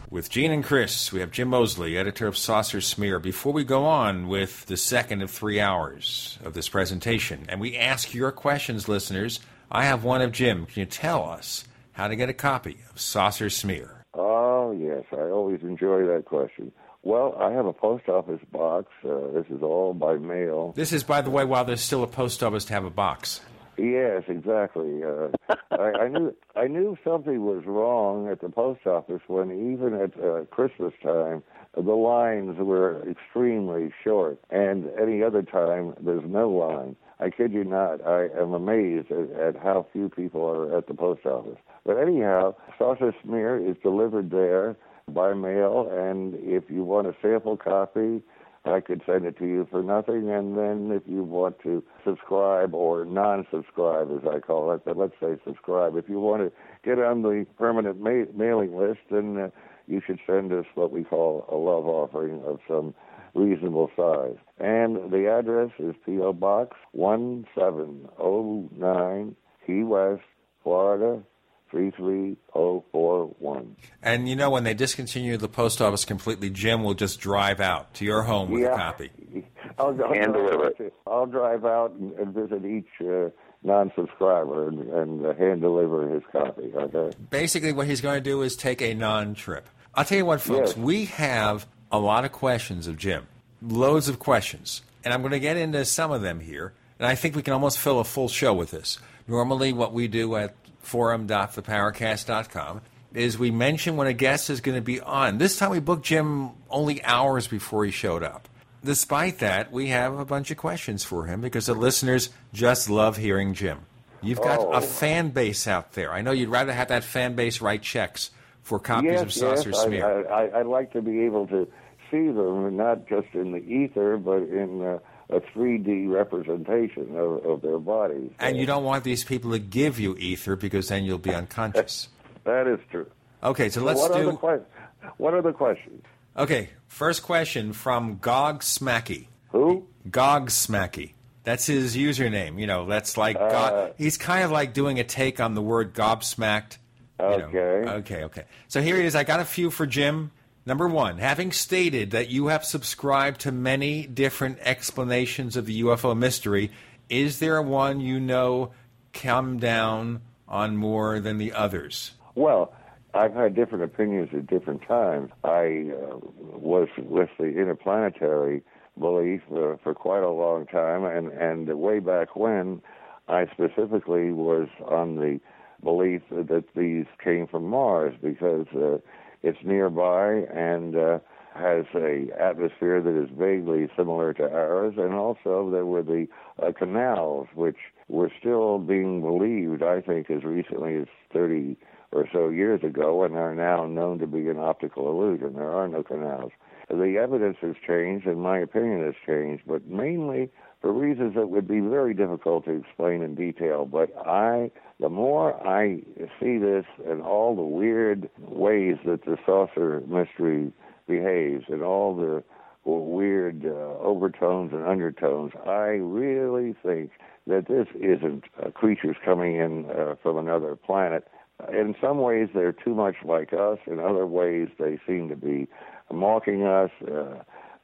With 0.10 0.30
Gene 0.30 0.52
and 0.52 0.62
Chris, 0.62 1.14
we 1.14 1.22
have 1.22 1.32
Jim 1.32 1.48
Moseley, 1.48 1.98
editor 1.98 2.28
of 2.28 2.38
Saucer 2.38 2.82
Smear. 2.82 3.20
Before 3.20 3.54
we 3.54 3.64
go 3.64 3.86
on 3.86 4.28
with 4.28 4.66
the 4.66 4.76
second 4.76 5.22
of 5.22 5.32
three 5.32 5.62
hours 5.62 6.38
of 6.44 6.54
this 6.54 6.68
presentation, 6.68 7.46
and 7.48 7.62
we 7.62 7.78
ask 7.78 8.14
your 8.14 8.34
questions, 8.34 8.90
listeners, 8.90 9.40
I 9.72 9.86
have 9.86 10.04
one 10.04 10.22
of 10.22 10.34
Jim. 10.34 10.66
Can 10.66 10.82
you 10.82 10.86
tell 10.86 11.24
us 11.30 11.64
how 11.94 12.10
to 12.10 12.18
get 12.18 12.28
a 12.28 12.34
copy 12.34 12.80
of 12.92 13.00
Saucer 13.00 13.50
Smear? 13.50 14.03
Oh, 14.14 14.72
yes. 14.72 15.04
I 15.12 15.30
always 15.30 15.62
enjoy 15.62 16.06
that 16.08 16.26
question. 16.26 16.72
Well, 17.02 17.36
I 17.40 17.52
have 17.52 17.66
a 17.66 17.74
post 17.74 18.08
office 18.08 18.42
box. 18.52 18.88
Uh, 19.04 19.32
this 19.34 19.46
is 19.50 19.62
all 19.62 19.94
by 19.94 20.16
mail. 20.16 20.74
This 20.76 20.94
is, 20.94 21.04
by 21.04 21.22
the 21.22 21.30
way, 21.30 21.44
while 21.44 21.66
there's 21.66 21.82
still 21.82 22.04
a 22.04 22.08
post 22.08 22.42
office 22.42 22.66
to 22.66 22.74
have 22.74 22.86
a 22.86 22.90
box. 22.90 23.42
Yes, 23.78 24.24
exactly. 24.28 25.02
Uh, 25.04 25.30
I, 25.72 26.04
I 26.04 26.08
knew 26.08 26.36
I 26.56 26.68
knew 26.68 26.96
something 27.04 27.44
was 27.44 27.64
wrong 27.66 28.30
at 28.30 28.40
the 28.40 28.50
post 28.50 28.86
office 28.86 29.22
when 29.26 29.74
even 29.74 29.96
at 30.00 30.24
uh, 30.24 30.46
Christmas 30.52 30.94
time 31.02 31.42
the 31.76 31.82
lines 31.82 32.56
were 32.60 33.04
extremely 33.10 33.92
short, 34.04 34.40
and 34.52 34.92
any 35.02 35.24
other 35.24 35.42
time 35.42 35.96
there's 36.00 36.24
no 36.24 36.50
line. 36.50 36.96
I 37.24 37.30
kid 37.30 37.54
you 37.54 37.64
not. 37.64 38.06
I 38.06 38.28
am 38.38 38.54
amazed 38.54 39.10
at, 39.10 39.32
at 39.40 39.56
how 39.56 39.88
few 39.94 40.10
people 40.10 40.44
are 40.46 40.78
at 40.78 40.88
the 40.88 40.94
post 40.94 41.26
office. 41.26 41.58
But 41.86 41.98
anyhow, 41.98 42.56
Saucer 42.78 43.16
Smear 43.24 43.58
is 43.58 43.78
delivered 43.82 44.30
there 44.30 44.76
by 45.08 45.34
mail, 45.34 45.90
and 45.90 46.34
if 46.36 46.66
you 46.70 46.84
want 46.84 47.08
a 47.08 47.16
sample 47.22 47.56
copy, 47.56 48.22
I 48.66 48.82
could 48.82 49.02
send 49.06 49.26
it 49.26 49.38
to 49.40 49.46
you 49.46 49.68
for 49.72 49.82
nothing. 49.82 50.30
And 50.30 50.58
then 50.58 50.92
if 50.92 51.04
you 51.06 51.24
want 51.24 51.62
to 51.64 51.82
subscribe 52.06 52.74
or 52.74 53.06
non-subscribe, 53.06 54.10
as 54.12 54.28
I 54.28 54.40
call 54.40 54.74
it, 54.74 54.82
but 54.84 54.98
let's 54.98 55.16
say 55.22 55.38
subscribe, 55.46 55.96
if 55.96 56.10
you 56.10 56.20
want 56.20 56.42
to 56.44 56.52
get 56.84 57.00
on 57.00 57.22
the 57.22 57.46
permanent 57.58 58.02
ma- 58.02 58.32
mailing 58.36 58.76
list, 58.76 59.00
then 59.10 59.38
uh, 59.38 59.50
you 59.88 60.02
should 60.06 60.20
send 60.28 60.52
us 60.52 60.66
what 60.76 60.92
we 60.92 61.04
call 61.06 61.46
a 61.50 61.56
love 61.56 61.86
offering 61.86 62.42
of 62.46 62.60
some 62.68 62.94
reasonable 63.34 63.90
size. 63.96 64.36
And 64.60 65.10
the 65.12 65.28
address 65.32 65.72
is 65.80 65.96
P.O. 66.06 66.34
Box 66.34 66.76
1709, 66.92 69.36
Key 69.66 69.84
West, 69.84 70.22
Florida 70.64 71.24
33041. 71.72 73.76
And 74.02 74.30
you 74.30 74.36
know, 74.36 74.50
when 74.50 74.64
they 74.64 74.74
discontinue 74.74 75.38
the 75.38 75.48
post 75.48 75.82
office 75.82 76.06
completely, 76.06 76.50
Jim 76.50 76.84
will 76.84 76.94
just 76.94 77.20
drive 77.20 77.60
out 77.60 77.94
to 77.96 78.06
your 78.06 78.24
home 78.24 78.50
with 78.52 78.62
Yeah. 78.64 78.74
a 78.74 78.78
copy. 78.78 79.12
I'll, 79.80 79.88
I'll, 80.04 80.14
Hand 80.14 80.34
deliver 80.34 80.68
it. 80.68 80.94
I'll 81.08 81.26
drive 81.26 81.66
out 81.66 81.92
and, 81.94 82.12
and 82.14 82.34
visit 82.34 82.64
each 82.66 82.86
uh, 83.02 83.30
non-subscriber 83.64 84.68
and, 84.68 84.80
and 84.90 85.26
uh, 85.26 85.34
hand 85.34 85.62
deliver 85.62 86.08
his 86.14 86.22
copy. 86.32 86.72
Okay. 86.76 87.18
Basically, 87.30 87.72
what 87.72 87.88
he's 87.88 88.02
going 88.02 88.24
to 88.24 88.30
do 88.30 88.42
is 88.44 88.56
take 88.56 88.82
a 88.84 88.94
non 88.94 89.34
trip. 89.34 89.68
I'll 89.96 90.06
tell 90.06 90.18
you 90.18 90.26
what, 90.26 90.42
folks, 90.42 90.72
Yes. 90.72 90.78
we 90.78 91.06
have 91.06 91.66
a 91.94 92.00
lot 92.00 92.26
of 92.26 92.34
questions 92.34 92.88
of 92.88 92.98
Jim, 92.98 93.28
loads 93.62 94.10
of 94.10 94.20
questions. 94.20 94.82
And 95.06 95.14
I'm 95.14 95.22
going 95.22 95.32
to 95.32 95.40
get 95.40 95.56
into 95.58 95.86
some 95.86 96.12
of 96.12 96.22
them 96.22 96.40
here. 96.42 96.74
And 97.00 97.08
I 97.08 97.16
think 97.16 97.36
we 97.36 97.42
can 97.44 97.54
almost 97.54 97.80
fill 97.80 98.00
a 98.00 98.04
full 98.04 98.30
show 98.30 98.54
with 98.54 98.72
this. 98.72 99.00
Normally, 99.28 99.74
what 99.74 99.94
we 99.94 100.08
do 100.08 100.36
at 100.36 100.56
forum.theparacast.com 100.80 102.82
is 103.14 103.38
we 103.38 103.52
mention 103.52 103.96
when 103.96 104.08
a 104.08 104.14
guest 104.14 104.50
is 104.50 104.62
going 104.62 104.76
to 104.76 104.82
be 104.82 105.00
on. 105.02 105.38
This 105.38 105.58
time 105.58 105.70
we 105.70 105.80
booked 105.80 106.06
Jim 106.06 106.52
only 106.70 107.04
hours 107.04 107.48
before 107.48 107.86
he 107.86 107.92
showed 107.92 108.24
up. 108.24 108.48
Despite 108.84 109.40
that, 109.40 109.72
we 109.72 109.90
have 109.90 110.18
a 110.18 110.26
bunch 110.26 110.52
of 110.52 110.58
questions 110.58 111.04
for 111.04 111.26
him 111.26 111.42
because 111.42 111.68
the 111.68 111.74
listeners 111.74 112.30
just 112.54 112.90
love 112.90 113.18
hearing 113.18 113.54
Jim. 113.54 113.80
You've 114.22 114.42
got 114.42 114.60
Oh. 114.60 114.72
a 114.72 114.82
fan 114.82 115.30
base 115.30 115.68
out 115.68 115.94
there. 115.94 116.12
I 116.12 116.22
know 116.22 116.32
you'd 116.32 116.50
rather 116.50 116.74
have 116.74 116.88
that 116.88 117.04
fan 117.04 117.36
base 117.36 117.62
write 117.62 117.82
checks 117.82 118.32
for 118.62 118.80
copies 118.80 119.12
yes, 119.12 119.22
of 119.22 119.34
Saucer 119.34 119.70
yes, 119.72 119.84
Smear. 119.84 120.28
I, 120.30 120.48
I, 120.48 120.60
I'd 120.62 120.66
like 120.66 120.92
to 120.94 121.02
be 121.02 121.22
able 121.22 121.46
to 121.48 121.68
see 122.14 122.28
them, 122.28 122.78
not 122.78 123.08
just 123.08 123.28
in 123.34 123.52
the 123.52 123.58
ether, 123.60 124.18
but 124.18 124.44
in 124.44 124.84
uh, 124.84 125.00
a 125.30 125.40
3D 125.42 126.10
representation 126.12 127.16
of, 127.18 127.44
of 127.46 127.62
their 127.62 127.80
bodies. 127.80 128.30
and 128.40 128.56
you 128.58 128.66
don't 128.66 128.84
want 128.84 129.04
these 129.04 129.24
people 129.24 129.52
to 129.52 129.60
give 129.60 130.00
you 130.00 130.16
ether 130.18 130.56
because 130.56 130.90
then 130.90 131.04
you'll 131.04 131.18
be 131.18 131.34
unconscious. 131.44 132.10
That 132.44 132.68
is 132.68 132.80
true. 132.92 133.08
Okay, 133.42 133.70
so 133.70 133.82
let's 133.84 134.00
what 134.00 134.12
Are 134.12 134.20
do. 134.24 134.26
the 134.32 134.38
que- 134.38 135.10
what 135.18 135.34
are 135.34 135.42
the 135.42 135.52
questions? 135.52 136.04
Okay, 136.38 136.70
first 136.88 137.24
question 137.24 137.74
from 137.74 138.18
Gog 138.20 138.62
Smacky. 138.62 139.28
Who? 139.52 139.86
Gog 140.10 140.50
Smacky. 140.50 141.14
That's 141.44 141.66
his 141.66 141.96
username. 141.98 142.60
You 142.60 142.68
know, 142.68 142.86
that's 142.86 143.18
like 143.18 143.36
Uh, 143.36 143.50
God. 143.50 143.94
He's 143.98 144.18
kind 144.18 144.44
of 144.46 144.52
like 144.52 144.74
doing 144.74 145.00
a 145.00 145.04
take 145.04 145.40
on 145.42 145.56
the 145.56 145.62
word 145.62 145.94
gobsmacked. 145.94 146.78
you 147.20 147.26
know. 147.26 147.34
Okay. 147.54 147.90
Okay, 147.90 148.24
okay. 148.26 148.44
So 148.68 148.82
here 148.82 148.96
he 148.98 149.06
is. 149.06 149.16
I 149.16 149.24
got 149.24 149.40
a 149.42 149.46
few 149.46 149.70
for 149.70 149.86
Jim. 149.86 150.32
Number 150.66 150.88
one, 150.88 151.18
having 151.18 151.52
stated 151.52 152.12
that 152.12 152.30
you 152.30 152.48
have 152.48 152.64
subscribed 152.64 153.42
to 153.42 153.52
many 153.52 154.08
different 154.08 154.60
explanations 154.62 155.58
of 155.58 155.66
the 155.66 155.82
UFO 155.82 156.18
mystery, 156.18 156.72
is 157.10 157.40
there 157.40 157.62
one 157.62 158.00
you 158.00 158.20
know 158.20 158.72
come 159.12 159.60
down 159.60 160.22
on 160.48 160.78
more 160.78 161.20
than 161.20 161.38
the 161.38 161.52
others? 161.52 162.12
Well, 162.36 162.74
I've 163.14 163.34
had 163.34 163.56
different 163.56 163.84
opinions 163.84 164.30
at 164.34 164.48
different 164.48 164.82
times. 164.88 165.32
I 165.44 165.92
uh, 165.92 166.18
was 166.40 166.88
with 166.98 167.30
the 167.38 167.46
interplanetary 167.46 168.64
belief 168.98 169.42
uh, 169.52 169.76
for 169.84 169.94
quite 169.94 170.24
a 170.24 170.30
long 170.30 170.66
time, 170.66 171.04
and, 171.04 171.28
and 171.32 171.68
way 171.80 172.00
back 172.00 172.36
when, 172.36 172.82
I 173.28 173.46
specifically 173.48 174.32
was 174.32 174.68
on 174.86 175.18
the 175.18 175.40
belief 175.84 176.22
that 176.30 176.64
these 176.76 177.06
came 177.24 177.48
from 177.48 177.68
Mars 177.68 178.16
because 178.22 178.68
uh, 178.76 178.98
it's 179.44 179.60
nearby 179.64 180.46
and 180.54 180.96
uh, 180.96 181.20
has 181.56 181.86
a 181.94 182.28
atmosphere 182.40 183.02
that 183.02 183.22
is 183.22 183.30
vaguely 183.38 183.88
similar 183.96 184.34
to 184.34 184.44
ours, 184.44 184.96
and 184.98 185.14
also 185.14 185.70
there 185.72 185.86
were 185.86 186.02
the 186.02 186.28
uh, 186.62 186.72
canals, 186.72 187.48
which 187.54 187.78
were 188.08 188.32
still 188.40 188.80
being 188.80 189.22
believed, 189.22 189.84
I 189.84 190.02
think, 190.02 190.32
as 190.32 190.44
recently 190.44 190.96
as 190.96 191.08
30 191.32 191.78
or 192.12 192.28
so 192.32 192.50
years 192.50 192.84
ago, 192.84 193.24
and 193.24 193.36
are 193.36 193.56
now 193.56 193.86
known 193.86 194.20
to 194.20 194.28
be 194.28 194.48
an 194.48 194.58
optical 194.58 195.10
illusion. 195.10 195.54
There 195.54 195.72
are 195.72 195.88
no 195.88 196.04
canals. 196.04 196.52
The 196.90 197.18
evidence 197.18 197.58
has 197.62 197.76
changed, 197.88 198.28
and 198.28 198.42
my 198.42 198.60
opinion 198.60 199.04
has 199.04 199.16
changed, 199.26 199.64
but 199.68 199.88
mainly 199.88 200.50
for 200.84 200.92
reasons 200.92 201.34
that 201.36 201.50
would 201.50 201.66
be 201.66 201.80
very 201.80 202.14
difficult 202.14 202.66
to 202.66 202.72
explain 202.72 203.24
in 203.24 203.36
detail. 203.36 203.86
But 203.86 204.12
I, 204.28 204.70
the 205.00 205.08
more 205.08 205.56
I 205.66 206.02
see 206.42 206.58
this 206.58 206.84
and 207.08 207.22
all 207.22 207.56
the 207.56 207.62
weird 207.62 208.30
ways 208.38 208.98
that 209.06 209.24
the 209.24 209.38
saucer 209.46 210.04
mystery 210.06 210.74
behaves 211.08 211.64
and 211.70 211.84
all 211.84 212.14
the 212.14 212.44
weird 212.84 213.66
uh, 213.66 213.70
overtones 213.70 214.74
and 214.74 214.86
undertones, 214.86 215.54
I 215.66 216.02
really 216.04 216.76
think 216.84 217.12
that 217.48 217.70
this 217.70 217.88
isn't 217.96 218.44
uh, 218.62 218.72
creatures 218.72 219.16
coming 219.24 219.56
in 219.56 219.86
uh, 219.90 220.16
from 220.22 220.38
another 220.38 220.76
planet. 220.76 221.30
In 221.72 221.96
some 222.02 222.18
ways, 222.18 222.50
they're 222.54 222.74
too 222.74 222.94
much 222.94 223.16
like 223.24 223.54
us. 223.54 223.78
In 223.88 224.02
other 224.02 224.28
ways, 224.28 224.68
they 224.78 225.00
seem 225.08 225.30
to 225.30 225.38
be 225.38 225.70
mocking 226.12 226.64
us. 226.64 226.92
Uh, 227.02 227.36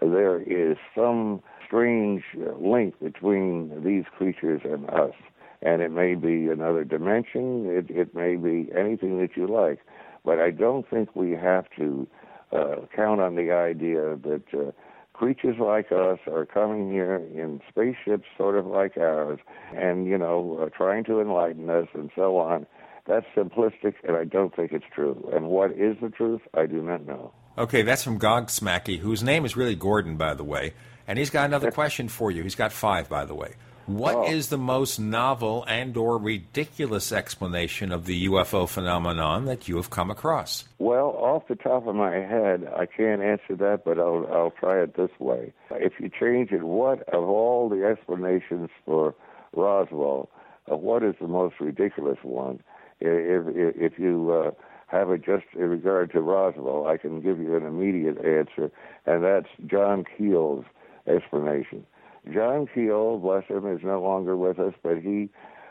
there 0.02 0.42
is 0.42 0.76
some 0.94 1.42
strange 1.70 2.24
link 2.60 3.00
between 3.00 3.84
these 3.84 4.06
creatures 4.18 4.62
and 4.64 4.90
us. 4.90 5.14
And 5.62 5.82
it 5.82 5.92
may 5.92 6.16
be 6.16 6.48
another 6.48 6.84
dimension, 6.84 7.66
it, 7.68 7.90
it 7.90 8.16
may 8.16 8.38
be 8.38 8.70
anything 8.76 9.20
that 9.20 9.36
you 9.36 9.46
like. 9.46 9.80
But 10.26 10.40
I 10.40 10.52
don't 10.52 10.90
think 10.90 11.16
we 11.16 11.32
have 11.32 11.66
to 11.78 12.08
uh, 12.52 12.76
count 12.96 13.22
on 13.22 13.36
the 13.36 13.52
idea 13.52 14.18
that 14.24 14.44
uh, 14.54 14.72
creatures 15.14 15.58
like 15.60 15.92
us 15.92 16.20
are 16.32 16.46
coming 16.46 16.92
here 16.92 17.16
in 17.16 17.62
spaceships 17.70 18.26
sort 18.38 18.58
of 18.58 18.66
like 18.66 18.98
ours 18.98 19.40
and, 19.76 20.08
you 20.08 20.18
know, 20.18 20.60
uh, 20.62 20.70
trying 20.76 21.04
to 21.04 21.20
enlighten 21.20 21.70
us 21.70 21.88
and 21.94 22.10
so 22.16 22.38
on. 22.38 22.66
That's 23.06 23.26
simplistic, 23.36 23.96
and 24.08 24.16
I 24.16 24.24
don't 24.24 24.56
think 24.56 24.72
it's 24.72 24.86
true. 24.94 25.30
And 25.34 25.48
what 25.48 25.72
is 25.72 25.98
the 26.02 26.10
truth, 26.10 26.42
I 26.56 26.68
do 26.68 26.82
not 26.82 27.06
know. 27.06 27.34
Okay, 27.58 27.82
that's 27.82 28.04
from 28.04 28.18
Gog 28.18 28.48
Smacky, 28.48 29.00
whose 29.00 29.22
name 29.24 29.44
is 29.44 29.58
really 29.58 29.76
Gordon, 29.76 30.16
by 30.16 30.34
the 30.34 30.44
way. 30.44 30.74
And 31.10 31.18
he's 31.18 31.32
got 31.32 31.46
another 31.46 31.72
question 31.72 32.08
for 32.08 32.30
you. 32.30 32.44
He's 32.44 32.54
got 32.54 32.72
five, 32.72 33.10
by 33.10 33.26
the 33.26 33.34
way. 33.34 33.56
What 33.88 34.30
is 34.30 34.54
Oh. 34.54 34.56
the 34.56 34.62
most 34.62 35.00
novel 35.00 35.66
and 35.68 35.98
or 35.98 36.20
ridiculous 36.20 37.12
explanation 37.12 37.92
of 37.92 38.06
the 38.06 38.26
UFO 38.28 38.68
phenomenon 38.68 39.46
that 39.46 39.68
you 39.68 39.78
have 39.78 39.90
come 39.90 40.12
across? 40.12 40.70
Well, 40.78 41.08
off 41.18 41.48
the 41.48 41.56
top 41.56 41.88
of 41.88 41.96
my 41.96 42.14
head, 42.14 42.72
I 42.78 42.86
can't 42.86 43.24
answer 43.24 43.56
that, 43.56 43.82
but 43.84 43.98
I'll 43.98 44.28
I'll 44.32 44.52
try 44.52 44.84
it 44.84 44.94
this 44.96 45.10
way. 45.20 45.52
If 45.72 45.94
you 46.00 46.10
change 46.10 46.52
it, 46.52 46.62
what 46.62 47.02
of 47.10 47.24
all 47.28 47.70
the 47.70 47.84
explanations 47.84 48.70
for 48.86 49.16
Roswell, 49.56 50.30
uh, 50.72 50.78
what 50.78 51.02
is 51.02 51.16
the 51.20 51.28
most 51.28 51.56
ridiculous 51.60 52.20
one? 52.22 52.62
If 53.00 53.48
if, 53.56 53.94
if 53.94 54.00
you 54.00 54.32
uh, 54.32 54.52
have 54.96 55.10
it 55.10 55.26
just 55.26 55.46
in 55.56 55.68
regard 55.72 56.12
to 56.12 56.22
Roswell, 56.22 56.86
I 56.86 56.98
can 56.98 57.20
give 57.22 57.40
you 57.40 57.56
an 57.56 57.66
immediate 57.66 58.20
answer, 58.24 58.70
and 59.08 59.24
that's 59.24 59.50
John 59.66 60.06
Keel's 60.16 60.66
explanation. 61.10 61.86
John 62.34 62.68
Keel, 62.74 63.18
bless 63.18 63.46
him, 63.46 63.66
is 63.68 63.82
no 63.84 64.02
longer 64.02 64.36
with 64.36 64.60
us, 64.60 64.74
but 64.84 64.98
he 65.00 65.30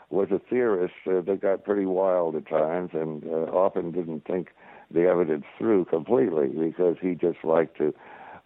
was 0.09 0.29
a 0.31 0.39
theorist 0.49 0.93
uh, 1.07 1.21
that 1.21 1.41
got 1.41 1.63
pretty 1.63 1.85
wild 1.85 2.35
at 2.35 2.47
times 2.47 2.89
and 2.93 3.23
uh, 3.25 3.51
often 3.51 3.91
didn't 3.91 4.25
think 4.25 4.49
the 4.91 5.05
evidence 5.05 5.45
through 5.57 5.85
completely 5.85 6.47
because 6.47 6.97
he 6.99 7.13
just 7.13 7.37
liked 7.43 7.77
to, 7.77 7.93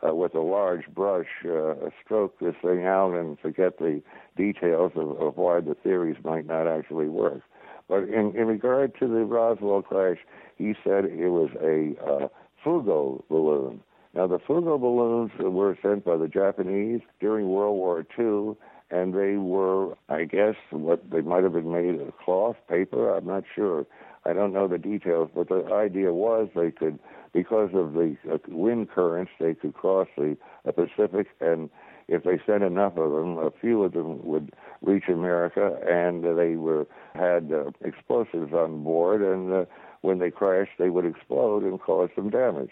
uh, 0.05 0.13
with 0.13 0.35
a 0.35 0.41
large 0.41 0.85
brush, 0.93 1.27
uh, 1.45 1.73
stroke 2.03 2.37
this 2.39 2.55
thing 2.61 2.85
out 2.85 3.13
and 3.13 3.39
forget 3.39 3.77
the 3.77 4.01
details 4.35 4.91
of, 4.95 5.21
of 5.21 5.37
why 5.37 5.61
the 5.61 5.75
theories 5.75 6.17
might 6.23 6.45
not 6.45 6.67
actually 6.67 7.07
work. 7.07 7.41
But 7.87 8.03
in, 8.03 8.33
in 8.35 8.47
regard 8.47 8.93
to 8.99 9.07
the 9.07 9.23
Roswell 9.23 9.81
crash, 9.81 10.17
he 10.57 10.73
said 10.83 11.05
it 11.05 11.29
was 11.29 11.49
a 11.61 11.95
uh, 12.03 12.27
Fugo 12.63 13.23
balloon. 13.29 13.81
Now, 14.13 14.27
the 14.27 14.37
Fugo 14.37 14.79
balloons 14.79 15.31
were 15.39 15.77
sent 15.81 16.05
by 16.05 16.17
the 16.17 16.27
Japanese 16.27 17.01
during 17.19 17.49
World 17.49 17.77
War 17.77 18.05
II, 18.17 18.55
and 18.91 19.13
they 19.13 19.37
were, 19.37 19.97
I 20.07 20.25
guess, 20.25 20.55
what 20.69 21.09
they 21.09 21.21
might 21.21 21.43
have 21.43 21.53
been 21.53 21.71
made 21.71 21.99
of 21.99 22.15
cloth, 22.17 22.57
paper, 22.69 23.15
I'm 23.15 23.25
not 23.25 23.43
sure. 23.55 23.87
I 24.25 24.33
don't 24.33 24.53
know 24.53 24.67
the 24.67 24.77
details, 24.77 25.31
but 25.33 25.49
the 25.49 25.65
idea 25.73 26.13
was 26.13 26.49
they 26.55 26.69
could, 26.69 26.99
because 27.33 27.71
of 27.73 27.93
the 27.93 28.15
uh, 28.31 28.37
wind 28.49 28.91
currents, 28.91 29.31
they 29.39 29.55
could 29.55 29.73
cross 29.73 30.07
the 30.15 30.37
uh, 30.67 30.71
Pacific, 30.71 31.27
and 31.41 31.71
if 32.07 32.23
they 32.23 32.39
sent 32.45 32.63
enough 32.63 32.95
of 32.97 33.11
them, 33.11 33.39
a 33.39 33.49
few 33.49 33.83
of 33.83 33.93
them 33.93 34.23
would 34.23 34.53
reach 34.83 35.09
America, 35.09 35.77
and 35.89 36.23
they 36.37 36.55
were 36.55 36.85
had 37.15 37.51
uh, 37.51 37.71
explosives 37.81 38.53
on 38.53 38.83
board, 38.83 39.23
and 39.23 39.51
uh, 39.51 39.65
when 40.01 40.19
they 40.19 40.29
crashed, 40.29 40.77
they 40.77 40.89
would 40.89 41.05
explode 41.05 41.63
and 41.63 41.81
cause 41.81 42.09
some 42.15 42.29
damage. 42.29 42.71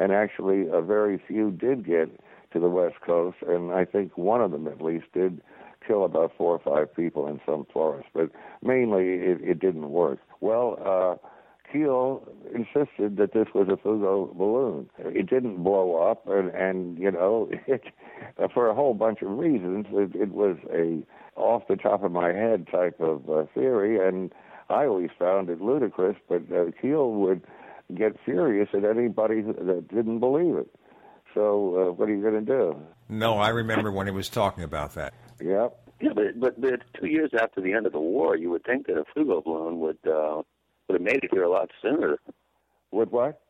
And 0.00 0.12
actually, 0.12 0.66
a 0.72 0.80
very 0.80 1.20
few 1.28 1.50
did 1.50 1.84
get 1.84 2.08
to 2.52 2.58
the 2.58 2.70
West 2.70 2.96
Coast, 3.04 3.36
and 3.46 3.70
I 3.70 3.84
think 3.84 4.16
one 4.16 4.40
of 4.40 4.50
them 4.50 4.66
at 4.66 4.80
least 4.80 5.04
did 5.12 5.42
kill 5.86 6.04
about 6.04 6.32
four 6.38 6.54
or 6.54 6.58
five 6.58 6.94
people 6.96 7.26
in 7.26 7.38
some 7.44 7.66
forest, 7.70 8.08
but 8.14 8.30
mainly 8.62 9.04
it, 9.14 9.40
it 9.42 9.60
didn't 9.60 9.90
work. 9.90 10.18
Well, 10.40 10.78
uh, 11.22 11.28
Keel 11.70 12.26
insisted 12.46 13.18
that 13.18 13.32
this 13.34 13.48
was 13.54 13.68
a 13.68 13.76
Fugo 13.76 14.34
balloon. 14.34 14.88
It 14.98 15.28
didn't 15.28 15.62
blow 15.62 15.96
up, 16.10 16.26
and, 16.26 16.48
and 16.50 16.98
you 16.98 17.10
know, 17.10 17.50
it, 17.66 17.82
for 18.54 18.68
a 18.68 18.74
whole 18.74 18.94
bunch 18.94 19.20
of 19.20 19.30
reasons, 19.30 19.86
it, 19.92 20.14
it 20.14 20.30
was 20.32 20.56
a 20.72 21.02
off 21.38 21.62
the 21.68 21.76
top 21.76 22.02
of 22.02 22.10
my 22.10 22.32
head 22.32 22.66
type 22.70 22.98
of 23.00 23.28
uh, 23.28 23.44
theory, 23.54 24.06
and 24.06 24.32
I 24.70 24.86
always 24.86 25.10
found 25.18 25.50
it 25.50 25.60
ludicrous. 25.60 26.16
But 26.28 26.42
uh, 26.50 26.70
Keel 26.80 27.12
would 27.12 27.42
get 27.96 28.16
furious 28.24 28.68
at 28.74 28.84
anybody 28.84 29.42
that 29.42 29.88
didn't 29.88 30.20
believe 30.20 30.56
it. 30.56 30.68
So, 31.34 31.88
uh, 31.88 31.92
what 31.92 32.08
are 32.08 32.14
you 32.14 32.22
going 32.22 32.44
to 32.44 32.52
do? 32.58 32.76
No, 33.08 33.34
I 33.38 33.50
remember 33.50 33.92
when 33.92 34.06
he 34.06 34.12
was 34.12 34.28
talking 34.28 34.64
about 34.64 34.94
that. 34.94 35.14
Yep. 35.40 35.76
Yeah, 36.00 36.10
but, 36.14 36.40
but 36.40 36.60
but 36.60 36.80
two 36.98 37.06
years 37.06 37.30
after 37.40 37.60
the 37.60 37.72
end 37.72 37.86
of 37.86 37.92
the 37.92 38.00
war, 38.00 38.36
you 38.36 38.50
would 38.50 38.64
think 38.64 38.86
that 38.86 38.96
a 38.96 39.04
Fugo 39.16 39.44
balloon 39.44 39.80
would 39.80 39.98
uh, 40.06 40.42
would 40.88 40.94
have 40.94 41.02
made 41.02 41.22
it 41.22 41.30
here 41.30 41.42
a 41.42 41.50
lot 41.50 41.70
sooner. 41.82 42.18
Would 42.90 43.12
what? 43.12 43.40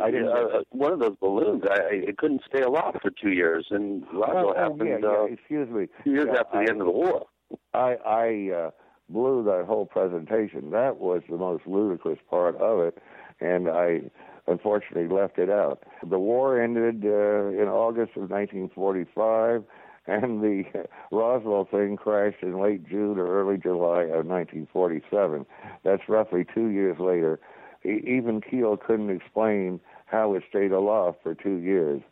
I 0.00 0.10
didn't. 0.10 0.28
Uh, 0.28 0.60
one 0.70 0.92
of 0.92 1.00
those 1.00 1.16
balloons, 1.20 1.64
I, 1.68 1.78
it 1.90 2.18
couldn't 2.18 2.42
stay 2.46 2.62
aloft 2.62 2.98
for 3.02 3.10
two 3.10 3.30
years, 3.30 3.66
and 3.70 4.04
Roswell 4.12 4.54
oh, 4.56 4.60
happened. 4.60 5.02
yeah, 5.02 5.08
uh, 5.08 5.24
excuse 5.24 5.68
me. 5.68 5.86
Two 6.04 6.10
years 6.12 6.28
Yeah, 6.32 6.40
after 6.40 6.58
I- 6.58 6.64
the 6.66 6.70
end 6.70 6.80
of 6.80 6.86
the 6.86 6.92
war. 6.92 7.26
I 7.72 7.96
I 8.06 8.54
uh, 8.54 8.70
blew 9.08 9.42
that 9.44 9.64
whole 9.66 9.86
presentation. 9.86 10.70
That 10.70 10.98
was 10.98 11.22
the 11.28 11.36
most 11.36 11.66
ludicrous 11.66 12.18
part 12.28 12.56
of 12.56 12.80
it, 12.80 12.98
and 13.40 13.68
I 13.68 14.02
unfortunately 14.46 15.08
left 15.08 15.38
it 15.38 15.50
out. 15.50 15.82
The 16.08 16.18
war 16.18 16.60
ended 16.60 17.04
uh, 17.04 17.48
in 17.48 17.68
August 17.68 18.12
of 18.16 18.30
1945, 18.30 19.64
and 20.06 20.42
the 20.42 20.64
Roswell 21.10 21.66
thing 21.70 21.96
crashed 21.96 22.42
in 22.42 22.60
late 22.60 22.86
June 22.86 23.18
or 23.18 23.26
early 23.26 23.56
July 23.56 24.02
of 24.02 24.26
1947. 24.26 25.46
That's 25.82 26.02
roughly 26.08 26.44
two 26.54 26.68
years 26.68 26.98
later. 26.98 27.40
E- 27.84 28.02
even 28.06 28.40
Keel 28.40 28.76
couldn't 28.76 29.10
explain 29.10 29.80
how 30.06 30.34
it 30.34 30.42
stayed 30.48 30.72
aloft 30.72 31.22
for 31.22 31.34
two 31.34 31.56
years. 31.56 32.02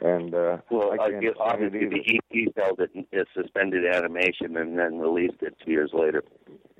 And 0.00 0.34
uh, 0.34 0.58
Well, 0.70 0.94
I 1.00 1.10
guess 1.10 1.34
obviously 1.40 1.88
the 1.88 2.20
EP 2.36 2.54
held 2.56 2.80
it 2.80 2.90
in 2.94 3.06
suspended 3.34 3.84
animation 3.84 4.56
and 4.56 4.78
then 4.78 4.98
released 4.98 5.42
it 5.42 5.56
two 5.64 5.72
years 5.72 5.90
later. 5.92 6.22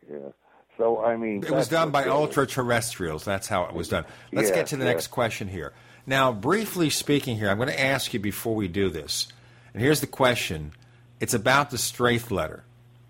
Yeah. 0.08 0.30
So 0.78 1.04
I 1.04 1.16
mean, 1.16 1.44
It 1.44 1.50
was 1.50 1.68
done 1.68 1.90
by 1.90 2.04
ultra 2.04 2.46
terrestrials. 2.46 3.24
That's 3.24 3.48
how 3.48 3.64
it 3.64 3.74
was 3.74 3.88
done. 3.88 4.04
Let's 4.32 4.48
Yeah, 4.50 4.54
get 4.54 4.66
to 4.68 4.76
the 4.76 4.84
yeah. 4.84 4.92
next 4.92 5.08
question 5.08 5.48
here. 5.48 5.72
Now, 6.06 6.32
briefly 6.32 6.88
speaking 6.88 7.36
here, 7.36 7.50
I'm 7.50 7.58
going 7.58 7.68
to 7.68 7.78
ask 7.80 8.14
you 8.14 8.20
before 8.20 8.54
we 8.54 8.68
do 8.68 8.88
this. 8.88 9.28
And 9.74 9.82
here's 9.82 10.00
the 10.00 10.06
question 10.06 10.72
it's 11.20 11.34
about 11.34 11.70
the 11.70 11.76
Straith 11.76 12.30
letter, 12.30 12.64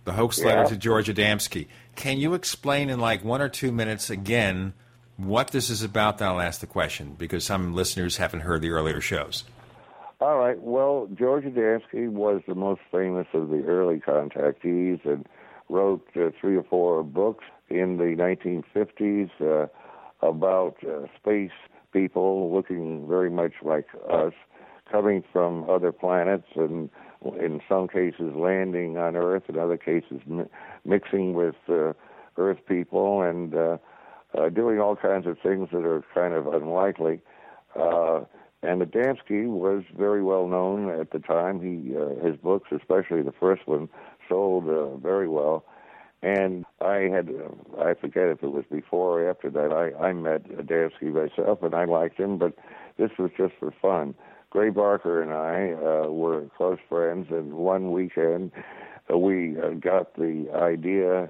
the 0.04 0.14
hoax 0.14 0.42
letter 0.42 0.68
to 0.70 0.76
George 0.76 1.08
Adamski. 1.08 1.68
Can 1.94 2.18
you 2.18 2.34
explain 2.34 2.90
in 2.90 2.98
like 2.98 3.22
one 3.22 3.42
or 3.42 3.48
two 3.48 3.70
minutes 3.70 4.08
again 4.08 4.72
what 5.16 5.48
this 5.48 5.68
is 5.68 5.82
about? 5.82 6.18
Then 6.18 6.28
I'll 6.28 6.40
ask 6.40 6.60
the 6.60 6.66
question 6.66 7.14
because 7.18 7.44
some 7.44 7.74
listeners 7.74 8.16
haven't 8.16 8.40
heard 8.40 8.62
the 8.62 8.70
earlier 8.70 9.00
shows. 9.00 9.44
All 10.20 10.38
right. 10.38 10.58
Well, 10.60 11.08
George 11.14 11.44
Adamski 11.44 12.08
was 12.08 12.40
the 12.48 12.54
most 12.54 12.80
famous 12.90 13.26
of 13.34 13.50
the 13.50 13.62
early 13.64 14.00
contactees 14.00 15.04
and 15.04 15.26
wrote 15.68 16.04
uh, 16.16 16.30
three 16.40 16.56
or 16.56 16.64
four 16.64 17.04
books 17.04 17.44
in 17.70 17.96
the 17.96 18.14
1950s 18.16 19.30
uh, 19.40 19.66
about 20.26 20.76
uh, 20.84 21.06
space 21.16 21.52
people 21.92 22.52
looking 22.52 23.06
very 23.08 23.30
much 23.30 23.52
like 23.62 23.86
us, 24.10 24.32
coming 24.90 25.22
from 25.32 25.68
other 25.68 25.92
planets 25.92 26.46
and 26.56 26.90
in 27.38 27.60
some 27.68 27.88
cases 27.88 28.32
landing 28.34 28.96
on 28.96 29.16
Earth, 29.16 29.44
in 29.48 29.58
other 29.58 29.76
cases 29.76 30.20
mi- 30.26 30.44
mixing 30.84 31.34
with 31.34 31.56
uh, 31.68 31.92
Earth 32.36 32.58
people 32.66 33.22
and 33.22 33.54
uh, 33.54 33.76
uh, 34.36 34.48
doing 34.48 34.80
all 34.80 34.96
kinds 34.96 35.26
of 35.26 35.36
things 35.42 35.68
that 35.72 35.84
are 35.84 36.04
kind 36.14 36.34
of 36.34 36.46
unlikely. 36.46 37.20
Uh, 37.78 38.20
and 38.62 38.82
Adamski 38.82 39.46
was 39.46 39.84
very 39.96 40.22
well 40.22 40.48
known 40.48 40.88
at 41.00 41.10
the 41.12 41.18
time. 41.18 41.60
He 41.60 41.96
uh, 41.96 42.24
his 42.24 42.36
books, 42.36 42.70
especially 42.72 43.22
the 43.22 43.34
first 43.38 43.66
one, 43.66 43.88
sold 44.28 44.68
uh, 44.68 44.96
very 44.96 45.28
well. 45.28 45.64
And 46.22 46.64
I 46.80 47.08
had 47.12 47.28
uh, 47.28 47.80
I 47.82 47.94
forget 47.94 48.28
if 48.28 48.42
it 48.42 48.52
was 48.52 48.64
before 48.70 49.20
or 49.20 49.30
after 49.30 49.50
that 49.50 49.72
I 49.72 50.08
I 50.08 50.12
met 50.12 50.48
Adamski 50.48 51.12
myself, 51.12 51.62
and 51.62 51.74
I 51.74 51.84
liked 51.84 52.18
him, 52.18 52.38
but 52.38 52.54
this 52.96 53.10
was 53.18 53.30
just 53.36 53.54
for 53.60 53.72
fun. 53.80 54.14
Gray 54.50 54.70
Barker 54.70 55.22
and 55.22 55.32
I 55.32 55.72
uh, 55.74 56.10
were 56.10 56.46
close 56.56 56.78
friends, 56.88 57.26
and 57.30 57.52
one 57.54 57.92
weekend 57.92 58.50
uh, 59.12 59.18
we 59.18 59.60
uh, 59.60 59.70
got 59.70 60.14
the 60.16 60.46
idea 60.54 61.28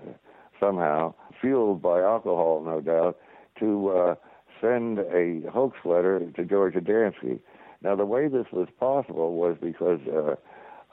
somehow, 0.60 1.14
fueled 1.40 1.82
by 1.82 2.00
alcohol, 2.00 2.62
no 2.64 2.80
doubt, 2.80 3.18
to 3.58 3.88
uh, 3.90 4.14
send 4.60 4.98
a 4.98 5.42
hoax 5.50 5.76
letter 5.84 6.30
to 6.36 6.44
George 6.44 6.74
Adamski. 6.74 7.40
Now, 7.82 7.94
the 7.94 8.06
way 8.06 8.28
this 8.28 8.46
was 8.52 8.68
possible 8.78 9.34
was 9.34 9.56
because 9.60 10.00
uh, 10.08 10.34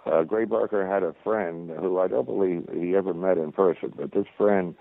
uh, 0.05 0.23
Gray 0.23 0.45
Barker 0.45 0.87
had 0.87 1.03
a 1.03 1.15
friend 1.23 1.69
who 1.69 1.99
I 1.99 2.07
don't 2.07 2.25
believe 2.25 2.67
he 2.73 2.95
ever 2.95 3.13
met 3.13 3.37
in 3.37 3.51
person, 3.51 3.93
but 3.95 4.11
this 4.11 4.27
friend, 4.37 4.75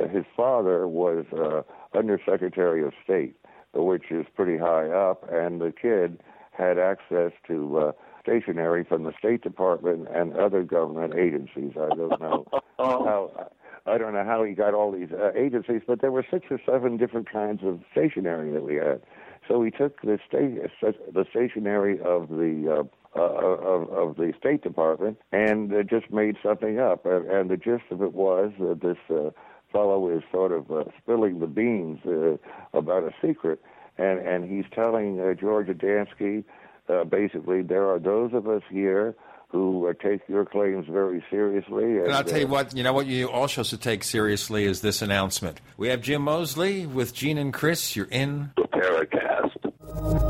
uh, 0.00 0.08
his 0.08 0.24
father 0.36 0.88
was 0.88 1.26
uh, 1.32 1.62
Undersecretary 1.96 2.84
of 2.84 2.92
State, 3.04 3.36
which 3.74 4.10
is 4.10 4.26
pretty 4.34 4.58
high 4.58 4.88
up, 4.88 5.24
and 5.30 5.60
the 5.60 5.72
kid 5.72 6.20
had 6.52 6.78
access 6.78 7.32
to 7.46 7.78
uh, 7.78 7.92
stationery 8.22 8.84
from 8.84 9.04
the 9.04 9.12
State 9.18 9.42
Department 9.42 10.08
and 10.14 10.36
other 10.36 10.62
government 10.62 11.14
agencies. 11.14 11.72
I 11.76 11.94
don't 11.94 12.20
know 12.20 12.46
how. 12.78 13.50
I 13.86 13.96
don't 13.96 14.12
know 14.12 14.24
how 14.24 14.44
he 14.44 14.52
got 14.52 14.74
all 14.74 14.92
these 14.92 15.08
uh, 15.10 15.32
agencies, 15.34 15.80
but 15.86 16.02
there 16.02 16.12
were 16.12 16.24
six 16.30 16.46
or 16.50 16.60
seven 16.66 16.98
different 16.98 17.32
kinds 17.32 17.62
of 17.64 17.80
stationery 17.90 18.52
that 18.52 18.62
we 18.62 18.74
had. 18.74 19.00
So 19.48 19.62
he 19.62 19.70
took 19.70 20.02
the 20.02 20.18
state, 20.28 20.60
the 20.82 21.24
stationery 21.30 21.98
of 22.00 22.28
the 22.28 22.80
uh, 22.80 22.99
uh, 23.16 23.20
of, 23.20 23.90
of 23.90 24.16
the 24.16 24.32
State 24.38 24.62
Department 24.62 25.18
and 25.32 25.72
uh, 25.72 25.82
just 25.82 26.10
made 26.12 26.36
something 26.42 26.78
up. 26.78 27.06
And, 27.06 27.26
and 27.28 27.50
the 27.50 27.56
gist 27.56 27.84
of 27.90 28.02
it 28.02 28.12
was 28.12 28.52
that 28.58 28.80
this 28.80 28.98
uh, 29.10 29.30
fellow 29.72 30.08
is 30.10 30.22
sort 30.30 30.52
of 30.52 30.70
uh, 30.70 30.84
spilling 31.02 31.40
the 31.40 31.46
beans 31.46 32.00
uh, 32.06 32.36
about 32.76 33.04
a 33.04 33.12
secret, 33.22 33.60
and 33.98 34.18
and 34.20 34.50
he's 34.50 34.64
telling 34.74 35.20
uh, 35.20 35.34
George 35.34 35.68
Adamski 35.68 36.44
uh, 36.90 37.04
basically 37.04 37.62
there 37.62 37.88
are 37.88 37.98
those 37.98 38.32
of 38.32 38.48
us 38.48 38.62
here 38.70 39.14
who 39.48 39.88
uh, 39.88 39.92
take 40.00 40.20
your 40.28 40.44
claims 40.44 40.86
very 40.88 41.24
seriously. 41.28 41.84
And, 41.84 42.04
And 42.06 42.12
I'll 42.12 42.24
tell 42.24 42.38
you 42.38 42.46
uh, 42.46 42.50
what, 42.50 42.76
you 42.76 42.82
know 42.84 42.92
what 42.92 43.06
you 43.06 43.28
also 43.28 43.62
should 43.62 43.80
take 43.80 44.04
seriously 44.04 44.64
is 44.64 44.80
this 44.80 45.02
announcement. 45.02 45.60
We 45.76 45.88
have 45.88 46.02
Jim 46.02 46.22
Moseley 46.22 46.86
with 46.86 47.12
Gene 47.14 47.38
and 47.38 47.52
Chris. 47.52 47.96
You're 47.96 48.06
in 48.06 48.52
the 48.56 48.62
Paracast. 48.62 50.29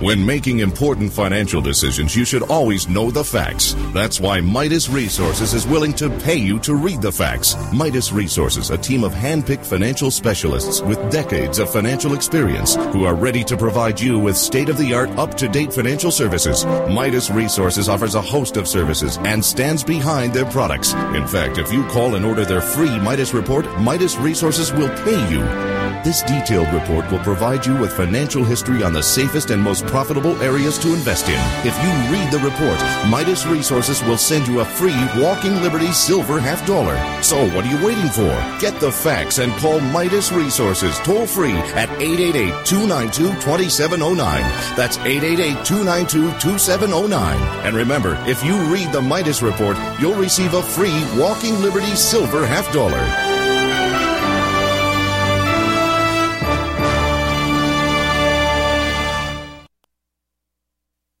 When 0.00 0.26
making 0.26 0.58
important 0.58 1.10
financial 1.10 1.62
decisions, 1.62 2.14
you 2.14 2.26
should 2.26 2.42
always 2.42 2.86
know 2.86 3.10
the 3.10 3.24
facts. 3.24 3.74
That's 3.94 4.20
why 4.20 4.42
Midas 4.42 4.90
Resources 4.90 5.54
is 5.54 5.66
willing 5.66 5.94
to 5.94 6.10
pay 6.20 6.36
you 6.36 6.58
to 6.60 6.74
read 6.74 7.00
the 7.00 7.10
facts. 7.10 7.56
Midas 7.72 8.12
Resources, 8.12 8.68
a 8.68 8.76
team 8.76 9.04
of 9.04 9.14
hand-picked 9.14 9.64
financial 9.64 10.10
specialists 10.10 10.82
with 10.82 11.10
decades 11.10 11.58
of 11.58 11.72
financial 11.72 12.12
experience 12.12 12.74
who 12.92 13.04
are 13.06 13.14
ready 13.14 13.42
to 13.44 13.56
provide 13.56 13.98
you 13.98 14.18
with 14.18 14.36
state-of-the-art, 14.36 15.08
up-to-date 15.12 15.72
financial 15.72 16.10
services. 16.10 16.66
Midas 16.90 17.30
Resources 17.30 17.88
offers 17.88 18.16
a 18.16 18.20
host 18.20 18.58
of 18.58 18.68
services 18.68 19.16
and 19.22 19.42
stands 19.42 19.82
behind 19.82 20.34
their 20.34 20.46
products. 20.46 20.92
In 20.92 21.26
fact, 21.26 21.56
if 21.56 21.72
you 21.72 21.82
call 21.86 22.16
and 22.16 22.26
order 22.26 22.44
their 22.44 22.60
free 22.60 22.98
Midas 22.98 23.32
report, 23.32 23.64
Midas 23.80 24.16
Resources 24.16 24.72
will 24.72 24.90
pay 25.04 25.32
you. 25.32 25.75
This 26.06 26.22
detailed 26.22 26.70
report 26.72 27.10
will 27.10 27.18
provide 27.18 27.66
you 27.66 27.74
with 27.74 27.96
financial 27.96 28.44
history 28.44 28.84
on 28.84 28.92
the 28.92 29.02
safest 29.02 29.50
and 29.50 29.60
most 29.60 29.84
profitable 29.86 30.40
areas 30.40 30.78
to 30.78 30.94
invest 30.94 31.28
in. 31.28 31.40
If 31.66 31.76
you 31.82 31.90
read 32.14 32.30
the 32.30 32.38
report, 32.38 32.80
Midas 33.10 33.44
Resources 33.44 34.00
will 34.04 34.16
send 34.16 34.46
you 34.46 34.60
a 34.60 34.64
free 34.64 34.94
Walking 35.16 35.60
Liberty 35.62 35.90
silver 35.90 36.38
half 36.38 36.64
dollar. 36.64 36.96
So 37.24 37.48
what 37.48 37.64
are 37.64 37.68
you 37.68 37.84
waiting 37.84 38.08
for? 38.10 38.28
Get 38.60 38.78
the 38.78 38.92
facts 38.92 39.38
and 39.38 39.52
call 39.54 39.80
Midas 39.80 40.30
Resources 40.30 40.96
toll 41.00 41.26
free 41.26 41.56
at 41.74 41.88
888-292-2709. 41.98 44.76
That's 44.76 44.98
888-292-2709. 44.98 47.64
And 47.64 47.74
remember, 47.74 48.16
if 48.28 48.44
you 48.44 48.56
read 48.72 48.92
the 48.92 49.02
Midas 49.02 49.42
report, 49.42 49.76
you'll 49.98 50.14
receive 50.14 50.54
a 50.54 50.62
free 50.62 51.04
Walking 51.16 51.60
Liberty 51.60 51.96
silver 51.96 52.46
half 52.46 52.72
dollar. 52.72 53.04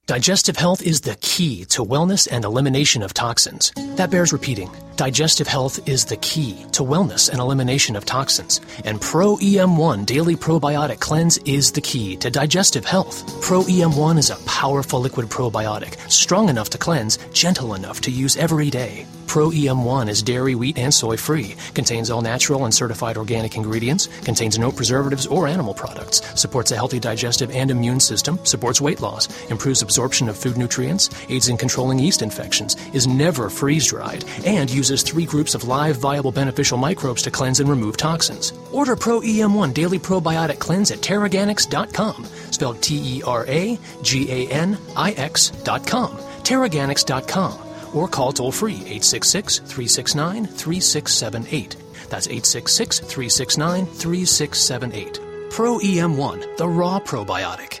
Digestive 0.06 0.56
health 0.56 0.82
is 0.82 1.00
the 1.00 1.16
key 1.16 1.64
to 1.64 1.84
wellness 1.84 2.28
and 2.30 2.44
elimination 2.44 3.02
of 3.02 3.12
toxins. 3.12 3.72
That 3.96 4.08
bears 4.08 4.32
repeating. 4.32 4.70
Digestive 4.94 5.48
health 5.48 5.88
is 5.88 6.04
the 6.04 6.16
key 6.18 6.64
to 6.74 6.84
wellness 6.84 7.28
and 7.28 7.40
elimination 7.40 7.96
of 7.96 8.04
toxins. 8.04 8.60
And 8.84 9.00
Pro 9.00 9.34
EM1 9.38 10.06
Daily 10.06 10.36
Probiotic 10.36 11.00
Cleanse 11.00 11.38
is 11.38 11.72
the 11.72 11.80
key 11.80 12.16
to 12.18 12.30
digestive 12.30 12.84
health. 12.84 13.26
Pro 13.42 13.62
EM1 13.62 14.16
is 14.16 14.30
a 14.30 14.36
powerful 14.46 15.00
liquid 15.00 15.26
probiotic, 15.26 15.98
strong 16.08 16.48
enough 16.48 16.70
to 16.70 16.78
cleanse, 16.78 17.16
gentle 17.32 17.74
enough 17.74 18.00
to 18.02 18.12
use 18.12 18.36
every 18.36 18.70
day. 18.70 19.06
Pro 19.26 19.50
EM1 19.50 20.08
is 20.08 20.22
dairy, 20.22 20.54
wheat, 20.54 20.78
and 20.78 20.92
soy 20.92 21.16
free, 21.16 21.54
contains 21.74 22.10
all 22.10 22.22
natural 22.22 22.64
and 22.64 22.74
certified 22.74 23.16
organic 23.16 23.56
ingredients, 23.56 24.08
contains 24.24 24.58
no 24.58 24.70
preservatives 24.70 25.26
or 25.26 25.46
animal 25.46 25.74
products, 25.74 26.22
supports 26.40 26.70
a 26.70 26.76
healthy 26.76 26.98
digestive 26.98 27.50
and 27.50 27.70
immune 27.70 28.00
system, 28.00 28.38
supports 28.44 28.80
weight 28.80 29.00
loss, 29.00 29.28
improves 29.50 29.82
absorption 29.82 30.28
of 30.28 30.36
food 30.36 30.56
nutrients, 30.56 31.10
aids 31.28 31.48
in 31.48 31.56
controlling 31.56 31.98
yeast 31.98 32.22
infections, 32.22 32.76
is 32.92 33.06
never 33.06 33.50
freeze 33.50 33.86
dried, 33.86 34.24
and 34.44 34.70
uses 34.70 35.02
three 35.02 35.26
groups 35.26 35.54
of 35.54 35.64
live, 35.64 35.96
viable, 35.96 36.32
beneficial 36.32 36.78
microbes 36.78 37.22
to 37.22 37.30
cleanse 37.30 37.60
and 37.60 37.68
remove 37.68 37.96
toxins. 37.96 38.52
Order 38.72 38.96
Pro 38.96 39.20
EM1 39.20 39.74
Daily 39.74 39.98
Probiotic 39.98 40.58
Cleanse 40.58 40.90
at 40.90 40.98
Teraganix.com, 40.98 42.24
spelled 42.50 42.82
T 42.82 43.18
E 43.18 43.22
R 43.22 43.44
A 43.48 43.78
G 44.02 44.30
A 44.30 44.50
N 44.50 44.78
I 44.96 45.12
X.com. 45.12 46.16
Teraganix.com 46.42 47.66
or 47.94 48.08
call 48.08 48.32
toll 48.32 48.52
free 48.52 48.74
866 48.74 49.58
369 49.58 50.46
3678. 50.46 51.76
That's 52.08 52.26
866 52.26 53.00
369 53.00 53.86
3678. 53.86 55.20
Pro 55.50 55.78
EM1, 55.78 56.56
the 56.56 56.68
raw 56.68 57.00
probiotic. 57.00 57.80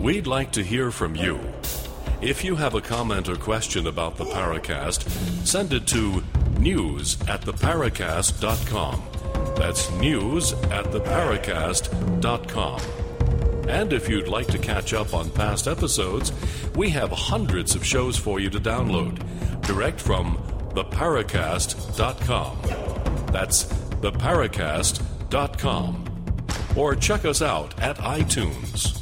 We'd 0.00 0.26
like 0.26 0.50
to 0.52 0.62
hear 0.62 0.90
from 0.90 1.14
you. 1.14 1.38
If 2.22 2.42
you 2.42 2.56
have 2.56 2.74
a 2.74 2.80
comment 2.80 3.28
or 3.28 3.36
question 3.36 3.86
about 3.86 4.16
the 4.16 4.24
Paracast, 4.24 5.06
send 5.46 5.74
it 5.74 5.86
to 5.88 6.22
news 6.58 7.20
at 7.28 7.42
theparacast.com. 7.42 9.02
That's 9.56 9.90
news 9.92 10.54
at 10.54 10.86
theparacast.com. 10.86 12.80
And 13.68 13.92
if 13.92 14.08
you'd 14.08 14.26
like 14.26 14.46
to 14.46 14.56
catch 14.58 14.94
up 14.94 15.12
on 15.12 15.28
past 15.28 15.68
episodes, 15.68 16.32
we 16.74 16.88
have 16.88 17.12
hundreds 17.12 17.74
of 17.74 17.84
shows 17.84 18.16
for 18.16 18.40
you 18.40 18.48
to 18.48 18.58
download 18.58 19.22
direct 19.66 20.00
from 20.00 20.38
theparacast.com. 20.74 22.58
That's 23.32 23.64
theparacast.com. 23.64 26.06
Or 26.74 26.96
check 26.96 27.26
us 27.26 27.42
out 27.42 27.78
at 27.80 27.98
iTunes. 27.98 28.96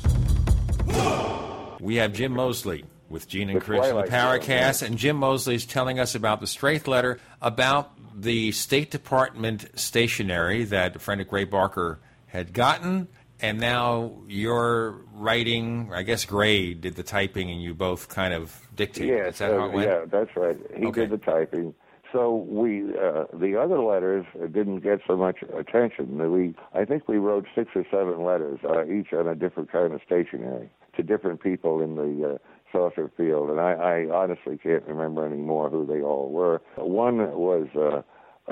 We 1.80 1.97
have 1.97 2.12
Jim 2.12 2.32
Moseley 2.32 2.84
with 3.09 3.28
Gene 3.28 3.49
and 3.51 3.61
The 3.61 3.64
Chris 3.64 3.86
in 3.89 3.97
the 3.97 4.03
Paracast, 4.03 4.82
and 4.82 4.99
Jim 4.99 5.16
Moseley 5.16 5.55
is 5.55 5.64
telling 5.64 5.99
us 5.99 6.14
about 6.14 6.41
the 6.41 6.47
Straith 6.47 6.86
letter 6.86 7.18
about 7.41 7.93
the 8.20 8.53
State 8.53 8.91
Department 8.91 9.68
stationery 9.74 10.64
that 10.64 11.01
Frederick 11.01 11.30
Ray 11.32 11.45
Barker 11.45 12.01
had 12.26 12.53
gotten, 12.53 13.09
and 13.41 13.61
now 13.61 14.12
you're 14.26 15.01
writing. 15.14 15.91
I 15.95 16.03
guess 16.03 16.24
Gray 16.24 16.74
did 16.74 16.97
the 16.97 17.03
typing, 17.03 17.51
and 17.51 17.62
you 17.62 17.74
both 17.74 18.09
kind 18.09 18.34
of 18.34 18.61
dictated. 18.74 19.26
Is 19.26 19.39
that 19.39 19.53
how 19.53 19.61
uh, 19.62 19.66
it 19.68 19.72
went? 19.72 19.89
yeah, 19.89 20.05
that's 20.11 20.36
right. 20.36 20.57
He 20.76 20.86
Okay. 20.86 21.03
did 21.03 21.11
the 21.11 21.18
typing. 21.18 21.74
So 22.12 22.36
we, 22.36 22.84
uh, 22.99 23.24
the 23.34 23.59
other 23.61 23.80
letters 23.80 24.24
didn't 24.53 24.80
get 24.80 25.01
so 25.07 25.16
much 25.16 25.39
attention. 25.57 26.32
We, 26.32 26.55
I 26.74 26.84
think 26.86 27.07
we 27.07 27.18
wrote 27.18 27.47
six 27.55 27.70
or 27.74 27.84
seven 27.91 28.24
letters, 28.24 28.59
uh, 28.64 28.86
each 28.86 29.12
on 29.12 29.28
a 29.28 29.34
different 29.34 29.70
kind 29.70 29.93
of 29.93 30.01
stationery 30.05 30.70
to 30.99 31.03
different 31.03 31.40
people 31.42 31.80
in 31.80 31.94
the 31.94 32.34
uh, 32.34 32.38
saucer 32.70 33.11
field, 33.16 33.49
and 33.51 33.59
I, 33.61 33.72
I 33.72 34.14
honestly 34.14 34.59
can't 34.59 34.84
remember 34.84 35.24
anymore 35.24 35.70
who 35.70 35.86
they 35.86 36.03
all 36.03 36.28
were. 36.30 36.61
One 36.76 37.18
was 37.32 37.68
uh, 37.76 38.03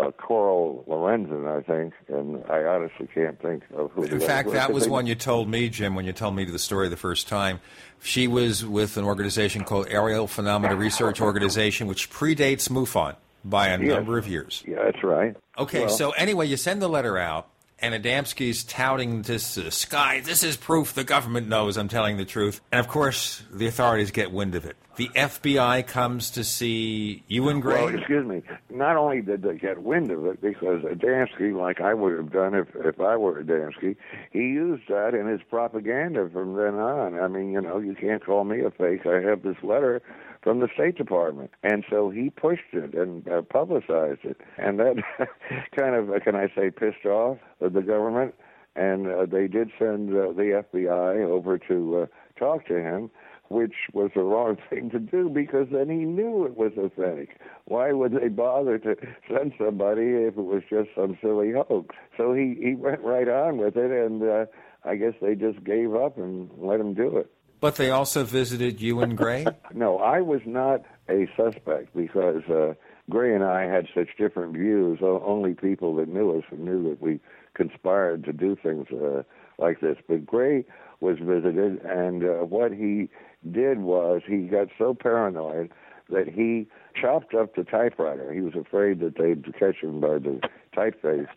uh, 0.01 0.11
Coral 0.13 0.85
Lorenzen, 0.89 1.47
I 1.47 1.63
think, 1.63 1.93
and 2.09 2.43
I 2.49 2.63
honestly 2.65 3.09
can't 3.13 3.41
think 3.43 3.65
of 3.77 3.91
who. 3.93 4.05
In 4.05 4.21
fact, 4.21 4.53
that 4.53 4.73
was 4.73 4.89
one 4.89 5.07
you 5.07 5.15
told 5.17 5.49
me, 5.51 5.69
Jim, 5.69 5.95
when 5.95 6.05
you 6.07 6.13
told 6.13 6.35
me 6.37 6.45
the 6.45 6.59
story 6.59 6.89
the 6.89 6.97
first 6.97 7.29
time. 7.29 7.61
She 8.03 8.29
was 8.29 8.65
with 8.65 8.97
an 8.97 9.05
organization 9.05 9.65
called 9.65 9.89
Aerial 9.91 10.27
Phenomena 10.27 10.77
Research 10.77 11.21
Organization, 11.21 11.87
which 11.89 12.11
predates 12.11 12.69
MUFON 12.71 13.17
by 13.45 13.69
a 13.69 13.79
Yes. 13.79 13.89
number 13.89 14.19
of 14.19 14.29
years. 14.29 14.63
Yeah, 14.67 14.85
that's 14.85 15.03
right. 15.03 15.35
Okay, 15.59 15.81
Well- 15.81 15.89
so 15.89 16.11
anyway, 16.13 16.47
you 16.47 16.57
send 16.57 16.81
the 16.81 16.89
letter 16.89 17.17
out, 17.19 17.49
and 17.79 17.95
Adamski's 17.95 18.65
touting 18.65 19.23
this 19.23 19.59
uh, 19.59 19.71
sky. 19.71 20.21
This 20.21 20.43
is 20.43 20.57
proof 20.57 20.95
the 20.95 21.05
government 21.05 21.49
knows 21.49 21.77
I'm 21.77 21.89
telling 21.89 22.17
the 22.17 22.25
truth. 22.25 22.61
And 22.73 22.81
of 22.81 22.89
course, 22.89 23.43
the 23.53 23.67
authorities 23.67 24.11
get 24.11 24.33
wind 24.33 24.55
of 24.55 24.65
it. 24.65 24.77
The 24.97 25.09
FBI 25.09 25.87
comes 25.87 26.31
to 26.31 26.45
see 26.45 27.23
you 27.29 27.51
and 27.51 27.61
Gray. 27.61 27.85
Well, 27.85 27.95
excuse 27.95 28.27
me. 28.27 28.43
Not 28.71 28.97
only 28.97 29.21
did 29.21 29.43
they 29.43 29.57
get 29.57 29.83
wind 29.83 30.11
of 30.11 30.25
it, 30.25 30.41
because 30.41 30.83
Adamski, 30.85 31.55
like 31.55 31.83
I 31.83 31.93
would 31.93 32.17
have 32.17 32.33
done 32.33 32.55
if 32.55 32.69
if 32.75 32.99
I 32.99 33.17
were 33.17 33.43
Adamski, 33.43 33.97
he 34.33 34.39
used 34.39 34.89
that 34.89 35.13
in 35.15 35.27
his 35.27 35.43
propaganda 35.51 36.31
from 36.33 36.55
then 36.57 36.77
on. 36.77 37.19
I 37.21 37.29
mean, 37.29 37.53
you 37.53 37.61
know, 37.61 37.79
you 37.79 37.95
can't 37.95 38.25
call 38.25 38.45
me 38.45 38.61
a 38.61 38.71
fake. 38.71 39.05
I 39.05 39.21
have 39.21 39.43
this 39.43 39.57
letter 39.63 40.01
from 40.47 40.61
the 40.61 40.69
State 40.73 40.97
Department, 40.97 41.51
and 41.65 41.85
so 41.91 42.09
he 42.09 42.31
pushed 42.31 42.73
it 42.73 42.95
and 42.95 43.27
uh, 43.27 43.43
publicized 43.43 44.21
it, 44.23 44.41
and 44.57 44.79
that 44.79 44.95
kind 45.77 45.97
of, 45.97 46.09
uh, 46.09 46.21
can 46.21 46.37
I 46.37 46.47
say, 46.55 46.71
pissed 46.71 47.05
off 47.05 47.39
the 47.61 47.81
government. 47.81 48.33
and 48.77 49.09
uh, 49.09 49.27
they 49.27 49.49
did 49.49 49.73
send 49.77 50.11
uh, 50.11 50.31
the 50.31 50.63
FBI 50.73 51.29
over 51.29 51.59
to 51.59 52.03
uh, 52.03 52.07
talk 52.39 52.65
to 52.69 52.75
him, 52.81 53.11
which 53.49 53.75
was 53.93 54.13
the 54.15 54.23
wrong 54.23 54.57
thing 54.71 54.89
to 54.91 55.01
do 55.01 55.29
because 55.29 55.67
then 55.73 55.91
he 55.91 56.05
knew 56.05 56.45
it 56.45 56.57
was 56.57 56.71
a 56.77 56.91
fake. 56.91 57.39
Why 57.65 57.91
would 57.91 58.13
they 58.13 58.29
bother 58.29 58.79
to 58.79 58.95
send 59.29 59.53
somebody 59.59 60.11
if 60.13 60.39
it 60.39 60.45
was 60.45 60.63
just 60.71 60.91
some 60.95 61.19
silly 61.21 61.51
hoax? 61.51 61.97
So 62.17 62.35
he 62.35 62.57
he 62.63 62.77
went 62.77 63.01
right 63.01 63.29
on 63.29 63.59
with 63.59 63.77
it, 63.77 63.91
and 63.91 64.23
uh, 64.23 64.47
I 64.85 64.95
guess 64.95 65.15
they 65.21 65.35
just 65.35 65.65
gave 65.65 65.97
up 65.97 66.19
and 66.19 66.49
let 66.57 66.79
him 66.79 66.95
do 66.95 67.17
it. 67.17 67.33
But 67.61 67.77
they 67.77 67.91
also 67.91 68.25
visited 68.25 68.81
you 68.81 69.01
and 69.01 69.17
Gray? 69.17 69.47
no, 69.75 69.99
I 69.99 70.21
was 70.21 70.43
not 70.45 70.83
a 71.09 71.29
suspect 71.37 71.97
because 71.97 72.43
uh, 72.51 72.75
Gray 73.09 73.35
and 73.35 73.45
I 73.45 73.63
had 73.63 73.87
such 73.95 74.09
different 74.19 74.55
views. 74.55 74.99
Only 75.03 75.55
people 75.55 75.95
that 75.97 76.09
knew 76.09 76.39
us 76.39 76.45
knew 76.53 76.83
that 76.91 77.01
we 77.01 77.21
conspired 77.55 78.25
to 78.25 78.33
do 78.33 78.57
things 78.63 78.87
uh, 78.91 79.23
like 79.59 79.81
this. 79.81 79.97
But 80.09 80.27
Gray 80.27 80.65
was 81.01 81.19
visited, 81.21 81.83
and 81.85 82.25
uh, 82.25 82.45
what 82.45 82.73
he 82.73 83.09
did 83.51 83.79
was 83.79 84.23
he 84.27 84.43
got 84.43 84.69
so 84.79 84.95
paranoid 84.95 85.71
that 86.11 86.29
he 86.29 86.67
chopped 87.01 87.35
up 87.35 87.55
the 87.55 87.65
typewriter. 87.65 88.33
He 88.33 88.41
was 88.41 88.55
afraid 88.55 89.01
that 89.01 89.17
they'd 89.17 89.45
catch 89.59 89.77
him 89.83 90.01
by 90.01 90.19
the 90.19 90.41
typeface, 90.77 91.29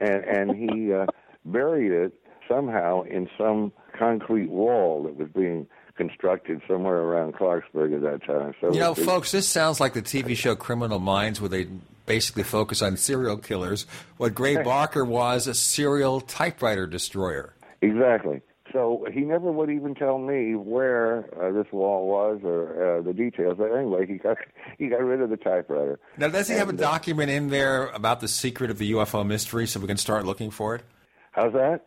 and 0.00 0.24
and 0.24 0.56
he 0.56 0.92
uh, 0.92 1.06
buried 1.44 1.92
it 1.92 2.12
somehow 2.48 3.02
in 3.02 3.28
some 3.36 3.72
concrete 3.98 4.50
wall 4.50 5.04
that 5.04 5.16
was 5.16 5.28
being 5.34 5.66
constructed 5.96 6.60
somewhere 6.68 6.98
around 6.98 7.34
Clarksburg 7.34 7.94
at 7.94 8.02
that 8.02 8.26
time. 8.26 8.54
So 8.60 8.72
you 8.72 8.80
know, 8.80 8.94
folks, 8.94 9.32
this 9.32 9.48
sounds 9.48 9.80
like 9.80 9.92
the 9.92 10.02
TV 10.02 10.36
show 10.36 10.56
Criminal 10.56 10.98
Minds, 10.98 11.40
where 11.40 11.48
they 11.48 11.68
basically 12.06 12.42
focus 12.42 12.82
on 12.82 12.96
serial 12.96 13.36
killers. 13.36 13.86
What 14.16 14.34
Gray 14.34 14.56
Barker 14.62 15.04
was 15.04 15.46
a 15.46 15.54
serial 15.54 16.20
typewriter 16.20 16.86
destroyer. 16.86 17.54
Exactly. 17.80 18.42
So 18.72 19.06
he 19.12 19.20
never 19.20 19.52
would 19.52 19.70
even 19.70 19.94
tell 19.94 20.18
me 20.18 20.56
where 20.56 21.26
uh, 21.40 21.52
this 21.52 21.72
wall 21.72 22.08
was 22.08 22.40
or 22.42 22.98
uh, 22.98 23.02
the 23.02 23.12
details. 23.12 23.54
But 23.56 23.72
anyway, 23.72 24.04
he 24.06 24.14
got 24.14 24.36
he 24.78 24.88
got 24.88 25.00
rid 25.00 25.20
of 25.20 25.30
the 25.30 25.36
typewriter. 25.36 26.00
Now, 26.18 26.28
does 26.28 26.48
he 26.48 26.54
and, 26.54 26.58
have 26.58 26.68
a 26.68 26.72
uh, 26.72 26.76
document 26.76 27.30
in 27.30 27.50
there 27.50 27.86
about 27.88 28.18
the 28.18 28.26
secret 28.26 28.70
of 28.70 28.78
the 28.78 28.92
UFO 28.92 29.24
mystery, 29.24 29.68
so 29.68 29.78
we 29.78 29.86
can 29.86 29.96
start 29.96 30.26
looking 30.26 30.50
for 30.50 30.74
it? 30.74 30.82
How's 31.30 31.52
that? 31.52 31.86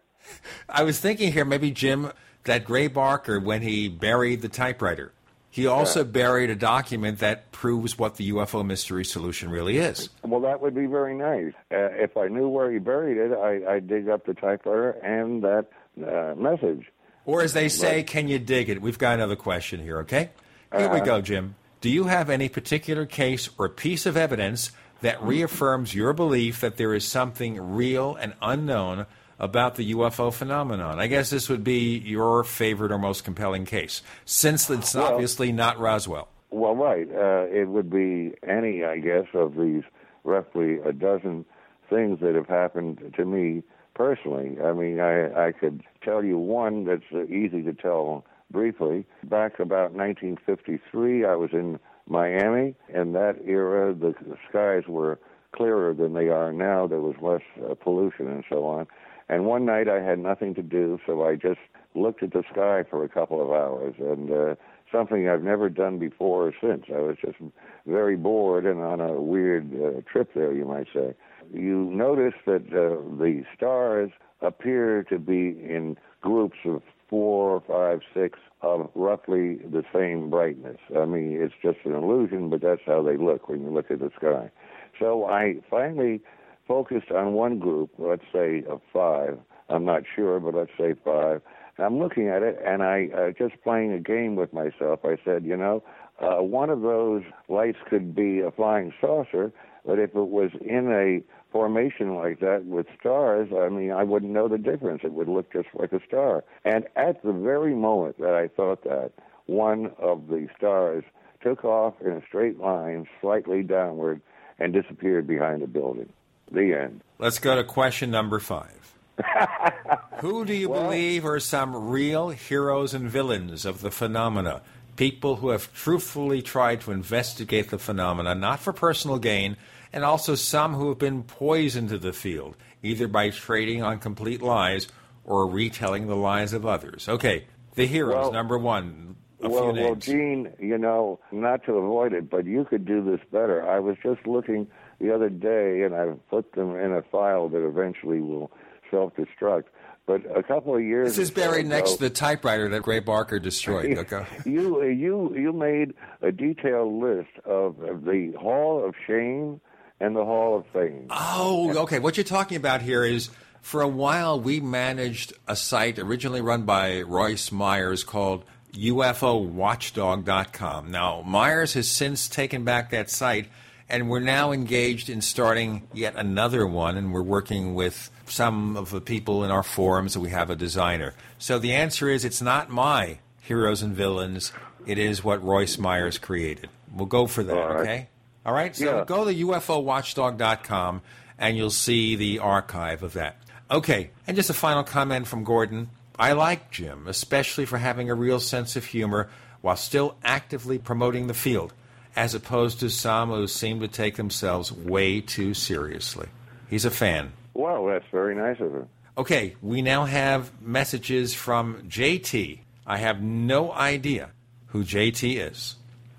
I 0.70 0.84
was 0.84 1.00
thinking 1.00 1.32
here, 1.32 1.46
maybe 1.46 1.72
Jim, 1.72 2.12
that 2.44 2.66
Gray 2.66 2.88
Barker, 2.88 3.40
when 3.40 3.62
he 3.62 3.88
buried 3.88 4.42
the 4.42 4.50
typewriter, 4.50 5.12
he 5.50 5.66
also 5.66 6.02
yeah. 6.02 6.12
buried 6.12 6.50
a 6.50 6.56
document 6.56 7.20
that 7.20 7.52
proves 7.52 7.98
what 7.98 8.16
the 8.16 8.32
UFO 8.32 8.66
mystery 8.66 9.04
solution 9.04 9.50
really 9.50 9.78
is. 9.78 10.10
Well, 10.24 10.42
that 10.42 10.62
would 10.62 10.76
be 10.76 10.86
very 10.86 11.16
nice. 11.16 11.54
Uh, 11.72 11.90
if 11.94 12.16
I 12.16 12.28
knew 12.28 12.48
where 12.48 12.72
he 12.72 12.80
buried 12.80 13.18
it, 13.18 13.32
I, 13.32 13.76
I'd 13.76 13.88
dig 13.88 14.08
up 14.10 14.26
the 14.26 14.34
typewriter 14.34 14.92
and 14.92 15.44
that 15.44 15.68
uh, 16.00 16.36
message. 16.36 16.92
Or 17.26 17.42
as 17.42 17.54
they 17.54 17.70
say, 17.70 18.02
but, 18.02 18.08
can 18.08 18.28
you 18.28 18.40
dig 18.40 18.70
it? 18.70 18.82
We've 18.82 19.00
got 19.00 19.16
another 19.16 19.36
question 19.36 19.82
here, 19.82 20.00
okay? 20.00 20.30
Here 20.76 20.90
uh, 20.90 20.94
we 20.94 21.02
go, 21.02 21.22
Jim. 21.22 21.56
Do 21.82 21.90
you 21.90 22.06
have 22.06 22.30
any 22.30 22.50
particular 22.50 23.06
case 23.06 23.50
or 23.58 23.68
piece 23.68 24.06
of 24.06 24.16
evidence 24.16 24.72
that 25.02 25.22
reaffirms 25.22 25.94
your 25.94 26.14
belief 26.14 26.62
that 26.62 26.78
there 26.78 26.94
is 26.94 27.06
something 27.06 27.60
real 27.60 28.16
and 28.16 28.34
unknown 28.42 29.06
about 29.40 29.76
the 29.76 29.94
UFO 29.94 30.34
phenomenon? 30.34 31.00
I 31.00 31.08
guess 31.08 31.30
this 31.30 31.50
would 31.50 31.64
be 31.64 31.98
your 31.98 32.44
favorite 32.44 32.92
or 32.92 32.98
most 32.98 33.24
compelling 33.24 33.66
case, 33.66 34.02
since 34.26 34.70
it's 34.70 34.96
well, 34.96 35.14
obviously 35.14 35.52
not 35.52 35.80
Roswell. 35.80 36.30
Well, 36.50 36.76
right. 36.76 37.08
Uh, 37.10 37.46
it 37.50 37.68
would 37.68 37.90
be 37.90 38.34
any, 38.48 38.84
I 38.84 38.98
guess, 38.98 39.26
of 39.34 39.56
these 39.56 39.84
roughly 40.24 40.78
a 40.80 40.94
dozen 40.94 41.46
things 41.90 42.20
that 42.22 42.36
have 42.36 42.48
happened 42.48 43.14
to 43.16 43.26
me 43.26 43.64
personally. 43.96 44.58
I 44.64 44.74
mean, 44.74 45.00
I, 45.00 45.48
I 45.48 45.52
could 45.52 45.84
tell 46.04 46.24
you 46.24 46.38
one 46.38 46.86
that's 46.86 47.30
easy 47.30 47.64
to 47.64 47.74
tell 47.74 48.26
briefly. 48.52 49.06
Back 49.24 49.60
about 49.60 49.94
1953, 49.94 51.26
I 51.26 51.36
was 51.36 51.50
in 51.54 51.80
Miami. 52.08 52.76
In 52.94 53.14
that 53.14 53.38
era, 53.46 53.94
the 53.94 54.14
skies 54.50 54.84
were 54.88 55.20
clearer 55.56 55.94
than 55.94 56.14
they 56.14 56.30
are 56.30 56.54
now. 56.54 56.88
There 56.88 57.02
was 57.02 57.16
less 57.22 57.42
uh, 57.70 57.74
pollution 57.76 58.28
and 58.28 58.44
so 58.50 58.66
on. 58.66 58.88
And 59.30 59.46
one 59.46 59.66
night 59.66 59.90
I 59.90 60.02
had 60.02 60.20
nothing 60.20 60.56
to 60.56 60.62
do, 60.62 61.00
so 61.06 61.26
I 61.26 61.36
just 61.36 61.60
looked 61.96 62.24
at 62.24 62.32
the 62.32 62.44
sky 62.52 62.84
for 62.90 63.04
a 63.04 63.10
couple 63.10 63.42
of 63.42 63.50
hours, 63.52 63.96
and 64.00 64.32
uh, 64.32 64.56
something 64.92 65.28
I've 65.28 65.44
never 65.44 65.70
done 65.70 66.00
before 66.00 66.48
or 66.48 66.54
since. 66.62 66.86
I 66.90 67.00
was 67.00 67.18
just 67.24 67.38
very 67.86 68.16
bored 68.16 68.66
and 68.66 68.82
on 68.82 69.02
a 69.02 69.22
weird 69.22 69.74
uh, 69.74 70.02
trip 70.10 70.34
there, 70.34 70.54
you 70.54 70.66
might 70.66 70.88
say. 70.94 71.14
You 71.54 71.90
notice 71.94 72.40
that 72.46 72.68
uh, 72.68 73.02
the 73.18 73.44
stars 73.56 74.12
appear 74.42 75.04
to 75.10 75.18
be 75.20 75.50
in 75.60 75.98
groups 76.22 76.58
of 76.66 76.82
four, 77.10 77.64
five, 77.68 78.02
six 78.14 78.40
of 78.62 78.90
roughly 78.96 79.56
the 79.58 79.84
same 79.94 80.30
brightness. 80.30 80.78
I 80.96 81.06
mean, 81.06 81.40
it's 81.42 81.54
just 81.62 81.86
an 81.86 81.94
illusion, 81.94 82.50
but 82.50 82.62
that's 82.62 82.82
how 82.86 83.02
they 83.02 83.18
look 83.18 83.50
when 83.50 83.62
you 83.62 83.70
look 83.70 83.92
at 83.92 84.00
the 84.00 84.12
sky. 84.16 84.52
So 85.00 85.26
I 85.26 85.56
finally 85.70 86.22
focused 86.68 87.12
on 87.12 87.34
one 87.34 87.60
group, 87.60 87.92
let's 87.98 88.26
say 88.34 88.64
of 88.70 88.82
five. 88.92 89.38
I'm 89.70 89.86
not 89.86 90.04
sure, 90.16 90.40
but 90.40 90.56
let's 90.56 90.72
say 90.78 90.94
five. 91.04 91.42
I'm 91.80 92.00
looking 92.00 92.28
at 92.28 92.42
it, 92.42 92.58
and 92.66 92.82
I 92.82 93.10
uh, 93.16 93.32
just 93.38 93.62
playing 93.64 93.94
a 93.94 94.00
game 94.00 94.36
with 94.36 94.52
myself. 94.52 95.02
I 95.04 95.18
said, 95.24 95.46
you 95.46 95.56
know, 95.56 95.84
uh, 96.20 96.42
one 96.42 96.70
of 96.70 96.82
those 96.82 97.24
lights 97.50 97.78
could 97.88 98.16
be 98.16 98.40
a 98.40 98.50
flying 98.50 98.92
saucer, 99.00 99.52
but 99.86 100.00
if 100.00 100.10
it 100.16 100.28
was 100.28 100.50
in 100.62 100.92
a 100.92 101.22
formation 101.52 102.16
like 102.16 102.40
that 102.40 102.66
with 102.66 102.88
stars, 103.00 103.50
I 103.56 103.70
mean, 103.70 103.92
I 103.92 104.04
wouldn't 104.04 104.32
know 104.32 104.48
the 104.48 104.58
difference. 104.58 105.02
It 105.04 105.14
would 105.14 105.30
look 105.30 105.54
just 105.54 105.68
like 105.76 105.94
a 105.94 106.00
star. 106.08 106.44
And 106.66 106.86
at 106.96 107.24
the 107.24 107.32
very 107.32 107.76
moment 107.76 108.20
that 108.20 108.34
I 108.34 108.48
thought 108.48 108.84
that, 108.84 109.12
one 109.46 109.92
of 110.00 110.28
the 110.28 110.48
stars 110.58 111.04
took 111.42 111.64
off 111.64 111.94
in 112.02 112.12
a 112.12 112.22
straight 112.28 112.60
line, 112.60 113.08
slightly 113.22 113.62
downward, 113.64 114.22
and 114.60 114.74
disappeared 114.74 115.28
behind 115.28 115.62
a 115.62 115.68
building. 115.68 116.10
The 116.52 116.74
end. 116.74 117.02
Let's 117.20 117.40
go 117.40 117.56
to 117.56 117.64
question 117.64 118.12
number 118.12 118.40
five. 118.40 118.96
Who 120.20 120.46
do 120.46 120.54
you 120.54 120.70
well, 120.70 120.84
believe 120.84 121.26
are 121.26 121.40
some 121.40 121.90
real 121.90 122.30
heroes 122.30 122.94
and 122.94 123.10
villains 123.10 123.66
of 123.66 123.82
the 123.82 123.92
phenomena? 123.92 124.62
People 124.96 125.38
who 125.38 125.50
have 125.50 125.74
truthfully 125.74 126.42
tried 126.42 126.82
to 126.82 126.92
investigate 126.92 127.70
the 127.70 127.78
phenomena, 127.78 128.34
not 128.34 128.60
for 128.60 128.74
personal 128.74 129.20
gain, 129.20 129.58
and 129.94 130.04
also 130.04 130.36
some 130.36 130.74
who 130.74 130.90
have 130.90 130.98
been 130.98 131.24
poisoned 131.24 131.90
to 131.90 131.98
the 131.98 132.14
field, 132.14 132.56
either 132.82 133.08
by 133.08 133.30
trading 133.30 133.84
on 133.84 134.00
complete 134.00 134.42
lies 134.42 134.88
or 135.24 135.48
retelling 135.48 136.08
the 136.08 136.16
lies 136.16 136.54
of 136.54 136.66
others. 136.66 137.08
Okay, 137.08 137.46
the 137.76 137.86
heroes, 137.86 138.16
well, 138.16 138.32
number 138.32 138.58
one. 138.58 139.16
well, 139.40 139.72
well, 139.74 139.96
Gene, 139.96 140.52
you 140.60 140.78
know, 140.78 141.20
not 141.32 141.64
to 141.66 141.74
avoid 141.74 142.14
it, 142.14 142.30
but 142.30 142.46
you 142.46 142.66
could 142.66 142.86
do 142.86 143.04
this 143.04 143.20
better. 143.32 143.68
I 143.68 143.80
was 143.80 143.98
just 144.02 144.26
looking 144.26 144.68
the 145.00 145.14
other 145.14 145.30
day, 145.30 145.84
and 145.84 145.94
I've 145.96 146.20
put 146.30 146.54
them 146.54 146.76
in 146.76 146.92
a 146.92 147.04
file 147.04 147.48
that 147.50 147.64
eventually 147.66 148.20
will 148.20 148.52
self-destruct. 148.90 149.66
But 150.06 150.22
a 150.36 150.42
couple 150.42 150.74
of 150.74 150.82
years. 150.82 151.10
This 151.10 151.18
is 151.18 151.32
buried 151.32 151.66
ago, 151.66 151.76
next 151.76 151.96
to 151.96 152.00
the 152.00 152.10
typewriter 152.10 152.70
that 152.70 152.82
Gray 152.82 153.00
Barker 153.00 153.40
destroyed. 153.40 153.98
Okay. 153.98 154.26
you 154.46 154.82
you 154.84 155.36
you 155.36 155.52
made 155.52 155.94
a 156.22 156.32
detailed 156.32 156.94
list 156.94 157.38
of 157.46 157.76
the 158.06 158.32
Hall 158.40 158.86
of 158.88 158.96
Shame 159.06 159.60
and 160.00 160.16
the 160.16 160.24
Hall 160.24 160.56
of 160.58 160.66
Fame. 160.72 161.08
Oh, 161.10 161.74
okay. 161.84 162.00
What 162.00 162.16
you're 162.16 162.24
talking 162.24 162.56
about 162.56 162.82
here 162.82 163.04
is 163.04 163.30
for 163.62 163.82
a 163.82 163.88
while 163.88 164.40
we 164.40 164.62
managed 164.62 165.34
a 165.46 165.58
site 165.58 166.00
originally 166.00 166.40
run 166.42 166.64
by 166.64 167.02
Royce 167.02 167.52
Myers 167.52 168.06
called 168.06 168.46
UFOWatchdog.com. 168.74 170.90
Now 170.90 171.22
Myers 171.24 171.74
has 171.74 171.90
since 171.90 172.30
taken 172.30 172.64
back 172.64 172.92
that 172.92 173.10
site 173.10 173.50
and 173.90 174.10
we're 174.10 174.20
now 174.20 174.52
engaged 174.52 175.10
in 175.10 175.22
starting 175.22 175.88
yet 175.94 176.16
another 176.16 176.68
one, 176.68 176.98
and 176.98 177.14
we're 177.14 177.22
working 177.22 177.74
with 177.76 178.10
some 178.26 178.76
of 178.76 178.92
the 178.92 179.02
people 179.02 179.44
in 179.44 179.52
our 179.52 179.64
forums, 179.64 180.18
we 180.18 180.30
have 180.30 180.50
a 180.50 180.56
designer. 180.56 181.14
So 181.38 181.60
the 181.60 181.74
answer 181.74 182.10
is 182.10 182.26
it's 182.26 182.42
not 182.42 182.70
my 182.70 183.20
heroes 183.42 183.82
and 183.82 183.96
villains, 183.96 184.52
it 184.86 184.98
is 184.98 185.24
what 185.24 185.44
Royce 185.44 185.78
Myers 185.78 186.18
created. 186.18 186.70
We'll 186.94 187.06
go 187.06 187.28
for 187.28 187.44
that, 187.44 187.58
All 187.58 187.68
right. 187.70 187.80
okay? 187.80 188.08
All 188.46 188.54
right, 188.54 188.76
so 188.76 189.00
yeah. 189.00 189.06
go 189.06 189.26
to 189.26 189.34
UFOWatchdog.com 189.34 191.02
and 191.38 191.58
you'll 191.58 191.70
see 191.70 192.16
the 192.16 192.40
archive 192.40 193.04
of 193.04 193.14
that. 193.14 193.38
Okay, 193.70 194.12
and 194.26 194.36
just 194.36 194.50
a 194.50 194.54
final 194.54 194.84
comment 194.84 195.28
from 195.28 195.44
Gordon. 195.44 195.90
I 196.18 196.32
like 196.34 196.72
Jim, 196.72 197.08
especially 197.08 197.66
for 197.66 197.78
having 197.78 198.10
a 198.10 198.16
real 198.16 198.40
sense 198.40 198.76
of 198.76 198.86
humor 198.86 199.30
while 199.62 199.76
still 199.76 200.16
actively 200.24 200.78
promoting 200.78 201.28
the 201.28 201.34
field 201.34 201.74
as 202.18 202.34
opposed 202.34 202.80
to 202.80 202.90
some 202.90 203.30
who 203.30 203.48
seem 203.48 203.80
to 203.80 203.88
take 203.88 204.16
themselves 204.16 204.72
way 204.72 205.22
too 205.22 205.54
seriously. 205.54 206.28
He's 206.68 206.84
a 206.84 206.90
fan. 206.92 207.32
Wow, 207.54 207.88
that's 207.88 208.08
very 208.12 208.36
nice 208.36 208.60
of 208.60 208.74
him. 208.74 208.90
Okay, 209.18 209.56
we 209.62 209.84
now 209.84 210.06
have 210.06 210.52
messages 210.60 211.36
from 211.36 211.84
JT. 211.88 212.60
I 212.88 212.98
have 212.98 213.22
no 213.22 213.72
idea 213.72 214.32
who 214.68 214.84
JT 214.84 215.52
is. 215.52 215.76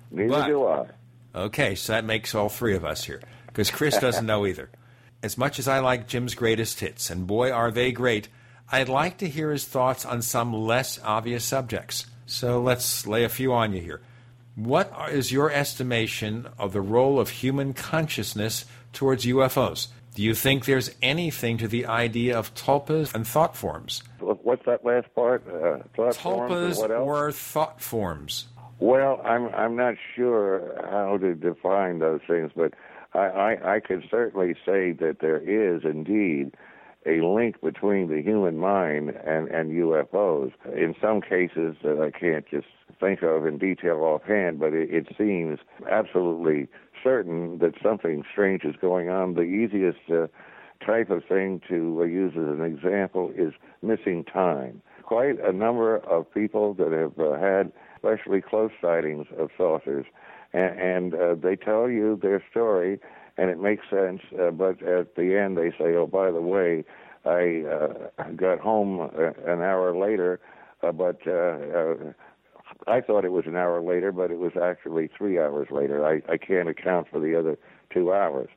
Neither 0.09 0.29
but, 0.29 0.47
do 0.47 0.65
I. 0.65 0.85
Okay, 1.35 1.75
so 1.75 1.91
that 1.93 2.05
makes 2.05 2.33
all 2.33 2.49
three 2.49 2.75
of 2.75 2.85
us 2.85 3.03
here, 3.03 3.21
because 3.47 3.69
Chris 3.69 3.97
doesn't 3.97 4.25
know 4.25 4.45
either. 4.45 4.69
As 5.21 5.37
much 5.37 5.59
as 5.59 5.67
I 5.67 5.79
like 5.79 6.07
Jim's 6.07 6.33
greatest 6.33 6.79
hits, 6.79 7.09
and 7.09 7.27
boy, 7.27 7.51
are 7.51 7.71
they 7.71 7.91
great, 7.91 8.29
I'd 8.71 8.87
like 8.87 9.17
to 9.17 9.27
hear 9.27 9.51
his 9.51 9.65
thoughts 9.65 10.05
on 10.05 10.21
some 10.21 10.53
less 10.53 10.97
obvious 11.03 11.43
subjects. 11.43 12.05
So 12.25 12.61
let's 12.61 13.05
lay 13.05 13.25
a 13.25 13.29
few 13.29 13.51
on 13.51 13.73
you 13.73 13.81
here. 13.81 14.01
What 14.59 14.91
is 15.09 15.31
your 15.31 15.49
estimation 15.49 16.45
of 16.57 16.73
the 16.73 16.81
role 16.81 17.17
of 17.17 17.29
human 17.29 17.71
consciousness 17.71 18.65
towards 18.91 19.25
UFOs? 19.25 19.87
Do 20.15 20.21
you 20.21 20.35
think 20.35 20.65
there's 20.65 20.93
anything 21.01 21.57
to 21.59 21.67
the 21.69 21.85
idea 21.85 22.37
of 22.37 22.53
tulpas 22.55 23.15
and 23.15 23.25
thought 23.25 23.55
forms? 23.55 24.03
What's 24.19 24.65
that 24.65 24.83
last 24.83 25.15
part? 25.15 25.47
Uh, 25.47 25.77
thought 25.95 26.15
tulpas 26.15 26.75
forms 26.75 26.79
or, 26.79 26.93
or 26.93 27.31
thought 27.31 27.79
forms? 27.79 28.49
Well, 28.79 29.21
I'm 29.23 29.47
I'm 29.55 29.77
not 29.77 29.95
sure 30.13 30.77
how 30.91 31.17
to 31.19 31.35
define 31.35 31.99
those 31.99 32.19
things, 32.27 32.51
but 32.53 32.73
I, 33.13 33.19
I, 33.19 33.75
I 33.75 33.79
could 33.79 34.03
certainly 34.11 34.55
say 34.65 34.91
that 34.91 35.19
there 35.21 35.37
is 35.37 35.85
indeed 35.85 36.53
a 37.09 37.25
link 37.25 37.59
between 37.61 38.07
the 38.09 38.21
human 38.21 38.57
mind 38.57 39.09
and, 39.25 39.47
and 39.49 39.71
UFOs. 39.71 40.51
In 40.65 40.95
some 41.01 41.21
cases 41.21 41.75
that 41.83 41.99
I 42.01 42.17
can't 42.17 42.45
just 42.49 42.67
think 42.99 43.23
of 43.23 43.45
in 43.45 43.57
detail 43.57 43.97
offhand, 43.97 44.59
but 44.59 44.73
it, 44.73 44.89
it 44.91 45.07
seems 45.17 45.59
absolutely 45.89 46.67
certain 47.03 47.59
that 47.59 47.73
something 47.81 48.23
strange 48.31 48.63
is 48.63 48.75
going 48.79 49.09
on. 49.09 49.33
The 49.33 49.41
easiest 49.41 49.99
uh, 50.11 50.27
type 50.85 51.09
of 51.09 51.23
thing 51.25 51.61
to 51.69 51.99
uh, 52.01 52.05
use 52.05 52.33
as 52.35 52.59
an 52.59 52.63
example 52.63 53.31
is 53.35 53.53
missing 53.81 54.23
time. 54.23 54.81
Quite 55.03 55.39
a 55.39 55.51
number 55.51 55.97
of 55.97 56.31
people 56.33 56.73
that 56.75 56.91
have 56.91 57.19
uh, 57.19 57.39
had 57.39 57.71
especially 57.95 58.41
close 58.41 58.71
sightings 58.81 59.27
of 59.37 59.49
saucers, 59.57 60.05
and, 60.53 60.79
and 60.79 61.13
uh, 61.13 61.35
they 61.35 61.55
tell 61.55 61.89
you 61.89 62.17
their 62.21 62.43
story, 62.49 62.99
and 63.39 63.49
it 63.49 63.59
makes 63.59 63.83
sense. 63.89 64.21
Uh, 64.39 64.51
but 64.51 64.81
at 64.83 65.15
the 65.15 65.37
end, 65.37 65.57
they 65.57 65.71
say, 65.71 65.95
"Oh, 65.95 66.07
by 66.07 66.31
the 66.31 66.41
way, 66.41 66.83
I 67.25 67.63
uh, 67.67 68.23
got 68.35 68.59
home 68.59 68.99
uh, 68.99 69.51
an 69.51 69.61
hour 69.61 69.95
later, 69.97 70.39
uh, 70.83 70.91
but." 70.91 71.19
Uh, 71.25 71.31
uh, 71.31 72.13
I 72.87 73.01
thought 73.01 73.25
it 73.25 73.31
was 73.31 73.45
an 73.45 73.55
hour 73.55 73.81
later, 73.81 74.11
but 74.11 74.31
it 74.31 74.37
was 74.37 74.53
actually 74.55 75.09
three 75.17 75.39
hours 75.39 75.67
later. 75.71 76.05
I, 76.05 76.21
I 76.31 76.37
can't 76.37 76.69
account 76.69 77.07
for 77.11 77.19
the 77.19 77.37
other 77.37 77.57
two 77.91 78.13
hours. 78.13 78.49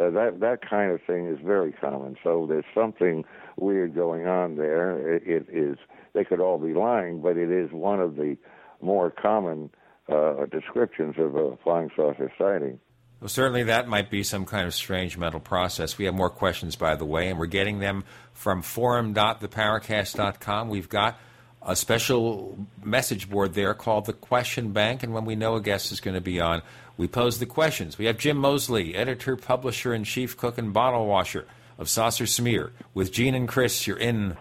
Uh, 0.00 0.10
that 0.10 0.40
that 0.40 0.68
kind 0.68 0.90
of 0.90 1.00
thing 1.06 1.26
is 1.26 1.38
very 1.44 1.72
common. 1.72 2.16
So 2.22 2.46
there's 2.48 2.64
something 2.74 3.24
weird 3.56 3.94
going 3.94 4.26
on 4.26 4.56
there. 4.56 5.16
It, 5.16 5.22
it 5.26 5.46
is 5.50 5.76
they 6.14 6.24
could 6.24 6.40
all 6.40 6.58
be 6.58 6.72
lying, 6.72 7.20
but 7.20 7.36
it 7.36 7.50
is 7.50 7.70
one 7.72 8.00
of 8.00 8.16
the 8.16 8.36
more 8.80 9.10
common 9.10 9.70
uh, 10.10 10.46
descriptions 10.46 11.16
of 11.18 11.34
a 11.34 11.56
flying 11.62 11.90
saucer 11.94 12.32
sighting. 12.38 12.80
Well, 13.20 13.28
certainly 13.28 13.64
that 13.64 13.88
might 13.88 14.10
be 14.10 14.22
some 14.22 14.44
kind 14.44 14.66
of 14.66 14.74
strange 14.74 15.18
mental 15.18 15.40
process. 15.40 15.98
We 15.98 16.04
have 16.04 16.14
more 16.14 16.30
questions, 16.30 16.76
by 16.76 16.94
the 16.94 17.04
way, 17.04 17.28
and 17.28 17.38
we're 17.38 17.46
getting 17.46 17.80
them 17.80 18.04
from 18.32 18.62
forum.theparacast.com. 18.62 20.68
We've 20.68 20.88
got 20.88 21.18
a 21.60 21.74
special 21.74 22.56
message 22.82 23.28
board 23.28 23.54
there 23.54 23.74
called 23.74 24.06
the 24.06 24.12
Question 24.12 24.72
Bank, 24.72 25.02
and 25.02 25.12
when 25.12 25.24
we 25.24 25.34
know 25.34 25.56
a 25.56 25.60
guest 25.60 25.90
is 25.90 26.00
going 26.00 26.14
to 26.14 26.20
be 26.20 26.40
on, 26.40 26.62
we 26.96 27.08
pose 27.08 27.40
the 27.40 27.46
questions. 27.46 27.98
We 27.98 28.06
have 28.06 28.18
Jim 28.18 28.36
Moseley, 28.36 28.94
editor, 28.94 29.36
publisher, 29.36 29.92
and 29.92 30.06
chief 30.06 30.36
cook 30.36 30.56
and 30.56 30.72
bottle 30.72 31.06
washer 31.06 31.46
of 31.76 31.88
Saucer 31.88 32.26
Smear. 32.26 32.72
With 32.94 33.12
Gene 33.12 33.34
and 33.34 33.48
Chris, 33.48 33.86
you're 33.86 33.98
in 33.98 34.36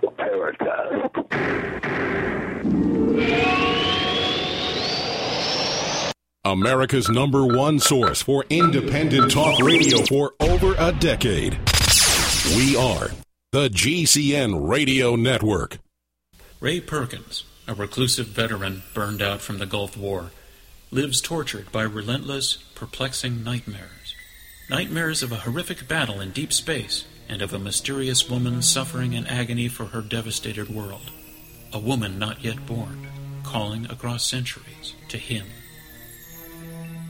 America's 6.52 7.10
number 7.10 7.46
one 7.46 7.80
source 7.80 8.22
for 8.22 8.46
independent 8.50 9.32
talk 9.32 9.60
radio 9.60 9.98
for 10.06 10.34
over 10.40 10.76
a 10.78 10.94
decade. 10.94 11.60
We 12.56 12.76
are 12.78 13.12
the 13.52 13.70
GCN 13.70 14.68
Radio 14.70 15.16
Network. 15.16 15.80
Ray 16.62 16.80
Perkins, 16.80 17.44
a 17.68 17.74
reclusive 17.74 18.28
veteran 18.28 18.84
burned 18.94 19.22
out 19.22 19.42
from 19.42 19.58
the 19.58 19.66
Gulf 19.66 19.98
War, 19.98 20.32
lives 20.90 21.20
tortured 21.20 21.72
by 21.72 21.84
relentless, 21.84 22.58
perplexing 22.76 23.44
nightmares. 23.44 24.16
Nightmares 24.70 25.22
of 25.22 25.32
a 25.32 25.38
horrific 25.38 25.88
battle 25.88 26.22
in 26.22 26.32
deep 26.32 26.54
space 26.54 27.06
and 27.28 27.42
of 27.42 27.54
a 27.54 27.60
mysterious 27.60 28.30
woman 28.30 28.62
suffering 28.62 29.14
in 29.14 29.28
agony 29.28 29.68
for 29.68 29.88
her 29.88 30.02
devastated 30.02 30.70
world. 30.70 31.12
A 31.74 31.80
woman 31.80 32.18
not 32.18 32.44
yet 32.44 32.66
born, 32.66 33.08
calling 33.44 33.86
across 33.92 34.26
centuries 34.26 34.94
to 35.10 35.18
him. 35.18 35.46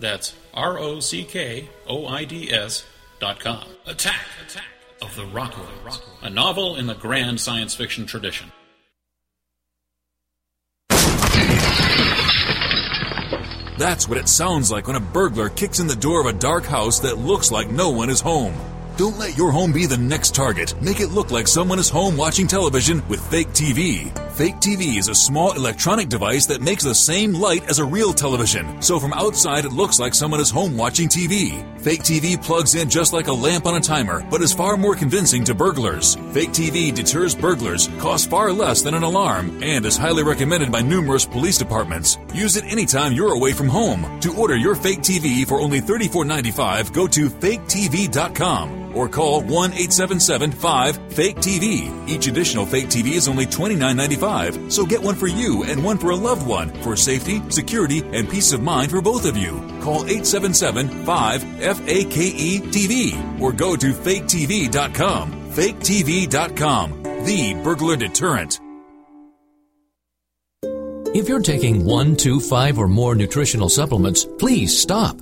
That's 0.00 0.34
R 0.54 0.78
O 0.78 0.98
C 0.98 1.24
K 1.24 1.68
O 1.86 2.06
I 2.06 2.24
D 2.24 2.50
S 2.50 2.84
dot 3.20 3.38
com. 3.38 3.64
Attack! 3.86 4.16
Attack! 4.46 4.64
Of 5.02 5.14
the 5.14 5.22
Rockoids. 5.22 6.00
A 6.22 6.30
novel 6.30 6.76
in 6.76 6.86
the 6.86 6.94
grand 6.94 7.40
science 7.40 7.74
fiction 7.74 8.06
tradition. 8.06 8.50
That's 13.78 14.08
what 14.08 14.18
it 14.18 14.28
sounds 14.28 14.70
like 14.70 14.86
when 14.86 14.96
a 14.96 15.00
burglar 15.00 15.48
kicks 15.48 15.80
in 15.80 15.86
the 15.86 15.96
door 15.96 16.20
of 16.20 16.26
a 16.26 16.38
dark 16.38 16.64
house 16.64 17.00
that 17.00 17.16
looks 17.16 17.50
like 17.50 17.70
no 17.70 17.90
one 17.90 18.10
is 18.10 18.20
home. 18.20 18.54
Don't 19.00 19.16
let 19.16 19.38
your 19.38 19.50
home 19.50 19.72
be 19.72 19.86
the 19.86 19.96
next 19.96 20.34
target. 20.34 20.74
Make 20.82 21.00
it 21.00 21.06
look 21.06 21.30
like 21.30 21.48
someone 21.48 21.78
is 21.78 21.88
home 21.88 22.18
watching 22.18 22.46
television 22.46 23.02
with 23.08 23.26
Fake 23.30 23.48
TV. 23.54 24.14
Fake 24.32 24.56
TV 24.56 24.98
is 24.98 25.08
a 25.08 25.14
small 25.14 25.52
electronic 25.52 26.10
device 26.10 26.44
that 26.44 26.60
makes 26.60 26.84
the 26.84 26.94
same 26.94 27.32
light 27.32 27.66
as 27.70 27.78
a 27.78 27.84
real 27.84 28.12
television, 28.12 28.82
so 28.82 29.00
from 29.00 29.14
outside 29.14 29.64
it 29.64 29.72
looks 29.72 29.98
like 29.98 30.12
someone 30.12 30.38
is 30.38 30.50
home 30.50 30.76
watching 30.76 31.08
TV. 31.08 31.64
Fake 31.80 32.02
TV 32.02 32.36
plugs 32.42 32.74
in 32.74 32.90
just 32.90 33.14
like 33.14 33.28
a 33.28 33.32
lamp 33.32 33.64
on 33.64 33.76
a 33.76 33.80
timer, 33.80 34.22
but 34.30 34.42
is 34.42 34.52
far 34.52 34.76
more 34.76 34.94
convincing 34.94 35.44
to 35.44 35.54
burglars. 35.54 36.16
Fake 36.34 36.50
TV 36.50 36.94
deters 36.94 37.34
burglars, 37.34 37.88
costs 37.98 38.26
far 38.26 38.52
less 38.52 38.82
than 38.82 38.92
an 38.92 39.02
alarm, 39.02 39.62
and 39.62 39.86
is 39.86 39.96
highly 39.96 40.22
recommended 40.22 40.70
by 40.70 40.82
numerous 40.82 41.24
police 41.24 41.56
departments. 41.56 42.18
Use 42.34 42.56
it 42.56 42.64
anytime 42.64 43.14
you're 43.14 43.34
away 43.34 43.54
from 43.54 43.68
home. 43.68 44.20
To 44.20 44.36
order 44.36 44.56
your 44.56 44.74
Fake 44.74 45.00
TV 45.00 45.46
for 45.46 45.58
only 45.58 45.80
$34.95, 45.80 46.92
go 46.92 47.06
to 47.06 47.30
faketv.com 47.30 48.80
or 48.94 49.08
call 49.08 49.40
1 49.40 49.50
877 49.50 50.52
5 50.52 50.96
Fake 51.12 51.36
TV. 51.36 52.08
Each 52.08 52.26
additional 52.26 52.66
Fake 52.66 52.86
TV 52.86 53.12
is 53.12 53.28
only 53.28 53.46
$29.95, 53.46 54.70
so 54.70 54.84
get 54.84 55.02
one 55.02 55.14
for 55.14 55.26
you 55.26 55.64
and 55.64 55.82
one 55.82 55.98
for 55.98 56.10
a 56.10 56.16
loved 56.16 56.46
one 56.46 56.70
for 56.82 56.96
safety, 56.96 57.42
security, 57.50 58.00
and 58.12 58.28
peace 58.28 58.52
of 58.52 58.62
mind 58.62 58.90
for 58.90 59.00
both 59.00 59.24
of 59.26 59.36
you. 59.36 59.52
Call 59.80 60.04
877 60.06 61.04
5 61.04 61.42
FAKE 61.42 62.62
TV 62.70 63.40
or 63.40 63.52
go 63.52 63.76
to 63.76 63.92
faketv.com. 63.92 65.32
Faketv.com, 65.50 67.02
the 67.24 67.60
burglar 67.64 67.96
deterrent. 67.96 68.60
If 71.12 71.28
you're 71.28 71.42
taking 71.42 71.84
one, 71.84 72.14
two, 72.14 72.38
five, 72.38 72.78
or 72.78 72.86
more 72.86 73.16
nutritional 73.16 73.68
supplements, 73.68 74.24
please 74.38 74.78
stop. 74.78 75.20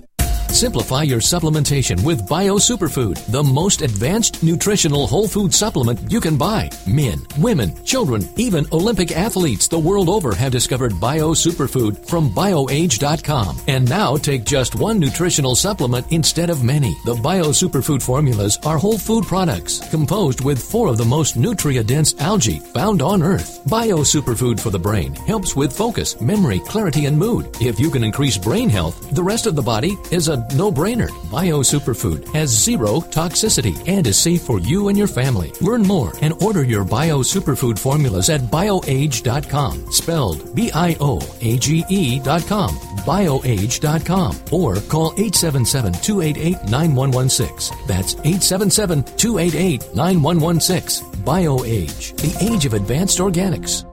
Simplify 0.51 1.03
your 1.03 1.21
supplementation 1.21 2.03
with 2.05 2.27
Bio 2.29 2.57
Superfood, 2.57 3.25
the 3.27 3.43
most 3.43 3.83
advanced 3.83 4.43
nutritional 4.43 5.07
whole 5.07 5.29
food 5.29 5.55
supplement 5.55 6.11
you 6.11 6.21
can 6.21 6.37
buy. 6.37 6.71
Men, 6.87 7.21
women, 7.39 7.85
children, 7.85 8.29
even 8.37 8.67
Olympic 8.73 9.13
athletes 9.13 9.69
the 9.69 9.79
world 9.79 10.09
over 10.09 10.35
have 10.35 10.51
discovered 10.51 10.99
Bio 10.99 11.29
Superfood 11.29 12.09
from 12.09 12.31
BioAge.com. 12.31 13.61
And 13.69 13.89
now 13.89 14.17
take 14.17 14.45
just 14.45 14.75
one 14.75 14.99
nutritional 14.99 15.55
supplement 15.55 16.11
instead 16.11 16.51
of 16.51 16.65
many. 16.65 16.97
The 17.05 17.15
Bio 17.15 17.51
Superfood 17.51 18.03
formulas 18.03 18.59
are 18.65 18.79
whole 18.79 18.99
food 18.99 19.27
products 19.27 19.87
composed 19.91 20.45
with 20.45 20.63
four 20.63 20.89
of 20.89 20.97
the 20.97 21.05
most 21.05 21.37
nutrient-dense 21.37 22.15
algae 22.21 22.59
found 22.59 23.03
on 23.03 23.23
Earth. 23.23 23.61
Bio 23.67 23.99
Superfood 23.99 24.59
for 24.59 24.71
the 24.71 24.79
brain 24.79 25.15
helps 25.15 25.55
with 25.55 25.77
focus, 25.77 26.21
memory, 26.21 26.59
clarity, 26.61 27.07
and 27.07 27.17
mood. 27.17 27.49
If 27.61 27.79
you 27.79 27.91
can 27.91 28.03
increase 28.03 28.39
brain 28.39 28.69
health, 28.69 29.15
the 29.15 29.23
rest 29.23 29.47
of 29.47 29.55
the 29.55 29.63
body 29.63 29.97
is 30.11 30.29
a 30.29 30.38
no-brainer. 30.55 31.09
Bio 31.31 31.61
Superfood 31.61 32.27
has 32.35 32.51
zero 32.51 33.01
toxicity 33.01 33.77
and 33.89 34.07
is 34.07 34.19
safe 34.19 34.43
for 34.43 34.61
you 34.61 34.89
and 34.89 34.99
your 34.99 35.07
family. 35.07 35.53
Learn 35.61 35.83
more 35.83 36.13
and 36.23 36.35
order 36.43 36.63
your 36.63 36.85
Bio 36.85 37.21
Superfood 37.21 37.79
formulas 37.79 38.31
at 38.31 38.41
bioage.com, 38.43 39.93
spelled 39.93 40.55
B-I-O-A-G-E.com, 40.55 42.71
bioage.com, 43.09 44.37
or 44.53 44.77
call 44.83 45.11
877-288-9116. 45.13 47.87
That's 47.87 48.15
877-288-9116. 48.15 51.03
BioAge, 51.25 52.17
the 52.17 52.37
age 52.53 52.67
of 52.67 52.75
advanced 52.75 53.19
organics. 53.19 53.88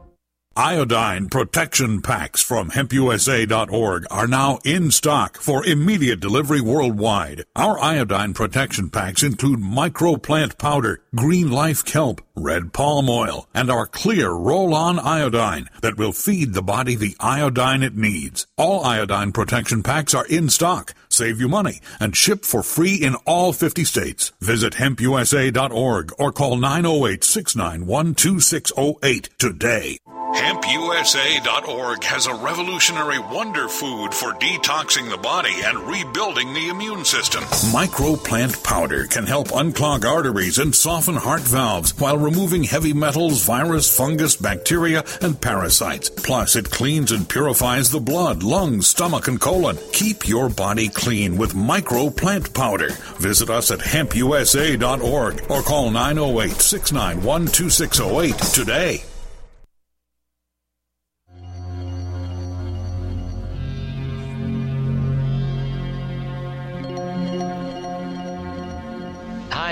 Iodine 0.57 1.27
protection 1.27 2.01
packs 2.01 2.41
from 2.41 2.71
hempusa.org 2.71 4.05
are 4.09 4.25
now 4.25 4.59
in 4.63 4.89
stock 4.89 5.35
for 5.35 5.65
immediate 5.65 6.21
delivery 6.21 6.61
worldwide. 6.61 7.43
Our 7.57 7.77
iodine 7.77 8.33
protection 8.33 8.89
packs 8.89 9.21
include 9.21 9.59
microplant 9.59 10.57
powder, 10.57 11.01
green 11.13 11.51
life 11.51 11.83
kelp, 11.83 12.21
red 12.37 12.71
palm 12.71 13.09
oil, 13.09 13.49
and 13.53 13.69
our 13.69 13.85
clear 13.85 14.31
roll-on 14.31 14.97
iodine 14.97 15.67
that 15.81 15.97
will 15.97 16.13
feed 16.13 16.53
the 16.53 16.63
body 16.63 16.95
the 16.95 17.17
iodine 17.19 17.83
it 17.83 17.97
needs. 17.97 18.47
All 18.55 18.81
iodine 18.81 19.33
protection 19.33 19.83
packs 19.83 20.13
are 20.13 20.27
in 20.27 20.47
stock, 20.47 20.93
save 21.09 21.41
you 21.41 21.49
money, 21.49 21.81
and 21.99 22.15
ship 22.15 22.45
for 22.45 22.63
free 22.63 22.95
in 22.95 23.15
all 23.25 23.51
50 23.51 23.83
states. 23.83 24.31
Visit 24.39 24.75
hempusa.org 24.75 26.13
or 26.17 26.31
call 26.31 26.55
908-691-2608 26.55 29.37
today. 29.37 29.97
HempUSA.org 30.35 32.03
has 32.03 32.27
a 32.27 32.35
revolutionary 32.35 33.19
wonder 33.19 33.69
food 33.69 34.13
for 34.13 34.33
detoxing 34.33 35.09
the 35.09 35.17
body 35.17 35.53
and 35.63 35.79
rebuilding 35.79 36.53
the 36.53 36.67
immune 36.67 37.05
system. 37.05 37.41
Microplant 37.71 38.61
powder 38.61 39.05
can 39.05 39.25
help 39.25 39.47
unclog 39.47 40.03
arteries 40.03 40.57
and 40.57 40.75
soften 40.75 41.15
heart 41.15 41.41
valves 41.41 41.97
while 41.97 42.17
removing 42.17 42.65
heavy 42.65 42.91
metals, 42.91 43.45
virus, 43.45 43.95
fungus, 43.95 44.35
bacteria, 44.35 45.05
and 45.21 45.39
parasites. 45.39 46.09
Plus, 46.09 46.57
it 46.57 46.69
cleans 46.69 47.13
and 47.13 47.29
purifies 47.29 47.89
the 47.89 48.01
blood, 48.01 48.43
lungs, 48.43 48.87
stomach, 48.87 49.29
and 49.29 49.39
colon. 49.39 49.77
Keep 49.93 50.27
your 50.27 50.49
body 50.49 50.89
clean 50.89 51.37
with 51.37 51.53
microplant 51.53 52.53
powder. 52.53 52.89
Visit 53.19 53.49
us 53.49 53.71
at 53.71 53.79
hempusa.org 53.79 55.49
or 55.49 55.61
call 55.61 55.91
908 55.91 56.61
691 56.61 57.45
2608 57.47 58.37
today. 58.53 59.03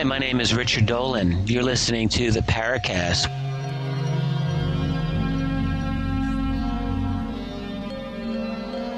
My 0.05 0.19
name 0.19 0.41
is 0.41 0.53
Richard 0.53 0.85
Dolan. 0.85 1.47
You're 1.47 1.63
listening 1.63 2.09
to 2.09 2.29
the 2.29 2.41
Paracast. 2.41 3.29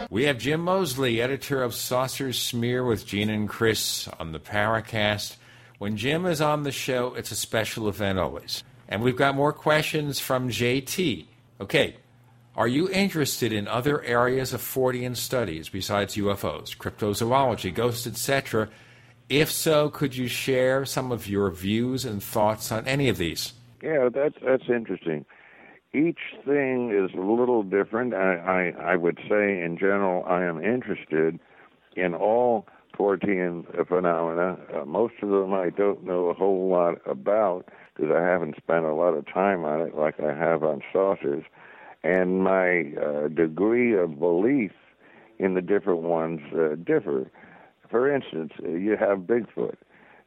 We 0.10 0.24
have 0.24 0.40
Jim 0.40 0.62
Moseley, 0.62 1.22
editor 1.22 1.62
of 1.62 1.76
Saucers 1.76 2.40
Smear 2.40 2.84
with 2.84 3.06
Gene 3.06 3.30
and 3.30 3.48
Chris 3.48 4.10
on 4.20 4.32
the 4.32 4.40
Paracast. 4.40 5.36
When 5.78 5.96
Jim 5.96 6.26
is 6.26 6.42
on 6.42 6.64
the 6.64 6.72
show, 6.72 7.14
it's 7.14 7.32
a 7.32 7.36
special 7.36 7.88
event 7.88 8.18
always. 8.18 8.64
And 8.90 9.04
we've 9.04 9.16
got 9.16 9.36
more 9.36 9.54
questions 9.54 10.20
from 10.20 10.50
JT. 10.50 11.28
Okay, 11.62 11.98
are 12.56 12.68
you 12.68 12.90
interested 12.90 13.54
in 13.54 13.68
other 13.68 14.02
areas 14.02 14.54
of 14.54 14.62
Fortean 14.62 15.16
studies 15.16 15.70
besides 15.70 16.16
UFOs, 16.16 16.76
cryptozoology, 16.76 17.74
ghosts, 17.74 18.08
etc.? 18.08 18.70
If 19.30 19.52
so, 19.52 19.90
could 19.90 20.16
you 20.16 20.28
share 20.28 20.86
some 20.86 21.12
of 21.12 21.28
your 21.28 21.50
views 21.50 22.06
and 22.06 22.22
thoughts 22.22 22.72
on 22.72 22.88
any 22.88 23.10
of 23.10 23.18
these? 23.18 23.54
Yeah, 23.82 24.10
that's 24.14 24.36
that's 24.46 24.70
interesting. 24.70 25.26
Each 25.94 26.20
thing 26.46 26.92
is 26.92 27.16
a 27.18 27.22
little 27.22 27.64
different. 27.64 28.14
I, 28.14 28.74
I, 28.78 28.92
I 28.92 28.96
would 28.98 29.18
say, 29.30 29.62
in 29.62 29.78
general, 29.80 30.26
I 30.26 30.44
am 30.44 30.62
interested 30.62 31.40
in 31.96 32.14
all 32.14 32.68
Fortean 32.98 33.66
phenomena. 33.88 34.58
Uh, 34.74 34.86
most 34.86 35.16
of 35.22 35.30
them 35.30 35.54
I 35.54 35.70
don't 35.70 36.04
know 36.04 36.28
a 36.28 36.34
whole 36.34 36.70
lot 36.70 37.00
about 37.06 37.70
because 37.96 38.12
I 38.16 38.22
haven't 38.22 38.58
spent 38.58 38.86
a 38.86 38.94
lot 38.94 39.14
of 39.14 39.26
time 39.26 39.64
on 39.64 39.82
it 39.82 39.96
like 39.96 40.20
I 40.20 40.34
have 40.34 40.64
on 40.64 40.82
saucers. 40.92 41.44
And 42.04 42.44
my 42.44 42.92
uh, 43.02 43.28
degree 43.30 43.98
of 43.98 44.20
belief 44.20 44.72
in 45.40 45.54
the 45.54 45.62
different 45.62 46.02
ones 46.02 46.42
uh, 46.54 46.76
differ. 46.76 47.32
For 47.96 48.14
instance, 48.14 48.52
uh, 48.62 48.72
you 48.72 48.98
have 48.98 49.20
Bigfoot. 49.20 49.78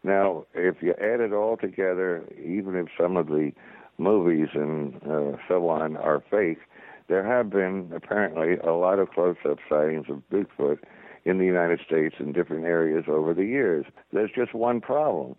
Now, 0.03 0.47
if 0.55 0.77
you 0.81 0.93
add 0.93 1.21
it 1.21 1.35
all 1.35 1.59
together, 1.59 2.27
even 2.43 2.75
if 2.77 2.87
some 2.99 3.19
of 3.19 3.27
the 3.27 3.53
movies 3.99 4.49
and 4.55 4.95
uh, 5.03 5.37
so 5.47 5.69
on 5.69 5.99
are 5.99 6.25
fake, 6.31 6.61
there 7.09 7.23
have 7.23 7.51
been 7.51 7.93
apparently 7.95 8.57
a 8.67 8.73
lot 8.73 8.99
of 8.99 9.11
close-up 9.11 9.59
sightings 9.69 10.07
of 10.09 10.23
Bigfoot 10.33 10.79
in 11.27 11.37
the 11.37 11.45
United 11.45 11.81
States 11.87 12.15
in 12.19 12.33
different 12.33 12.65
areas 12.65 13.05
over 13.07 13.35
the 13.35 13.45
years. 13.45 13.85
There's 14.15 14.31
just 14.35 14.55
one 14.55 14.81
problem. 14.81 15.37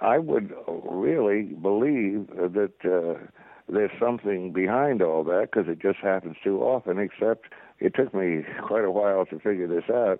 I 0.00 0.18
would 0.18 0.52
really 0.66 1.42
believe 1.42 2.26
that 2.34 2.72
uh, 2.84 3.24
there's 3.68 3.92
something 4.00 4.52
behind 4.52 5.00
all 5.00 5.22
that 5.22 5.50
because 5.52 5.68
it 5.68 5.78
just 5.80 6.00
happens 6.00 6.38
too 6.42 6.60
often, 6.60 6.98
except 6.98 7.46
it 7.78 7.94
took 7.94 8.12
me 8.12 8.42
quite 8.66 8.84
a 8.84 8.90
while 8.90 9.26
to 9.26 9.38
figure 9.38 9.68
this 9.68 9.88
out. 9.88 10.18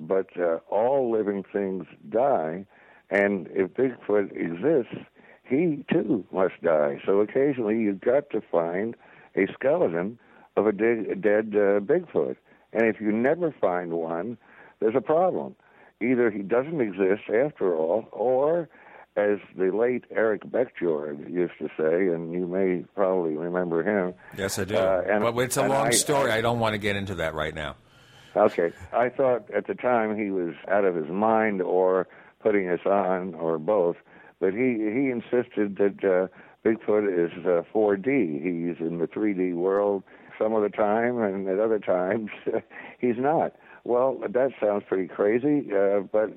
But 0.00 0.28
uh, 0.38 0.56
all 0.70 1.12
living 1.12 1.44
things 1.52 1.84
die, 2.08 2.64
and 3.10 3.48
if 3.50 3.70
Bigfoot 3.74 4.32
exists, 4.32 4.96
he 5.44 5.84
too 5.92 6.24
must 6.32 6.54
die. 6.62 7.00
So 7.04 7.20
occasionally 7.20 7.78
you've 7.80 8.00
got 8.00 8.30
to 8.30 8.40
find 8.50 8.96
a 9.36 9.46
skeleton 9.52 10.18
of 10.56 10.66
a, 10.66 10.72
de- 10.72 11.10
a 11.10 11.14
dead 11.14 11.50
uh, 11.54 11.80
Bigfoot. 11.80 12.36
And 12.72 12.84
if 12.86 13.00
you 13.00 13.12
never 13.12 13.54
find 13.60 13.92
one, 13.92 14.38
there's 14.80 14.94
a 14.96 15.00
problem. 15.00 15.54
Either 16.00 16.30
he 16.30 16.40
doesn't 16.42 16.80
exist 16.80 17.24
after 17.28 17.76
all, 17.76 18.08
or 18.12 18.68
as 19.16 19.38
the 19.58 19.70
late 19.76 20.04
Eric 20.10 20.42
Beckjord 20.44 21.28
used 21.30 21.52
to 21.58 21.68
say, 21.76 22.14
and 22.14 22.32
you 22.32 22.46
may 22.46 22.84
probably 22.94 23.36
remember 23.36 23.82
him. 23.82 24.14
Yes, 24.38 24.58
I 24.58 24.64
do. 24.64 24.76
Uh, 24.76 25.02
and- 25.06 25.22
but 25.22 25.36
it's 25.42 25.56
a 25.56 25.66
long 25.68 25.88
I- 25.88 25.90
story. 25.90 26.30
I, 26.30 26.40
don't 26.40 26.58
want 26.60 26.72
to 26.72 26.78
get 26.78 26.96
into 26.96 27.16
that 27.16 27.34
right 27.34 27.54
now. 27.54 27.76
Okay. 28.36 28.72
I 28.92 29.08
thought 29.08 29.50
at 29.50 29.66
the 29.66 29.74
time 29.74 30.16
he 30.16 30.30
was 30.30 30.54
out 30.68 30.84
of 30.84 30.94
his 30.94 31.08
mind 31.08 31.60
or 31.62 32.08
putting 32.40 32.68
us 32.68 32.80
on 32.86 33.34
or 33.34 33.58
both, 33.58 33.96
but 34.40 34.52
he 34.52 34.78
he 34.78 35.10
insisted 35.10 35.76
that 35.76 36.04
uh, 36.04 36.26
Bigfoot 36.64 37.08
is 37.08 37.32
uh, 37.44 37.62
4D. 37.74 38.42
He's 38.42 38.86
in 38.86 38.98
the 38.98 39.06
3D 39.06 39.54
world 39.54 40.04
some 40.38 40.54
of 40.54 40.62
the 40.62 40.68
time, 40.68 41.18
and 41.20 41.48
at 41.48 41.58
other 41.58 41.78
times 41.78 42.30
he's 42.98 43.18
not. 43.18 43.54
Well, 43.84 44.20
that 44.20 44.50
sounds 44.60 44.84
pretty 44.86 45.08
crazy, 45.08 45.70
uh, 45.72 46.00
but 46.00 46.32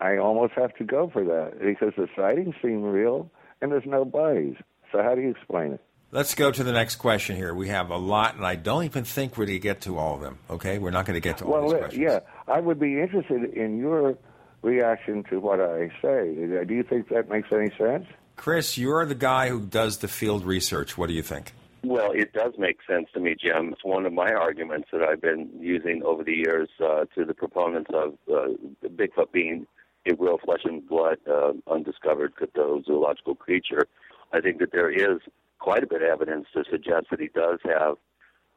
I 0.00 0.16
almost 0.16 0.54
have 0.54 0.74
to 0.76 0.84
go 0.84 1.10
for 1.10 1.24
that 1.24 1.60
because 1.60 1.92
the 1.96 2.08
sightings 2.16 2.54
seem 2.62 2.82
real 2.82 3.30
and 3.60 3.72
there's 3.72 3.86
no 3.86 4.04
bodies. 4.04 4.56
So 4.92 5.02
how 5.02 5.14
do 5.14 5.20
you 5.20 5.30
explain 5.30 5.72
it? 5.72 5.80
Let's 6.12 6.34
go 6.34 6.50
to 6.50 6.62
the 6.62 6.72
next 6.72 6.96
question 6.96 7.36
here. 7.36 7.52
We 7.52 7.68
have 7.68 7.90
a 7.90 7.96
lot, 7.96 8.36
and 8.36 8.46
I 8.46 8.54
don't 8.54 8.84
even 8.84 9.04
think 9.04 9.36
we're 9.36 9.46
going 9.46 9.56
to 9.58 9.62
get 9.62 9.80
to 9.82 9.98
all 9.98 10.14
of 10.14 10.20
them. 10.20 10.38
Okay, 10.48 10.78
we're 10.78 10.90
not 10.92 11.04
going 11.04 11.14
to 11.16 11.20
get 11.20 11.38
to 11.38 11.44
all 11.44 11.52
Well, 11.52 11.62
these 11.68 11.78
questions. 11.78 12.02
yeah, 12.02 12.20
I 12.46 12.60
would 12.60 12.78
be 12.78 13.00
interested 13.00 13.52
in 13.54 13.78
your 13.78 14.16
reaction 14.62 15.24
to 15.30 15.40
what 15.40 15.60
I 15.60 15.88
say. 16.00 16.32
Do 16.66 16.74
you 16.74 16.84
think 16.84 17.08
that 17.08 17.28
makes 17.28 17.48
any 17.52 17.70
sense? 17.76 18.06
Chris, 18.36 18.78
you're 18.78 19.04
the 19.04 19.14
guy 19.16 19.48
who 19.48 19.60
does 19.60 19.98
the 19.98 20.08
field 20.08 20.44
research. 20.44 20.96
What 20.96 21.08
do 21.08 21.14
you 21.14 21.22
think? 21.22 21.52
Well, 21.82 22.12
it 22.12 22.32
does 22.32 22.52
make 22.58 22.78
sense 22.88 23.08
to 23.14 23.20
me, 23.20 23.34
Jim. 23.40 23.72
It's 23.72 23.84
one 23.84 24.06
of 24.06 24.12
my 24.12 24.32
arguments 24.32 24.88
that 24.92 25.02
I've 25.02 25.20
been 25.20 25.48
using 25.58 26.02
over 26.04 26.22
the 26.24 26.34
years 26.34 26.68
uh, 26.80 27.04
to 27.16 27.24
the 27.24 27.34
proponents 27.34 27.90
of 27.92 28.14
uh, 28.32 28.48
Bigfoot 28.84 29.32
being 29.32 29.66
a 30.08 30.14
real 30.14 30.38
flesh 30.44 30.62
and 30.64 30.86
blood, 30.88 31.18
uh, 31.28 31.52
undiscovered 31.70 32.34
cryptozoological 32.36 33.38
creature. 33.38 33.86
I 34.32 34.40
think 34.40 34.58
that 34.58 34.72
there 34.72 34.90
is 34.90 35.20
quite 35.66 35.82
a 35.82 35.86
bit 35.88 36.00
of 36.00 36.08
evidence 36.08 36.46
to 36.54 36.62
suggest 36.70 37.06
that 37.10 37.18
he 37.18 37.26
does 37.34 37.58
have 37.64 37.96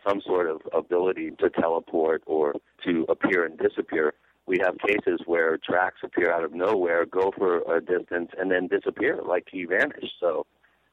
some 0.08 0.22
sort 0.22 0.48
of 0.48 0.62
ability 0.78 1.32
to 1.40 1.50
teleport 1.50 2.22
or 2.28 2.54
to 2.86 3.04
appear 3.10 3.46
and 3.46 3.58
disappear. 3.58 4.14
We 4.46 4.60
have 4.62 4.76
cases 4.78 5.20
where 5.26 5.58
tracks 5.58 6.02
appear 6.04 6.32
out 6.32 6.44
of 6.44 6.54
nowhere, 6.54 7.08
go 7.08 7.32
for 7.36 7.64
a 7.76 7.82
distance, 7.82 8.30
and 8.38 8.52
then 8.52 8.68
disappear 8.68 9.22
like 9.28 9.48
he 9.52 9.66
vanished. 9.66 10.14
So 10.20 10.46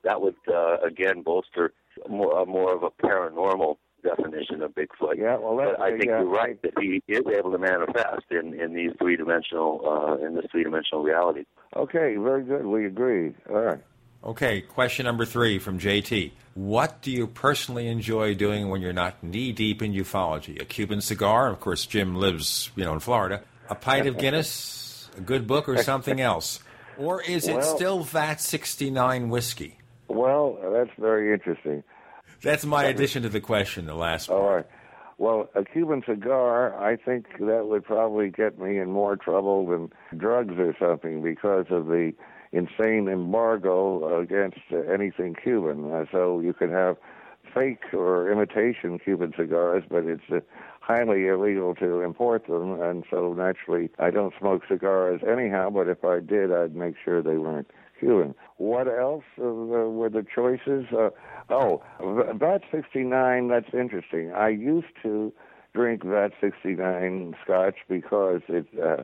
that 0.05 0.23
would 0.23 0.37
uh, 0.49 0.79
again 0.79 1.21
bolster 1.21 1.75
more, 2.09 2.41
uh, 2.41 2.47
more 2.47 2.75
of 2.75 2.83
a 2.83 2.91
paranormal 2.91 3.77
definition 4.03 4.63
of 4.63 4.75
Bigfoot. 4.75 5.19
Yeah, 5.19 5.37
well, 5.37 5.59
that, 5.59 5.77
but 5.77 5.83
I 5.83 5.91
think 5.91 6.07
yeah, 6.07 6.21
you're 6.21 6.31
right 6.31 6.61
that 6.63 6.73
he 6.81 7.03
is 7.09 7.25
able 7.27 7.53
to 7.53 7.59
manifest 7.59 8.25
in, 8.31 8.59
in 8.59 8.73
these 8.73 8.93
three 8.99 9.17
dimensional 9.17 9.83
uh, 9.85 10.27
in 10.27 10.35
this 10.35 10.47
three 10.51 10.65
dimensional 10.65 11.03
reality. 11.03 11.45
Okay, 11.77 12.17
very 12.17 12.43
good. 12.43 12.65
We 12.65 12.87
agree. 12.87 13.35
All 13.51 13.61
right. 13.61 13.81
Okay, 14.27 14.61
question 14.61 15.05
number 15.07 15.25
three 15.25 15.61
from 15.61 15.79
JT. 15.79 16.33
What 16.55 17.01
do 17.01 17.13
you 17.13 17.29
personally 17.29 17.87
enjoy 17.87 18.35
doing 18.35 18.71
when 18.71 18.81
you're 18.81 18.93
not 18.93 19.23
knee 19.23 19.53
deep 19.53 19.81
in 19.83 19.93
ufology? 19.93 20.61
A 20.61 20.65
Cuban 20.65 21.01
cigar? 21.01 21.49
Of 21.49 21.61
course, 21.61 21.87
Jim 21.87 22.17
lives, 22.17 22.73
you 22.75 22.83
know, 22.85 22.93
in 22.93 22.99
Florida. 22.99 23.43
A 23.71 23.77
pint 23.77 24.09
of 24.09 24.19
Guinness? 24.19 25.09
A 25.17 25.21
good 25.21 25.47
book 25.47 25.69
or 25.69 25.81
something 25.81 26.21
else? 26.21 26.59
Or 26.99 27.23
is 27.23 27.47
it 27.47 27.55
Well- 27.59 27.77
still 27.77 28.01
VAT 28.01 28.41
69 28.41 29.29
whiskey? 29.29 29.79
Well, 30.09 30.59
that's 30.73 30.91
very 30.99 31.33
interesting. 31.33 31.85
That's 32.43 32.65
my 32.65 32.85
addition 32.85 33.23
to 33.23 33.29
the 33.29 33.41
question, 33.41 33.87
the 33.87 33.95
last 33.95 34.29
one. 34.29 34.39
All 34.41 34.55
right. 34.57 34.67
Well, 35.19 35.49
a 35.55 35.65
Cuban 35.65 36.03
cigar, 36.05 36.77
I 36.83 36.97
think 36.97 37.27
that 37.39 37.67
would 37.69 37.85
probably 37.85 38.31
get 38.31 38.59
me 38.59 38.79
in 38.79 38.91
more 38.91 39.17
trouble 39.17 39.67
than 39.67 39.93
drugs 40.19 40.55
or 40.59 40.75
something 40.81 41.23
because 41.23 41.67
of 41.71 41.87
the 41.87 42.13
insane 42.53 43.09
embargo 43.09 44.21
against 44.21 44.61
anything 44.93 45.35
Cuban. 45.35 45.93
Uh, 45.93 46.05
so 46.11 46.41
you 46.41 46.53
can 46.53 46.71
have 46.71 46.97
fake 47.55 47.93
or 47.93 48.31
imitation 48.31 48.99
Cuban 48.99 49.33
cigars, 49.37 49.85
but 49.89 50.05
it's 50.05 50.23
uh, 50.31 50.41
highly 50.81 51.27
illegal 51.27 51.75
to 51.77 52.01
import 52.03 52.47
them, 52.47 52.81
and 52.81 53.05
so 53.11 53.33
naturally 53.33 53.91
I 53.99 54.11
don't 54.11 54.35
smoke 54.39 54.63
cigars 54.69 55.21
anyhow. 55.27 55.71
But 55.71 55.89
if 55.89 56.05
I 56.05 56.21
did, 56.21 56.53
I'd 56.53 56.75
make 56.75 56.95
sure 57.05 57.23
they 57.23 57.39
weren't 57.39 57.71
Cuban. 57.99 58.35
What 58.59 58.89
else 58.89 59.25
uh, 59.39 59.45
were 59.45 60.11
the 60.11 60.25
choices? 60.35 60.87
Oh, 61.49 61.83
VAT 62.01 62.63
69. 62.71 63.49
That's 63.49 63.73
interesting. 63.73 64.33
I 64.33 64.49
used 64.49 64.93
to 65.03 65.33
drink 65.75 66.05
VAT 66.05 66.33
69 66.41 67.35
Scotch 67.45 67.77
because 67.89 68.43
it. 68.49 68.67
Uh, 68.83 69.03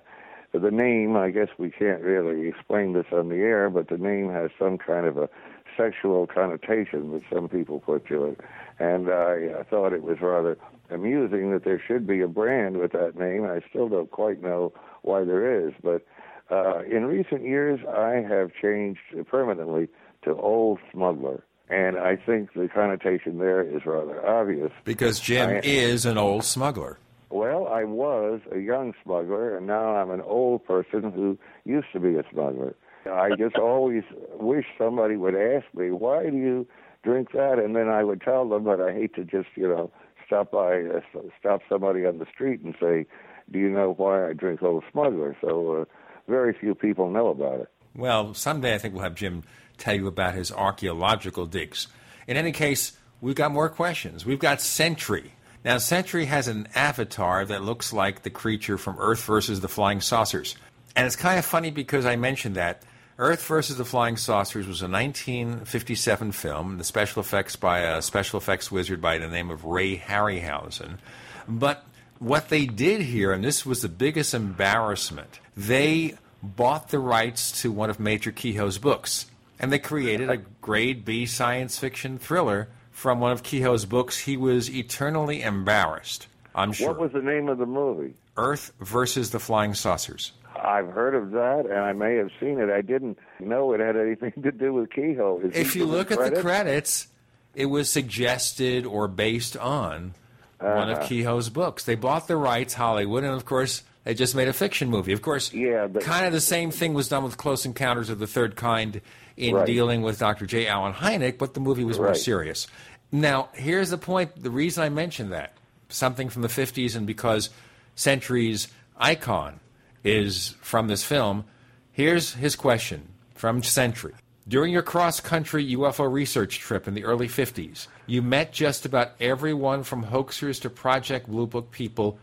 the 0.59 0.71
name, 0.71 1.17
I 1.17 1.31
guess 1.31 1.49
we 1.59 1.71
can't 1.71 2.03
really 2.03 2.49
explain 2.49 2.93
this 2.93 3.07
on 3.13 3.29
the 3.29 3.37
air, 3.37 3.71
but 3.71 3.89
the 3.89 3.97
name 3.97 4.31
has 4.31 4.51
some 4.59 4.79
kind 4.79 5.07
of 5.07 5.17
a 5.17 5.29
sexual 5.77 6.27
connotation 6.27 7.13
that 7.13 7.23
some 7.33 7.49
people 7.49 7.81
put 7.81 8.07
to 8.09 8.25
it. 8.27 8.41
And 8.79 9.09
I, 9.09 9.61
I 9.61 9.63
thought 9.63 9.93
it 9.93 10.03
was 10.03 10.19
rather 10.21 10.59
amusing 10.91 11.53
that 11.53 11.65
there 11.65 11.83
should 11.85 12.07
be 12.07 12.21
a 12.21 12.29
brand 12.29 12.77
with 12.77 12.93
that 12.93 13.19
name. 13.19 13.45
I 13.45 13.61
still 13.69 13.89
don't 13.89 14.11
quite 14.11 14.43
know 14.43 14.73
why 15.03 15.25
there 15.25 15.67
is, 15.67 15.73
but 15.83 16.05
uh, 16.51 16.83
in 16.83 17.07
recent 17.07 17.43
years 17.43 17.81
I 17.89 18.23
have 18.29 18.51
changed 18.61 19.01
permanently 19.29 19.89
to 20.25 20.35
Old 20.37 20.79
Smuggler. 20.93 21.45
And 21.69 21.97
I 21.97 22.17
think 22.17 22.53
the 22.53 22.69
connotation 22.69 23.39
there 23.39 23.63
is 23.63 23.87
rather 23.87 24.27
obvious. 24.27 24.71
Because 24.85 25.19
Jim 25.19 25.49
I, 25.49 25.61
is 25.65 26.05
an 26.05 26.19
old 26.19 26.45
smuggler. 26.45 26.99
Well, 27.33 27.67
I 27.67 27.85
was 27.85 28.41
a 28.55 28.59
young 28.59 28.93
smuggler, 29.03 29.57
and 29.57 29.67
now 29.67 29.97
I'm 29.97 30.11
an 30.11 30.21
old 30.21 30.67
person 30.67 31.11
who 31.13 31.39
used 31.65 31.87
to 31.95 32.01
be 32.01 32.17
a 32.17 32.25
smuggler. 32.31 32.77
I 33.11 33.31
just 33.39 33.57
always 33.61 34.03
wish 34.35 34.67
somebody 34.77 35.17
would 35.17 35.35
ask 35.35 35.65
me, 35.75 35.91
why 35.93 36.29
do 36.29 36.37
you 36.37 36.67
drink 37.03 37.33
that? 37.33 37.59
And 37.59 37.75
then 37.75 37.89
I 37.89 38.05
would 38.05 38.21
tell 38.21 38.47
them, 38.47 38.65
but 38.65 38.83
I 38.83 38.93
hate 38.93 39.15
to 39.15 39.25
just, 39.25 39.49
you 39.55 39.67
know, 39.67 39.91
stop 40.27 40.51
by, 40.51 40.83
uh, 40.83 41.01
stop 41.41 41.63
somebody 41.71 42.05
on 42.05 42.19
the 42.19 42.27
street 42.27 42.61
and 42.61 42.75
say, 42.79 43.07
do 43.51 43.59
you 43.59 43.71
know 43.71 43.95
why 43.97 44.29
I 44.29 44.35
drink 44.35 44.63
Old 44.63 44.85
Smuggler? 44.93 45.35
So 45.41 45.81
uh, 45.81 45.85
very 46.29 46.53
few 46.53 46.75
people 46.75 47.11
know 47.11 47.29
about 47.29 47.61
it. 47.61 47.69
Well, 47.97 48.35
someday 48.35 48.75
I 48.75 48.79
think 48.79 48.93
we'll 48.93 49.05
have 49.05 49.15
Jim 49.15 49.43
tell 49.79 49.95
you 49.95 50.07
about 50.07 50.35
his 50.35 50.53
archaeological 50.53 51.47
digs. 51.47 51.89
In 52.27 52.37
any 52.37 52.53
case, 52.53 52.93
we've 53.23 53.35
got 53.35 53.53
more 53.53 53.71
questions. 53.71 54.27
We've 54.27 54.39
got 54.39 54.61
Sentry. 54.61 55.33
Now, 55.65 55.79
Sentry 55.79 56.25
has 56.25 56.49
an 56.49 56.69
avatar 56.75 57.45
that 57.45 57.63
looks 57.63 57.93
like 57.93 58.23
the 58.23 58.31
creature 58.31 58.79
from 58.79 58.97
Earth 58.99 59.25
versus 59.25 59.61
the 59.61 59.69
Flying 59.69 60.01
Saucers. 60.01 60.57
And 60.97 61.07
it's 61.07 61.17
kind 61.17 61.39
of 61.39 61.45
funny 61.45 61.71
because 61.71 62.05
I 62.05 62.17
mentioned 62.17 62.57
that. 62.57 62.83
Earth 63.19 63.47
versus 63.47 63.77
the 63.77 63.85
Flying 63.85 64.17
Saucers 64.17 64.67
was 64.67 64.83
a 64.83 64.89
1957 64.89 66.33
film, 66.33 66.79
the 66.79 66.85
special 66.85 67.21
effects 67.21 67.55
by 67.55 67.81
a 67.81 68.03
special 68.03 68.39
effects 68.39 68.73
wizard 68.73 69.01
by 69.01 69.19
the 69.19 69.29
name 69.29 69.51
of 69.51 69.65
Ray 69.65 69.99
Harryhausen. 69.99 70.99
But 71.47 71.85
what 72.19 72.49
they 72.49 72.67
did 72.67 73.03
here, 73.03 73.33
and 73.33 73.45
this 73.45 73.65
was 73.65 73.83
the 73.83 73.89
biggest 73.89 74.35
embarrassment, 74.35 75.39
they 75.57 76.15
bought 76.43 76.89
the 76.89 76.99
rights 76.99 77.61
to 77.63 77.71
one 77.71 77.91
of 77.91 78.01
Major 78.01 78.33
Keyhoe's 78.33 78.79
books. 78.79 79.27
And 79.61 79.71
they 79.71 79.79
created 79.79 80.29
a 80.29 80.39
grade 80.61 81.05
B 81.05 81.25
science 81.27 81.79
fiction 81.79 82.19
thriller 82.19 82.69
from 83.03 83.19
one 83.19 83.33
of 83.33 83.43
Keyhoe's 83.43 83.85
books. 83.85 84.17
He 84.17 84.37
was 84.37 84.71
eternally 84.71 85.43
embarrassed, 85.43 86.29
I'm 86.55 86.73
sure. 86.73 86.89
What 86.91 87.01
was 87.01 87.13
the 87.13 87.21
name 87.21 87.49
of 87.49 87.59
the 87.59 87.67
movie? 87.67 88.15
Earth 88.37 88.73
versus 88.81 89.33
the 89.33 89.41
Flying 89.41 89.75
Saucers. 89.75 90.31
I've 90.55 90.87
heard 90.87 91.17
of 91.17 91.33
that, 91.33 91.67
and 91.69 91.81
I 91.81 91.93
may 91.93 92.15
have 92.17 92.31
seen 92.39 92.61
it. 92.61 92.71
I 92.71 92.81
didn't 92.81 93.19
know 93.41 93.73
it 93.73 93.81
had 93.81 93.97
anything 94.07 94.41
to 94.45 94.53
do 94.53 94.73
with 94.73 94.91
Kehoe. 94.91 95.41
Is 95.41 95.57
if 95.57 95.75
you 95.75 95.85
look 95.85 96.13
at 96.13 96.33
the 96.33 96.41
credits, 96.41 97.09
it 97.57 97.67
was 97.67 97.91
suggested 97.91 98.87
or 98.87 99.09
based 99.09 99.57
on 99.57 100.15
uh-huh. 100.61 100.75
one 100.75 100.91
of 100.91 100.99
Uh-huh. 100.99 101.51
Books. 101.53 101.85
They 101.85 101.97
bought 101.97 102.29
the 102.29 102.37
rights, 102.37 102.75
Hollywood, 102.75 103.25
and 103.25 103.35
of 103.35 103.45
course, 103.45 103.83
they 104.05 104.15
just 104.15 104.37
made 104.37 104.47
a 104.47 104.53
fiction 104.53 104.89
movie. 104.91 105.13
Of 105.13 105.23
course, 105.23 105.53
yeah, 105.53 105.89
but, 105.89 106.05
kind 106.05 106.25
of 106.25 106.33
the 106.33 106.41
same 106.41 106.71
thing 106.71 106.95
was 106.95 107.09
done 107.09 107.25
with 107.25 107.37
Close 107.37 107.67
Encounters 107.67 108.11
of 108.11 108.21
the 108.21 108.29
Third 108.29 108.55
Kind 108.55 109.01
in 109.37 109.55
Right. 109.55 109.67
dealing 109.67 110.03
with 110.03 110.19
Dr. 110.19 110.47
J. 110.47 110.67
Allen 110.67 110.93
Hynek, 110.93 111.39
but 111.39 111.55
the 111.55 111.61
movie 111.61 111.85
was 111.85 111.99
more 111.99 112.15
serious. 112.15 112.67
Now, 113.13 113.51
here's 113.53 113.91
the 113.91 113.99
point. 113.99 114.43
The 114.43 114.51
reason 114.51 114.83
I 114.83 114.89
mentioned 114.89 115.33
that 115.33 115.53
something 115.91 116.31
from 116.31 116.43
the 116.43 116.49
50s, 116.49 116.97
and 116.97 117.07
because 117.07 117.51
Sentry's 117.95 118.69
icon 118.97 119.61
is 120.03 120.55
from 120.61 120.89
this 120.89 121.05
film, 121.05 121.45
here's 121.93 122.35
his 122.35 122.57
question 122.57 123.09
from 123.35 123.63
Century. 123.63 124.15
During 124.49 124.73
your 124.73 124.83
cross 124.83 125.21
country 125.21 125.75
UFO 125.77 126.11
research 126.11 126.59
trip 126.59 126.89
in 126.89 126.95
the 126.95 127.05
early 127.05 127.29
50s, 127.29 127.87
you 128.07 128.23
met 128.23 128.53
just 128.53 128.85
about 128.85 129.13
everyone 129.21 129.85
from 129.85 130.07
hoaxers 130.07 130.61
to 130.63 130.71
Project 130.71 131.29
Blue 131.29 131.47
Book 131.47 131.71
people. 131.71 132.19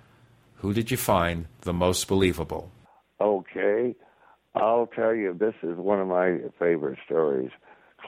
Who 0.55 0.73
did 0.73 0.91
you 0.91 0.97
find 0.97 1.45
the 1.61 1.71
most 1.71 2.07
believable? 2.09 2.71
Okay, 3.21 3.95
I'll 4.55 4.87
tell 4.87 5.13
you, 5.13 5.33
this 5.33 5.53
is 5.63 5.77
one 5.77 6.01
of 6.01 6.07
my 6.07 6.39
favorite 6.57 6.99
stories. 7.05 7.51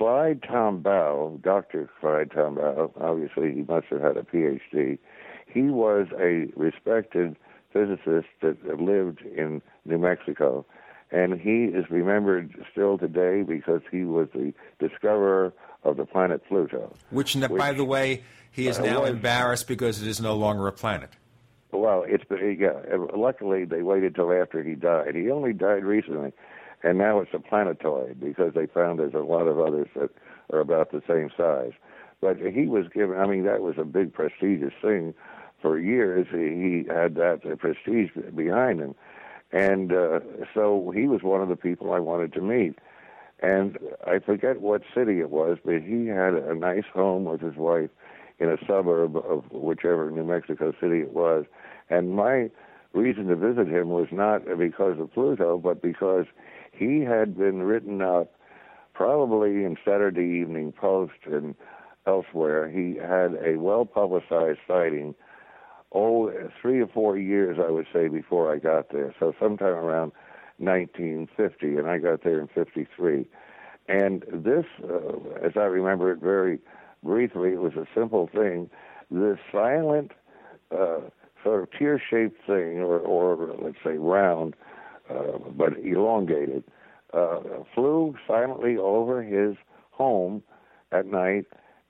Clyde 0.02 0.42
Tombaugh, 0.42 1.40
Dr. 1.44 1.88
Clyde 2.00 2.32
Tombaugh, 2.32 2.90
obviously 3.00 3.54
he 3.54 3.62
must 3.72 3.86
have 3.92 4.02
had 4.02 4.18
a 4.18 4.24
PhD. 4.24 4.98
He 5.46 5.62
was 5.62 6.08
a 6.20 6.48
respected 6.56 7.36
physicist 7.72 8.26
that 8.42 8.58
lived 8.82 9.22
in 9.22 9.62
New 9.86 10.00
Mexico, 10.00 10.66
and 11.12 11.40
he 11.40 11.66
is 11.66 11.86
remembered 11.92 12.52
still 12.72 12.98
today 12.98 13.44
because 13.44 13.82
he 13.92 14.04
was 14.04 14.28
the 14.34 14.56
discoverer 14.80 15.54
of 15.84 15.98
the 15.98 16.06
planet 16.06 16.42
Pluto. 16.48 16.92
Which, 17.12 17.36
n- 17.36 17.56
by 17.56 17.72
the 17.72 17.86
way, 17.86 18.24
he 18.50 18.68
is 18.68 18.80
Uh, 18.80 18.86
now 18.86 19.02
was- 19.02 19.12
embarrassed 19.12 19.68
because 19.68 20.02
it 20.02 20.08
is 20.08 20.20
no 20.20 20.34
longer 20.36 20.66
a 20.66 20.72
planet. 20.72 21.12
Well, 21.72 22.06
it's 22.08 22.24
yeah. 22.32 22.72
Luckily, 23.16 23.66
they 23.66 23.84
waited 23.84 24.16
till 24.16 24.34
after 24.34 24.64
he 24.64 24.74
died. 24.74 25.14
He 25.14 25.30
only 25.30 25.54
died 25.54 25.86
recently, 25.86 26.34
and 26.84 26.98
now 26.98 27.20
it's 27.20 27.34
a 27.34 27.40
planetoid 27.40 28.20
because 28.20 28.54
they 28.54 28.66
found 28.66 29.00
there's 29.00 29.14
a 29.14 29.20
lot 29.20 29.48
of 29.48 29.60
others 29.60 29.88
that 29.96 30.10
are 30.52 30.60
about 30.60 30.92
the 30.92 31.02
same 31.08 31.30
size. 31.36 31.74
But 32.22 32.38
he 32.38 32.68
was 32.68 32.88
given. 32.94 33.18
I 33.18 33.26
mean, 33.26 33.44
that 33.46 33.62
was 33.62 33.76
a 33.78 33.84
big 33.84 34.14
prestigious 34.14 34.74
thing. 34.82 35.14
For 35.62 35.80
years, 35.80 36.28
he 36.32 36.86
had 36.92 37.16
that 37.16 37.42
prestige 37.60 38.10
behind 38.36 38.80
him, 38.80 38.96
and 39.52 39.94
uh, 39.94 40.20
so 40.54 40.92
he 40.96 41.08
was 41.08 41.22
one 41.22 41.42
of 41.42 41.50
the 41.50 41.56
people 41.56 41.94
I 41.94 42.00
wanted 42.00 42.34
to 42.34 42.42
meet. 42.42 42.80
And 43.42 43.78
I 44.06 44.20
forget 44.20 44.62
what 44.62 44.84
city 44.94 45.20
it 45.20 45.32
was, 45.32 45.58
but 45.64 45.82
he 45.82 46.08
had 46.08 46.34
a 46.34 46.54
nice 46.54 46.86
home 46.94 47.26
with 47.26 47.42
his 47.42 47.56
wife 47.56 47.90
in 48.40 48.50
a 48.50 48.58
suburb 48.68 49.18
of 49.18 49.44
whichever 49.52 50.10
New 50.12 50.24
Mexico 50.24 50.74
city 50.80 51.00
it 51.00 51.14
was. 51.14 51.46
And 51.90 52.16
my 52.16 52.50
reason 52.94 53.28
to 53.28 53.36
visit 53.36 53.68
him 53.68 53.90
was 53.90 54.08
not 54.12 54.46
because 54.58 55.00
of 55.00 55.14
Pluto, 55.14 55.58
but 55.58 55.82
because 55.82 56.26
he 56.82 57.02
had 57.02 57.38
been 57.38 57.62
written 57.62 58.02
up 58.02 58.34
probably 58.96 59.64
in 59.64 59.78
Saturday 59.86 60.42
Evening 60.42 60.72
Post 60.72 61.28
and 61.32 61.54
elsewhere. 62.08 62.70
He 62.70 62.96
had 62.96 63.38
a 63.46 63.58
well 63.60 63.86
publicized 63.86 64.60
sighting, 64.68 65.14
oh, 65.94 66.32
three 66.60 66.82
or 66.82 66.88
four 66.88 67.20
years, 67.20 67.60
I 67.64 67.70
would 67.70 67.86
say, 67.94 68.08
before 68.08 68.52
I 68.52 68.58
got 68.58 68.90
there. 68.92 69.14
So 69.20 69.32
sometime 69.40 69.76
around 69.76 70.12
1950, 70.58 71.78
and 71.78 71.88
I 71.88 72.00
got 72.00 72.24
there 72.24 72.42
in 72.42 72.48
53. 72.48 73.28
And 73.88 74.24
this, 74.34 74.66
uh, 74.84 75.46
as 75.46 75.52
I 75.56 75.66
remember 75.66 76.12
it 76.12 76.20
very 76.20 76.58
briefly, 77.04 77.52
it 77.52 77.62
was 77.62 77.74
a 77.74 77.86
simple 77.94 78.28
thing. 78.34 78.72
This 79.12 79.38
silent, 79.52 80.14
uh, 80.72 81.02
sort 81.44 81.62
of 81.64 81.72
tear-shaped 81.78 82.40
thing, 82.48 82.80
or, 82.80 82.98
or 83.00 83.56
let's 83.62 83.78
say 83.84 83.98
round, 83.98 84.56
uh, 85.12 85.38
but 85.56 85.74
elongated, 85.84 86.64
uh, 87.14 87.40
flew 87.74 88.16
silently 88.28 88.78
over 88.78 89.22
his 89.22 89.56
home 89.92 90.44
at 90.92 91.06
night, 91.06 91.46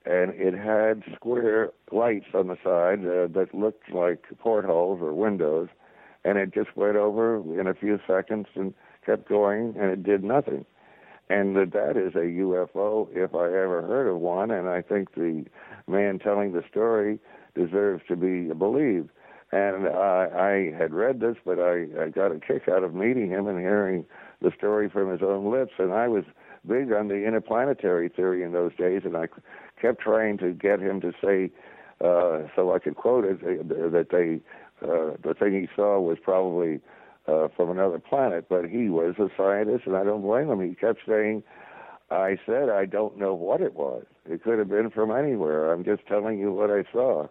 and 0.05 0.31
it 0.33 0.53
had 0.53 1.03
square 1.15 1.71
lights 1.91 2.27
on 2.33 2.47
the 2.47 2.57
side 2.63 2.99
uh, 3.05 3.27
that 3.27 3.53
looked 3.53 3.91
like 3.93 4.25
portholes 4.39 4.99
or 5.01 5.13
windows, 5.13 5.69
and 6.23 6.37
it 6.37 6.53
just 6.53 6.75
went 6.75 6.95
over 6.95 7.37
in 7.59 7.67
a 7.67 7.73
few 7.73 7.99
seconds 8.07 8.47
and 8.55 8.73
kept 9.05 9.27
going, 9.29 9.75
and 9.79 9.91
it 9.91 10.03
did 10.03 10.23
nothing. 10.23 10.65
And 11.29 11.55
that 11.55 11.71
that 11.71 11.97
is 11.97 12.13
a 12.15 12.27
UFO 12.41 13.07
if 13.11 13.33
I 13.33 13.45
ever 13.45 13.83
heard 13.83 14.09
of 14.09 14.17
one, 14.17 14.51
and 14.51 14.67
I 14.67 14.81
think 14.81 15.13
the 15.13 15.45
man 15.87 16.19
telling 16.19 16.51
the 16.51 16.63
story 16.69 17.19
deserves 17.55 18.03
to 18.07 18.15
be 18.15 18.53
believed. 18.53 19.09
And 19.51 19.87
I, 19.87 20.71
I 20.73 20.77
had 20.77 20.93
read 20.93 21.19
this, 21.19 21.35
but 21.45 21.59
I, 21.59 21.87
I 22.01 22.09
got 22.09 22.31
a 22.31 22.39
kick 22.39 22.69
out 22.69 22.83
of 22.83 22.93
meeting 22.93 23.29
him 23.29 23.47
and 23.47 23.59
hearing 23.59 24.05
the 24.41 24.51
story 24.57 24.89
from 24.89 25.11
his 25.11 25.21
own 25.21 25.51
lips. 25.51 25.73
And 25.77 25.91
I 25.91 26.07
was 26.07 26.23
big 26.67 26.93
on 26.93 27.09
the 27.09 27.25
interplanetary 27.25 28.07
theory 28.09 28.43
in 28.43 28.53
those 28.53 28.71
days, 28.77 29.01
and 29.03 29.17
I 29.17 29.27
kept 29.81 30.01
trying 30.01 30.37
to 30.37 30.53
get 30.53 30.79
him 30.79 31.01
to 31.01 31.11
say, 31.21 31.51
uh, 31.99 32.47
so 32.55 32.73
I 32.73 32.79
could 32.79 32.95
quote 32.95 33.25
it, 33.25 33.39
uh, 33.43 33.89
that 33.89 34.07
they, 34.11 34.41
uh, 34.87 35.17
the 35.21 35.33
thing 35.37 35.53
he 35.53 35.67
saw 35.75 35.99
was 35.99 36.17
probably 36.23 36.79
uh, 37.27 37.47
from 37.55 37.69
another 37.71 37.99
planet, 37.99 38.47
but 38.49 38.65
he 38.65 38.89
was 38.89 39.15
a 39.19 39.27
scientist, 39.35 39.85
and 39.85 39.97
I 39.97 40.03
don't 40.03 40.21
blame 40.21 40.49
him. 40.49 40.61
He 40.61 40.75
kept 40.75 40.99
saying, 41.07 41.43
I 42.09 42.37
said 42.45 42.69
I 42.69 42.85
don't 42.85 43.17
know 43.17 43.33
what 43.33 43.61
it 43.61 43.73
was. 43.73 44.05
It 44.29 44.43
could 44.43 44.59
have 44.59 44.69
been 44.69 44.89
from 44.89 45.11
anywhere. 45.11 45.71
I'm 45.71 45.83
just 45.83 46.05
telling 46.07 46.39
you 46.39 46.51
what 46.51 46.69
I 46.69 46.83
saw. 46.91 47.27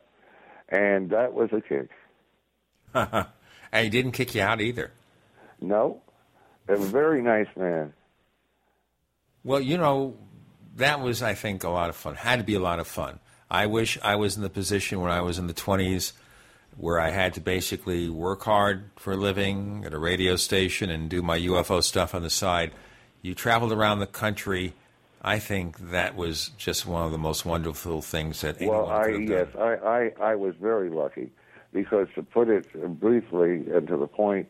And 0.68 1.10
that 1.10 1.34
was 1.34 1.50
a 1.52 1.60
kick. 1.60 1.90
and 3.72 3.84
he 3.84 3.88
didn't 3.88 4.12
kick 4.12 4.34
you 4.34 4.42
out 4.42 4.60
either. 4.60 4.92
No. 5.60 6.00
A 6.68 6.76
very 6.76 7.22
nice 7.22 7.48
man. 7.56 7.92
Well, 9.42 9.60
you 9.60 9.78
know, 9.78 10.16
that 10.76 11.00
was, 11.00 11.22
I 11.22 11.34
think, 11.34 11.64
a 11.64 11.68
lot 11.68 11.88
of 11.88 11.96
fun. 11.96 12.14
Had 12.14 12.38
to 12.38 12.44
be 12.44 12.54
a 12.54 12.60
lot 12.60 12.78
of 12.78 12.86
fun. 12.86 13.18
I 13.50 13.66
wish 13.66 13.98
I 14.02 14.16
was 14.16 14.36
in 14.36 14.42
the 14.42 14.50
position 14.50 15.00
when 15.00 15.10
I 15.10 15.22
was 15.22 15.38
in 15.38 15.46
the 15.46 15.54
20s 15.54 16.12
where 16.76 17.00
I 17.00 17.10
had 17.10 17.34
to 17.34 17.40
basically 17.40 18.08
work 18.08 18.42
hard 18.44 18.90
for 18.96 19.12
a 19.12 19.16
living 19.16 19.84
at 19.84 19.92
a 19.92 19.98
radio 19.98 20.36
station 20.36 20.88
and 20.88 21.10
do 21.10 21.20
my 21.20 21.38
UFO 21.38 21.82
stuff 21.82 22.14
on 22.14 22.22
the 22.22 22.30
side. 22.30 22.72
You 23.22 23.34
traveled 23.34 23.72
around 23.72 23.98
the 23.98 24.06
country. 24.06 24.74
I 25.20 25.38
think 25.38 25.90
that 25.90 26.16
was 26.16 26.50
just 26.56 26.86
one 26.86 27.04
of 27.04 27.12
the 27.12 27.18
most 27.18 27.44
wonderful 27.44 28.00
things 28.00 28.40
that 28.40 28.56
anyone 28.60 28.84
well, 28.84 28.90
I 28.90 29.04
could 29.04 29.20
have 29.20 29.28
yes. 29.28 29.48
I, 29.58 29.74
I 29.74 30.30
I 30.30 30.34
was 30.36 30.54
very 30.56 30.88
lucky 30.88 31.30
because 31.72 32.08
to 32.14 32.22
put 32.22 32.48
it 32.48 32.66
briefly 33.00 33.64
and 33.72 33.86
to 33.88 33.96
the 33.96 34.06
point, 34.06 34.48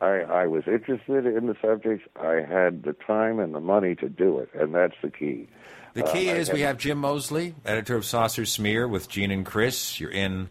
I 0.00 0.20
I 0.20 0.46
was 0.46 0.64
interested 0.66 1.26
in 1.26 1.46
the 1.46 1.56
subject. 1.62 2.06
I 2.20 2.42
had 2.46 2.82
the 2.82 2.92
time 3.06 3.38
and 3.38 3.54
the 3.54 3.60
money 3.60 3.94
to 3.96 4.08
do 4.08 4.38
it, 4.38 4.50
and 4.54 4.74
that's 4.74 4.96
the 5.02 5.10
key. 5.10 5.48
The 5.94 6.02
key 6.02 6.30
Uh, 6.30 6.34
is 6.34 6.52
we 6.52 6.60
have 6.60 6.76
Jim 6.76 6.98
Moseley, 6.98 7.54
editor 7.64 7.96
of 7.96 8.04
Saucer 8.04 8.44
Smear, 8.44 8.86
with 8.86 9.08
Gene 9.08 9.30
and 9.30 9.46
Chris. 9.46 9.98
You're 9.98 10.10
in. 10.10 10.50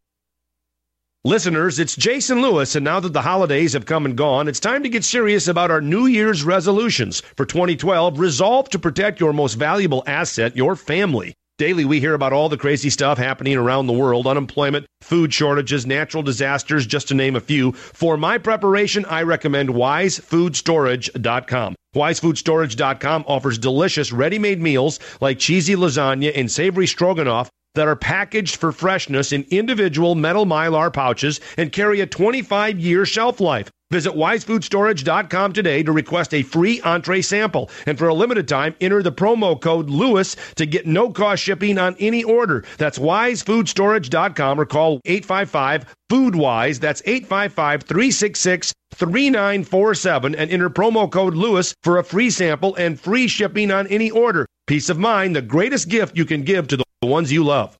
Listeners, 1.23 1.77
it's 1.77 1.95
Jason 1.95 2.41
Lewis, 2.41 2.75
and 2.75 2.83
now 2.83 2.99
that 2.99 3.13
the 3.13 3.21
holidays 3.21 3.73
have 3.73 3.85
come 3.85 4.07
and 4.07 4.17
gone, 4.17 4.47
it's 4.47 4.59
time 4.59 4.81
to 4.81 4.89
get 4.89 5.03
serious 5.03 5.47
about 5.47 5.69
our 5.69 5.79
New 5.79 6.07
Year's 6.07 6.43
resolutions. 6.43 7.21
For 7.37 7.45
2012, 7.45 8.17
resolve 8.17 8.69
to 8.69 8.79
protect 8.79 9.19
your 9.19 9.31
most 9.31 9.53
valuable 9.53 10.01
asset, 10.07 10.57
your 10.57 10.75
family. 10.75 11.35
Daily, 11.59 11.85
we 11.85 11.99
hear 11.99 12.15
about 12.15 12.33
all 12.33 12.49
the 12.49 12.57
crazy 12.57 12.89
stuff 12.89 13.19
happening 13.19 13.55
around 13.55 13.85
the 13.85 13.93
world 13.93 14.25
unemployment, 14.25 14.87
food 15.01 15.31
shortages, 15.31 15.85
natural 15.85 16.23
disasters, 16.23 16.87
just 16.87 17.09
to 17.09 17.13
name 17.13 17.35
a 17.35 17.39
few. 17.39 17.73
For 17.73 18.17
my 18.17 18.39
preparation, 18.39 19.05
I 19.05 19.21
recommend 19.21 19.69
wisefoodstorage.com. 19.69 21.75
Wisefoodstorage.com 21.95 23.25
offers 23.27 23.59
delicious 23.59 24.11
ready 24.11 24.39
made 24.39 24.59
meals 24.59 24.99
like 25.19 25.37
cheesy 25.37 25.75
lasagna 25.75 26.31
and 26.33 26.49
savory 26.49 26.87
stroganoff 26.87 27.51
that 27.75 27.87
are 27.87 27.95
packaged 27.95 28.57
for 28.57 28.71
freshness 28.71 29.31
in 29.31 29.45
individual 29.49 30.15
metal 30.15 30.45
mylar 30.45 30.91
pouches 30.91 31.39
and 31.57 31.71
carry 31.71 32.01
a 32.01 32.05
25 32.05 32.79
year 32.79 33.05
shelf 33.05 33.39
life. 33.39 33.69
Visit 33.91 34.13
wisefoodstorage.com 34.13 35.51
today 35.51 35.83
to 35.83 35.91
request 35.91 36.33
a 36.33 36.43
free 36.43 36.79
entree 36.81 37.21
sample. 37.21 37.69
And 37.85 37.99
for 37.99 38.07
a 38.07 38.13
limited 38.13 38.47
time, 38.47 38.73
enter 38.79 39.03
the 39.03 39.11
promo 39.11 39.59
code 39.59 39.89
LEWIS 39.89 40.37
to 40.55 40.65
get 40.65 40.87
no 40.87 41.11
cost 41.11 41.43
shipping 41.43 41.77
on 41.77 41.97
any 41.99 42.23
order. 42.23 42.63
That's 42.77 42.97
wisefoodstorage.com 42.97 44.59
or 44.59 44.65
call 44.65 45.01
855 45.03 45.93
FoodWise. 46.09 46.79
That's 46.79 47.01
855 47.05 47.83
366 47.83 48.73
3947 48.95 50.35
and 50.35 50.51
enter 50.51 50.69
promo 50.69 51.11
code 51.11 51.33
LEWIS 51.33 51.73
for 51.83 51.97
a 51.97 52.03
free 52.03 52.29
sample 52.29 52.73
and 52.75 52.99
free 52.99 53.27
shipping 53.27 53.71
on 53.71 53.87
any 53.87 54.09
order. 54.09 54.47
Peace 54.71 54.87
of 54.87 54.97
mind, 54.97 55.35
the 55.35 55.41
greatest 55.41 55.89
gift 55.89 56.15
you 56.15 56.23
can 56.23 56.43
give 56.43 56.65
to 56.65 56.77
the 56.77 56.85
ones 57.01 57.29
you 57.29 57.43
love. 57.43 57.77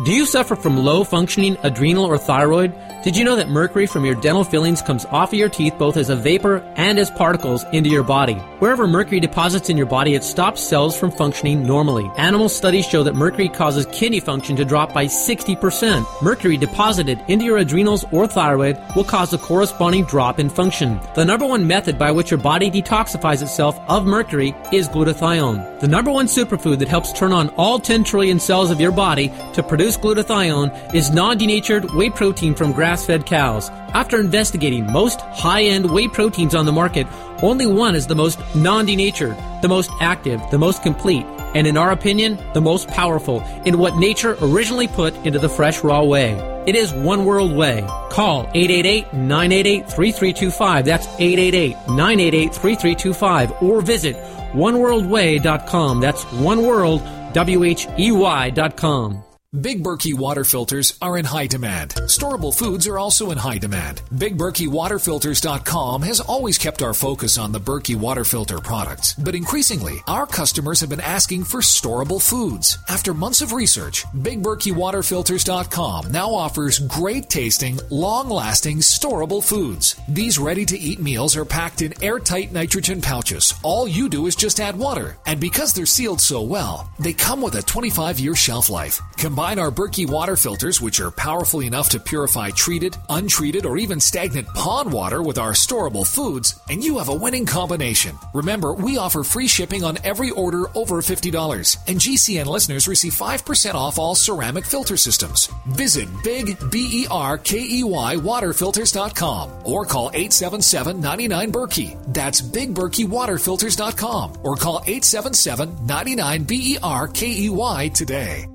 Do 0.00 0.10
you 0.10 0.24
suffer 0.24 0.56
from 0.56 0.78
low 0.78 1.04
functioning 1.04 1.58
adrenal 1.62 2.06
or 2.06 2.16
thyroid? 2.16 2.74
Did 3.04 3.14
you 3.14 3.24
know 3.24 3.36
that 3.36 3.50
mercury 3.50 3.86
from 3.86 4.06
your 4.06 4.14
dental 4.14 4.42
fillings 4.42 4.80
comes 4.80 5.04
off 5.06 5.32
of 5.32 5.38
your 5.38 5.50
teeth 5.50 5.74
both 5.78 5.96
as 5.96 6.08
a 6.08 6.16
vapor 6.16 6.58
and 6.76 6.98
as 6.98 7.10
particles 7.10 7.64
into 7.72 7.90
your 7.90 8.02
body? 8.02 8.34
Wherever 8.60 8.86
mercury 8.86 9.20
deposits 9.20 9.68
in 9.68 9.76
your 9.76 9.86
body, 9.86 10.14
it 10.14 10.24
stops 10.24 10.62
cells 10.62 10.96
from 10.98 11.10
functioning 11.10 11.66
normally. 11.66 12.10
Animal 12.16 12.48
studies 12.48 12.86
show 12.86 13.02
that 13.02 13.14
mercury 13.14 13.48
causes 13.48 13.86
kidney 13.92 14.20
function 14.20 14.56
to 14.56 14.64
drop 14.64 14.94
by 14.94 15.06
60%. 15.06 16.22
Mercury 16.22 16.56
deposited 16.56 17.22
into 17.28 17.44
your 17.44 17.58
adrenals 17.58 18.04
or 18.12 18.26
thyroid 18.26 18.78
will 18.96 19.04
cause 19.04 19.32
a 19.34 19.38
corresponding 19.38 20.04
drop 20.04 20.38
in 20.38 20.48
function. 20.48 20.98
The 21.14 21.24
number 21.24 21.46
one 21.46 21.66
method 21.66 21.98
by 21.98 22.12
which 22.12 22.30
your 22.30 22.40
body 22.40 22.70
detoxifies 22.70 23.42
itself 23.42 23.78
of 23.88 24.06
mercury 24.06 24.54
is 24.72 24.88
glutathione. 24.88 25.80
The 25.80 25.88
number 25.88 26.12
one 26.12 26.26
superfood 26.26 26.78
that 26.78 26.88
helps 26.88 27.12
turn 27.12 27.32
on 27.32 27.48
all 27.50 27.80
10 27.80 28.04
trillion 28.04 28.38
cells 28.38 28.70
of 28.70 28.80
your 28.80 28.92
body 28.92 29.32
to 29.54 29.62
produce 29.62 29.81
glutathione 29.90 30.94
is 30.94 31.10
non-denatured 31.10 31.90
whey 31.92 32.10
protein 32.10 32.54
from 32.54 32.72
grass-fed 32.72 33.26
cows. 33.26 33.70
After 33.94 34.20
investigating 34.20 34.90
most 34.90 35.20
high-end 35.20 35.90
whey 35.90 36.08
proteins 36.08 36.54
on 36.54 36.66
the 36.66 36.72
market, 36.72 37.06
only 37.42 37.66
one 37.66 37.94
is 37.94 38.06
the 38.06 38.14
most 38.14 38.38
non-denatured, 38.54 39.36
the 39.60 39.68
most 39.68 39.90
active, 40.00 40.40
the 40.50 40.58
most 40.58 40.82
complete, 40.82 41.26
and 41.54 41.66
in 41.66 41.76
our 41.76 41.90
opinion, 41.90 42.38
the 42.54 42.60
most 42.60 42.88
powerful 42.88 43.42
in 43.64 43.78
what 43.78 43.96
nature 43.96 44.36
originally 44.40 44.88
put 44.88 45.14
into 45.26 45.38
the 45.38 45.48
fresh 45.48 45.82
raw 45.82 46.02
whey. 46.02 46.34
It 46.66 46.76
is 46.76 46.92
One 46.92 47.24
World 47.24 47.56
Whey. 47.56 47.84
Call 48.10 48.44
888-988-3325. 48.46 50.84
That's 50.84 51.06
888-988-3325 51.08 53.62
or 53.62 53.82
visit 53.82 54.14
oneworldwhey.com. 54.52 56.00
That's 56.00 56.24
oneworld, 56.26 57.32
W-H-E-Y 57.32 58.50
dot 58.50 58.76
com. 58.76 59.24
Big 59.60 59.84
Berkey 59.84 60.14
water 60.14 60.44
filters 60.44 60.96
are 61.02 61.18
in 61.18 61.26
high 61.26 61.46
demand. 61.46 61.90
Storable 62.06 62.56
foods 62.56 62.86
are 62.86 62.98
also 62.98 63.32
in 63.32 63.36
high 63.36 63.58
demand. 63.58 64.00
BigBerkeyWaterFilters.com 64.14 66.00
has 66.00 66.20
always 66.20 66.56
kept 66.56 66.80
our 66.80 66.94
focus 66.94 67.36
on 67.36 67.52
the 67.52 67.60
Berkey 67.60 67.94
water 67.94 68.24
filter 68.24 68.60
products, 68.60 69.12
but 69.12 69.34
increasingly, 69.34 70.00
our 70.08 70.26
customers 70.26 70.80
have 70.80 70.88
been 70.88 71.02
asking 71.02 71.44
for 71.44 71.60
storable 71.60 72.18
foods. 72.18 72.78
After 72.88 73.12
months 73.12 73.42
of 73.42 73.52
research, 73.52 74.06
BigBerkeyWaterFilters.com 74.22 76.10
now 76.10 76.30
offers 76.30 76.78
great 76.78 77.28
tasting, 77.28 77.78
long 77.90 78.30
lasting, 78.30 78.78
storable 78.78 79.44
foods. 79.44 79.96
These 80.08 80.38
ready 80.38 80.64
to 80.64 80.78
eat 80.78 80.98
meals 80.98 81.36
are 81.36 81.44
packed 81.44 81.82
in 81.82 81.92
airtight 82.02 82.52
nitrogen 82.52 83.02
pouches. 83.02 83.52
All 83.62 83.86
you 83.86 84.08
do 84.08 84.26
is 84.28 84.34
just 84.34 84.60
add 84.60 84.78
water, 84.78 85.18
and 85.26 85.38
because 85.38 85.74
they're 85.74 85.84
sealed 85.84 86.22
so 86.22 86.40
well, 86.40 86.90
they 86.98 87.12
come 87.12 87.42
with 87.42 87.56
a 87.56 87.62
25 87.62 88.18
year 88.18 88.34
shelf 88.34 88.70
life. 88.70 88.98
Combine 89.18 89.41
Combine 89.42 89.58
our 89.58 89.72
Berkey 89.72 90.08
water 90.08 90.36
filters, 90.36 90.80
which 90.80 91.00
are 91.00 91.10
powerful 91.10 91.62
enough 91.62 91.88
to 91.88 91.98
purify 91.98 92.50
treated, 92.50 92.96
untreated, 93.08 93.66
or 93.66 93.76
even 93.76 93.98
stagnant 93.98 94.46
pond 94.54 94.92
water 94.92 95.20
with 95.20 95.36
our 95.36 95.50
storable 95.50 96.06
foods, 96.06 96.60
and 96.70 96.84
you 96.84 96.98
have 96.98 97.08
a 97.08 97.14
winning 97.14 97.44
combination. 97.44 98.16
Remember, 98.34 98.72
we 98.72 98.98
offer 98.98 99.24
free 99.24 99.48
shipping 99.48 99.82
on 99.82 99.98
every 100.04 100.30
order 100.30 100.66
over 100.76 101.02
$50, 101.02 101.76
and 101.88 101.98
GCN 101.98 102.46
listeners 102.46 102.86
receive 102.86 103.14
5% 103.14 103.74
off 103.74 103.98
all 103.98 104.14
ceramic 104.14 104.64
filter 104.64 104.96
systems. 104.96 105.48
Visit 105.66 106.08
Big 106.22 106.56
B 106.70 107.02
E 107.02 107.06
R 107.10 107.36
K 107.36 107.58
E 107.58 107.82
Y 107.82 108.14
waterfilters.com 108.14 109.50
or 109.64 109.84
call 109.84 110.10
877 110.10 111.00
99 111.00 111.50
Berkey. 111.50 112.14
That's 112.14 112.40
BigBerkeyWaterFilters.com 112.40 114.38
or 114.44 114.54
call 114.54 114.82
877 114.86 115.84
99 115.84 116.44
B 116.44 116.74
E 116.74 116.78
R 116.80 117.08
K 117.08 117.26
E 117.26 117.50
Y 117.50 117.88
today. 117.88 118.46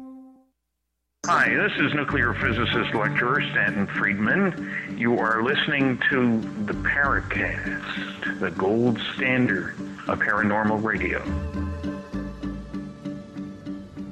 Hi, 1.25 1.49
this 1.49 1.73
is 1.79 1.93
nuclear 1.93 2.33
physicist 2.35 2.93
lecturer 2.95 3.41
Stanton 3.51 3.85
Friedman. 3.87 4.95
You 4.97 5.19
are 5.19 5.43
listening 5.43 5.99
to 6.09 6.39
the 6.63 6.71
Paracast, 6.71 8.39
the 8.39 8.51
gold 8.51 8.97
standard 9.15 9.73
of 10.07 10.19
paranormal 10.19 10.81
radio. 10.81 11.21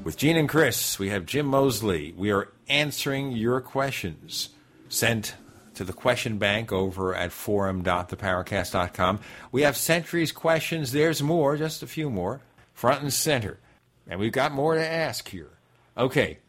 With 0.03 0.17
Gene 0.17 0.35
and 0.35 0.49
Chris, 0.49 0.99
we 0.99 1.07
have 1.07 1.25
Jim 1.25 1.45
Moseley. 1.45 2.13
We 2.17 2.31
are 2.31 2.51
answering 2.67 3.31
your 3.31 3.61
questions 3.61 4.49
sent 4.89 5.35
to 5.75 5.85
the 5.85 5.93
question 5.93 6.37
bank 6.37 6.73
over 6.73 7.15
at 7.15 7.31
forum.theparacast.com. 7.31 9.21
We 9.53 9.61
have 9.61 9.77
Sentry's 9.77 10.33
questions. 10.33 10.91
There's 10.91 11.23
more, 11.23 11.55
just 11.55 11.81
a 11.81 11.87
few 11.87 12.09
more, 12.09 12.41
front 12.73 13.03
and 13.03 13.13
center. 13.13 13.59
And 14.05 14.19
we've 14.19 14.33
got 14.33 14.51
more 14.51 14.75
to 14.75 14.85
ask 14.85 15.29
here. 15.29 15.51
Okay, 15.97 16.39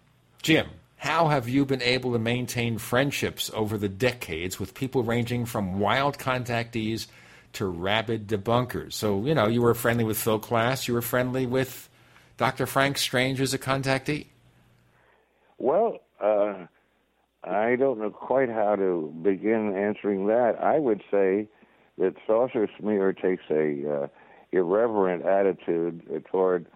Jim, 0.46 0.68
how 0.98 1.26
have 1.26 1.48
you 1.48 1.66
been 1.66 1.82
able 1.82 2.12
to 2.12 2.20
maintain 2.20 2.78
friendships 2.78 3.50
over 3.52 3.76
the 3.76 3.88
decades 3.88 4.60
with 4.60 4.74
people 4.74 5.02
ranging 5.02 5.44
from 5.44 5.80
wild 5.80 6.18
contactees 6.18 7.08
to 7.54 7.66
rabid 7.66 8.28
debunkers? 8.28 8.92
So, 8.92 9.24
you 9.24 9.34
know, 9.34 9.48
you 9.48 9.60
were 9.60 9.74
friendly 9.74 10.04
with 10.04 10.16
Phil 10.16 10.38
Klass, 10.38 10.86
you 10.86 10.94
were 10.94 11.02
friendly 11.02 11.46
with 11.46 11.88
Dr. 12.36 12.64
Frank 12.64 12.96
Stranges 12.96 13.52
as 13.52 13.54
a 13.54 13.58
contactee? 13.58 14.26
Well, 15.58 15.98
uh, 16.20 16.66
I 17.42 17.74
don't 17.74 17.98
know 17.98 18.10
quite 18.10 18.48
how 18.48 18.76
to 18.76 19.12
begin 19.24 19.74
answering 19.76 20.28
that. 20.28 20.62
I 20.62 20.78
would 20.78 21.02
say 21.10 21.48
that 21.98 22.14
Saucer 22.24 22.68
Smear 22.78 23.12
takes 23.12 23.42
a 23.50 24.04
uh, 24.04 24.06
irreverent 24.52 25.24
attitude 25.24 26.24
toward 26.30 26.66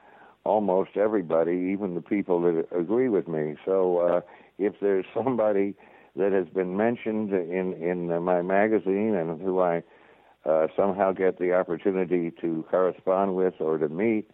almost 0.45 0.91
everybody, 0.97 1.71
even 1.73 1.95
the 1.95 2.01
people 2.01 2.41
that 2.43 2.67
agree 2.77 3.09
with 3.09 3.29
me. 3.29 3.57
So 3.65 3.99
uh, 3.99 4.21
if 4.59 4.75
there's 4.81 5.07
somebody 5.15 5.75
that 6.17 6.33
has 6.33 6.49
been 6.49 6.77
mentioned 6.77 7.33
in 7.33 7.75
in 7.75 8.23
my 8.23 8.43
magazine 8.43 9.15
and 9.15 9.41
who 9.41 9.61
I 9.61 9.83
uh, 10.45 10.67
somehow 10.77 11.13
get 11.13 11.39
the 11.39 11.53
opportunity 11.53 12.33
to 12.41 12.65
correspond 12.71 13.37
with 13.37 13.55
or 13.61 13.79
to 13.79 13.89
meet, 13.89 14.31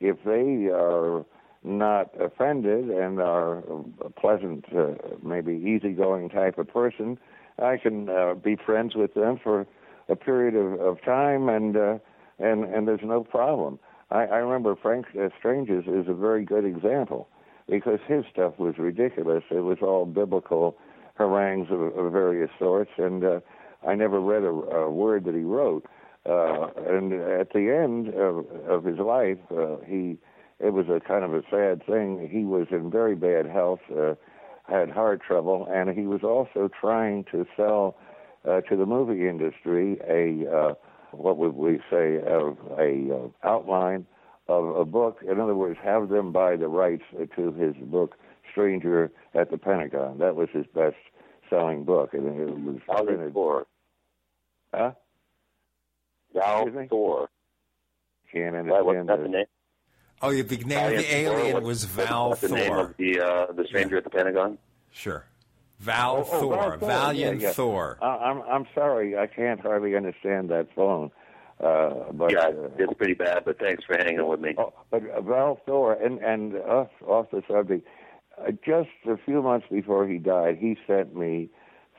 if 0.00 0.16
they 0.24 0.68
are 0.72 1.24
not 1.64 2.10
offended 2.20 2.90
and 2.90 3.20
are 3.20 3.58
a 4.04 4.10
pleasant, 4.10 4.64
uh, 4.76 4.92
maybe 5.22 5.54
easygoing 5.54 6.28
type 6.28 6.58
of 6.58 6.68
person, 6.68 7.18
I 7.58 7.76
can 7.78 8.08
uh, 8.08 8.34
be 8.34 8.56
friends 8.56 8.94
with 8.94 9.14
them 9.14 9.40
for 9.42 9.66
a 10.08 10.14
period 10.14 10.54
of, 10.54 10.80
of 10.80 11.02
time, 11.02 11.48
and 11.48 11.76
uh, 11.76 11.98
and 12.38 12.64
and 12.64 12.86
there's 12.86 13.00
no 13.02 13.24
problem. 13.24 13.78
I, 14.10 14.24
I 14.24 14.36
remember 14.36 14.76
Frank 14.80 15.06
uh, 15.20 15.28
Stranges 15.38 15.84
is 15.86 16.08
a 16.08 16.14
very 16.14 16.44
good 16.44 16.64
example 16.64 17.28
because 17.68 17.98
his 18.06 18.24
stuff 18.32 18.54
was 18.58 18.74
ridiculous. 18.78 19.42
It 19.50 19.64
was 19.64 19.78
all 19.82 20.06
biblical 20.06 20.76
harangues 21.16 21.68
of, 21.70 21.80
of 21.80 22.12
various 22.12 22.50
sorts, 22.58 22.90
and 22.98 23.24
uh, 23.24 23.40
I 23.86 23.94
never 23.94 24.20
read 24.20 24.42
a, 24.42 24.48
a 24.48 24.90
word 24.90 25.24
that 25.24 25.34
he 25.34 25.42
wrote. 25.42 25.86
Uh, 26.28 26.68
and 26.88 27.12
at 27.12 27.52
the 27.52 27.70
end 27.70 28.08
of, 28.14 28.46
of 28.68 28.84
his 28.84 28.98
life, 28.98 29.38
uh, 29.50 29.76
he 29.86 30.18
it 30.58 30.72
was 30.72 30.86
a 30.88 31.00
kind 31.00 31.22
of 31.22 31.34
a 31.34 31.42
sad 31.50 31.84
thing. 31.84 32.28
He 32.32 32.44
was 32.44 32.66
in 32.70 32.90
very 32.90 33.14
bad 33.14 33.46
health, 33.46 33.80
uh, 33.94 34.14
had 34.66 34.90
heart 34.90 35.20
trouble, 35.22 35.68
and 35.70 35.90
he 35.90 36.06
was 36.06 36.22
also 36.22 36.70
trying 36.80 37.24
to 37.30 37.46
sell 37.56 37.96
uh, 38.48 38.62
to 38.62 38.76
the 38.76 38.86
movie 38.86 39.28
industry 39.28 39.98
a 40.08 40.50
uh, 40.50 40.74
what 41.12 41.36
would 41.36 41.54
we 41.54 41.80
say 41.90 42.18
of 42.18 42.58
a 42.78 43.08
uh, 43.14 43.48
outline 43.48 44.06
of 44.48 44.76
a 44.76 44.84
book. 44.84 45.20
In 45.28 45.40
other 45.40 45.54
words, 45.54 45.78
have 45.82 46.08
them 46.08 46.32
buy 46.32 46.56
the 46.56 46.68
rights 46.68 47.02
to 47.36 47.52
his 47.52 47.74
book 47.76 48.14
Stranger 48.50 49.10
at 49.34 49.50
the 49.50 49.58
Pentagon. 49.58 50.18
That 50.18 50.36
was 50.36 50.48
his 50.52 50.66
best 50.74 50.96
selling 51.50 51.84
book, 51.84 52.14
and 52.14 52.26
it 52.26 52.58
was 52.58 52.78
printed. 52.86 53.32
Thor. 53.32 53.66
Huh? 54.72 54.92
Val 56.34 56.68
Thor. 56.88 57.28
Can't 58.32 58.56
understand 58.56 59.08
That 59.08 59.18
the. 59.18 59.46
Oh, 60.22 60.32
the 60.32 60.42
big 60.42 60.66
name 60.66 60.92
of 60.92 60.98
the 60.98 61.14
alien 61.14 61.62
was 61.62 61.84
Val 61.84 62.30
What's 62.30 62.40
the 62.40 62.48
name 62.48 62.72
of 62.72 62.96
the 62.96 63.20
uh, 63.20 63.52
the 63.52 63.64
stranger 63.66 63.98
at 63.98 64.04
the 64.04 64.10
Pentagon? 64.10 64.58
Sure. 64.90 65.24
Val 65.78 66.16
Oh, 66.16 66.28
oh, 66.32 66.40
Thor, 66.40 66.76
Val 66.78 66.88
Valiant 66.88 67.40
yeah, 67.40 67.48
yeah. 67.48 67.52
Thor. 67.52 67.98
Uh, 68.00 68.04
I'm 68.04 68.42
I'm 68.42 68.66
sorry, 68.74 69.16
I 69.16 69.26
can't 69.26 69.60
hardly 69.60 69.96
understand 69.96 70.48
that 70.50 70.68
phone. 70.74 71.10
Uh, 71.62 72.12
but 72.12 72.32
yeah, 72.32 72.48
uh, 72.48 72.68
it's 72.78 72.92
pretty 72.94 73.14
bad. 73.14 73.44
But 73.44 73.58
thanks 73.58 73.84
for 73.84 73.96
hanging 73.96 74.26
with 74.26 74.40
me. 74.40 74.54
Oh, 74.58 74.72
but 74.90 75.08
uh, 75.08 75.20
Val 75.22 75.60
Thor, 75.66 75.94
and 75.94 76.18
and 76.20 76.54
off 76.56 76.88
off 77.06 77.30
the 77.30 77.42
subject, 77.50 77.86
uh, 78.38 78.50
just 78.64 78.88
a 79.08 79.16
few 79.24 79.42
months 79.42 79.66
before 79.70 80.06
he 80.06 80.18
died, 80.18 80.58
he 80.60 80.76
sent 80.86 81.14
me 81.16 81.48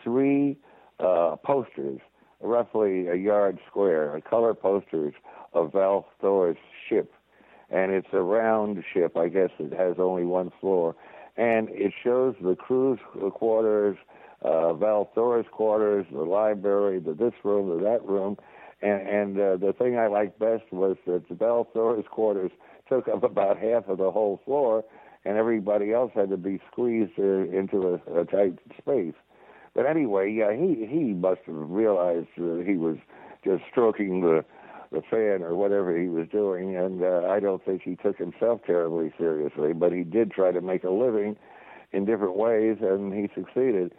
three 0.04 0.58
uh, 1.00 1.36
posters, 1.44 2.00
roughly 2.42 3.08
a 3.08 3.16
yard 3.16 3.60
square, 3.68 4.16
uh, 4.16 4.22
color 4.30 4.54
posters 4.54 5.14
of 5.54 5.72
Val 5.74 6.08
Thor's 6.22 6.58
ship, 6.88 7.12
and 7.72 7.92
it's 7.92 8.08
a 8.14 8.22
round 8.22 8.84
ship. 8.94 9.18
I 9.18 9.28
guess 9.28 9.50
it 9.60 9.74
has 9.74 9.96
only 9.98 10.24
one 10.24 10.52
floor, 10.62 10.96
and 11.38 11.70
it 11.70 11.94
shows 12.04 12.36
the 12.42 12.56
crew's 12.56 13.00
quarters, 13.34 13.98
uh, 14.42 14.74
Val 14.74 15.10
Thor's 15.14 15.46
quarters, 15.52 16.06
the 16.12 16.24
library, 16.24 17.00
the 17.00 17.14
this 17.14 17.34
room, 17.44 17.78
the 17.78 17.84
that 17.84 18.06
room. 18.06 18.38
And, 18.82 19.08
and 19.08 19.40
uh, 19.40 19.58
the 19.58 19.74
thing 19.74 19.98
I 19.98 20.08
liked 20.08 20.40
best 20.40 20.64
was 20.72 20.98
that 21.06 21.24
Val 21.30 21.68
Thor's 21.74 22.06
quarters 22.10 22.52
took 22.90 23.08
up 23.08 23.24
about 23.24 23.58
half 23.58 23.88
of 23.88 23.98
the 23.98 24.12
whole 24.12 24.40
floor, 24.46 24.84
and 25.26 25.38
everybody 25.38 25.94
else 25.94 26.12
had 26.16 26.30
to 26.30 26.38
be 26.38 26.60
squeezed 26.72 27.20
uh, 27.20 27.24
into 27.24 28.00
a, 28.08 28.22
a 28.22 28.26
tight 28.26 28.60
space. 28.78 29.16
But 29.76 29.86
anyway, 29.86 30.32
yeah, 30.32 30.54
he 30.54 30.88
he 30.90 31.14
must 31.14 31.42
have 31.46 31.56
realized 31.70 32.30
that 32.38 32.64
he 32.66 32.78
was 32.78 32.98
just 33.44 33.64
stroking 33.70 34.22
the 34.22 34.44
the 34.92 35.02
fan 35.02 35.44
or 35.44 35.56
whatever 35.56 35.98
he 35.98 36.08
was 36.08 36.28
doing, 36.30 36.76
and 36.76 37.04
uh, 37.04 37.28
I 37.30 37.40
don't 37.40 37.64
think 37.64 37.82
he 37.84 37.96
took 37.96 38.18
himself 38.18 38.62
terribly 38.66 39.14
seriously. 39.18 39.74
But 39.74 39.92
he 39.92 40.04
did 40.04 40.32
try 40.32 40.52
to 40.52 40.62
make 40.62 40.84
a 40.84 40.90
living 40.90 41.36
in 41.92 42.06
different 42.06 42.36
ways, 42.38 42.78
and 42.82 43.14
he 43.14 43.30
succeeded. 43.36 43.94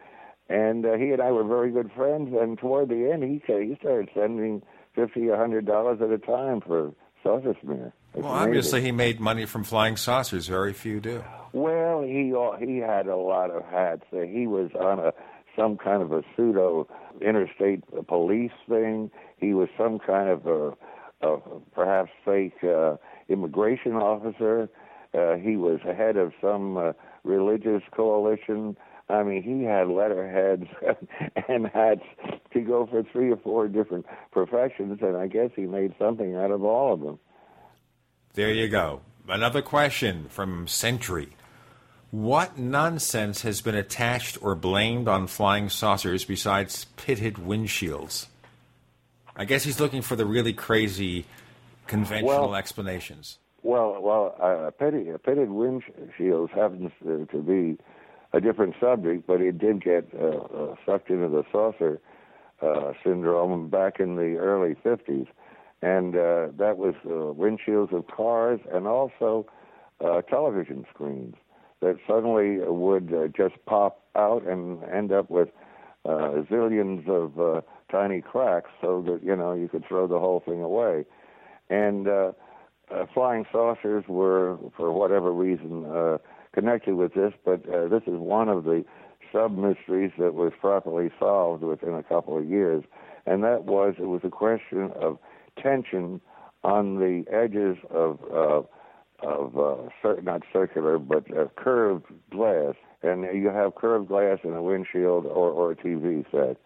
And 0.49 0.87
uh, 0.87 0.95
he 0.97 1.11
and 1.11 1.21
I 1.21 1.31
were 1.31 1.45
very 1.45 1.71
good 1.71 1.91
friends. 1.95 2.35
And 2.39 2.59
toward 2.59 2.89
the 2.89 3.11
end, 3.13 3.23
he 3.23 3.43
he 3.47 3.77
started 3.81 4.09
sending 4.15 4.63
fifty, 4.95 5.29
a 5.29 5.37
hundred 5.37 5.67
dollars 5.67 6.01
at 6.01 6.11
a 6.11 6.19
time 6.19 6.61
for 6.63 6.93
saucer 7.23 7.55
smear. 7.63 7.93
It's 8.15 8.23
Well, 8.23 8.33
amazing. 8.33 8.49
obviously, 8.49 8.81
he 8.81 8.93
made 8.93 9.21
money 9.21 9.45
from 9.45 9.65
flying 9.65 9.97
saucers. 9.97 10.49
Very 10.49 10.73
few 10.73 11.01
do. 11.01 11.23
Well, 11.53 12.03
he 12.03 12.35
he 12.65 12.79
had 12.79 13.07
a 13.09 13.17
lot 13.17 13.51
of 13.51 13.65
hats. 13.67 14.05
Uh, 14.13 14.21
He 14.21 14.47
was 14.47 14.71
on 14.75 14.99
a 14.99 15.13
some 15.59 15.77
kind 15.77 16.03
of 16.03 16.13
a 16.13 16.23
pseudo 16.37 16.87
interstate 17.21 17.83
police 18.07 18.53
thing. 18.69 19.11
He 19.39 19.53
was 19.55 19.69
some 19.77 19.99
kind 19.99 20.29
of 20.29 20.47
a, 20.47 21.27
a 21.27 21.39
perhaps 21.75 22.11
fake 22.25 22.63
uh, 22.63 22.97
immigration 23.29 23.95
officer. 23.95 24.69
Uh, 25.13 25.35
he 25.35 25.57
was 25.57 25.81
head 25.83 26.17
of 26.17 26.33
some 26.41 26.77
uh, 26.77 26.93
religious 27.25 27.83
coalition. 27.95 28.77
I 29.09 29.23
mean, 29.23 29.43
he 29.43 29.65
had 29.65 29.89
letterheads 29.89 30.67
and 31.49 31.67
hats 31.67 32.03
to 32.53 32.61
go 32.61 32.87
for 32.87 33.03
three 33.11 33.31
or 33.31 33.39
four 33.39 33.67
different 33.69 34.07
professions, 34.31 34.99
and 35.01 35.17
I 35.17 35.27
guess 35.27 35.51
he 35.57 35.63
made 35.63 35.95
something 35.99 36.37
out 36.37 36.51
of 36.51 36.63
all 36.63 36.93
of 36.93 37.01
them. 37.01 37.19
There 38.35 38.53
you 38.53 38.69
go. 38.69 39.01
Another 39.29 39.63
question 39.63 40.27
from 40.29 40.69
Sentry. 40.69 41.38
What 42.11 42.57
nonsense 42.57 43.43
has 43.43 43.61
been 43.61 43.75
attached 43.75 44.39
or 44.41 44.55
blamed 44.55 45.09
on 45.09 45.27
flying 45.27 45.69
saucers 45.69 46.25
besides 46.25 46.87
pitted 46.97 47.35
windshields? 47.35 48.29
I 49.37 49.45
guess 49.45 49.65
he's 49.65 49.79
looking 49.79 50.01
for 50.01 50.17
the 50.17 50.25
really 50.25 50.55
crazy 50.55 51.27
conventional 51.87 52.49
Well- 52.49 52.55
explanations. 52.55 53.39
Well, 53.63 54.01
well, 54.01 54.35
uh, 54.41 54.71
pitted, 54.71 55.23
pitted 55.25 55.49
windshields 55.49 56.51
happens 56.51 56.93
to, 57.03 57.27
to 57.27 57.43
be 57.43 57.77
a 58.33 58.41
different 58.41 58.77
subject, 58.81 59.27
but 59.27 59.41
it 59.41 59.59
did 59.59 59.83
get 59.83 60.09
uh, 60.15 60.27
uh, 60.27 60.75
sucked 60.87 61.11
into 61.11 61.29
the 61.29 61.45
saucer 61.51 62.01
uh, 62.63 62.93
syndrome 63.05 63.69
back 63.69 64.01
in 64.01 64.17
the 64.17 64.37
early 64.37 64.77
50s. 64.77 65.27
And 65.83 66.15
uh, 66.15 66.49
that 66.57 66.79
was 66.79 66.95
uh, 67.05 67.35
windshields 67.35 67.93
of 67.93 68.07
cars 68.07 68.61
and 68.73 68.87
also 68.87 69.47
uh, 70.01 70.23
television 70.23 70.87
screens. 70.93 71.35
That 71.81 71.97
suddenly 72.07 72.59
would 72.59 73.13
uh, 73.13 73.29
just 73.29 73.55
pop 73.67 74.03
out 74.17 74.47
and 74.47 74.83
end 74.85 75.13
up 75.13 75.31
with 75.31 75.49
uh, 76.05 76.43
zillions 76.51 77.09
of 77.09 77.39
uh, 77.39 77.61
tiny 77.91 78.21
cracks, 78.21 78.71
so 78.81 79.03
that 79.03 79.23
you 79.23 79.37
know 79.37 79.53
you 79.53 79.69
could 79.69 79.85
throw 79.87 80.07
the 80.07 80.19
whole 80.19 80.41
thing 80.45 80.63
away. 80.63 81.05
And 81.71 82.09
uh, 82.09 82.33
uh, 82.91 83.07
flying 83.13 83.45
saucers 83.53 84.05
were, 84.09 84.57
for 84.77 84.93
whatever 84.93 85.33
reason, 85.33 85.85
uh, 85.87 86.19
connected 86.53 86.95
with 86.95 87.15
this, 87.15 87.33
but 87.45 87.69
uh, 87.69 87.89
this 87.89 88.03
is 88.07 88.19
one 88.19 88.49
of 88.49 88.65
the 88.65 88.85
sub 89.33 89.57
mysteries 89.57 90.13
that 90.19 90.35
was 90.35 90.53
properly 90.61 91.11
solved 91.19 91.63
within 91.63 91.95
a 91.95 92.03
couple 92.03 92.39
of 92.39 92.49
years, 92.49 92.85
and 93.27 93.45
that 93.45 93.65
was 93.65 93.95
it 93.99 94.07
was 94.07 94.23
a 94.25 94.31
question 94.31 94.91
of 95.01 95.19
tension 95.63 96.21
on 96.65 96.97
the 96.97 97.25
edges 97.31 97.77
of 97.91 98.19
uh, 98.35 98.67
of 99.23 99.59
uh, 99.59 100.13
not 100.23 100.43
circular 100.53 100.99
but 100.99 101.25
uh, 101.37 101.47
curved 101.57 102.07
glass, 102.31 102.75
and 103.03 103.25
you 103.35 103.49
have 103.49 103.75
curved 103.75 104.09
glass 104.09 104.39
in 104.45 104.53
a 104.53 104.63
windshield 104.63 105.27
or, 105.27 105.51
or 105.51 105.73
a 105.73 105.77
TV 105.77 106.25
set, 106.31 106.57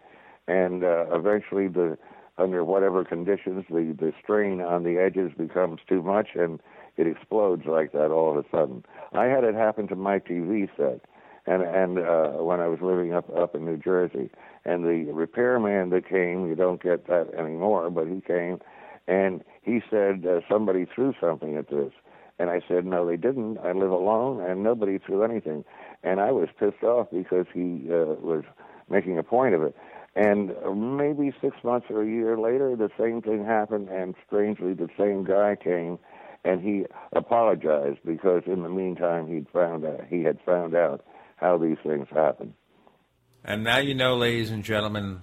and 0.47 0.83
uh, 0.83 1.05
eventually 1.11 1.67
the 1.67 1.97
under 2.37 2.63
whatever 2.63 3.03
conditions 3.05 3.63
the 3.69 3.95
the 3.99 4.11
strain 4.21 4.61
on 4.61 4.83
the 4.83 4.97
edges 4.97 5.31
becomes 5.37 5.79
too 5.87 6.01
much 6.01 6.29
and 6.35 6.59
it 6.97 7.07
explodes 7.07 7.63
like 7.65 7.91
that 7.91 8.11
all 8.11 8.37
of 8.37 8.45
a 8.45 8.49
sudden. 8.49 8.83
I 9.13 9.25
had 9.25 9.43
it 9.43 9.55
happen 9.55 9.87
to 9.87 9.95
my 9.95 10.19
TV 10.19 10.69
set, 10.77 11.01
and 11.45 11.63
and 11.63 11.99
uh, 11.99 12.43
when 12.43 12.59
I 12.59 12.67
was 12.67 12.79
living 12.81 13.13
up 13.13 13.29
up 13.35 13.55
in 13.55 13.65
New 13.65 13.77
Jersey, 13.77 14.29
and 14.65 14.83
the 14.83 15.11
repairman 15.11 15.89
that 15.89 16.07
came, 16.07 16.47
you 16.47 16.55
don't 16.55 16.81
get 16.81 17.07
that 17.07 17.33
anymore, 17.37 17.89
but 17.89 18.07
he 18.07 18.21
came, 18.21 18.59
and 19.07 19.43
he 19.63 19.81
said 19.89 20.25
uh, 20.25 20.41
somebody 20.49 20.85
threw 20.85 21.13
something 21.19 21.57
at 21.57 21.69
this, 21.69 21.91
and 22.39 22.49
I 22.49 22.61
said 22.67 22.85
no, 22.85 23.05
they 23.05 23.17
didn't. 23.17 23.59
I 23.59 23.71
live 23.71 23.91
alone, 23.91 24.41
and 24.41 24.63
nobody 24.63 24.97
threw 24.97 25.23
anything, 25.23 25.63
and 26.03 26.19
I 26.19 26.31
was 26.31 26.49
pissed 26.59 26.83
off 26.83 27.07
because 27.11 27.45
he 27.53 27.87
uh, 27.89 28.15
was 28.21 28.43
making 28.89 29.17
a 29.17 29.23
point 29.23 29.55
of 29.55 29.63
it. 29.63 29.75
And 30.15 30.53
maybe 30.97 31.33
six 31.41 31.57
months 31.63 31.87
or 31.89 32.03
a 32.03 32.07
year 32.07 32.37
later, 32.37 32.75
the 32.75 32.91
same 32.99 33.21
thing 33.21 33.45
happened, 33.45 33.89
and 33.89 34.13
strangely, 34.27 34.73
the 34.73 34.89
same 34.97 35.23
guy 35.23 35.55
came 35.55 35.97
and 36.45 36.61
he 36.61 36.85
apologized 37.13 37.99
because 38.05 38.43
in 38.45 38.63
the 38.63 38.69
meantime 38.69 39.27
he'd 39.27 39.47
found 39.49 39.85
out, 39.85 40.01
he 40.09 40.23
had 40.23 40.39
found 40.45 40.75
out 40.75 41.03
how 41.37 41.57
these 41.57 41.77
things 41.83 42.07
happen. 42.11 42.53
And 43.43 43.63
now 43.63 43.79
you 43.79 43.93
know, 43.93 44.15
ladies 44.15 44.51
and 44.51 44.63
gentlemen, 44.63 45.21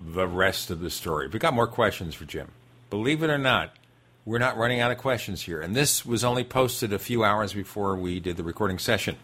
the 0.00 0.26
rest 0.26 0.70
of 0.70 0.80
the 0.80 0.90
story. 0.90 1.28
We've 1.28 1.40
got 1.40 1.54
more 1.54 1.66
questions 1.66 2.14
for 2.14 2.24
Jim. 2.24 2.50
Believe 2.90 3.22
it 3.22 3.30
or 3.30 3.38
not, 3.38 3.76
we're 4.24 4.38
not 4.38 4.56
running 4.56 4.80
out 4.80 4.90
of 4.90 4.98
questions 4.98 5.42
here. 5.42 5.60
And 5.60 5.74
this 5.74 6.06
was 6.06 6.24
only 6.24 6.44
posted 6.44 6.92
a 6.92 6.98
few 6.98 7.24
hours 7.24 7.52
before 7.52 7.96
we 7.96 8.20
did 8.20 8.36
the 8.36 8.44
recording 8.44 8.78
session. 8.78 9.16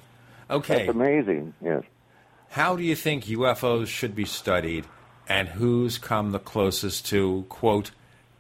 Okay. 0.51 0.87
That's 0.87 0.91
amazing, 0.91 1.55
yes. 1.63 1.83
How 2.51 2.77
do 2.77 2.83
you 2.83 2.97
think 2.97 3.25
UFOs 3.25 3.89
should 3.89 4.15
be 4.15 4.25
studied, 4.25 4.87
and 5.29 5.49
who's 5.49 5.99
come 5.99 6.33
the 6.33 6.39
closest 6.39 7.07
to, 7.07 7.45
quote, 7.49 7.91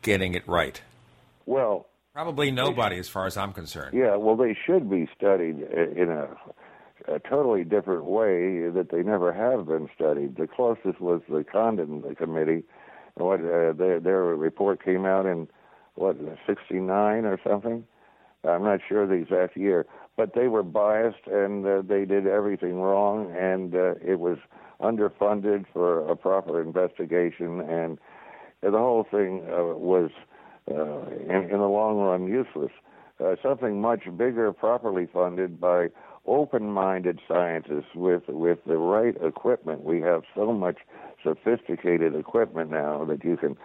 getting 0.00 0.34
it 0.34 0.48
right? 0.48 0.80
Well, 1.44 1.88
Probably 2.18 2.50
nobody, 2.50 2.98
as 2.98 3.08
far 3.08 3.26
as 3.26 3.36
I'm 3.36 3.52
concerned. 3.52 3.96
Yeah, 3.96 4.16
well, 4.16 4.34
they 4.34 4.52
should 4.66 4.90
be 4.90 5.08
studied 5.16 5.60
in 5.60 6.10
a, 6.10 6.28
a 7.06 7.20
totally 7.20 7.62
different 7.62 8.06
way 8.06 8.68
that 8.70 8.88
they 8.90 9.04
never 9.04 9.32
have 9.32 9.68
been 9.68 9.88
studied. 9.94 10.34
The 10.36 10.48
closest 10.48 11.00
was 11.00 11.20
the 11.28 11.44
Condon 11.44 12.02
Committee. 12.16 12.64
What 13.14 13.38
uh, 13.38 13.72
their 13.72 14.00
their 14.00 14.24
report 14.24 14.84
came 14.84 15.06
out 15.06 15.26
in 15.26 15.46
what 15.98 16.16
'69 16.46 17.24
or 17.24 17.38
something. 17.46 17.84
I'm 18.44 18.62
not 18.62 18.80
sure 18.88 19.06
the 19.06 19.14
exact 19.14 19.56
year, 19.56 19.86
but 20.16 20.34
they 20.34 20.48
were 20.48 20.62
biased 20.62 21.26
and 21.26 21.66
uh, 21.66 21.82
they 21.82 22.04
did 22.04 22.26
everything 22.26 22.80
wrong, 22.80 23.34
and 23.36 23.74
uh, 23.74 23.94
it 24.00 24.20
was 24.20 24.38
underfunded 24.80 25.64
for 25.72 26.08
a 26.08 26.16
proper 26.16 26.62
investigation, 26.62 27.60
and 27.60 27.98
the 28.62 28.70
whole 28.70 29.06
thing 29.10 29.42
uh, 29.48 29.74
was 29.74 30.10
uh, 30.70 31.08
in, 31.10 31.50
in 31.50 31.58
the 31.58 31.68
long 31.68 31.98
run 31.98 32.26
useless. 32.26 32.72
Uh, 33.20 33.34
something 33.42 33.80
much 33.80 34.04
bigger, 34.16 34.52
properly 34.52 35.08
funded 35.12 35.60
by 35.60 35.88
open-minded 36.26 37.18
scientists 37.26 37.94
with 37.94 38.22
with 38.28 38.58
the 38.66 38.76
right 38.76 39.16
equipment. 39.22 39.82
We 39.82 40.00
have 40.02 40.22
so 40.36 40.52
much 40.52 40.76
sophisticated 41.24 42.14
equipment 42.14 42.70
now 42.70 43.04
that 43.06 43.24
you 43.24 43.36
can 43.36 43.56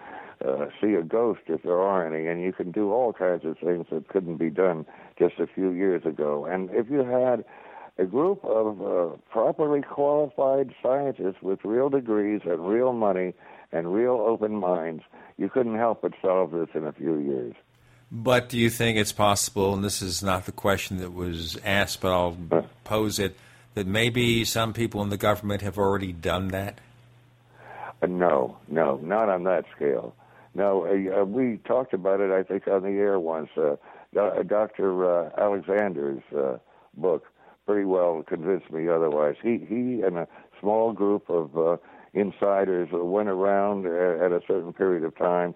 uh, 0.45 0.68
see 0.82 0.94
a 0.94 1.03
ghost 1.03 1.41
if 1.48 1.64
there 1.64 1.80
are 1.80 2.06
any, 2.06 2.28
and 2.28 2.41
you 2.41 2.52
can 2.52 2.72
do 2.72 2.91
all 2.91 3.14
kinds 3.14 3.45
of 3.45 3.57
things 3.57 3.86
that 3.91 4.07
couldn't 4.10 4.38
be 4.38 4.49
done 4.49 4.86
just 5.18 5.40
a 5.40 5.48
few 5.48 5.72
years 5.72 6.06
ago. 6.06 6.45
And 6.45 6.70
if 6.72 6.90
you 6.90 7.03
had 7.03 7.45
a 7.98 8.06
group 8.06 8.44
of 8.44 8.82
uh, 8.82 9.15
properly 9.32 9.82
qualified 9.82 10.74
scientists 10.82 11.41
with 11.41 11.60
real 11.64 11.90
degrees 11.90 12.41
and 12.45 12.68
real 12.68 12.94
money 12.94 13.34
and 13.72 13.94
real 13.94 14.24
open 14.28 14.56
minds, 14.56 15.03
you 15.38 15.49
couldn't 15.49 15.76
help 15.76 16.02
but 16.02 16.14
solve 16.22 16.52
this 16.52 16.70
in 16.74 16.86
a 16.86 16.91
few 16.91 17.18
years. 17.20 17.56
But 18.11 18.49
do 18.49 18.60
you 18.60 18.70
think 18.70 18.98
it's 18.98 19.11
possible, 19.11 19.74
and 19.74 19.84
this 19.84 20.02
is 20.02 20.22
not 20.22 20.45
the 20.45 20.52
question 20.52 20.98
that 20.98 21.14
was 21.14 21.57
asked, 21.65 22.02
but 22.02 22.11
I'll 22.11 22.38
pose 22.84 23.18
it, 23.18 23.36
that 23.74 23.88
maybe 23.88 24.45
some 24.45 24.72
people 24.72 25.02
in 25.02 25.10
the 25.10 25.18
government 25.18 25.64
have 25.64 25.80
already 25.80 26.11
done 26.11 26.49
that? 26.49 26.80
Uh, 28.03 28.07
no, 28.07 28.57
no, 28.68 28.98
not 28.98 29.30
on 29.30 29.45
that 29.45 29.65
scale. 29.76 30.14
No, 30.55 30.85
uh, 30.85 31.21
uh 31.21 31.25
we 31.25 31.57
talked 31.65 31.93
about 31.93 32.19
it, 32.19 32.31
I 32.31 32.43
think, 32.43 32.67
on 32.67 32.84
the 32.84 32.89
air 32.89 33.19
once. 33.19 33.49
Uh, 33.57 33.75
Dr. 34.13 35.05
Uh, 35.05 35.30
Alexander's 35.39 36.21
uh, 36.38 36.57
book 36.95 37.25
pretty 37.65 37.85
well 37.85 38.23
convinced 38.27 38.71
me 38.71 38.88
otherwise. 38.88 39.35
He, 39.41 39.57
he 39.67 40.01
and 40.01 40.17
a 40.17 40.27
small 40.59 40.93
group 40.93 41.30
of 41.30 41.80
insiders 42.13 42.89
went 42.91 43.30
around 43.30 43.85
at 43.85 44.31
a 44.31 44.41
certain 44.47 44.73
period 44.73 45.03
of 45.03 45.17
time 45.17 45.55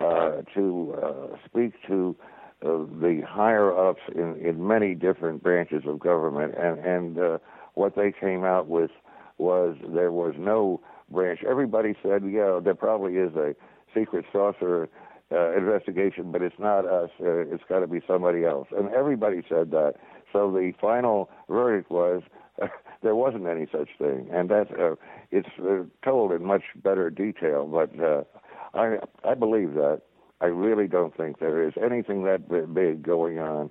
uh, 0.00 0.42
to 0.54 0.94
uh, 1.02 1.36
speak 1.46 1.74
to 1.86 2.16
uh, 2.64 2.68
the 3.00 3.22
higher 3.28 3.76
ups 3.76 4.00
in, 4.14 4.36
in 4.36 4.66
many 4.66 4.94
different 4.94 5.42
branches 5.42 5.82
of 5.86 6.00
government, 6.00 6.54
and 6.58 6.78
and 6.78 7.18
uh, 7.18 7.38
what 7.74 7.94
they 7.94 8.12
came 8.12 8.44
out 8.44 8.68
with 8.68 8.90
was 9.38 9.76
there 9.94 10.12
was 10.12 10.34
no 10.38 10.80
branch. 11.10 11.40
Everybody 11.48 11.94
said, 12.02 12.22
yeah, 12.28 12.58
there 12.62 12.74
probably 12.74 13.14
is 13.14 13.34
a 13.36 13.54
secret 13.94 14.24
saucer 14.32 14.88
uh, 15.32 15.56
investigation, 15.56 16.30
but 16.30 16.42
it's 16.42 16.58
not 16.58 16.86
us. 16.86 17.10
Uh, 17.20 17.46
it's 17.52 17.64
got 17.68 17.80
to 17.80 17.86
be 17.86 18.00
somebody 18.06 18.44
else, 18.44 18.68
and 18.76 18.90
everybody 18.92 19.42
said 19.48 19.70
that. 19.70 19.94
So 20.32 20.50
the 20.50 20.72
final 20.80 21.30
verdict 21.48 21.90
was 21.90 22.22
there 23.02 23.14
wasn't 23.14 23.46
any 23.46 23.66
such 23.70 23.88
thing, 23.98 24.28
and 24.32 24.48
that 24.50 24.68
uh, 24.78 24.96
it's 25.30 25.48
uh, 25.58 25.84
told 26.04 26.32
in 26.32 26.44
much 26.44 26.62
better 26.82 27.10
detail. 27.10 27.66
But 27.66 27.98
uh, 28.02 28.24
I 28.74 28.98
I 29.24 29.34
believe 29.34 29.74
that. 29.74 30.02
I 30.40 30.46
really 30.46 30.88
don't 30.88 31.16
think 31.16 31.38
there 31.38 31.62
is 31.66 31.72
anything 31.80 32.24
that 32.24 32.48
big 32.74 33.04
going 33.04 33.38
on. 33.38 33.70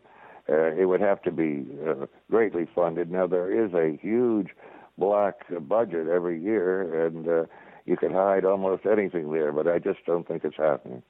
Uh, 0.50 0.72
it 0.74 0.86
would 0.86 1.02
have 1.02 1.22
to 1.24 1.32
be 1.32 1.66
uh, 1.86 2.06
greatly 2.30 2.66
funded. 2.74 3.12
Now 3.12 3.28
there 3.28 3.52
is 3.66 3.74
a 3.74 3.98
huge 4.02 4.52
black 4.98 5.36
budget 5.68 6.08
every 6.08 6.42
year, 6.42 7.06
and 7.06 7.28
uh, 7.28 7.44
you 7.92 7.98
can 7.98 8.14
hide 8.14 8.46
almost 8.46 8.86
anything 8.86 9.32
there. 9.34 9.52
But 9.52 9.68
I 9.68 9.78
just 9.78 10.00
don't 10.06 10.26
think 10.26 10.46
it's 10.46 10.56
happening. 10.56 11.04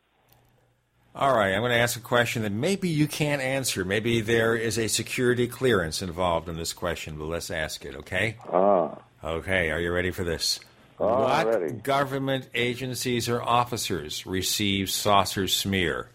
All 1.14 1.38
right, 1.38 1.54
I'm 1.54 1.60
going 1.62 1.72
to 1.72 1.78
ask 1.78 1.96
a 1.98 2.02
question 2.02 2.42
that 2.42 2.52
maybe 2.54 2.90
you 2.90 3.06
can't 3.08 3.42
answer. 3.42 3.86
Maybe 3.86 4.22
there 4.22 4.56
is 4.56 4.80
a 4.80 4.88
security 4.88 5.46
clearance 5.48 6.02
involved 6.02 6.50
in 6.50 6.56
this 6.56 6.74
question, 6.74 7.18
but 7.18 7.26
let's 7.26 7.52
ask 7.52 7.86
it, 7.86 7.96
okay? 7.96 8.38
Ah. 8.52 8.98
Okay, 9.24 9.70
are 9.72 9.80
you 9.80 9.92
ready 9.92 10.10
for 10.12 10.24
this? 10.24 10.60
Oh, 11.00 11.24
what 11.24 11.48
ready. 11.48 11.74
government 11.74 12.48
agencies 12.56 13.28
or 13.30 13.42
officers 13.44 14.26
receive 14.26 14.90
saucer 14.90 15.48
smear? 15.48 16.10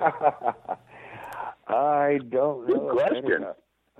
I 1.68 2.20
don't 2.30 2.66
Good 2.66 2.76
know. 2.76 2.92
question. 2.92 3.46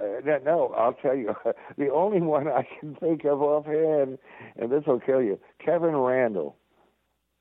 Uh, 0.01 0.39
no, 0.45 0.73
I'll 0.77 0.95
tell 0.95 1.17
you. 1.17 1.35
The 1.77 1.91
only 1.91 2.21
one 2.21 2.49
I 2.49 2.67
can 2.81 2.95
think 2.97 3.25
of 3.25 3.41
offhand, 3.43 4.19
and 4.57 4.71
this 4.71 4.85
will 4.87 5.01
kill 5.01 5.23
you, 5.23 5.39
Kevin 5.65 5.95
Randle. 5.97 6.57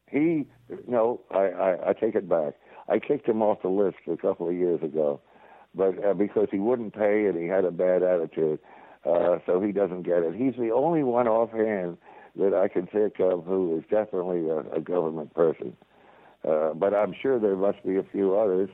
He, 0.10 0.46
no, 0.88 1.22
I, 1.32 1.46
I, 1.48 1.90
I 1.90 1.94
take 1.94 2.16
it 2.16 2.30
back. 2.30 2.54
I 2.88 3.00
kicked 3.00 3.28
him 3.28 3.42
off 3.42 3.62
the 3.62 3.68
list 3.70 3.98
a 4.12 4.16
couple 4.16 4.48
of 4.48 4.56
years 4.56 4.82
ago, 4.82 5.20
but 5.76 6.04
uh, 6.06 6.14
because 6.14 6.48
he 6.52 6.60
wouldn't 6.60 6.94
pay 6.94 7.26
and 7.26 7.38
he 7.38 7.48
had 7.48 7.66
a 7.66 7.72
bad 7.72 8.04
attitude, 8.04 8.60
uh, 9.06 9.40
so 9.46 9.60
he 9.62 9.72
doesn't 9.72 10.04
get 10.04 10.24
it. 10.24 10.36
He's 10.36 10.56
the 10.58 10.72
only 10.72 11.04
one 11.04 11.28
offhand 11.28 11.98
that 12.38 12.54
I 12.54 12.68
can 12.68 12.88
think 12.88 13.20
of 13.20 13.44
who 13.46 13.78
is 13.78 13.84
definitely 13.90 14.48
a, 14.50 14.78
a 14.78 14.82
government 14.82 15.34
person. 15.34 15.76
Uh, 16.48 16.74
but 16.74 16.94
I'm 16.94 17.14
sure 17.22 17.40
there 17.40 17.56
must 17.56 17.84
be 17.86 17.98
a 17.98 18.04
few 18.12 18.36
others. 18.36 18.70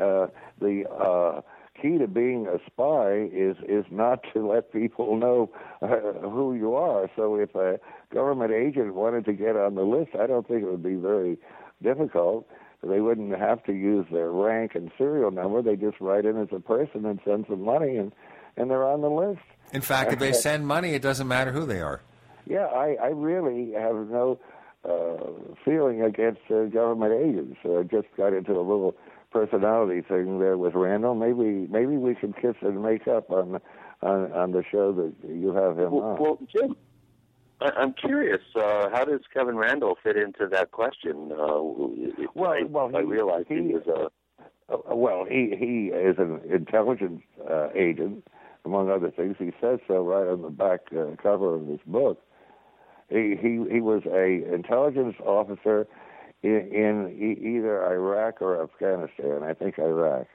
Uh, 0.00 0.28
the 0.60 0.84
uh, 0.88 1.42
key 1.80 1.98
to 1.98 2.06
being 2.06 2.46
a 2.46 2.58
spy 2.66 3.28
is 3.32 3.56
is 3.68 3.84
not 3.90 4.20
to 4.32 4.46
let 4.46 4.72
people 4.72 5.16
know 5.16 5.50
uh, 5.80 6.28
who 6.28 6.54
you 6.54 6.74
are. 6.74 7.10
So 7.16 7.36
if 7.36 7.54
a 7.54 7.78
government 8.12 8.52
agent 8.52 8.94
wanted 8.94 9.24
to 9.26 9.32
get 9.32 9.56
on 9.56 9.74
the 9.74 9.82
list, 9.82 10.10
I 10.18 10.26
don't 10.26 10.46
think 10.46 10.62
it 10.62 10.70
would 10.70 10.82
be 10.82 10.94
very 10.94 11.38
difficult. 11.82 12.48
They 12.82 13.00
wouldn't 13.00 13.38
have 13.38 13.62
to 13.64 13.72
use 13.72 14.06
their 14.10 14.30
rank 14.30 14.74
and 14.74 14.90
serial 14.98 15.30
number. 15.30 15.62
They 15.62 15.76
just 15.76 16.00
write 16.00 16.24
in 16.24 16.36
as 16.36 16.48
a 16.50 16.58
person 16.58 17.06
and 17.06 17.20
send 17.24 17.46
some 17.48 17.62
money, 17.62 17.96
and 17.96 18.12
and 18.56 18.70
they're 18.70 18.86
on 18.86 19.00
the 19.00 19.10
list. 19.10 19.42
In 19.72 19.80
fact, 19.80 20.12
if 20.12 20.18
they 20.18 20.32
send 20.32 20.66
money, 20.66 20.94
it 20.94 21.02
doesn't 21.02 21.28
matter 21.28 21.52
who 21.52 21.64
they 21.64 21.80
are. 21.80 22.02
Yeah, 22.44 22.66
I, 22.66 22.96
I 23.02 23.06
really 23.08 23.72
have 23.72 23.94
no 23.94 24.38
uh, 24.84 25.54
feeling 25.64 26.02
against 26.02 26.40
uh, 26.50 26.64
government 26.64 27.12
agents. 27.12 27.56
Uh, 27.64 27.82
just 27.84 28.08
got 28.16 28.32
into 28.32 28.52
a 28.52 28.60
little 28.60 28.94
personality 29.32 30.02
thing 30.02 30.38
there 30.38 30.56
with 30.58 30.74
Randle. 30.74 31.14
Maybe 31.14 31.66
maybe 31.70 31.96
we 31.96 32.16
should 32.20 32.34
kiss 32.36 32.54
and 32.60 32.82
make 32.82 33.08
up 33.08 33.30
on 33.30 33.60
on, 34.02 34.32
on 34.32 34.52
the 34.52 34.62
show 34.70 34.92
that 34.92 35.12
you 35.28 35.52
have 35.54 35.78
him 35.78 35.92
Well, 35.92 36.02
on. 36.02 36.18
well 36.20 36.38
Jim, 36.50 36.76
I, 37.60 37.70
I'm 37.76 37.92
curious. 37.94 38.40
Uh, 38.54 38.88
how 38.92 39.04
does 39.04 39.20
Kevin 39.32 39.56
Randle 39.56 39.96
fit 40.02 40.16
into 40.16 40.48
that 40.50 40.70
question? 40.72 41.30
Uh, 41.32 41.62
well, 42.34 42.50
I, 42.52 42.62
well, 42.64 42.90
I 42.94 43.00
he- 43.00 43.06
realize 43.06 43.44
he, 43.48 43.54
he- 43.56 43.60
is 43.70 43.86
a. 43.86 44.08
Uh, 44.72 44.94
well, 44.94 45.24
he 45.28 45.54
he 45.58 45.88
is 45.88 46.16
an 46.18 46.40
intelligence 46.50 47.22
uh, 47.50 47.68
agent, 47.74 48.26
among 48.64 48.90
other 48.90 49.10
things. 49.10 49.36
He 49.38 49.50
says 49.60 49.80
so 49.88 50.02
right 50.04 50.26
on 50.28 50.42
the 50.42 50.50
back 50.50 50.80
uh, 50.92 51.16
cover 51.22 51.56
of 51.56 51.66
his 51.66 51.80
book. 51.86 52.20
He 53.08 53.36
he 53.40 53.60
he 53.70 53.80
was 53.80 54.02
a 54.06 54.52
intelligence 54.54 55.16
officer 55.24 55.86
in, 56.42 56.50
in 56.72 57.08
e- 57.18 57.56
either 57.56 57.84
Iraq 57.92 58.42
or 58.42 58.62
Afghanistan. 58.62 59.42
I 59.42 59.54
think 59.54 59.78
Iraq. 59.78 60.26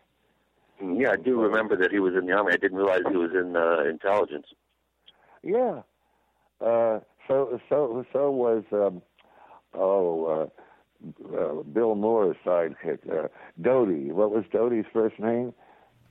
Yeah, 0.82 1.12
I 1.12 1.16
do 1.18 1.42
remember 1.42 1.76
that 1.78 1.92
he 1.92 2.00
was 2.00 2.14
in 2.16 2.28
the 2.28 2.34
army. 2.34 2.54
I 2.54 2.58
didn't 2.58 2.78
realize 2.78 3.02
he 3.10 3.18
was 3.18 3.32
in 3.34 3.56
uh, 3.56 3.90
intelligence. 3.90 4.48
Yeah. 5.42 5.82
Uh, 6.62 7.00
so 7.28 7.60
so 7.70 8.06
so 8.14 8.32
was 8.32 8.64
um, 8.72 9.02
oh 9.74 10.26
uh, 10.26 11.38
uh, 11.38 11.64
Bill 11.64 11.96
Moore's 11.96 12.38
sidekick, 12.46 13.00
uh, 13.12 13.28
Doty. 13.62 14.12
What 14.12 14.32
was 14.32 14.46
Doty's 14.52 14.86
first 14.94 15.20
name? 15.20 15.54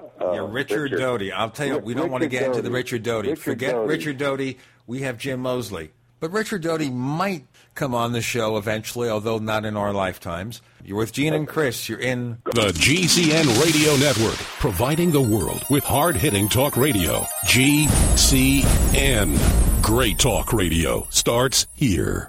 Uh, 0.00 0.32
yeah, 0.32 0.46
Richard, 0.48 0.92
Doty. 0.92 1.32
I'll 1.32 1.50
tell 1.50 1.66
you, 1.66 1.78
we 1.78 1.94
don't 1.94 2.10
want 2.10 2.22
to 2.22 2.26
Richard 2.26 2.40
get 2.40 2.46
into 2.50 2.62
the 2.62 2.70
Richard 2.70 3.02
Doty. 3.02 3.30
Richard 3.30 3.42
Forget 3.42 3.72
Doty. 3.72 3.88
Richard 3.88 4.18
Doty. 4.18 4.58
We 4.86 5.02
have 5.02 5.16
Jim 5.18 5.40
Moseley. 5.40 5.90
But 6.18 6.32
Richard 6.32 6.62
Doty 6.62 6.90
might 6.90 7.46
come 7.74 7.94
on 7.94 8.12
the 8.12 8.22
show 8.22 8.56
eventually, 8.56 9.08
although 9.08 9.38
not 9.38 9.64
in 9.64 9.76
our 9.76 9.92
lifetimes. 9.92 10.62
You're 10.82 10.96
with 10.98 11.12
Gene 11.12 11.34
and 11.34 11.46
Chris. 11.46 11.88
You're 11.88 11.98
in 12.00 12.38
The 12.44 12.72
GCN 12.72 13.62
Radio 13.62 13.96
Network, 13.96 14.38
providing 14.58 15.10
the 15.10 15.20
world 15.20 15.64
with 15.68 15.84
hard 15.84 16.16
hitting 16.16 16.48
talk 16.48 16.76
radio. 16.76 17.20
GCN. 17.46 19.36
Great 19.82 20.18
talk 20.18 20.52
radio 20.52 21.06
starts 21.10 21.66
here. 21.74 22.28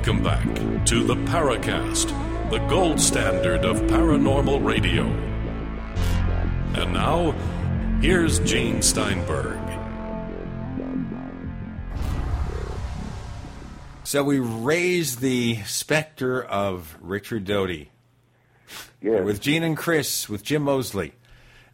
Welcome 0.00 0.22
back 0.22 0.86
to 0.86 1.04
the 1.04 1.14
Paracast, 1.14 2.08
the 2.48 2.56
gold 2.70 2.98
standard 2.98 3.66
of 3.66 3.82
paranormal 3.82 4.64
radio. 4.64 5.04
And 6.72 6.94
now, 6.94 7.32
here's 8.00 8.38
Gene 8.38 8.80
Steinberg. 8.80 9.60
So 14.02 14.24
we 14.24 14.38
raise 14.38 15.16
the 15.16 15.56
specter 15.66 16.44
of 16.44 16.96
Richard 17.02 17.44
Doty. 17.44 17.90
Yeah. 19.02 19.20
With 19.20 19.42
Gene 19.42 19.62
and 19.62 19.76
Chris, 19.76 20.30
with 20.30 20.42
Jim 20.42 20.62
Moseley. 20.62 21.12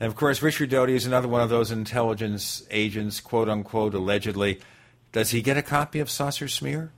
And 0.01 0.09
of 0.09 0.17
course, 0.17 0.43
Richard 0.43 0.71
Doty 0.71 0.97
is 0.97 1.07
another 1.07 1.29
one 1.29 1.43
of 1.43 1.49
those 1.49 1.71
intelligence 1.71 2.67
agents, 2.73 3.21
quote 3.21 3.49
unquote, 3.49 3.95
allegedly. 3.95 4.59
Does 5.13 5.31
he 5.31 5.43
get 5.43 5.57
a 5.57 5.63
copy 5.63 6.01
of 6.01 6.11
Saucer 6.11 6.49
Smear? 6.49 6.91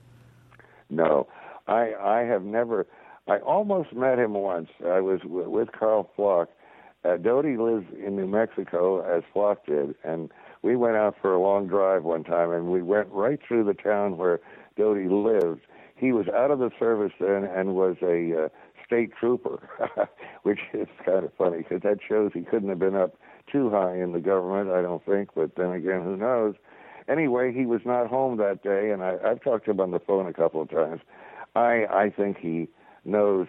No, 0.89 1.27
I 1.67 1.93
I 1.99 2.19
have 2.21 2.43
never. 2.43 2.87
I 3.27 3.37
almost 3.39 3.93
met 3.93 4.19
him 4.19 4.33
once. 4.33 4.69
I 4.85 4.99
was 5.01 5.19
w- 5.21 5.49
with 5.49 5.71
Karl 5.71 6.09
Pflock. 6.17 6.47
Uh, 7.05 7.17
Doty 7.17 7.57
lives 7.57 7.85
in 8.05 8.15
New 8.17 8.27
Mexico, 8.27 9.01
as 9.01 9.23
Pflock 9.33 9.57
did, 9.65 9.95
and 10.03 10.31
we 10.63 10.75
went 10.75 10.97
out 10.97 11.15
for 11.21 11.33
a 11.33 11.39
long 11.41 11.67
drive 11.67 12.03
one 12.03 12.23
time, 12.23 12.51
and 12.51 12.71
we 12.71 12.81
went 12.81 13.07
right 13.11 13.39
through 13.47 13.63
the 13.65 13.73
town 13.73 14.17
where 14.17 14.39
Doty 14.77 15.07
lived. 15.07 15.61
He 15.95 16.11
was 16.11 16.27
out 16.29 16.51
of 16.51 16.59
the 16.59 16.71
service 16.79 17.13
then 17.19 17.43
and 17.45 17.75
was 17.75 17.97
a 18.01 18.45
uh, 18.45 18.49
state 18.85 19.11
trooper, 19.19 19.59
which 20.43 20.59
is 20.73 20.87
kind 21.05 21.23
of 21.25 21.33
funny 21.37 21.59
because 21.59 21.81
that 21.83 21.99
shows 22.07 22.31
he 22.33 22.41
couldn't 22.41 22.69
have 22.69 22.79
been 22.79 22.95
up 22.95 23.15
too 23.51 23.69
high 23.69 23.95
in 23.97 24.11
the 24.13 24.19
government, 24.19 24.69
I 24.75 24.81
don't 24.81 25.05
think. 25.05 25.29
But 25.35 25.55
then 25.55 25.71
again, 25.71 26.03
who 26.03 26.17
knows? 26.17 26.55
Anyway, 27.09 27.51
he 27.53 27.65
was 27.65 27.81
not 27.85 28.07
home 28.07 28.37
that 28.37 28.63
day, 28.63 28.91
and 28.91 29.03
I, 29.03 29.17
I've 29.25 29.41
talked 29.41 29.65
to 29.65 29.71
him 29.71 29.79
on 29.79 29.91
the 29.91 29.99
phone 29.99 30.27
a 30.27 30.33
couple 30.33 30.61
of 30.61 30.69
times. 30.69 31.01
I 31.55 31.85
I 31.91 32.13
think 32.15 32.37
he 32.37 32.67
knows 33.03 33.47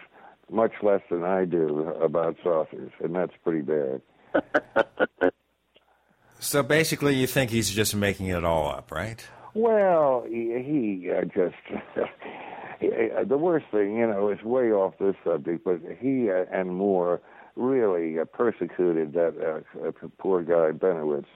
much 0.51 0.73
less 0.83 1.03
than 1.11 1.25
I 1.25 1.45
do 1.45 1.81
about 2.01 2.37
saucers, 2.43 2.93
and 3.03 3.15
that's 3.15 3.33
pretty 3.45 3.63
bad. 3.63 4.03
So 6.43 6.63
basically, 6.63 7.15
you 7.17 7.27
think 7.27 7.51
he's 7.51 7.71
just 7.71 7.95
making 7.95 8.27
it 8.27 8.45
all 8.45 8.71
up, 8.71 8.91
right? 8.91 9.25
Well, 9.53 10.25
he, 10.27 10.57
he 10.65 11.11
uh, 11.11 11.25
just 11.25 11.55
uh, 11.99 13.25
the 13.25 13.37
worst 13.37 13.67
thing, 13.71 13.99
you 13.99 14.07
know, 14.07 14.31
is 14.31 14.43
way 14.43 14.73
off 14.73 14.95
this 14.99 15.17
subject, 15.23 15.65
but 15.65 15.81
he 16.01 16.31
uh, 16.31 16.47
and 16.51 16.75
Moore 16.75 17.21
really 17.57 18.19
uh, 18.19 18.25
persecuted 18.25 19.13
that 19.13 19.35
uh, 19.39 19.89
uh, 19.89 19.93
poor 20.19 20.43
guy 20.43 20.77
Bennewitz, 20.77 21.27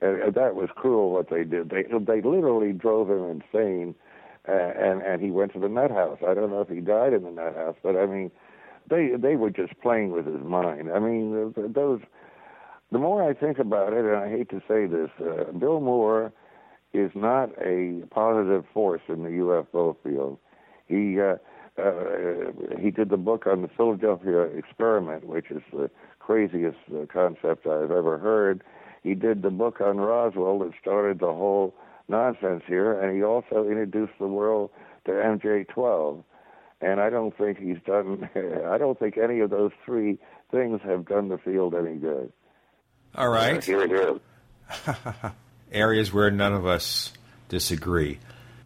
and 0.00 0.34
that 0.34 0.54
was 0.54 0.68
cruel 0.74 1.10
what 1.12 1.30
they 1.30 1.44
did. 1.44 1.70
They 1.70 1.82
they 1.84 2.20
literally 2.20 2.72
drove 2.72 3.10
him 3.10 3.24
insane, 3.42 3.94
uh, 4.48 4.52
and 4.52 5.02
and 5.02 5.22
he 5.22 5.30
went 5.30 5.52
to 5.54 5.60
the 5.60 5.68
nut 5.68 5.90
house. 5.90 6.18
I 6.26 6.34
don't 6.34 6.50
know 6.50 6.60
if 6.60 6.68
he 6.68 6.80
died 6.80 7.12
in 7.12 7.22
the 7.24 7.30
nut 7.30 7.54
house, 7.54 7.76
but 7.82 7.96
I 7.96 8.06
mean, 8.06 8.30
they 8.88 9.10
they 9.16 9.36
were 9.36 9.50
just 9.50 9.78
playing 9.80 10.12
with 10.12 10.26
his 10.26 10.42
mind. 10.44 10.90
I 10.92 10.98
mean, 10.98 11.32
th- 11.32 11.54
th- 11.54 11.74
those. 11.74 12.00
The 12.92 12.98
more 12.98 13.28
I 13.28 13.34
think 13.34 13.58
about 13.58 13.92
it, 13.92 14.04
and 14.04 14.14
I 14.16 14.28
hate 14.28 14.50
to 14.50 14.60
say 14.68 14.86
this, 14.86 15.10
uh, 15.18 15.50
Bill 15.52 15.80
Moore 15.80 16.32
is 16.92 17.10
not 17.14 17.50
a 17.60 18.02
positive 18.10 18.64
force 18.72 19.00
in 19.08 19.24
the 19.24 19.30
UFO 19.30 19.96
field. 20.04 20.38
He 20.86 21.18
uh, 21.20 21.36
uh, 21.76 22.52
he 22.80 22.90
did 22.90 23.08
the 23.08 23.16
book 23.16 23.46
on 23.46 23.62
the 23.62 23.68
Philadelphia 23.76 24.42
experiment, 24.42 25.26
which 25.26 25.50
is 25.50 25.62
the 25.72 25.90
craziest 26.20 26.78
uh, 26.94 27.06
concept 27.12 27.66
I've 27.66 27.90
ever 27.90 28.18
heard. 28.18 28.62
He 29.04 29.14
did 29.14 29.42
the 29.42 29.50
book 29.50 29.80
on 29.80 29.98
Roswell 29.98 30.58
that 30.60 30.72
started 30.80 31.20
the 31.20 31.26
whole 31.26 31.74
nonsense 32.08 32.62
here, 32.66 32.98
and 32.98 33.14
he 33.14 33.22
also 33.22 33.68
introduced 33.68 34.14
the 34.18 34.26
world 34.26 34.70
to 35.04 35.12
MJ12. 35.12 36.24
And 36.80 37.00
I 37.00 37.10
don't 37.10 37.36
think 37.36 37.58
he's 37.58 37.76
done. 37.86 38.28
I 38.66 38.78
don't 38.78 38.98
think 38.98 39.18
any 39.18 39.40
of 39.40 39.50
those 39.50 39.72
three 39.84 40.18
things 40.50 40.80
have 40.84 41.06
done 41.06 41.28
the 41.28 41.38
field 41.38 41.74
any 41.74 41.96
good. 41.96 42.32
All 43.14 43.28
right. 43.28 43.62
Here, 43.62 43.86
here. 43.86 44.18
Areas 45.72 46.12
where 46.12 46.30
none 46.30 46.54
of 46.54 46.66
us 46.66 47.12
disagree. 47.48 48.18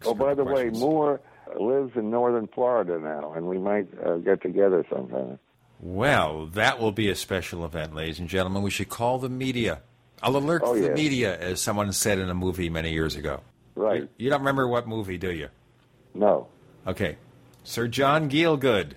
Oh, 0.05 0.13
by 0.13 0.33
the 0.33 0.45
way, 0.45 0.69
Moore 0.69 1.19
lives 1.59 1.91
in 1.95 2.09
northern 2.09 2.47
Florida 2.47 2.97
now, 2.97 3.33
and 3.33 3.45
we 3.47 3.57
might 3.57 3.87
uh, 4.05 4.17
get 4.17 4.41
together 4.41 4.85
sometime. 4.89 5.37
Well, 5.81 6.45
that 6.47 6.79
will 6.79 6.91
be 6.91 7.09
a 7.09 7.15
special 7.15 7.65
event, 7.65 7.93
ladies 7.93 8.19
and 8.19 8.29
gentlemen. 8.29 8.63
We 8.63 8.69
should 8.69 8.89
call 8.89 9.17
the 9.17 9.29
media. 9.29 9.81
I'll 10.21 10.35
alert 10.35 10.61
Oh, 10.65 10.77
the 10.79 10.89
media, 10.91 11.37
as 11.39 11.61
someone 11.61 11.91
said 11.93 12.19
in 12.19 12.29
a 12.29 12.33
movie 12.33 12.69
many 12.69 12.91
years 12.91 13.15
ago. 13.15 13.41
Right. 13.75 14.01
You, 14.01 14.09
you 14.17 14.29
don't 14.29 14.39
remember 14.39 14.67
what 14.67 14.87
movie, 14.87 15.17
do 15.17 15.31
you? 15.31 15.49
No. 16.13 16.47
Okay. 16.85 17.17
Sir 17.63 17.87
John 17.87 18.29
Gielgud 18.29 18.93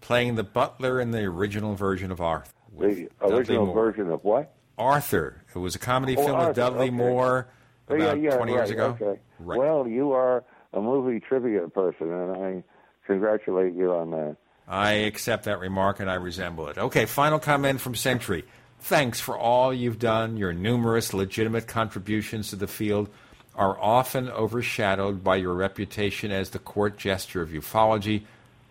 playing 0.00 0.36
the 0.36 0.44
butler 0.44 1.00
in 1.00 1.10
the 1.10 1.20
original 1.24 1.74
version 1.74 2.10
of 2.10 2.20
Arthur. 2.20 2.52
The 2.78 3.08
original 3.20 3.72
version 3.72 4.10
of 4.10 4.24
what? 4.24 4.54
Arthur. 4.78 5.42
It 5.54 5.58
was 5.58 5.74
a 5.74 5.78
comedy 5.78 6.16
Oh, 6.16 6.24
film 6.24 6.46
with 6.46 6.56
Dudley 6.56 6.86
okay. 6.86 6.90
Moore 6.90 7.48
Oh, 7.88 7.94
yeah, 7.96 8.04
about 8.04 8.20
yeah, 8.22 8.36
20 8.36 8.52
years 8.52 8.70
ago. 8.70 8.96
Okay. 9.00 9.20
Right. 9.40 9.58
Well, 9.58 9.88
you 9.88 10.12
are 10.12 10.44
a 10.72 10.80
movie 10.80 11.18
trivia 11.18 11.66
person, 11.68 12.12
and 12.12 12.36
I 12.44 12.64
congratulate 13.06 13.74
you 13.74 13.92
on 13.92 14.12
that. 14.12 14.36
I 14.68 14.92
accept 14.92 15.44
that 15.44 15.58
remark 15.58 15.98
and 15.98 16.08
I 16.08 16.14
resemble 16.14 16.68
it. 16.68 16.78
Okay, 16.78 17.06
final 17.06 17.40
comment 17.40 17.80
from 17.80 17.96
Sentry. 17.96 18.44
Thanks 18.80 19.20
for 19.20 19.36
all 19.36 19.72
you've 19.72 19.98
done. 19.98 20.36
Your 20.36 20.52
numerous 20.52 21.12
legitimate 21.12 21.66
contributions 21.66 22.50
to 22.50 22.56
the 22.56 22.66
field 22.66 23.08
are 23.54 23.78
often 23.78 24.28
overshadowed 24.30 25.22
by 25.22 25.36
your 25.36 25.54
reputation 25.54 26.30
as 26.32 26.50
the 26.50 26.58
court 26.58 26.96
jester 26.96 27.42
of 27.42 27.50
ufology, 27.50 28.22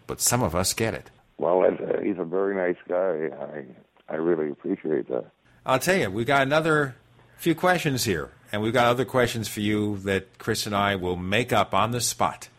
but 0.07 0.19
some 0.19 0.41
of 0.41 0.55
us 0.55 0.73
get 0.73 0.93
it. 0.93 1.11
Well, 1.37 1.63
uh, 1.63 2.01
he's 2.01 2.17
a 2.17 2.23
very 2.23 2.55
nice 2.55 2.81
guy. 2.87 3.29
I 3.39 3.65
I 4.11 4.15
really 4.15 4.49
appreciate 4.49 5.07
that. 5.09 5.25
I'll 5.65 5.79
tell 5.79 5.95
you, 5.95 6.09
we 6.09 6.25
got 6.25 6.41
another 6.41 6.95
few 7.37 7.53
questions 7.53 8.03
here, 8.03 8.31
and 8.51 8.61
we've 8.61 8.73
got 8.73 8.87
other 8.87 9.05
questions 9.05 9.47
for 9.47 9.59
you 9.59 9.97
that 9.99 10.39
Chris 10.39 10.65
and 10.65 10.75
I 10.75 10.95
will 10.95 11.15
make 11.15 11.53
up 11.53 11.73
on 11.73 11.91
the 11.91 12.01
spot. 12.01 12.49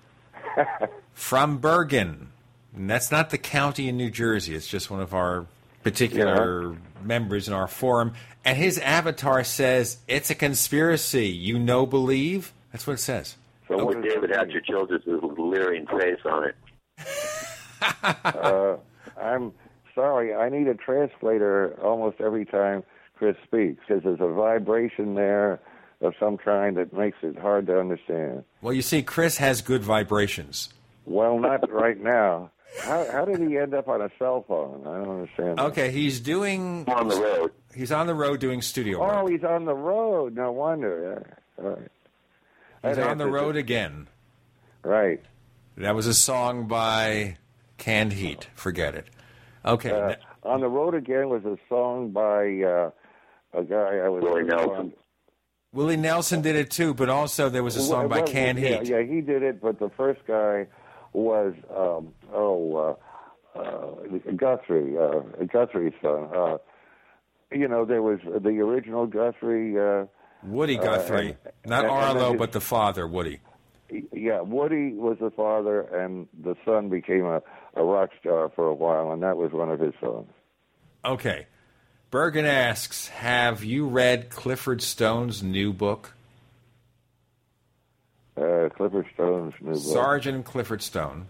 From 1.13 1.59
Bergen. 1.59 2.29
And 2.75 2.89
that's 2.89 3.11
not 3.11 3.31
the 3.31 3.39
county 3.39 3.89
in 3.89 3.97
New 3.97 4.11
Jersey, 4.11 4.55
it's 4.55 4.69
just 4.69 4.91
one 4.91 5.01
of 5.01 5.13
our 5.13 5.47
particular 5.83 6.77
members 7.05 7.49
in 7.49 7.55
our 7.55 7.69
forum. 7.69 8.15
And 8.45 8.57
his 8.57 8.79
avatar 8.79 9.45
says, 9.45 9.99
It's 10.09 10.31
a 10.31 10.35
conspiracy. 10.35 11.29
You 11.29 11.59
know, 11.59 11.87
believe? 11.87 12.53
That's 12.73 12.87
what 12.87 12.95
it 12.95 12.99
says. 12.99 13.37
So 13.69 13.93
David 13.93 14.31
Hatcher 14.31 14.61
Childress' 14.61 15.03
leering 15.07 15.87
face 15.87 16.19
on 16.25 16.49
it. 16.49 16.57
uh, 18.25 18.77
I'm 19.21 19.53
sorry. 19.95 20.35
I 20.35 20.49
need 20.49 20.67
a 20.67 20.75
translator 20.75 21.79
almost 21.81 22.21
every 22.21 22.45
time 22.45 22.83
Chris 23.17 23.37
speaks 23.45 23.81
because 23.87 24.03
there's 24.03 24.21
a 24.21 24.33
vibration 24.33 25.15
there 25.15 25.61
of 26.01 26.15
some 26.19 26.37
kind 26.37 26.77
that 26.79 26.93
makes 26.93 27.19
it 27.23 27.39
hard 27.39 27.67
to 27.67 27.79
understand. 27.79 28.45
Well, 28.63 28.73
you 28.73 28.83
see, 28.83 29.03
Chris 29.03 29.37
has 29.37 29.61
good 29.61 29.85
vibrations. 29.85 30.71
Well, 31.05 31.39
not 31.39 31.71
right 31.71 32.01
now. 32.01 32.51
How, 32.79 33.05
how 33.11 33.25
did 33.25 33.41
he 33.41 33.59
end 33.59 33.75
up 33.75 33.89
on 33.89 34.01
a 34.01 34.11
cell 34.19 34.45
phone? 34.47 34.83
I 34.87 34.99
don't 35.05 35.09
understand. 35.11 35.59
that. 35.59 35.67
Okay, 35.67 35.91
he's 35.91 36.21
doing. 36.21 36.85
On 36.89 37.09
the 37.09 37.17
road. 37.17 37.53
He's 37.75 37.93
on 37.93 38.07
the 38.07 38.15
road 38.15 38.41
doing 38.41 38.63
studio 38.63 39.01
work. 39.01 39.13
Oh, 39.13 39.27
he's 39.27 39.45
on 39.45 39.65
the 39.65 39.75
road. 39.75 40.35
No 40.37 40.53
wonder. 40.53 41.25
Yeah. 41.59 41.65
All 41.65 41.71
right. 41.71 41.89
He's 42.83 42.97
That 42.97 43.09
on 43.09 43.19
the 43.19 43.27
road 43.29 43.57
it. 43.57 43.61
again. 43.61 44.09
Right. 44.83 45.21
That 45.77 45.95
was 45.95 46.07
a 46.07 46.15
song 46.15 46.67
by 46.69 47.37
Canned 47.79 48.13
Heat. 48.15 48.49
Forget 48.55 48.95
it. 48.95 49.07
Okay. 49.65 49.91
Uh, 49.91 50.15
on 50.49 50.61
the 50.61 50.69
road 50.69 50.95
again 50.95 51.29
was 51.29 51.45
a 51.45 51.59
song 51.69 52.11
by 52.11 52.63
uh, 52.63 52.91
a 53.53 53.65
guy 53.65 53.99
I 53.99 54.09
was. 54.09 54.23
Willie 54.23 54.45
Nelson. 54.45 54.93
Willie 55.73 55.97
Nelson 55.97 56.41
did 56.43 56.57
it 56.57 56.71
too, 56.71 56.95
but 56.95 57.09
also 57.09 57.49
there 57.49 57.63
was 57.63 57.77
a 57.77 57.83
song 57.83 58.09
by 58.09 58.19
Well, 58.19 58.27
Canned 58.27 58.59
yeah, 58.59 58.81
Heat. 58.81 58.89
Yeah, 58.89 59.03
he 59.03 59.21
did 59.21 59.43
it, 59.43 59.61
but 59.61 59.79
the 59.79 59.91
first 59.91 60.21
guy 60.27 60.67
was 61.13 61.55
um, 61.77 62.13
oh 62.33 62.97
uh, 63.55 63.59
uh, 63.59 63.91
Guthrie, 64.37 64.97
uh, 64.97 65.21
Guthrie's 65.47 65.93
son. 66.03 66.29
Uh, 66.35 66.59
you 67.53 67.67
know, 67.67 67.85
there 67.85 68.03
was 68.03 68.21
the 68.25 68.61
original 68.61 69.07
Guthrie. 69.07 69.79
Uh, 69.79 70.07
Woody 70.43 70.79
uh, 70.79 70.83
Guthrie. 70.83 71.29
and- 71.31 71.37
Not 71.67 71.85
and- 71.85 71.93
and 71.93 72.05
Arlo, 72.19 72.31
his- 72.33 72.39
but 72.39 72.53
the 72.53 72.61
father, 72.61 73.07
Woody. 73.07 73.41
yeah, 74.13 74.41
Woody 74.41 74.93
was 74.93 75.19
the 75.21 75.31
father, 75.31 75.81
and 75.83 76.29
the 76.43 76.55
son 76.65 76.89
became 76.89 77.25
a, 77.27 77.43
a 77.75 77.83
rock 77.85 78.11
star 78.21 78.51
for 78.55 78.67
a 78.67 78.75
while, 78.75 79.11
and 79.13 79.23
that 79.23 79.37
was 79.37 79.53
one 79.53 79.71
of 79.71 79.81
his 79.81 79.95
songs. 80.01 80.31
Okay. 81.05 81.47
Bergen 82.11 82.45
asks 82.47 83.09
Have 83.09 83.63
you 83.65 83.87
read 83.87 84.31
Clifford 84.31 84.83
Stone's 84.83 85.43
new 85.43 85.73
book? 85.73 86.15
Uh, 88.41 88.71
Clifford 88.71 89.07
Stone's 89.13 89.53
new 89.61 89.73
book. 89.73 89.81
Sergeant 89.81 90.45
Clifford 90.47 90.81
Stone. 90.81 91.27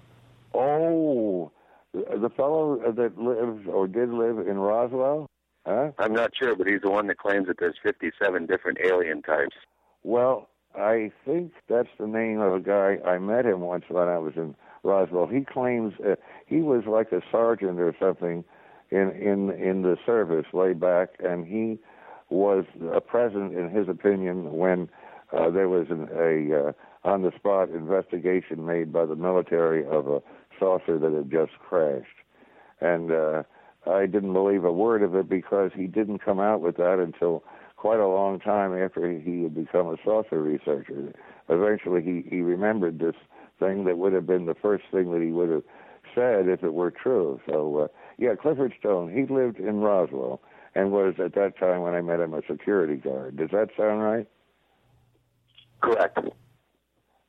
Oh, 0.54 1.50
the 1.92 2.04
the 2.18 2.30
fellow 2.30 2.78
that 2.78 3.18
lives 3.18 3.66
or 3.66 3.88
did 3.88 4.10
live 4.10 4.38
in 4.38 4.58
Roswell? 4.58 5.26
Huh? 5.66 5.90
I'm 5.98 6.12
not 6.12 6.30
sure, 6.36 6.54
but 6.54 6.66
he's 6.66 6.82
the 6.82 6.90
one 6.90 7.08
that 7.08 7.18
claims 7.18 7.48
that 7.48 7.58
there's 7.58 7.76
57 7.82 8.46
different 8.46 8.78
alien 8.84 9.22
types. 9.22 9.56
Well, 10.02 10.48
I 10.74 11.10
think 11.24 11.52
that's 11.68 11.88
the 11.98 12.06
name 12.06 12.40
of 12.40 12.54
a 12.54 12.60
guy. 12.60 12.98
I 13.04 13.18
met 13.18 13.44
him 13.44 13.60
once 13.60 13.84
when 13.88 14.08
I 14.08 14.18
was 14.18 14.34
in 14.36 14.54
Roswell. 14.82 15.26
He 15.26 15.44
claims 15.44 15.94
uh, 16.00 16.14
he 16.46 16.56
was 16.56 16.84
like 16.86 17.12
a 17.12 17.22
sergeant 17.30 17.80
or 17.80 17.94
something 17.98 18.44
in 18.90 19.10
in 19.10 19.50
in 19.50 19.82
the 19.82 19.96
service 20.06 20.46
way 20.52 20.74
back, 20.74 21.10
and 21.18 21.46
he 21.46 21.78
was 22.28 22.64
uh, 22.94 23.00
present 23.00 23.54
in 23.54 23.70
his 23.70 23.88
opinion 23.88 24.52
when 24.52 24.88
uh, 25.32 25.50
there 25.50 25.68
was 25.68 25.88
an, 25.90 26.08
a 26.14 26.68
uh, 26.68 26.72
on 27.04 27.22
the 27.22 27.32
spot 27.36 27.70
investigation 27.70 28.66
made 28.66 28.92
by 28.92 29.06
the 29.06 29.16
military 29.16 29.86
of 29.86 30.08
a 30.08 30.22
saucer 30.58 30.98
that 30.98 31.12
had 31.12 31.30
just 31.30 31.52
crashed, 31.58 32.06
and 32.80 33.10
uh, 33.10 33.42
I 33.86 34.06
didn't 34.06 34.32
believe 34.32 34.64
a 34.64 34.72
word 34.72 35.02
of 35.02 35.14
it 35.14 35.28
because 35.28 35.70
he 35.74 35.86
didn't 35.86 36.18
come 36.18 36.40
out 36.40 36.60
with 36.60 36.76
that 36.76 36.98
until 36.98 37.42
quite 37.76 38.00
a 38.00 38.06
long 38.06 38.38
time 38.38 38.76
after 38.76 39.10
he 39.10 39.42
had 39.42 39.54
become 39.54 39.86
a 39.88 39.96
saucer 40.04 40.42
researcher. 40.42 41.14
Eventually, 41.48 42.02
he, 42.02 42.28
he 42.28 42.42
remembered 42.42 42.98
this 42.98 43.14
thing 43.58 43.84
that 43.84 43.96
would 43.96 44.12
have 44.12 44.26
been 44.26 44.44
the 44.44 44.54
first 44.54 44.84
thing 44.90 45.10
that 45.12 45.22
he 45.22 45.32
would 45.32 45.48
have 45.48 45.62
said 46.14 46.48
if 46.48 46.62
it 46.62 46.74
were 46.74 46.90
true. 46.90 47.40
So, 47.48 47.78
uh, 47.78 47.88
yeah, 48.18 48.34
Clifford 48.34 48.74
Stone, 48.78 49.14
he 49.14 49.32
lived 49.32 49.58
in 49.58 49.80
Roswell 49.80 50.42
and 50.74 50.92
was 50.92 51.14
at 51.18 51.34
that 51.34 51.58
time 51.58 51.80
when 51.80 51.94
I 51.94 52.02
met 52.02 52.20
him 52.20 52.34
a 52.34 52.42
security 52.48 52.96
guard. 52.96 53.36
Does 53.36 53.50
that 53.52 53.70
sound 53.76 54.02
right? 54.02 54.28
Correct. 55.80 56.18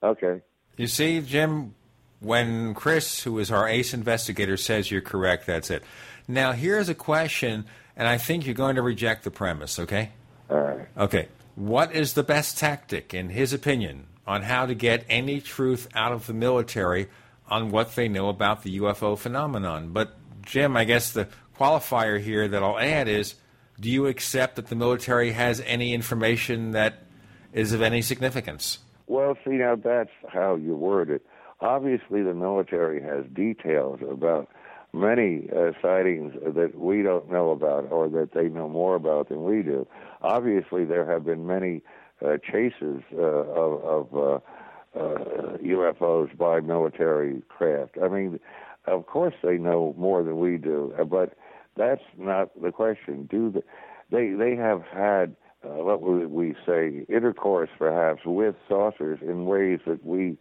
Okay. 0.04 0.42
You 0.78 0.88
see, 0.88 1.22
Jim, 1.22 1.76
when 2.20 2.74
Chris, 2.74 3.24
who 3.24 3.40
is 3.40 3.52
our 3.52 3.68
ace 3.68 3.94
investigator, 3.94 4.58
says 4.58 4.90
you're 4.90 5.02
correct, 5.02 5.46
that's 5.46 5.70
it. 5.70 5.84
Now, 6.28 6.54
here's 6.54 6.90
a 6.90 6.96
question, 6.96 7.66
and 7.96 8.08
I 8.08 8.18
think 8.18 8.46
you're 8.46 8.56
going 8.56 8.76
to 8.76 8.82
reject 8.82 9.24
the 9.24 9.32
premise, 9.32 9.80
okay? 9.80 10.12
All 10.50 10.60
right. 10.60 10.88
Okay. 10.98 11.28
What 11.56 11.94
is 11.94 12.14
the 12.14 12.24
best 12.24 12.58
tactic, 12.58 13.14
in 13.14 13.30
his 13.30 13.54
opinion, 13.54 14.08
on 14.26 14.44
how 14.44 14.66
to 14.66 14.74
get 14.74 15.06
any 15.10 15.42
truth 15.42 15.88
out 15.94 16.12
of 16.12 16.28
the 16.28 16.34
military 16.34 17.10
on 17.50 17.72
what 17.72 17.96
they 17.96 18.08
know 18.08 18.30
about 18.30 18.64
the 18.64 18.80
UFO 18.80 19.18
phenomenon? 19.18 19.90
But, 19.92 20.16
Jim, 20.44 20.78
I 20.78 20.86
guess 20.86 21.12
the 21.12 21.28
qualifier 21.60 22.20
here 22.20 22.48
that 22.48 22.64
I'll 22.64 22.80
add 22.80 23.08
is 23.08 23.36
do 23.80 23.90
you 23.90 24.06
accept 24.06 24.56
that 24.56 24.68
the 24.68 24.76
military 24.76 25.32
has 25.32 25.60
any 25.62 25.94
information 25.94 26.72
that 26.72 27.04
is 27.52 27.74
of 27.74 27.82
any 27.82 28.02
significance? 28.02 28.78
Well, 29.12 29.38
see, 29.44 29.56
now 29.56 29.76
that's 29.76 30.10
how 30.30 30.56
you 30.56 30.74
word 30.74 31.10
it. 31.10 31.26
Obviously, 31.60 32.24
the 32.24 32.34
military 32.34 33.02
has 33.02 33.26
details 33.34 34.00
about 34.10 34.48
many 34.94 35.50
uh, 35.54 35.74
sightings 35.82 36.34
that 36.56 36.80
we 36.80 37.04
don't 37.04 37.30
know 37.30 37.52
about 37.52 37.92
or 37.92 38.08
that 38.08 38.30
they 38.34 38.48
know 38.48 38.70
more 38.70 38.96
about 38.96 39.28
than 39.28 39.44
we 39.44 39.64
do. 39.64 39.86
Obviously, 40.22 40.86
there 40.86 41.06
have 41.06 41.26
been 41.26 41.46
many 41.46 41.82
uh, 42.26 42.38
chases 42.38 43.02
uh, 43.14 43.22
of, 43.22 43.84
of 43.84 44.16
uh, 44.16 44.98
uh, 44.98 45.58
UFOs 45.58 46.38
by 46.38 46.62
military 46.62 47.42
craft. 47.50 47.98
I 48.02 48.08
mean, 48.08 48.40
of 48.86 49.08
course, 49.08 49.36
they 49.44 49.58
know 49.58 49.94
more 49.98 50.24
than 50.24 50.40
we 50.40 50.56
do, 50.56 50.94
uh, 50.98 51.04
but 51.04 51.34
that's 51.76 52.04
not 52.18 52.50
the 52.62 52.72
question. 52.72 53.28
Do 53.30 53.52
the, 53.52 53.64
they 54.10 54.30
they 54.30 54.56
have 54.56 54.84
had 54.84 55.36
uh, 55.64 55.84
what 55.84 56.02
would 56.02 56.32
we 56.32 56.56
say 56.66 57.06
intercourse 57.10 57.70
perhaps 57.78 58.22
with 58.26 58.56
saucers 58.68 59.20
in 59.22 59.46
ways 59.46 59.80
that 59.86 60.06
we 60.06 60.38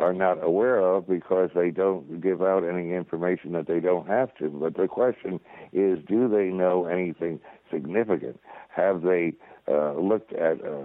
are 0.00 0.12
not 0.14 0.42
aware 0.42 0.78
of 0.78 1.06
because 1.06 1.50
they 1.54 1.70
don't 1.70 2.20
give 2.22 2.40
out 2.40 2.64
any 2.64 2.92
information 2.94 3.52
that 3.52 3.66
they 3.66 3.80
don't 3.80 4.08
have 4.08 4.34
to. 4.36 4.48
But 4.48 4.76
the 4.76 4.88
question 4.88 5.38
is, 5.72 5.98
do 6.08 6.26
they 6.28 6.46
know 6.46 6.86
anything 6.86 7.38
significant? 7.70 8.40
Have 8.74 9.02
they 9.02 9.34
uh, 9.68 9.92
looked 9.94 10.32
at 10.32 10.64
uh, 10.64 10.84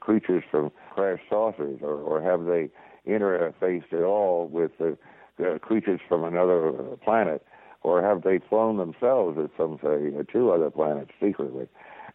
creatures 0.00 0.42
from 0.50 0.72
crash 0.94 1.20
saucers, 1.28 1.80
or, 1.82 1.94
or 1.96 2.22
have 2.22 2.46
they 2.46 2.70
interfaced 3.06 3.92
at 3.92 4.02
all 4.02 4.48
with 4.48 4.72
the 4.78 4.96
uh, 5.44 5.58
creatures 5.58 6.00
from 6.08 6.24
another 6.24 6.72
planet, 7.04 7.44
or 7.82 8.02
have 8.02 8.22
they 8.22 8.40
flown 8.48 8.78
themselves, 8.78 9.38
as 9.38 9.50
some 9.56 9.78
say, 9.82 10.10
to 10.32 10.50
other 10.50 10.70
planets 10.70 11.10
secretly? 11.22 11.68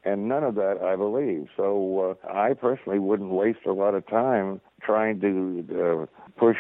And 0.04 0.28
none 0.28 0.44
of 0.44 0.56
that 0.56 0.82
I 0.84 0.96
believe. 0.96 1.48
So 1.56 2.18
uh, 2.26 2.28
I 2.28 2.54
personally 2.54 3.00
wouldn't 3.00 3.30
waste 3.30 3.66
a 3.68 3.72
lot 3.72 3.94
of 3.94 4.08
time 4.08 4.62
trying 4.82 5.20
to 5.22 5.66
uh, 5.72 6.40
push 6.40 6.58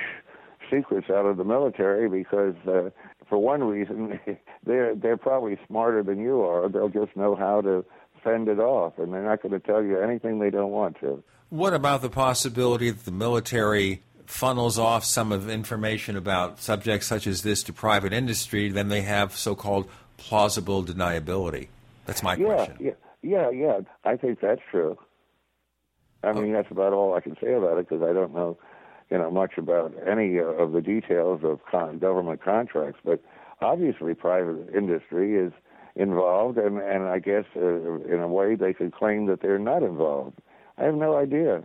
secrets 0.70 1.08
out 1.10 1.26
of 1.26 1.38
the 1.38 1.44
military 1.44 2.08
because, 2.08 2.56
uh, 2.68 2.92
for 3.28 3.38
one 3.40 3.64
reason, 3.64 4.20
they're 4.66 4.96
they're 4.96 5.18
probably 5.18 5.58
smarter 5.68 6.04
than 6.04 6.20
you 6.20 6.42
are. 6.42 6.70
They'll 6.70 6.90
just 6.90 7.16
know 7.16 7.36
how 7.36 7.62
to 7.62 7.84
fend 8.24 8.48
it 8.48 8.60
off, 8.60 9.00
and 9.00 9.12
they're 9.14 9.24
not 9.24 9.42
going 9.42 9.54
to 9.54 9.60
tell 9.60 9.84
you 9.84 10.00
anything 10.00 10.40
they 10.40 10.52
don't 10.52 10.72
want 10.72 11.00
to. 11.00 11.24
What 11.50 11.74
about 11.74 12.02
the 12.02 12.10
possibility 12.10 12.92
that 12.92 13.06
the 13.06 13.12
military 13.12 14.04
funnels 14.32 14.80
off 14.80 15.04
some 15.04 15.32
of 15.32 15.50
information 15.50 16.16
about 16.16 16.62
subjects 16.62 17.06
such 17.06 17.28
as 17.28 17.42
this 17.42 17.64
to 17.64 17.74
private 17.74 18.14
industry, 18.14 18.70
then 18.70 18.88
they 18.88 19.02
have 19.02 19.36
so-called 19.36 19.90
plausible 20.16 20.84
deniability. 20.84 21.68
That's 22.06 22.24
my 22.24 22.36
yeah, 22.36 22.46
question. 22.46 22.78
Yeah, 22.80 22.92
yeah, 23.22 23.50
yeah. 23.50 23.80
I 24.04 24.18
think 24.18 24.40
that's 24.42 24.62
true. 24.70 24.98
I 26.24 26.34
mean, 26.34 26.54
that's 26.54 26.70
about 26.70 26.94
all 26.94 27.16
I 27.16 27.20
can 27.20 27.36
say 27.42 27.54
about 27.54 27.78
it 27.78 27.90
because 27.90 28.04
I 28.04 28.14
don't 28.14 28.34
know, 28.34 28.58
you 29.10 29.18
know, 29.18 29.32
much 29.32 29.58
about 29.58 29.94
any 30.08 30.40
uh, 30.40 30.44
of 30.44 30.72
the 30.72 30.82
details 30.82 31.42
of 31.44 31.60
con- 31.70 31.98
government 31.98 32.44
contracts. 32.44 33.00
But 33.04 33.24
obviously, 33.60 34.14
private 34.14 34.70
industry 34.76 35.36
is 35.36 35.52
involved, 35.96 36.58
and 36.58 36.78
and 36.78 37.06
I 37.06 37.20
guess 37.20 37.46
uh, 37.56 37.62
in 37.62 38.20
a 38.22 38.28
way 38.28 38.56
they 38.56 38.74
could 38.74 38.94
claim 38.94 39.26
that 39.28 39.42
they're 39.42 39.60
not 39.60 39.82
involved. 39.82 40.40
I 40.78 40.84
have 40.84 40.96
no 40.96 41.16
idea. 41.16 41.64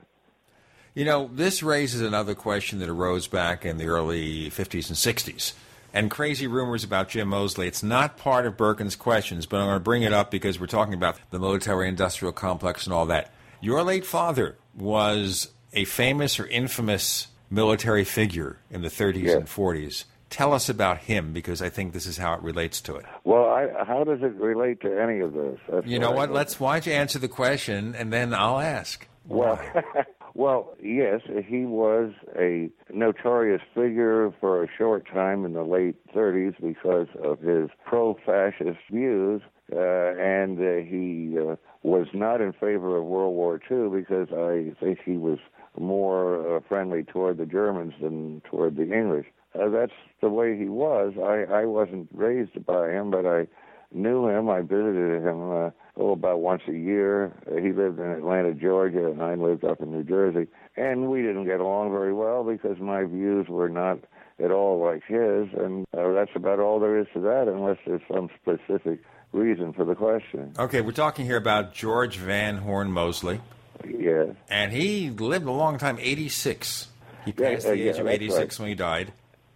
You 0.94 1.04
know, 1.04 1.28
this 1.30 1.62
raises 1.62 2.00
another 2.00 2.34
question 2.34 2.78
that 2.78 2.88
arose 2.88 3.26
back 3.26 3.66
in 3.66 3.76
the 3.76 3.86
early 3.86 4.48
50s 4.50 4.88
and 4.88 4.96
60s. 4.96 5.52
And 5.96 6.10
crazy 6.10 6.46
rumors 6.46 6.84
about 6.84 7.08
Jim 7.08 7.28
Moseley. 7.28 7.66
It's 7.66 7.82
not 7.82 8.18
part 8.18 8.44
of 8.44 8.54
Bergen's 8.58 8.96
questions, 8.96 9.46
but 9.46 9.60
I'm 9.60 9.66
going 9.68 9.76
to 9.76 9.80
bring 9.80 10.02
it 10.02 10.12
up 10.12 10.30
because 10.30 10.60
we're 10.60 10.66
talking 10.66 10.92
about 10.92 11.18
the 11.30 11.38
military 11.38 11.88
industrial 11.88 12.32
complex 12.32 12.84
and 12.84 12.92
all 12.92 13.06
that. 13.06 13.32
Your 13.62 13.82
late 13.82 14.04
father 14.04 14.58
was 14.74 15.48
a 15.72 15.84
famous 15.86 16.38
or 16.38 16.46
infamous 16.48 17.28
military 17.50 18.04
figure 18.04 18.58
in 18.70 18.82
the 18.82 18.88
30s 18.88 19.22
Yeah. 19.22 19.32
and 19.36 19.46
40s. 19.46 20.04
Tell 20.28 20.52
us 20.52 20.68
about 20.68 20.98
him 20.98 21.32
because 21.32 21.62
I 21.62 21.70
think 21.70 21.94
this 21.94 22.04
is 22.04 22.18
how 22.18 22.34
it 22.34 22.42
relates 22.42 22.82
to 22.82 22.96
it. 22.96 23.06
Well, 23.24 23.46
I, 23.48 23.68
how 23.86 24.04
does 24.04 24.20
it 24.20 24.34
relate 24.34 24.82
to 24.82 25.00
any 25.00 25.20
of 25.20 25.32
this? 25.32 25.58
That's 25.70 25.86
You 25.86 25.98
know 25.98 26.10
I 26.10 26.14
what? 26.14 26.30
Let's 26.30 26.60
why 26.60 26.74
don't 26.74 26.86
you 26.86 26.92
answer 26.92 27.18
the 27.18 27.28
question 27.28 27.94
and 27.94 28.12
then 28.12 28.34
I'll 28.34 28.58
ask. 28.60 29.06
Well, 29.24 29.58
well, 30.36 30.76
yes, 30.82 31.22
he 31.46 31.64
was 31.64 32.12
a 32.38 32.68
notorious 32.92 33.62
figure 33.74 34.34
for 34.38 34.62
a 34.62 34.68
short 34.76 35.06
time 35.10 35.46
in 35.46 35.54
the 35.54 35.62
late 35.62 35.96
30s 36.14 36.54
because 36.60 37.08
of 37.24 37.40
his 37.40 37.70
pro-fascist 37.86 38.78
views, 38.90 39.40
uh, 39.72 39.78
and 39.78 40.58
uh, 40.58 40.84
he 40.86 41.38
uh, 41.38 41.56
was 41.82 42.06
not 42.12 42.42
in 42.42 42.52
favor 42.52 42.98
of 42.98 43.04
World 43.04 43.34
War 43.34 43.58
II 43.70 43.98
because 43.98 44.28
I 44.30 44.74
think 44.78 44.98
he 45.04 45.16
was 45.16 45.38
more 45.78 46.56
uh, 46.56 46.60
friendly 46.68 47.02
toward 47.02 47.38
the 47.38 47.46
Germans 47.46 47.94
than 48.02 48.42
toward 48.42 48.76
the 48.76 48.92
English. 48.92 49.26
Uh, 49.54 49.70
that's 49.70 49.92
the 50.20 50.28
way 50.28 50.58
he 50.58 50.68
was. 50.68 51.14
I, 51.16 51.62
I 51.62 51.64
wasn't 51.64 52.08
raised 52.12 52.64
by 52.66 52.90
him, 52.90 53.10
but 53.10 53.24
I 53.24 53.46
knew 53.90 54.28
him. 54.28 54.50
I 54.50 54.60
visited 54.60 55.22
him 55.22 55.50
uh, 55.50 55.70
oh 55.96 56.12
about 56.12 56.40
once 56.40 56.62
a 56.68 56.72
year. 56.72 57.32
Uh, 57.50 57.56
he 57.56 57.72
lived 57.72 57.98
in 57.98 58.06
Atlanta, 58.06 58.52
Georgia, 58.54 59.06
and 59.06 59.22
I 59.22 59.34
lived 59.34 59.64
up 59.64 59.80
in 59.80 59.90
New 59.90 60.04
Jersey. 60.04 60.48
And 60.76 61.10
we 61.10 61.22
didn't 61.22 61.46
get 61.46 61.60
along 61.60 61.90
very 61.90 62.12
well 62.12 62.44
because 62.44 62.78
my 62.78 63.04
views 63.04 63.48
were 63.48 63.68
not 63.68 63.98
at 64.42 64.50
all 64.50 64.84
like 64.84 65.02
his. 65.06 65.48
And 65.58 65.86
uh, 65.96 66.12
that's 66.12 66.30
about 66.34 66.60
all 66.60 66.78
there 66.80 66.98
is 66.98 67.06
to 67.14 67.20
that, 67.20 67.48
unless 67.48 67.78
there's 67.86 68.02
some 68.12 68.28
specific 68.40 69.00
reason 69.32 69.72
for 69.72 69.84
the 69.84 69.94
question. 69.94 70.52
Okay, 70.58 70.80
we're 70.80 70.92
talking 70.92 71.24
here 71.24 71.36
about 71.36 71.74
George 71.74 72.16
Van 72.16 72.58
Horn 72.58 72.90
Moseley. 72.90 73.40
Yes. 73.86 74.28
And 74.48 74.72
he 74.72 75.10
lived 75.10 75.46
a 75.46 75.52
long 75.52 75.78
time, 75.78 75.98
86. 76.00 76.88
He 77.24 77.34
Yeah, 77.36 77.54
passed 77.54 77.66
uh, 77.66 77.70
the 77.70 77.78
yeah, 77.78 77.90
age 77.92 77.98
of 77.98 78.06
86 78.06 78.38
right. 78.38 78.58
when 78.62 78.68
he 78.68 78.74
died. 78.74 79.12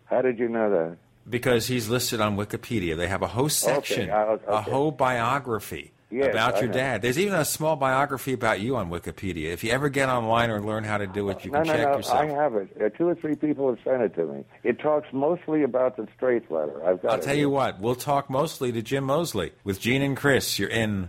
How 0.07 0.23
did 0.23 0.39
you 0.39 0.49
know 0.49 0.71
that? 0.71 0.97
Because 1.29 1.69
he's 1.69 1.89
listed 1.89 2.21
on 2.21 2.37
Wikipedia. 2.37 2.97
They 2.97 3.07
have 3.07 3.23
a 3.23 3.29
whole 3.29 3.49
section, 3.49 4.11
a 4.11 4.15
okay. 4.15 4.71
whole 4.71 4.91
biography 4.91 5.93
Yes, 6.11 6.33
about 6.33 6.57
I 6.57 6.61
your 6.61 6.69
know. 6.69 6.75
dad. 6.75 7.03
There's 7.03 7.19
even 7.19 7.35
a 7.35 7.45
small 7.45 7.77
biography 7.77 8.33
about 8.33 8.61
you 8.61 8.77
on 8.77 8.91
Wikipedia. 8.91 9.53
If 9.53 9.63
you 9.63 9.71
ever 9.71 9.89
get 9.89 10.09
online 10.09 10.51
or 10.51 10.61
learn 10.61 10.83
how 10.85 10.99
to 10.99 11.07
do 11.07 11.29
it, 11.31 11.45
you 11.45 11.51
no, 11.51 11.59
can 11.59 11.69
no, 11.69 11.73
check 11.73 11.87
no. 11.87 11.97
yourself. 11.97 12.19
I 12.19 12.27
have 12.27 12.55
it. 12.57 12.77
Uh, 12.81 12.89
two 12.91 13.09
or 13.09 13.15
three 13.15 13.37
people 13.37 13.69
have 13.69 13.79
sent 13.85 14.03
it 14.03 14.15
to 14.17 14.27
me. 14.27 14.45
It 14.65 14.81
talks 14.81 15.09
mostly 15.13 15.63
about 15.63 15.97
the 15.97 16.09
Straith 16.19 16.51
letter. 16.51 16.85
I've 16.85 17.01
got 17.01 17.13
I'll 17.13 17.19
tell 17.19 17.35
here. 17.35 17.43
you 17.43 17.51
what, 17.51 17.81
we'll 17.81 17.95
talk 17.95 18.29
mostly 18.29 18.73
to 18.73 18.83
Jim 18.83 19.05
Moseley 19.05 19.53
with 19.63 19.81
Gene 19.81 20.03
and 20.03 20.17
Chris. 20.17 20.59
You're 20.59 20.69
in. 20.69 21.09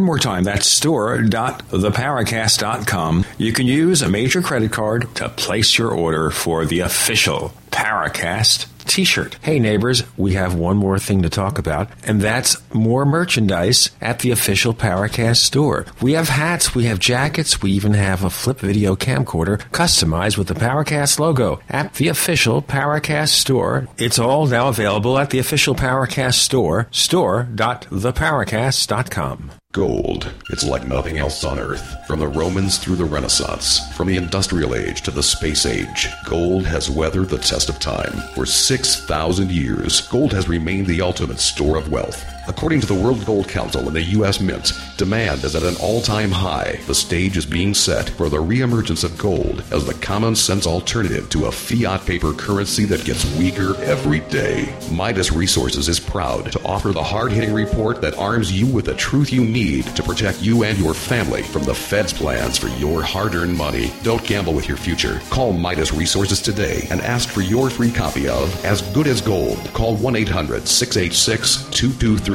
more 0.03 0.19
time, 0.19 0.43
that's 0.43 0.67
store.theparacast.com. 0.67 3.25
You 3.37 3.53
can 3.53 3.67
use 3.67 4.01
a 4.01 4.09
major 4.09 4.41
credit 4.41 4.71
card 4.71 5.13
to 5.15 5.29
place 5.29 5.77
your 5.77 5.91
order 5.91 6.29
for 6.29 6.65
the 6.65 6.81
official 6.81 7.53
Paracast 7.71 8.67
t-shirt. 8.85 9.37
Hey 9.41 9.59
neighbors, 9.59 10.03
we 10.17 10.33
have 10.33 10.55
one 10.55 10.75
more 10.77 10.97
thing 10.99 11.21
to 11.21 11.29
talk 11.29 11.57
about, 11.57 11.89
and 12.03 12.19
that's 12.21 12.57
more 12.73 13.05
merchandise 13.05 13.91
at 14.01 14.19
the 14.19 14.31
official 14.31 14.73
Paracast 14.73 15.37
store. 15.37 15.85
We 16.01 16.11
have 16.13 16.27
hats, 16.29 16.73
we 16.75 16.85
have 16.85 16.99
jackets, 16.99 17.61
we 17.61 17.71
even 17.71 17.93
have 17.93 18.23
a 18.23 18.29
flip 18.29 18.59
video 18.59 18.95
camcorder 18.95 19.57
customized 19.71 20.37
with 20.37 20.47
the 20.47 20.55
Paracast 20.55 21.19
logo 21.19 21.59
at 21.69 21.95
the 21.95 22.07
official 22.09 22.61
Paracast 22.61 23.29
store. 23.29 23.87
It's 23.97 24.19
all 24.19 24.45
now 24.47 24.67
available 24.67 25.17
at 25.17 25.29
the 25.29 25.39
official 25.39 25.75
Paracast 25.75 26.35
store, 26.35 26.87
store.theparacast.com. 26.91 29.51
Gold. 29.73 30.33
It's 30.49 30.65
like 30.65 30.85
nothing 30.85 31.17
else 31.17 31.45
on 31.45 31.57
Earth. 31.57 31.95
From 32.05 32.19
the 32.19 32.27
Romans 32.27 32.77
through 32.77 32.97
the 32.97 33.05
Renaissance, 33.05 33.79
from 33.95 34.09
the 34.09 34.17
Industrial 34.17 34.75
Age 34.75 35.01
to 35.03 35.11
the 35.11 35.23
Space 35.23 35.65
Age, 35.65 36.09
gold 36.25 36.65
has 36.65 36.89
weathered 36.89 37.29
the 37.29 37.37
test 37.37 37.69
of 37.69 37.79
time. 37.79 38.11
For 38.35 38.45
6,000 38.45 39.49
years, 39.49 40.01
gold 40.09 40.33
has 40.33 40.49
remained 40.49 40.87
the 40.87 41.01
ultimate 41.01 41.39
store 41.39 41.77
of 41.77 41.89
wealth. 41.89 42.21
According 42.51 42.81
to 42.81 42.87
the 42.87 42.93
World 42.93 43.25
Gold 43.25 43.47
Council 43.47 43.87
and 43.87 43.95
the 43.95 44.01
U.S. 44.17 44.41
Mint, 44.41 44.73
demand 44.97 45.45
is 45.45 45.55
at 45.55 45.63
an 45.63 45.77
all 45.77 46.01
time 46.01 46.29
high. 46.29 46.81
The 46.85 46.93
stage 46.93 47.37
is 47.37 47.45
being 47.45 47.73
set 47.73 48.09
for 48.09 48.27
the 48.27 48.41
re 48.41 48.59
emergence 48.59 49.05
of 49.05 49.17
gold 49.17 49.63
as 49.71 49.85
the 49.85 49.93
common 49.93 50.35
sense 50.35 50.67
alternative 50.67 51.29
to 51.29 51.45
a 51.45 51.51
fiat 51.51 52.05
paper 52.05 52.33
currency 52.33 52.83
that 52.85 53.05
gets 53.05 53.25
weaker 53.37 53.81
every 53.83 54.19
day. 54.19 54.75
Midas 54.91 55.31
Resources 55.31 55.87
is 55.87 55.97
proud 55.97 56.51
to 56.51 56.61
offer 56.65 56.89
the 56.89 57.01
hard 57.01 57.31
hitting 57.31 57.53
report 57.53 58.01
that 58.01 58.17
arms 58.17 58.51
you 58.51 58.67
with 58.67 58.83
the 58.83 58.95
truth 58.95 59.31
you 59.31 59.45
need 59.45 59.85
to 59.95 60.03
protect 60.03 60.41
you 60.41 60.65
and 60.65 60.77
your 60.77 60.93
family 60.93 61.43
from 61.43 61.63
the 61.63 61.73
Fed's 61.73 62.11
plans 62.11 62.57
for 62.57 62.67
your 62.67 63.01
hard 63.01 63.33
earned 63.33 63.55
money. 63.55 63.93
Don't 64.03 64.27
gamble 64.27 64.53
with 64.53 64.67
your 64.67 64.77
future. 64.77 65.21
Call 65.29 65.53
Midas 65.53 65.93
Resources 65.93 66.41
today 66.41 66.85
and 66.91 66.99
ask 66.99 67.29
for 67.29 67.41
your 67.41 67.69
free 67.69 67.91
copy 67.91 68.27
of 68.27 68.65
As 68.65 68.81
Good 68.93 69.07
as 69.07 69.21
Gold. 69.21 69.57
Call 69.73 69.95
1 69.95 70.17
800 70.17 70.67
686 70.67 71.69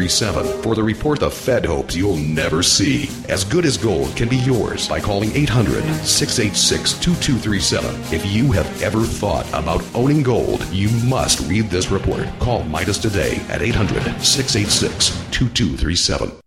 2237 0.09 0.63
for 0.63 0.75
the 0.75 0.83
report 0.83 1.21
the 1.21 1.31
Fed 1.31 1.65
hopes 1.65 1.97
you'll 1.97 2.17
never 2.17 2.63
see. 2.63 3.09
As 3.29 3.45
Good 3.45 3.65
as 3.65 3.77
Gold 3.77 4.15
can 4.17 4.29
be 4.29 4.37
yours 4.37 4.89
by 4.89 5.01
calling 5.01 5.33
800 5.35 5.83
686 6.05 6.99
2237. 7.01 8.15
If 8.15 8.25
you 8.27 8.53
have 8.53 8.83
ever 8.83 9.03
thought 9.03 9.47
about 9.49 9.85
owning 9.95 10.23
gold, 10.23 10.65
you 10.67 10.91
must 11.07 11.49
read 11.49 11.71
this 11.71 11.91
report. 11.91 12.27
Call 12.39 12.63
Midas 12.65 12.99
today 12.99 13.37
at 13.49 13.63
800 13.63 14.03
686 14.23 15.09
2237. 15.31 16.46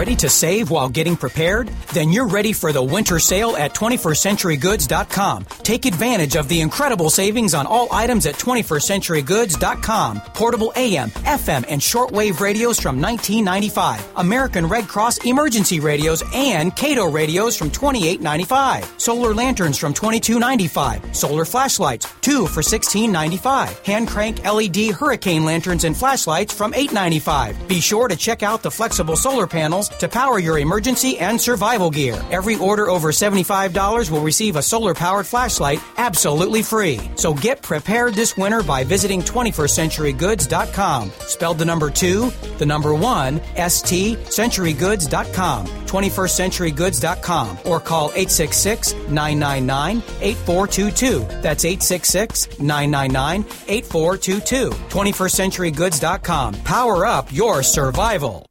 Ready 0.00 0.16
to 0.16 0.30
save 0.30 0.70
while 0.70 0.88
getting 0.88 1.14
prepared? 1.14 1.68
Then 1.92 2.08
you're 2.08 2.26
ready 2.26 2.54
for 2.54 2.72
the 2.72 2.82
winter 2.82 3.18
sale 3.18 3.54
at 3.54 3.74
21stCenturyGoods.com. 3.74 5.44
Take 5.62 5.84
advantage 5.84 6.36
of 6.36 6.48
the 6.48 6.62
incredible 6.62 7.10
savings 7.10 7.52
on 7.52 7.66
all 7.66 7.86
items 7.92 8.24
at 8.24 8.36
21stCenturyGoods.com. 8.36 10.20
Portable 10.32 10.72
AM, 10.76 11.10
FM, 11.10 11.66
and 11.68 11.82
shortwave 11.82 12.40
radios 12.40 12.80
from 12.80 12.98
1995. 12.98 14.02
American 14.16 14.66
Red 14.66 14.88
Cross 14.88 15.18
emergency 15.26 15.80
radios 15.80 16.22
and 16.32 16.74
Kaito 16.74 17.12
radios 17.12 17.54
from 17.54 17.70
28.95. 17.70 18.98
Solar 18.98 19.34
lanterns 19.34 19.76
from 19.76 19.92
22.95. 19.92 21.14
Solar 21.14 21.44
flashlights, 21.44 22.10
two 22.22 22.46
for 22.46 22.62
16.95. 22.62 23.84
Hand 23.84 24.08
crank 24.08 24.42
LED 24.46 24.94
hurricane 24.94 25.44
lanterns 25.44 25.84
and 25.84 25.94
flashlights 25.94 26.54
from 26.54 26.72
8.95. 26.72 27.68
Be 27.68 27.82
sure 27.82 28.08
to 28.08 28.16
check 28.16 28.42
out 28.42 28.62
the 28.62 28.70
flexible 28.70 29.14
solar 29.14 29.46
panels 29.46 29.89
to 29.98 30.08
power 30.08 30.38
your 30.38 30.58
emergency 30.58 31.18
and 31.18 31.40
survival 31.40 31.90
gear. 31.90 32.22
Every 32.30 32.56
order 32.56 32.88
over 32.88 33.10
$75 33.10 34.10
will 34.10 34.20
receive 34.20 34.56
a 34.56 34.62
solar 34.62 34.94
powered 34.94 35.26
flashlight 35.26 35.80
absolutely 35.96 36.62
free. 36.62 37.00
So 37.16 37.34
get 37.34 37.62
prepared 37.62 38.14
this 38.14 38.36
winter 38.36 38.62
by 38.62 38.84
visiting 38.84 39.22
21stcenturygoods.com. 39.22 41.10
Spelled 41.20 41.58
the 41.58 41.64
number 41.64 41.90
2, 41.90 42.30
the 42.58 42.66
number 42.66 42.94
1, 42.94 43.40
ST, 43.68 44.18
centurygoods.com. 44.18 45.66
21stcenturygoods.com 45.66 47.58
or 47.64 47.80
call 47.80 48.10
866 48.10 48.94
999 49.08 50.02
8422. 50.20 51.18
That's 51.40 51.64
866 51.64 52.60
999 52.60 53.44
8422. 53.68 54.70
21stcenturygoods.com. 54.70 56.54
Power 56.64 57.06
up 57.06 57.32
your 57.32 57.62
survival. 57.62 58.49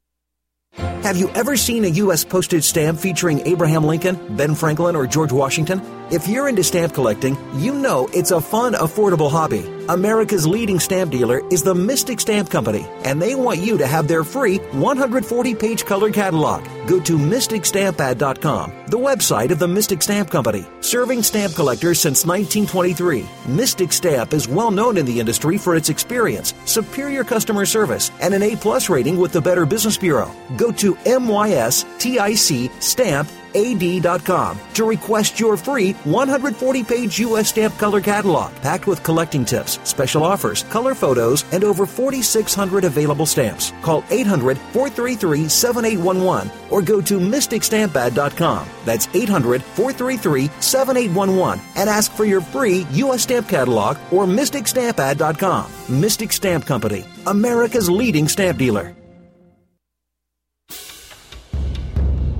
Have 1.04 1.16
you 1.16 1.30
ever 1.30 1.56
seen 1.56 1.86
a 1.86 1.88
U.S. 2.04 2.26
postage 2.26 2.66
stamp 2.66 3.00
featuring 3.00 3.40
Abraham 3.48 3.86
Lincoln, 3.86 4.36
Ben 4.36 4.54
Franklin, 4.54 4.98
or 4.98 5.08
George 5.08 5.32
Washington? 5.32 5.99
If 6.12 6.28
you're 6.28 6.50
into 6.50 6.64
stamp 6.64 6.96
collecting, 6.96 7.38
you 7.54 7.72
know 7.72 8.10
it's 8.12 8.32
a 8.32 8.42
fun, 8.42 8.74
affordable 8.74 9.30
hobby. 9.30 9.64
America's 9.90 10.48
leading 10.48 10.80
stamp 10.80 11.12
dealer 11.12 11.42
is 11.52 11.62
the 11.62 11.76
Mystic 11.76 12.20
Stamp 12.20 12.50
Company, 12.50 12.88
and 13.04 13.22
they 13.22 13.36
want 13.36 13.60
you 13.60 13.78
to 13.78 13.86
have 13.86 14.08
their 14.08 14.24
free 14.24 14.58
140 14.58 15.54
page 15.54 15.86
color 15.86 16.10
catalog. 16.10 16.64
Go 16.88 17.00
to 17.00 17.18
MysticStampAd.com, 17.18 18.74
the 18.88 18.98
website 18.98 19.52
of 19.52 19.60
the 19.60 19.68
Mystic 19.68 20.02
Stamp 20.02 20.32
Company, 20.32 20.66
serving 20.82 21.22
stamp 21.22 21.54
collectors 21.54 22.00
since 22.00 22.26
1923. 22.26 23.28
Mystic 23.48 23.94
Stamp 23.94 24.34
is 24.34 24.48
well 24.48 24.72
known 24.72 24.98
in 24.98 25.06
the 25.06 25.20
industry 25.20 25.60
for 25.60 25.76
its 25.76 25.90
experience, 25.90 26.56
superior 26.66 27.24
customer 27.24 27.68
service, 27.68 28.10
and 28.20 28.34
an 28.34 28.42
A 28.42 28.56
plus 28.56 28.90
rating 28.90 29.18
with 29.18 29.32
the 29.32 29.42
Better 29.42 29.66
Business 29.68 29.98
Bureau. 29.98 30.32
Go 30.58 30.72
to 30.72 30.96
MYSTIC 30.96 32.82
Stamp 32.82 33.30
ad.com 33.56 34.60
to 34.74 34.84
request 34.84 35.40
your 35.40 35.58
free 35.58 35.92
140 36.04 36.84
page 36.84 37.20
U.S. 37.20 37.50
stamp 37.50 37.78
color 37.78 38.02
catalog 38.02 38.54
packed 38.62 38.88
with 38.88 39.04
collecting 39.04 39.46
tips, 39.46 39.80
special 39.84 40.24
offers, 40.24 40.64
color 40.64 40.96
photos, 40.96 41.46
and 41.52 41.64
over 41.64 41.86
4,600 41.86 42.84
available 42.84 43.26
stamps. 43.26 43.74
Call 43.82 44.04
800 44.10 44.58
433 44.58 45.48
7811 45.50 46.52
or 46.70 46.82
go 46.82 47.02
to 47.02 47.20
MysticStampAd.com. 47.20 48.68
That's 48.86 49.08
800 49.14 49.64
433 49.64 50.50
7811 50.60 51.64
and 51.76 51.90
ask 51.90 52.12
for 52.12 52.26
your 52.26 52.42
free 52.42 52.86
U.S. 52.92 53.24
stamp 53.24 53.48
catalog 53.48 53.98
or 54.12 54.26
MysticStampAd.com. 54.26 55.72
Mystic 55.90 56.32
Stamp 56.32 56.66
Company, 56.66 57.06
America's 57.26 57.90
leading 57.90 58.28
stamp 58.28 58.58
dealer. 58.58 58.99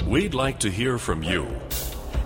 We'd 0.10 0.34
like 0.34 0.60
to 0.62 0.72
hear 0.72 0.98
from 0.98 1.22
you. 1.22 1.46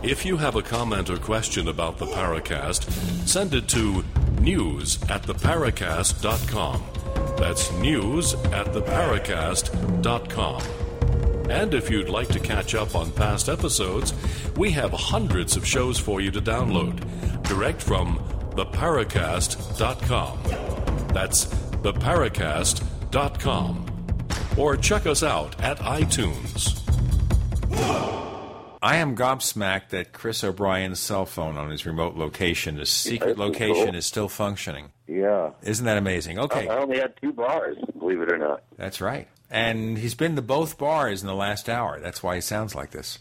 If 0.04 0.26
you 0.26 0.38
have 0.38 0.56
a 0.56 0.62
comment 0.62 1.10
or 1.10 1.18
question 1.18 1.68
about 1.68 1.98
the 1.98 2.06
Paracast, 2.06 2.90
send 3.28 3.54
it 3.54 3.68
to 3.70 4.06
news 4.40 5.04
at 5.10 5.24
theparacast.com. 5.24 6.82
That's 7.38 7.74
news 7.74 8.36
at 8.36 8.68
theparacast.com. 8.68 10.62
And 11.52 11.74
if 11.74 11.90
you'd 11.90 12.08
like 12.08 12.30
to 12.30 12.40
catch 12.40 12.74
up 12.74 12.96
on 12.96 13.12
past 13.12 13.50
episodes, 13.50 14.14
we 14.56 14.72
have 14.72 14.94
hundreds 14.94 15.58
of 15.58 15.68
shows 15.68 16.00
for 16.00 16.22
you 16.22 16.32
to 16.32 16.42
download 16.42 17.06
direct 17.44 17.82
from 17.82 18.18
theparacast.com. 18.52 20.40
That's 21.14 21.48
theparacast.com. 21.84 23.86
Or 24.58 24.78
check 24.78 25.06
us 25.06 25.22
out 25.22 25.62
at 25.62 25.80
iTunes. 25.80 26.83
I 28.84 28.98
am 28.98 29.16
gobsmacked 29.16 29.90
that 29.90 30.12
Chris 30.12 30.44
O'Brien's 30.44 31.00
cell 31.00 31.26
phone 31.26 31.58
on 31.58 31.70
his 31.70 31.86
remote 31.86 32.16
location, 32.16 32.78
his 32.78 32.90
secret 32.90 33.38
location, 33.38 33.86
cool. 33.86 33.96
is 33.96 34.06
still 34.06 34.28
functioning. 34.28 34.92
Yeah. 35.08 35.52
Isn't 35.62 35.86
that 35.86 35.98
amazing? 35.98 36.38
Okay. 36.38 36.68
I 36.68 36.80
only 36.80 37.00
had 37.00 37.16
two 37.22 37.32
bars, 37.32 37.78
believe 37.98 38.20
it 38.20 38.30
or 38.30 38.38
not. 38.38 38.64
That's 38.76 39.00
right. 39.00 39.30
And 39.50 39.98
he's 39.98 40.16
been 40.16 40.36
to 40.36 40.42
both 40.42 40.78
bars 40.78 41.22
in 41.22 41.28
the 41.28 41.34
last 41.34 41.70
hour. 41.70 42.02
That's 42.02 42.22
why 42.22 42.36
he 42.36 42.42
sounds 42.42 42.76
like 42.76 42.92
this. 42.92 43.20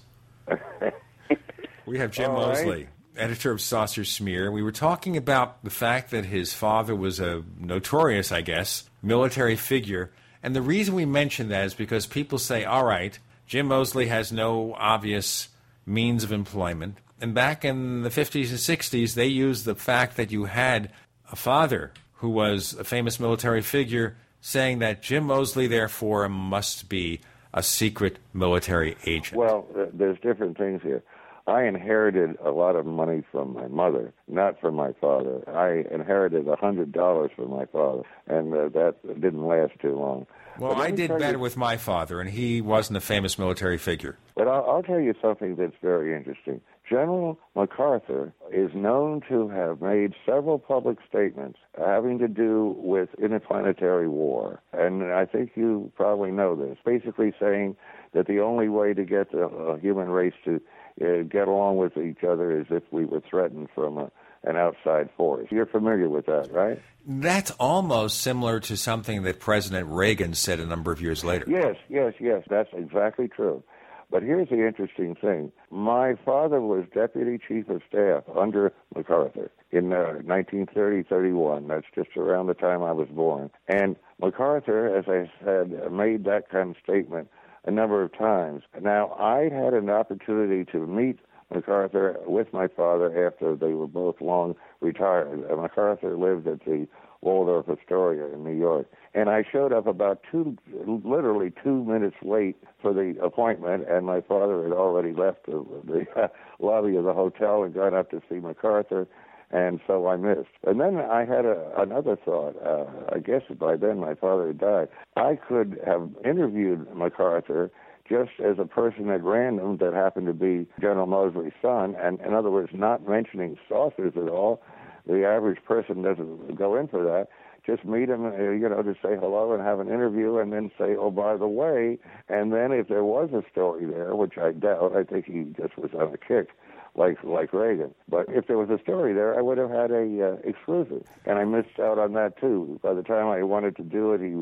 we 1.87 1.99
have 1.99 2.11
Jim 2.11 2.33
All 2.33 2.39
right. 2.39 2.49
Moseley, 2.49 2.89
editor 3.17 3.53
of 3.53 3.61
Saucer 3.61 4.05
Smear. 4.05 4.51
We 4.51 4.65
were 4.65 4.73
talking 4.73 5.17
about 5.17 5.63
the 5.63 5.71
fact 5.71 6.11
that 6.11 6.25
his 6.25 6.53
father 6.53 6.97
was 6.97 7.21
a 7.21 7.45
notorious, 7.57 8.33
I 8.33 8.41
guess, 8.41 8.91
military 9.01 9.55
figure. 9.55 10.11
And 10.43 10.57
the 10.57 10.63
reason 10.63 10.97
we 10.97 11.05
mention 11.05 11.51
that 11.51 11.67
is 11.67 11.75
because 11.75 12.07
people 12.07 12.39
say, 12.39 12.65
all 12.65 12.85
right, 12.85 13.17
Jim 13.53 13.67
Moseley 13.67 14.07
has 14.07 14.33
no 14.33 14.75
obvious 14.79 15.51
means 15.85 16.25
of 16.25 16.33
employment. 16.33 16.97
And 17.21 17.35
back 17.35 17.67
in 17.67 18.01
the 18.01 18.09
50s 18.09 18.49
and 18.49 18.59
60s, 18.59 19.13
they 19.13 19.27
used 19.27 19.67
the 19.67 19.75
fact 19.75 20.17
that 20.17 20.33
you 20.33 20.47
had 20.47 20.91
a 21.31 21.37
father 21.37 21.93
who 22.15 22.31
was 22.31 22.73
a 22.73 22.83
famous 22.83 23.21
military 23.21 23.61
figure 23.61 24.17
saying 24.41 24.79
that 24.79 25.03
Jim 25.03 25.25
Moseley, 25.25 25.67
therefore, 25.67 26.27
must 26.31 26.89
be 26.89 27.21
a 27.53 27.63
secret 27.63 28.19
military 28.33 28.97
agent. 29.05 29.37
Well, 29.37 29.67
there's 29.93 30.19
different 30.21 30.57
things 30.57 30.81
here. 30.83 31.03
I 31.47 31.65
inherited 31.65 32.39
a 32.43 32.53
lot 32.53 32.75
of 32.75 32.87
money 32.87 33.23
from 33.31 33.53
my 33.53 33.69
mother, 33.69 34.15
not 34.29 34.59
from 34.63 34.77
my 34.77 34.93
father. 34.99 35.43
I 35.47 35.95
inherited 35.95 36.49
a 36.49 36.57
hundred 36.57 36.93
dollars 36.93 37.33
from 37.37 37.51
my 37.51 37.67
father, 37.67 38.05
and 38.27 38.55
uh, 38.55 38.71
that 38.71 38.95
didn't 39.21 39.47
last 39.47 39.73
too 39.79 39.95
long. 39.95 40.27
Well, 40.59 40.81
I 40.81 40.91
did 40.91 41.09
tell 41.09 41.17
you- 41.17 41.21
better 41.25 41.39
with 41.39 41.57
my 41.57 41.77
father, 41.77 42.21
and 42.21 42.31
he 42.31 42.61
wasn't 42.61 42.97
a 42.97 43.01
famous 43.01 43.39
military 43.39 43.79
figure. 43.79 44.17
But 44.37 44.49
I'll, 44.49 44.65
I'll 44.69 44.83
tell 44.83 45.01
you 45.01 45.15
something 45.21 45.57
that's 45.57 45.77
very 45.83 46.17
interesting. 46.17 46.61
General 46.89 47.39
MacArthur 47.55 48.33
is 48.53 48.71
known 48.75 49.23
to 49.29 49.49
have 49.49 49.81
made 49.81 50.15
several 50.27 50.59
public 50.59 50.99
statements 51.09 51.59
having 51.79 52.19
to 52.19 52.29
do 52.29 52.75
with 52.79 53.09
interplanetary 53.19 54.09
war. 54.09 54.61
And 54.73 55.05
I 55.05 55.25
think 55.25 55.53
you 55.55 55.91
probably 55.97 56.31
know 56.33 56.55
this. 56.55 56.77
Basically 56.85 57.33
saying 57.41 57.77
that 58.13 58.27
the 58.27 58.41
only 58.41 58.69
way 58.69 58.93
to 58.95 59.05
get 59.05 59.33
the 59.33 59.47
uh, 59.47 59.77
human 59.77 60.09
race 60.11 60.35
to 60.45 60.61
uh, 61.01 61.23
get 61.23 61.49
along 61.49 61.79
with 61.79 61.97
each 61.97 62.25
other 62.25 62.59
is 62.61 62.67
if 62.71 62.83
we 62.91 63.05
were 63.07 63.23
threatened 63.29 63.69
from 63.75 63.97
a, 63.97 64.11
an 64.45 64.57
outside 64.57 65.09
force. 65.17 65.49
You're 65.51 65.67
familiar 65.67 66.09
with 66.09 66.27
that, 66.27 66.51
right? 66.53 66.81
That's 67.07 67.51
almost 67.53 68.21
similar 68.21 68.61
to 68.61 68.77
something 68.77 69.23
that 69.23 69.41
President 69.41 69.89
Reagan 69.89 70.35
said 70.35 70.61
a 70.61 70.67
number 70.67 70.93
of 70.93 71.01
years 71.01 71.25
later. 71.25 71.47
Yes, 71.49 71.77
yes, 71.89 72.15
yes. 72.21 72.43
That's 72.49 72.71
exactly 72.73 73.29
true. 73.29 73.63
But 74.11 74.23
here's 74.23 74.51
the 74.51 74.67
interesting 74.67 75.15
thing. 75.15 75.53
My 75.71 76.17
father 76.23 76.61
was 76.61 76.85
deputy 76.95 77.39
chief 77.39 77.71
of 77.71 77.81
staff 77.89 78.25
under 78.39 78.71
MacArthur 78.95 79.51
in 79.71 79.91
uh, 79.91 80.19
1930-31. 80.25 81.69
That's 81.69 81.87
just 81.95 82.15
around 82.19 82.49
the 82.49 82.55
time 82.55 82.83
I 82.83 82.93
was 82.93 83.09
born. 83.09 83.51
And 83.69 83.97
MacArthur, 84.21 84.95
as 84.95 85.07
I 85.09 85.31
said, 85.43 85.91
made 85.91 86.25
that 86.25 86.51
kind 86.51 86.71
of 86.71 86.77
statement 86.83 87.29
a 87.65 87.71
number 87.71 88.03
of 88.03 88.17
times. 88.17 88.65
Now, 88.81 89.13
I 89.13 89.45
had 89.45 89.73
an 89.73 89.89
opportunity 89.89 90.71
to 90.73 90.87
meet 90.87 91.19
MacArthur 91.55 92.19
with 92.27 92.53
my 92.53 92.69
father 92.69 93.27
after 93.27 93.55
they 93.55 93.73
were 93.73 93.87
both 93.87 94.21
long 94.21 94.55
retired. 94.81 95.45
Uh, 95.51 95.57
MacArthur 95.57 96.17
lived 96.17 96.47
at 96.47 96.65
the 96.65 96.87
Waldorf 97.23 97.69
Astoria 97.69 98.27
in 98.27 98.45
New 98.45 98.59
York. 98.59 98.87
And 99.15 99.31
I 99.31 99.45
showed 99.51 99.73
up 99.73 99.87
about 99.87 100.23
two, 100.31 100.57
literally 101.05 101.53
two 101.63 101.85
minutes 101.85 102.17
late 102.23 102.57
for 102.81 102.93
the 102.93 103.17
appointment, 103.23 103.89
and 103.89 104.05
my 104.05 104.21
father 104.21 104.63
had 104.65 104.73
already 104.73 105.13
left 105.13 105.47
the, 105.47 105.65
the 105.85 106.31
lobby 106.59 106.97
of 106.97 107.05
the 107.05 107.13
hotel 107.13 107.63
and 107.63 107.73
gone 107.73 107.95
up 107.95 108.11
to 108.11 108.21
see 108.29 108.37
MacArthur, 108.37 109.07
and 109.51 109.81
so 109.87 110.09
I 110.09 110.17
missed. 110.17 110.49
And 110.67 110.81
then 110.81 110.97
I 110.97 111.25
had 111.25 111.45
a, 111.45 111.73
another 111.79 112.17
thought. 112.17 112.57
Uh, 112.65 112.87
I 113.15 113.19
guess 113.21 113.43
by 113.59 113.77
then 113.77 114.01
my 114.01 114.15
father 114.15 114.49
had 114.49 114.59
died. 114.59 114.89
I 115.17 115.37
could 115.37 115.79
have 115.87 116.09
interviewed 116.25 116.93
MacArthur 116.97 117.71
just 118.09 118.33
as 118.45 118.59
a 118.59 118.65
person 118.65 119.09
at 119.11 119.23
random 119.23 119.77
that 119.79 119.93
happened 119.93 120.27
to 120.27 120.33
be 120.33 120.67
General 120.81 121.07
Moseley's 121.07 121.53
son, 121.61 121.95
and 122.01 122.21
in 122.21 122.35
other 122.35 122.51
words, 122.51 122.71
not 122.75 123.09
mentioning 123.09 123.57
saucers 123.69 124.13
at 124.17 124.29
all. 124.29 124.63
The 125.07 125.25
average 125.25 125.63
person 125.65 126.03
doesn't 126.03 126.57
go 126.57 126.77
in 126.77 126.89
for 126.89 127.03
that. 127.05 127.29
Just 127.65 127.85
meet 127.85 128.09
him, 128.09 128.27
uh, 128.27 128.51
you 128.51 128.69
know, 128.69 128.83
to 128.83 128.95
say 128.95 129.17
hello 129.17 129.53
and 129.53 129.63
have 129.63 129.79
an 129.79 129.87
interview, 129.87 130.39
and 130.39 130.53
then 130.53 130.71
say, 130.77 130.97
"Oh, 130.97 131.11
by 131.11 131.37
the 131.37 131.47
way," 131.47 131.99
and 132.29 132.53
then 132.53 132.73
if 132.73 132.89
there 132.89 133.05
was 133.05 133.31
a 133.33 133.45
story 133.51 133.85
there, 133.85 134.17
which 134.17 134.37
I 134.37 134.51
doubt, 134.51 134.97
I 134.97 135.05
think 135.05 135.27
he 135.27 135.45
just 135.57 135.77
was 135.79 135.95
on 135.95 136.13
a 136.13 136.19
kick, 136.19 136.49
like 136.97 137.23
like 137.23 137.53
Reagan. 137.53 137.95
But 138.09 138.27
if 138.29 138.49
there 138.49 138.59
was 138.59 138.71
a 138.71 138.81
story 138.83 139.13
there, 139.13 139.39
I 139.39 139.43
would 139.43 139.59
have 139.59 139.71
had 139.71 139.93
a 139.93 140.33
uh, 140.33 140.37
exclusive, 140.43 141.05
and 141.25 141.39
I 141.39 141.45
missed 141.45 141.79
out 141.79 141.99
on 142.01 142.15
that 142.15 142.37
too. 142.37 142.81
By 142.83 142.95
the 142.95 143.03
time 143.03 143.29
I 143.29 143.45
wanted 143.45 143.77
to 143.77 143.85
do 143.85 144.13
it, 144.13 144.21
he 144.21 144.35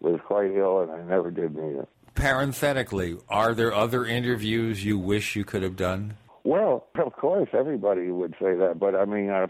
was 0.00 0.20
quite 0.26 0.50
ill, 0.50 0.80
and 0.80 0.90
I 0.90 1.02
never 1.02 1.30
did 1.30 1.54
meet 1.54 1.76
him. 1.76 1.86
Parenthetically, 2.14 3.16
are 3.28 3.54
there 3.54 3.74
other 3.74 4.04
interviews 4.04 4.84
you 4.84 4.98
wish 4.98 5.34
you 5.34 5.44
could 5.44 5.62
have 5.62 5.76
done? 5.76 6.14
Well, 6.44 6.86
of 6.96 7.12
course, 7.14 7.48
everybody 7.52 8.10
would 8.10 8.32
say 8.32 8.54
that, 8.54 8.78
but 8.78 8.94
I 8.94 9.04
mean, 9.04 9.30
uh, 9.30 9.46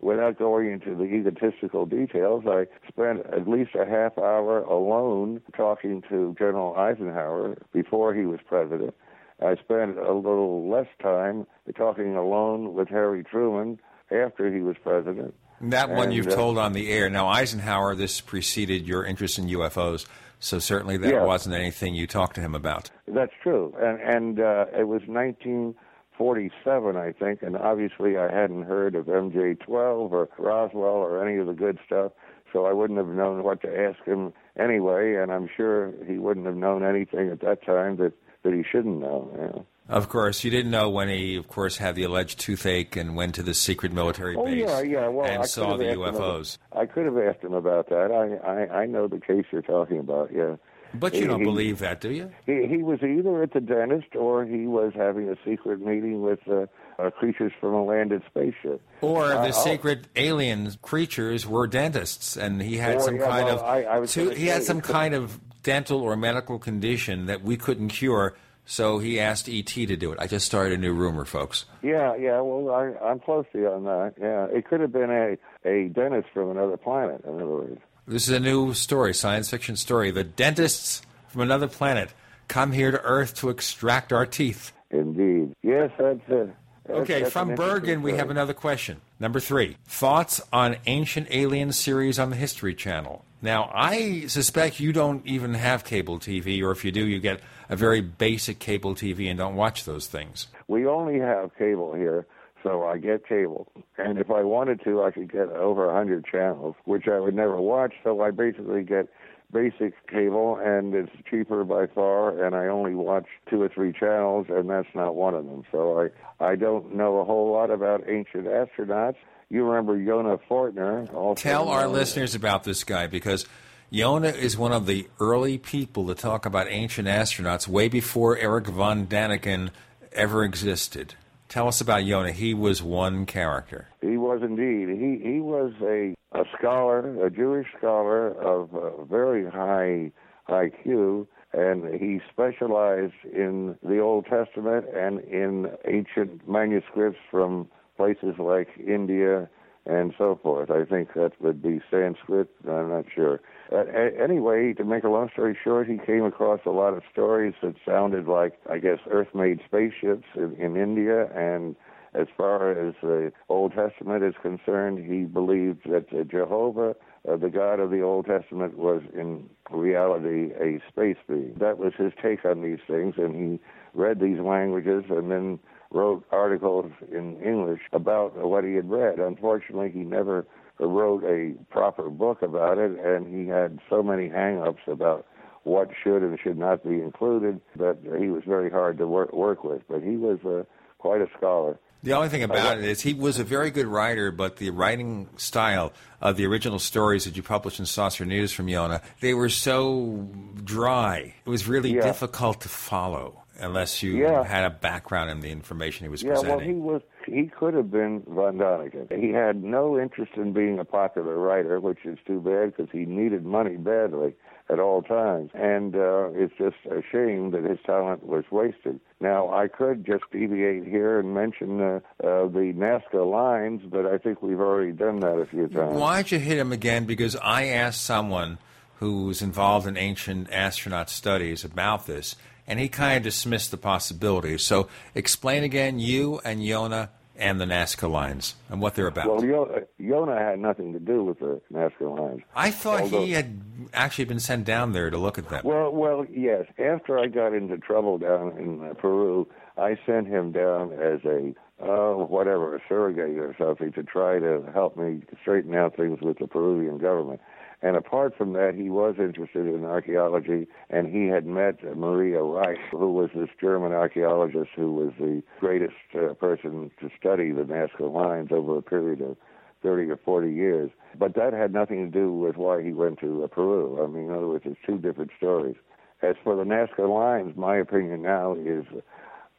without 0.00 0.38
going 0.38 0.70
into 0.70 0.94
the 0.94 1.04
egotistical 1.04 1.86
details, 1.86 2.44
I 2.46 2.66
spent 2.88 3.26
at 3.26 3.48
least 3.48 3.70
a 3.74 3.84
half 3.84 4.16
hour 4.16 4.60
alone 4.60 5.40
talking 5.56 6.02
to 6.08 6.34
General 6.38 6.76
Eisenhower 6.76 7.56
before 7.72 8.14
he 8.14 8.26
was 8.26 8.40
president. 8.46 8.94
I 9.42 9.56
spent 9.56 9.98
a 9.98 10.14
little 10.14 10.70
less 10.70 10.86
time 11.02 11.46
talking 11.76 12.16
alone 12.16 12.74
with 12.74 12.88
Harry 12.88 13.24
Truman 13.24 13.78
after 14.10 14.52
he 14.52 14.60
was 14.60 14.76
president. 14.82 15.34
That 15.60 15.90
one 15.90 16.04
And, 16.04 16.14
you've 16.14 16.28
uh, 16.28 16.34
told 16.34 16.58
on 16.58 16.72
the 16.72 16.90
air. 16.90 17.10
Now, 17.10 17.28
Eisenhower, 17.28 17.94
this 17.94 18.20
preceded 18.20 18.86
your 18.86 19.04
interest 19.04 19.38
in 19.38 19.46
UFOs, 19.48 20.06
so 20.38 20.58
certainly 20.58 20.96
that 20.98 21.12
Yeah. 21.12 21.24
wasn't 21.24 21.54
anything 21.54 21.94
you 21.94 22.06
talked 22.06 22.34
to 22.36 22.40
him 22.40 22.54
about. 22.54 22.90
That's 23.06 23.32
true, 23.42 23.74
and 23.80 24.00
and 24.00 24.40
uh, 24.40 24.66
it 24.76 24.88
was 24.88 25.02
1947, 25.06 26.96
I 26.96 27.12
think, 27.12 27.42
and 27.42 27.56
obviously 27.56 28.16
I 28.16 28.30
hadn't 28.32 28.62
heard 28.62 28.94
of 28.94 29.06
MJ12 29.06 30.12
or 30.12 30.28
Roswell 30.38 30.84
or 30.96 31.26
any 31.26 31.38
of 31.38 31.46
the 31.46 31.52
good 31.54 31.78
stuff, 31.84 32.12
so 32.52 32.66
I 32.66 32.72
wouldn't 32.72 32.98
have 32.98 33.08
known 33.08 33.42
what 33.42 33.60
to 33.62 33.68
ask 33.80 34.02
him 34.04 34.32
anyway, 34.58 35.14
and 35.16 35.32
I'm 35.32 35.48
sure 35.54 35.92
he 36.06 36.18
wouldn't 36.18 36.46
have 36.46 36.56
known 36.56 36.82
anything 36.84 37.30
at 37.30 37.40
that 37.40 37.64
time 37.64 37.96
that 37.96 38.12
that 38.42 38.54
he 38.54 38.62
shouldn't 38.62 39.00
know. 39.00 39.28
You 39.32 39.38
know? 39.42 39.66
Of 39.88 40.08
course, 40.08 40.42
you 40.42 40.50
didn't 40.50 40.70
know 40.72 40.90
when 40.90 41.08
he, 41.08 41.36
of 41.36 41.46
course, 41.48 41.76
had 41.76 41.94
the 41.94 42.02
alleged 42.02 42.40
toothache 42.40 42.96
and 42.96 43.14
went 43.14 43.36
to 43.36 43.42
the 43.42 43.54
secret 43.54 43.92
military 43.92 44.34
Oh 44.36 44.44
base 44.44 44.58
yeah, 44.58 44.80
yeah. 44.82 45.08
Well, 45.08 45.26
and 45.26 45.42
I 45.42 45.46
saw 45.46 45.76
the 45.76 45.84
have 45.86 45.98
asked 46.00 46.08
him 46.08 46.14
UFOs. 46.22 46.58
About, 46.72 46.82
I 46.82 46.86
could 46.86 47.04
have 47.06 47.18
asked 47.18 47.44
him 47.44 47.52
about 47.52 47.88
that. 47.90 48.10
I 48.10 48.48
I, 48.74 48.82
I 48.82 48.86
know 48.86 49.06
the 49.06 49.20
case 49.20 49.44
you're 49.52 49.62
talking 49.62 49.98
about. 50.00 50.30
Yeah. 50.34 50.56
But 50.94 51.14
you 51.14 51.22
He- 51.22 51.26
don't 51.26 51.42
believe 51.44 51.78
that, 51.80 52.00
do 52.00 52.10
you? 52.10 52.32
He, 52.46 52.66
he 52.66 52.82
was 52.82 53.00
either 53.02 53.42
at 53.42 53.52
the 53.52 53.60
dentist 53.60 54.16
or 54.16 54.44
he 54.44 54.66
was 54.66 54.92
having 54.96 55.28
a 55.28 55.36
secret 55.44 55.80
meeting 55.80 56.22
with 56.22 56.40
uh, 56.48 56.66
uh, 56.98 57.10
creatures 57.10 57.52
from 57.60 57.74
a 57.74 57.84
landed 57.84 58.22
spaceship. 58.26 58.80
Or 59.02 59.24
Uh, 59.26 59.42
the 59.42 59.48
I'll- 59.48 59.52
secret 59.52 60.08
alien 60.16 60.72
creatures 60.82 61.46
were 61.46 61.66
dentists, 61.66 62.36
and 62.36 62.62
he 62.62 62.78
had 62.78 62.96
Or, 62.96 63.00
some 63.00 63.16
yeah, 63.16 63.28
kind 63.28 63.44
well, 63.46 63.58
of 63.58 63.62
I- 63.64 63.98
I 64.00 64.06
to- 64.06 64.30
he 64.30 64.46
had 64.46 64.62
some 64.64 64.80
kind 64.80 65.14
of 65.14 65.38
dental 65.62 66.00
or 66.00 66.16
medical 66.16 66.58
condition 66.58 67.26
that 67.26 67.42
we 67.42 67.56
couldn't 67.56 67.88
cure. 67.88 68.34
So 68.68 68.98
he 68.98 69.20
asked 69.20 69.48
ET 69.48 69.66
to 69.66 69.96
do 69.96 70.10
it. 70.12 70.18
I 70.20 70.26
just 70.26 70.44
started 70.44 70.72
a 70.74 70.76
new 70.76 70.92
rumor, 70.92 71.24
folks. 71.24 71.64
Yeah, 71.82 72.16
yeah. 72.16 72.40
Well, 72.40 72.74
I, 72.74 72.92
I'm 73.06 73.20
close 73.20 73.46
to 73.52 73.58
you 73.58 73.68
on 73.68 73.84
that. 73.84 74.14
Yeah, 74.20 74.46
it 74.46 74.66
could 74.68 74.80
have 74.80 74.92
been 74.92 75.10
a 75.10 75.36
a 75.64 75.88
dentist 75.88 76.28
from 76.34 76.50
another 76.50 76.76
planet. 76.76 77.22
In 77.24 77.36
other 77.36 77.46
words. 77.46 77.80
This 78.08 78.28
is 78.28 78.34
a 78.34 78.40
new 78.40 78.74
story, 78.74 79.14
science 79.14 79.50
fiction 79.50 79.76
story. 79.76 80.10
The 80.10 80.24
dentists 80.24 81.02
from 81.28 81.40
another 81.42 81.68
planet 81.68 82.10
come 82.48 82.72
here 82.72 82.90
to 82.90 83.00
Earth 83.02 83.34
to 83.36 83.50
extract 83.50 84.12
our 84.12 84.26
teeth. 84.26 84.72
Indeed. 84.90 85.54
Yes, 85.62 85.90
that's 85.98 86.20
it. 86.28 86.28
That's- 86.28 86.54
Okay, 86.88 87.22
that's 87.22 87.32
from 87.32 87.56
Bergen, 87.56 88.00
we 88.02 88.12
have 88.12 88.30
another 88.30 88.54
question. 88.54 89.00
Number 89.18 89.40
three 89.40 89.76
Thoughts 89.86 90.40
on 90.52 90.76
Ancient 90.86 91.26
Alien 91.32 91.72
series 91.72 92.16
on 92.16 92.30
the 92.30 92.36
History 92.36 92.76
Channel. 92.76 93.24
Now, 93.42 93.70
I 93.74 94.26
suspect 94.26 94.80
you 94.80 94.92
don't 94.92 95.26
even 95.26 95.54
have 95.54 95.84
cable 95.84 96.18
TV, 96.18 96.62
or 96.62 96.70
if 96.70 96.84
you 96.84 96.92
do, 96.92 97.06
you 97.06 97.18
get 97.20 97.40
a 97.68 97.76
very 97.76 98.00
basic 98.00 98.58
cable 98.58 98.94
TV 98.94 99.28
and 99.28 99.38
don't 99.38 99.56
watch 99.56 99.84
those 99.84 100.06
things. 100.06 100.48
We 100.68 100.86
only 100.86 101.18
have 101.18 101.50
cable 101.56 101.94
here, 101.94 102.26
so 102.62 102.84
I 102.84 102.98
get 102.98 103.26
cable. 103.26 103.70
And 103.98 104.18
if 104.18 104.30
I 104.30 104.42
wanted 104.42 104.82
to, 104.84 105.02
I 105.02 105.10
could 105.10 105.30
get 105.30 105.48
over 105.48 105.84
a 105.84 105.94
100 105.94 106.24
channels, 106.24 106.76
which 106.84 107.08
I 107.08 107.20
would 107.20 107.34
never 107.34 107.60
watch, 107.60 107.94
so 108.02 108.22
I 108.22 108.30
basically 108.30 108.82
get 108.82 109.08
basic 109.52 109.94
cable, 110.08 110.58
and 110.60 110.94
it's 110.94 111.12
cheaper 111.30 111.62
by 111.64 111.86
far, 111.86 112.44
and 112.44 112.54
I 112.56 112.66
only 112.66 112.94
watch 112.94 113.26
two 113.48 113.62
or 113.62 113.68
three 113.68 113.92
channels, 113.92 114.46
and 114.48 114.68
that's 114.68 114.88
not 114.94 115.14
one 115.14 115.34
of 115.34 115.44
them. 115.44 115.62
So 115.70 116.08
I, 116.40 116.44
I 116.44 116.56
don't 116.56 116.94
know 116.94 117.18
a 117.18 117.24
whole 117.24 117.52
lot 117.52 117.70
about 117.70 118.02
ancient 118.08 118.46
astronauts. 118.46 119.16
You 119.48 119.64
remember 119.64 119.96
Yona 119.96 120.40
Fortner. 120.48 121.12
Also 121.14 121.40
Tell 121.40 121.68
our 121.68 121.86
listeners 121.86 122.34
about 122.34 122.64
this 122.64 122.82
guy 122.82 123.06
because 123.06 123.46
Yona 123.92 124.34
is 124.34 124.58
one 124.58 124.72
of 124.72 124.86
the 124.86 125.08
early 125.20 125.58
people 125.58 126.08
to 126.08 126.14
talk 126.14 126.46
about 126.46 126.66
ancient 126.68 127.06
astronauts 127.06 127.68
way 127.68 127.88
before 127.88 128.36
Erich 128.36 128.66
von 128.66 129.06
Däniken 129.06 129.70
ever 130.12 130.42
existed. 130.42 131.14
Tell 131.48 131.68
us 131.68 131.80
about 131.80 132.00
Yona. 132.00 132.32
He 132.32 132.54
was 132.54 132.82
one 132.82 133.24
character. 133.24 133.86
He 134.00 134.16
was 134.16 134.42
indeed. 134.42 134.88
He 134.88 135.32
he 135.32 135.40
was 135.40 135.72
a 135.80 136.16
a 136.32 136.44
scholar, 136.58 137.24
a 137.24 137.30
Jewish 137.30 137.68
scholar 137.78 138.32
of 138.32 139.08
very 139.08 139.48
high 139.48 140.10
IQ, 140.48 141.28
and 141.52 141.94
he 142.00 142.20
specialized 142.32 143.14
in 143.32 143.76
the 143.82 144.00
Old 144.00 144.26
Testament 144.26 144.86
and 144.92 145.20
in 145.20 145.70
ancient 145.86 146.48
manuscripts 146.48 147.20
from 147.30 147.68
places 147.96 148.34
like 148.38 148.68
India 148.78 149.48
and 149.86 150.12
so 150.18 150.38
forth. 150.42 150.70
I 150.70 150.84
think 150.84 151.14
that 151.14 151.32
would 151.40 151.62
be 151.62 151.80
Sanskrit. 151.90 152.48
I'm 152.68 152.90
not 152.90 153.04
sure. 153.14 153.40
Uh, 153.72 153.84
anyway, 154.22 154.72
to 154.74 154.84
make 154.84 155.04
a 155.04 155.08
long 155.08 155.30
story 155.32 155.56
short, 155.62 155.88
he 155.88 155.98
came 155.98 156.24
across 156.24 156.60
a 156.66 156.70
lot 156.70 156.94
of 156.94 157.02
stories 157.10 157.54
that 157.62 157.76
sounded 157.86 158.26
like, 158.26 158.54
I 158.68 158.78
guess, 158.78 158.98
Earth-made 159.08 159.60
spaceships 159.64 160.26
in, 160.34 160.56
in 160.56 160.76
India. 160.76 161.30
And 161.34 161.76
as 162.14 162.26
far 162.36 162.72
as 162.72 162.94
the 163.00 163.32
Old 163.48 163.74
Testament 163.74 164.24
is 164.24 164.34
concerned, 164.42 164.98
he 164.98 165.24
believed 165.24 165.82
that 165.88 166.06
uh, 166.12 166.24
Jehovah, 166.24 166.96
uh, 167.28 167.36
the 167.36 167.50
God 167.50 167.78
of 167.78 167.90
the 167.90 168.02
Old 168.02 168.26
Testament, 168.26 168.76
was 168.76 169.02
in 169.14 169.48
reality 169.70 170.52
a 170.60 170.80
space 170.88 171.18
being. 171.28 171.54
That 171.60 171.78
was 171.78 171.92
his 171.96 172.12
take 172.20 172.44
on 172.44 172.62
these 172.62 172.80
things, 172.88 173.14
and 173.18 173.34
he 173.36 173.60
read 173.94 174.20
these 174.20 174.40
languages 174.40 175.04
and 175.10 175.30
then 175.30 175.58
wrote 175.90 176.24
articles 176.30 176.90
in 177.10 177.40
English 177.42 177.80
about 177.92 178.36
what 178.36 178.64
he 178.64 178.74
had 178.74 178.90
read. 178.90 179.18
Unfortunately, 179.18 179.90
he 179.90 180.00
never 180.00 180.46
wrote 180.78 181.24
a 181.24 181.54
proper 181.70 182.10
book 182.10 182.42
about 182.42 182.78
it, 182.78 182.98
and 182.98 183.26
he 183.26 183.46
had 183.48 183.78
so 183.88 184.02
many 184.02 184.28
hang-ups 184.28 184.82
about 184.86 185.26
what 185.64 185.90
should 186.02 186.22
and 186.22 186.38
should 186.38 186.58
not 186.58 186.84
be 186.84 187.00
included 187.00 187.60
that 187.76 187.98
he 188.20 188.28
was 188.28 188.44
very 188.46 188.70
hard 188.70 188.98
to 188.98 189.06
work, 189.06 189.32
work 189.32 189.64
with. 189.64 189.82
But 189.88 190.02
he 190.02 190.16
was 190.16 190.38
uh, 190.44 190.64
quite 190.98 191.20
a 191.20 191.28
scholar. 191.36 191.78
The 192.02 192.12
only 192.12 192.28
thing 192.28 192.44
about 192.44 192.78
it 192.78 192.84
is 192.84 193.00
he 193.00 193.14
was 193.14 193.40
a 193.40 193.44
very 193.44 193.70
good 193.70 193.86
writer, 193.86 194.30
but 194.30 194.58
the 194.58 194.70
writing 194.70 195.28
style 195.36 195.92
of 196.20 196.36
the 196.36 196.46
original 196.46 196.78
stories 196.78 197.24
that 197.24 197.36
you 197.36 197.42
published 197.42 197.80
in 197.80 197.86
Saucer 197.86 198.24
News 198.24 198.52
from 198.52 198.66
Yona, 198.66 199.02
they 199.20 199.34
were 199.34 199.48
so 199.48 200.28
dry. 200.62 201.34
It 201.44 201.50
was 201.50 201.66
really 201.66 201.94
Yeah. 201.94 202.02
difficult 202.02 202.60
to 202.60 202.68
follow 202.68 203.42
unless 203.60 204.02
you 204.02 204.12
Yeah. 204.12 204.44
had 204.44 204.64
a 204.64 204.70
background 204.70 205.30
in 205.30 205.40
the 205.40 205.50
information 205.50 206.04
he 206.04 206.08
was 206.10 206.22
Yeah, 206.22 206.32
well, 206.32 206.42
presenting. 206.42 206.68
he 206.68 206.74
was. 206.80 207.02
He 207.26 207.46
could 207.46 207.74
have 207.74 207.90
been 207.90 208.22
Von 208.28 208.58
Däniken. 208.58 209.12
He 209.20 209.30
had 209.32 209.62
no 209.64 209.98
interest 209.98 210.32
in 210.36 210.52
being 210.52 210.78
a 210.78 210.84
popular 210.84 211.36
writer, 211.36 211.80
which 211.80 212.04
is 212.04 212.18
too 212.26 212.40
bad 212.40 212.76
because 212.76 212.90
he 212.92 213.04
needed 213.04 213.44
money 213.44 213.76
badly 213.76 214.34
at 214.68 214.78
all 214.80 215.02
times. 215.02 215.50
And 215.54 215.94
uh, 215.96 216.28
it's 216.34 216.54
just 216.56 216.76
a 216.90 217.02
shame 217.10 217.50
that 217.52 217.64
his 217.64 217.78
talent 217.84 218.24
was 218.26 218.44
wasted. 218.50 219.00
Now, 219.20 219.52
I 219.52 219.66
could 219.68 220.04
just 220.06 220.24
deviate 220.32 220.84
here 220.86 221.18
and 221.18 221.34
mention 221.34 221.80
uh, 221.80 222.00
uh, 222.22 222.46
the 222.48 222.72
Nazca 222.76 223.28
lines, 223.28 223.82
but 223.88 224.06
I 224.06 224.18
think 224.18 224.42
we've 224.42 224.60
already 224.60 224.92
done 224.92 225.20
that 225.20 225.36
a 225.38 225.46
few 225.46 225.66
times. 225.68 225.98
Why'd 225.98 226.30
you 226.30 226.38
hit 226.38 226.58
him 226.58 226.70
again? 226.72 227.04
Because 227.06 227.36
I 227.42 227.66
asked 227.66 228.02
someone 228.02 228.58
who 228.98 229.26
was 229.26 229.42
involved 229.42 229.86
in 229.86 229.96
ancient 229.96 230.50
astronaut 230.52 231.10
studies 231.10 231.64
about 231.64 232.06
this, 232.06 232.34
and 232.66 232.78
he 232.78 232.88
kind 232.88 233.16
of 233.18 233.22
dismissed 233.22 233.70
the 233.70 233.76
possibility. 233.76 234.58
So 234.58 234.88
explain 235.14 235.62
again 235.62 235.98
you 235.98 236.40
and 236.44 236.60
Yona 236.60 237.10
and 237.38 237.60
the 237.60 237.66
Nazca 237.66 238.10
lines 238.10 238.54
and 238.70 238.80
what 238.80 238.94
they're 238.94 239.06
about. 239.06 239.28
Well, 239.28 239.44
Yo- 239.44 239.84
Yona 240.00 240.38
had 240.38 240.58
nothing 240.58 240.92
to 240.94 240.98
do 240.98 241.22
with 241.24 241.38
the 241.38 241.60
Nazca 241.72 242.18
lines. 242.18 242.40
I 242.54 242.70
thought 242.70 243.02
although- 243.02 243.24
he 243.24 243.32
had 243.32 243.60
actually 243.92 244.24
been 244.24 244.40
sent 244.40 244.64
down 244.64 244.92
there 244.92 245.10
to 245.10 245.18
look 245.18 245.38
at 245.38 245.48
them. 245.48 245.60
Well, 245.64 245.92
well, 245.92 246.26
yes. 246.30 246.66
After 246.78 247.18
I 247.18 247.26
got 247.26 247.52
into 247.52 247.76
trouble 247.78 248.18
down 248.18 248.56
in 248.58 248.88
uh, 248.88 248.94
Peru, 248.94 249.46
I 249.76 249.98
sent 250.06 250.28
him 250.28 250.52
down 250.52 250.92
as 250.92 251.20
a 251.24 251.54
uh, 251.78 252.14
whatever, 252.14 252.74
a 252.74 252.80
surrogate 252.88 253.36
or 253.36 253.54
something 253.58 253.92
to 253.92 254.02
try 254.02 254.38
to 254.38 254.62
help 254.72 254.96
me 254.96 255.20
straighten 255.42 255.74
out 255.74 255.94
things 255.94 256.20
with 256.22 256.38
the 256.38 256.46
Peruvian 256.46 256.96
government. 256.96 257.38
And 257.82 257.94
apart 257.96 258.36
from 258.36 258.54
that, 258.54 258.74
he 258.74 258.88
was 258.88 259.16
interested 259.18 259.66
in 259.66 259.84
archaeology, 259.84 260.66
and 260.88 261.08
he 261.08 261.26
had 261.26 261.46
met 261.46 261.82
Maria 261.96 262.38
Reiche, 262.38 262.88
who 262.90 263.12
was 263.12 263.30
this 263.34 263.50
German 263.60 263.92
archaeologist 263.92 264.70
who 264.74 264.92
was 264.92 265.12
the 265.18 265.42
greatest 265.60 265.94
uh, 266.14 266.32
person 266.34 266.90
to 267.00 267.10
study 267.18 267.52
the 267.52 267.62
Nazca 267.64 268.10
lines 268.10 268.48
over 268.50 268.78
a 268.78 268.82
period 268.82 269.20
of 269.20 269.36
30 269.82 270.10
or 270.10 270.16
40 270.16 270.52
years. 270.52 270.90
But 271.18 271.34
that 271.34 271.52
had 271.52 271.72
nothing 271.72 272.10
to 272.10 272.10
do 272.10 272.32
with 272.32 272.56
why 272.56 272.82
he 272.82 272.92
went 272.92 273.20
to 273.20 273.44
uh, 273.44 273.46
Peru. 273.48 274.02
I 274.02 274.06
mean, 274.06 274.26
in 274.26 274.30
other 274.32 274.48
words, 274.48 274.64
it's 274.66 274.80
two 274.86 274.98
different 274.98 275.30
stories. 275.36 275.76
As 276.22 276.34
for 276.42 276.56
the 276.56 276.64
Nazca 276.64 277.06
lines, 277.08 277.56
my 277.56 277.76
opinion 277.76 278.22
now 278.22 278.54
is 278.54 278.84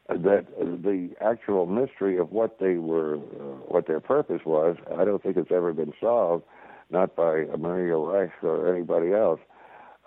that 0.08 0.46
the 0.58 1.10
actual 1.20 1.66
mystery 1.66 2.18
of 2.18 2.32
what 2.32 2.58
they 2.58 2.74
were, 2.74 3.16
uh, 3.16 3.58
what 3.68 3.86
their 3.86 4.00
purpose 4.00 4.40
was, 4.44 4.76
I 4.96 5.04
don't 5.04 5.22
think 5.22 5.36
it's 5.36 5.52
ever 5.52 5.72
been 5.72 5.92
solved, 6.00 6.44
not 6.90 7.14
by 7.16 7.44
Maria 7.58 7.94
Reiche 7.94 8.42
or 8.42 8.74
anybody 8.74 9.12
else. 9.12 9.40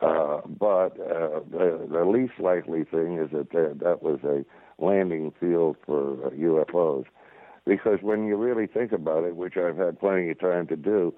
Uh, 0.02 0.42
but 0.48 1.00
uh, 1.00 1.42
the, 1.52 1.88
the 1.92 2.06
least 2.06 2.34
likely 2.40 2.84
thing 2.84 3.20
is 3.20 3.30
that 3.32 3.52
there, 3.52 3.74
that 3.76 4.02
was 4.02 4.20
a 4.24 4.44
landing 4.84 5.32
field 5.40 5.78
for 5.86 6.26
uh, 6.26 6.30
UFOs. 6.32 7.06
Because 7.66 8.00
when 8.02 8.26
you 8.26 8.36
really 8.36 8.66
think 8.66 8.92
about 8.92 9.24
it, 9.24 9.36
which 9.36 9.56
I've 9.58 9.78
had 9.78 10.00
plenty 10.00 10.32
of 10.32 10.40
time 10.40 10.66
to 10.68 10.76
do, 10.76 11.14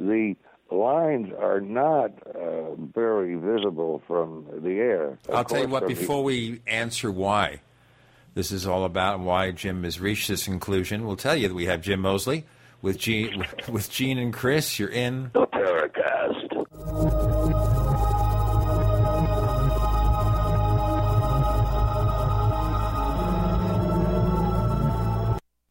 the 0.00 0.34
lines 0.72 1.32
are 1.38 1.60
not 1.60 2.10
uh, 2.26 2.74
very 2.74 3.36
visible 3.36 4.02
from 4.08 4.46
the 4.64 4.78
air. 4.80 5.18
Of 5.28 5.34
I'll 5.34 5.44
tell 5.44 5.60
you 5.60 5.68
what, 5.68 5.84
from 5.84 5.94
the- 5.94 6.00
before 6.00 6.24
we 6.24 6.60
answer 6.66 7.12
why 7.12 7.60
this 8.34 8.50
is 8.50 8.66
all 8.66 8.84
about 8.84 9.16
and 9.16 9.26
why 9.26 9.52
Jim 9.52 9.84
has 9.84 10.00
reached 10.00 10.26
this 10.26 10.44
conclusion, 10.46 11.06
we'll 11.06 11.16
tell 11.16 11.36
you 11.36 11.46
that 11.46 11.54
we 11.54 11.66
have 11.66 11.82
Jim 11.82 12.00
Moseley 12.00 12.44
with 12.84 12.98
Gene, 12.98 13.44
with 13.68 13.90
Gene 13.90 14.18
and 14.18 14.32
Chris. 14.32 14.78
You're 14.78 14.90
in 14.90 15.30
the 15.32 15.46
Paracast. 15.46 16.50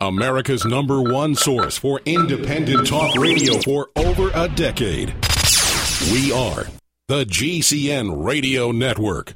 America's 0.02 0.66
number 0.66 1.02
one 1.02 1.36
source 1.36 1.78
for 1.78 2.02
independent 2.06 2.88
talk 2.88 3.16
radio 3.16 3.62
for 3.62 3.90
over 3.96 4.32
a 4.34 4.50
decade. 4.50 5.14
We 6.12 6.34
are 6.34 6.66
the 7.08 7.24
GCN 7.26 8.26
Radio 8.26 8.72
Network. 8.72 9.36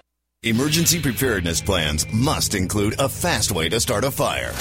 Emergency 0.43 0.99
preparedness 0.99 1.61
plans 1.61 2.11
must 2.11 2.55
include 2.55 2.95
a 2.97 3.07
fast 3.07 3.51
way 3.51 3.69
to 3.69 3.79
start 3.79 4.03
a 4.03 4.09
fire. 4.09 4.51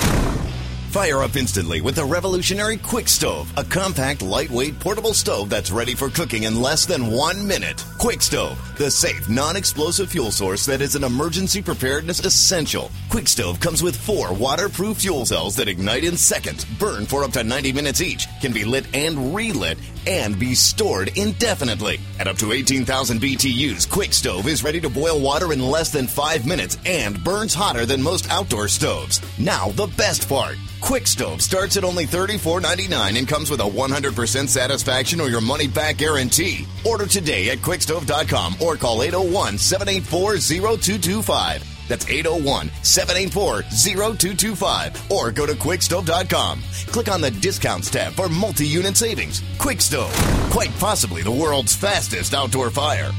Fire 0.91 1.23
up 1.23 1.37
instantly 1.37 1.81
with 1.81 1.95
the 1.95 2.05
revolutionary 2.05 2.77
Quick 2.77 3.09
Stove, 3.09 3.51
a 3.57 3.65
compact, 3.65 4.21
lightweight, 4.21 4.79
portable 4.79 5.15
stove 5.15 5.49
that's 5.49 5.71
ready 5.71 5.95
for 5.95 6.11
cooking 6.11 6.43
in 6.43 6.61
less 6.61 6.85
than 6.85 7.11
one 7.11 7.47
minute. 7.47 7.83
Quick 7.97 8.21
Stove, 8.21 8.59
the 8.77 8.91
safe, 8.91 9.27
non-explosive 9.31 10.11
fuel 10.11 10.31
source 10.31 10.67
that 10.67 10.83
is 10.83 10.97
an 10.97 11.05
emergency 11.05 11.63
preparedness 11.63 12.21
essential. 12.27 12.91
Quick 13.09 13.29
Stove 13.29 13.59
comes 13.61 13.83
with 13.83 13.97
four 13.97 14.35
waterproof 14.35 14.99
fuel 14.99 15.25
cells 15.25 15.57
that 15.57 15.69
ignite 15.69 16.05
in 16.05 16.15
seconds, 16.15 16.67
burn 16.79 17.07
for 17.07 17.25
up 17.25 17.31
to 17.31 17.43
90 17.43 17.73
minutes 17.73 18.03
each, 18.03 18.27
can 18.43 18.53
be 18.53 18.65
lit 18.65 18.85
and 18.95 19.35
relit, 19.35 19.79
and 20.07 20.39
be 20.39 20.55
stored 20.55 21.17
indefinitely. 21.17 22.01
At 22.19 22.29
up 22.29 22.37
to 22.39 22.53
18,000 22.53 23.21
BTUs, 23.21 23.91
Quick 23.91 24.13
Stove 24.13 24.47
is 24.47 24.63
ready 24.63 24.81
to 24.81 24.91
boil 24.91 25.21
water 25.21 25.53
in 25.53 25.61
less 25.61 25.91
than 25.91 26.07
five 26.07 26.47
minutes 26.47 26.79
and 26.85 27.23
burns 27.25 27.55
hotter 27.55 27.87
than 27.87 28.03
most 28.03 28.31
outdoor 28.31 28.69
stoves. 28.69 29.21
Now, 29.39 29.71
the 29.71 29.89
best 29.97 30.29
part. 30.29 30.57
Quick 30.81 31.07
Stove 31.07 31.43
starts 31.43 31.77
at 31.77 31.85
only 31.85 32.07
$34.99 32.07 33.19
and 33.19 33.29
comes 33.29 33.51
with 33.51 33.61
a 33.61 33.65
100% 33.65 34.49
satisfaction 34.49 35.21
or 35.21 35.29
your 35.29 35.41
money 35.41 35.69
back 35.69 35.99
guarantee. 35.99 36.67
Order 36.85 37.07
today 37.07 37.51
at 37.51 37.59
quickstove.com 37.59 38.57
or 38.61 38.77
call 38.77 39.03
801 39.03 39.59
784 39.59 40.39
0225. 40.39 41.70
That's 41.91 42.09
801 42.09 42.71
784 42.83 43.63
0225. 43.63 45.11
Or 45.11 45.31
go 45.31 45.45
to 45.45 45.55
quickstove.com. 45.55 46.63
Click 46.87 47.11
on 47.11 47.21
the 47.21 47.31
discounts 47.33 47.91
tab 47.91 48.13
for 48.13 48.29
multi 48.29 48.67
unit 48.67 48.97
savings. 48.97 49.43
Quick 49.59 49.81
Stove, 49.81 50.15
quite 50.51 50.73
possibly 50.79 51.23
the 51.23 51.31
world's 51.31 51.75
fastest 51.75 52.33
outdoor 52.33 52.71
fire. 52.71 53.11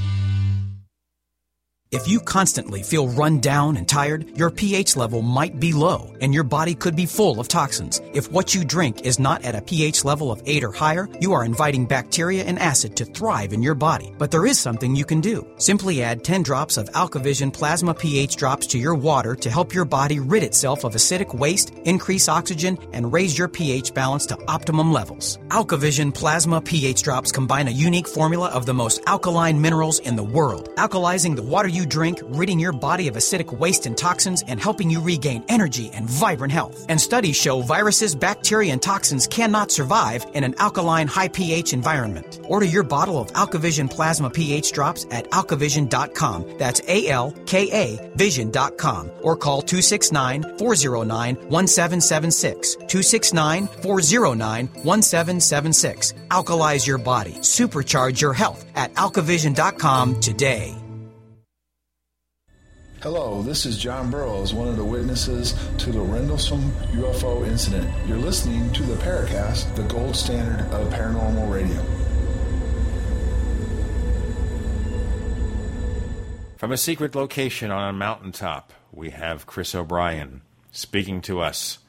If 1.92 2.08
you 2.08 2.22
constantly 2.22 2.84
feel 2.84 3.10
run 3.10 3.42
down 3.42 3.76
and 3.76 3.86
tired, 3.86 4.38
your 4.38 4.50
pH 4.50 4.96
level 4.96 5.22
might 5.22 5.60
be 5.60 5.74
low 5.74 6.16
and 6.22 6.34
your 6.34 6.46
body 6.46 6.74
could 6.74 6.96
be 6.96 7.06
full 7.06 7.38
of 7.38 7.50
toxins. 7.50 8.00
If 8.14 8.32
what 8.32 8.56
you 8.56 8.64
drink 8.64 9.02
is 9.02 9.20
not 9.20 9.44
at 9.44 9.56
a 9.56 9.62
pH 9.62 10.06
level 10.06 10.32
of 10.32 10.42
8 10.46 10.64
or 10.64 10.72
higher, 10.72 11.10
you 11.20 11.34
are 11.34 11.44
inviting 11.44 11.86
bacteria 11.86 12.46
and 12.46 12.58
acid 12.60 12.96
to 12.96 13.04
thrive 13.04 13.52
in 13.52 13.62
your 13.62 13.76
body. 13.76 14.14
But 14.18 14.32
there 14.32 14.46
is 14.46 14.58
something 14.58 14.96
you 14.96 15.04
can 15.04 15.20
do. 15.20 15.46
Simply 15.58 16.02
add 16.02 16.24
10 16.24 16.44
drops 16.44 16.78
of 16.78 16.90
AlkaVision 16.92 17.52
plasma 17.52 17.94
pH 17.94 18.38
drops 18.38 18.68
to 18.68 18.80
your 18.80 18.96
water 18.96 19.36
to 19.36 19.50
help 19.50 19.74
your 19.74 19.84
body 19.84 20.22
rid 20.22 20.44
itself 20.44 20.86
of 20.86 20.94
acidic 20.94 21.34
waste, 21.34 21.72
increase 21.84 22.30
oxygen, 22.30 22.78
and 22.94 23.12
raise 23.12 23.38
your 23.38 23.50
pH 23.50 23.94
balance 23.94 24.26
to 24.28 24.38
optimum 24.48 24.94
levels. 24.94 25.40
AlkaVision 25.50 26.14
plasma 26.14 26.62
pH 26.62 27.04
drops 27.04 27.34
combine 27.34 27.68
a 27.68 27.72
unique 27.72 28.08
formula 28.08 28.48
of 28.52 28.66
the 28.66 28.74
most 28.74 29.02
alkaline 29.08 29.60
minerals 29.60 30.00
in 30.00 30.16
the 30.16 30.24
world, 30.24 30.70
alkalizing 30.78 31.36
the 31.36 31.44
water 31.44 31.68
you 31.68 31.81
drink, 31.86 32.20
ridding 32.24 32.60
your 32.60 32.72
body 32.72 33.08
of 33.08 33.16
acidic 33.16 33.52
waste 33.58 33.86
and 33.86 33.98
toxins, 33.98 34.44
and 34.48 34.60
helping 34.60 34.90
you 34.90 35.02
regain 35.02 35.44
energy 35.48 35.92
and 35.94 36.10
vibrant 36.10 36.52
health. 36.54 36.86
And 36.90 37.00
studies 37.00 37.36
show 37.36 37.62
viruses, 37.62 38.16
bacteria, 38.16 38.74
and 38.74 38.82
toxins 38.82 39.28
cannot 39.28 39.72
survive 39.72 40.26
in 40.34 40.44
an 40.44 40.56
alkaline, 40.58 41.08
high 41.08 41.28
pH 41.28 41.74
environment. 41.74 42.40
Order 42.48 42.66
your 42.66 42.84
bottle 42.84 43.20
of 43.20 43.28
AlkaVision 43.34 43.90
plasma 43.90 44.30
pH 44.30 44.72
drops 44.72 45.06
at 45.12 45.30
alkavision.com. 45.32 46.58
That's 46.58 46.82
A 46.88 47.08
L 47.08 47.32
K 47.46 47.70
A 47.72 48.12
vision.com. 48.16 49.12
Or 49.22 49.36
call 49.36 49.62
269 49.62 50.58
409 50.58 51.36
1776. 51.50 52.76
269 52.76 53.68
409 53.68 54.68
1776. 54.68 56.14
Alkalize 56.30 56.88
your 56.88 56.98
body. 56.98 57.34
Supercharge 57.34 58.22
your 58.22 58.34
health 58.34 58.66
at 58.76 58.94
alkavision.com 58.96 60.20
today. 60.20 60.81
Hello, 63.02 63.42
this 63.42 63.66
is 63.66 63.80
John 63.80 64.12
Burroughs, 64.12 64.54
one 64.54 64.68
of 64.68 64.78
the 64.78 64.86
witnesses 64.86 65.56
to 65.80 65.92
the 65.92 66.00
Rendlesham 66.00 66.72
UFO 66.92 67.48
incident. 67.48 67.90
You're 68.08 68.20
listening 68.20 68.72
to 68.74 68.84
the 68.84 68.94
Paracast, 68.94 69.76
the 69.76 69.82
gold 69.86 70.16
standard 70.16 70.72
of 70.72 70.88
paranormal 70.94 71.52
radio. 71.52 71.84
From 76.58 76.72
a 76.72 76.78
secret 76.78 77.16
location 77.16 77.72
on 77.72 77.90
a 77.90 77.92
mountaintop, 77.92 78.72
we 78.92 79.10
have 79.10 79.48
Chris 79.48 79.74
O'Brien 79.74 80.44
speaking 80.72 81.22
to 81.22 81.40
us 81.40 81.80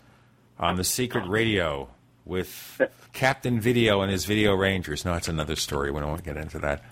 on 0.59 0.77
the 0.77 0.85
secret 0.85 1.29
radio 1.29 1.91
with 2.25 2.81
Captain 3.13 3.61
Video 3.61 4.01
and 4.01 4.11
his 4.11 4.25
Video 4.25 4.55
Rangers. 4.55 5.05
No, 5.05 5.13
it's 5.13 5.29
another 5.29 5.57
story. 5.57 5.91
We 5.91 6.01
don't 6.01 6.09
want 6.09 6.25
to 6.25 6.33
get 6.33 6.43
into 6.43 6.59
that. 6.61 6.83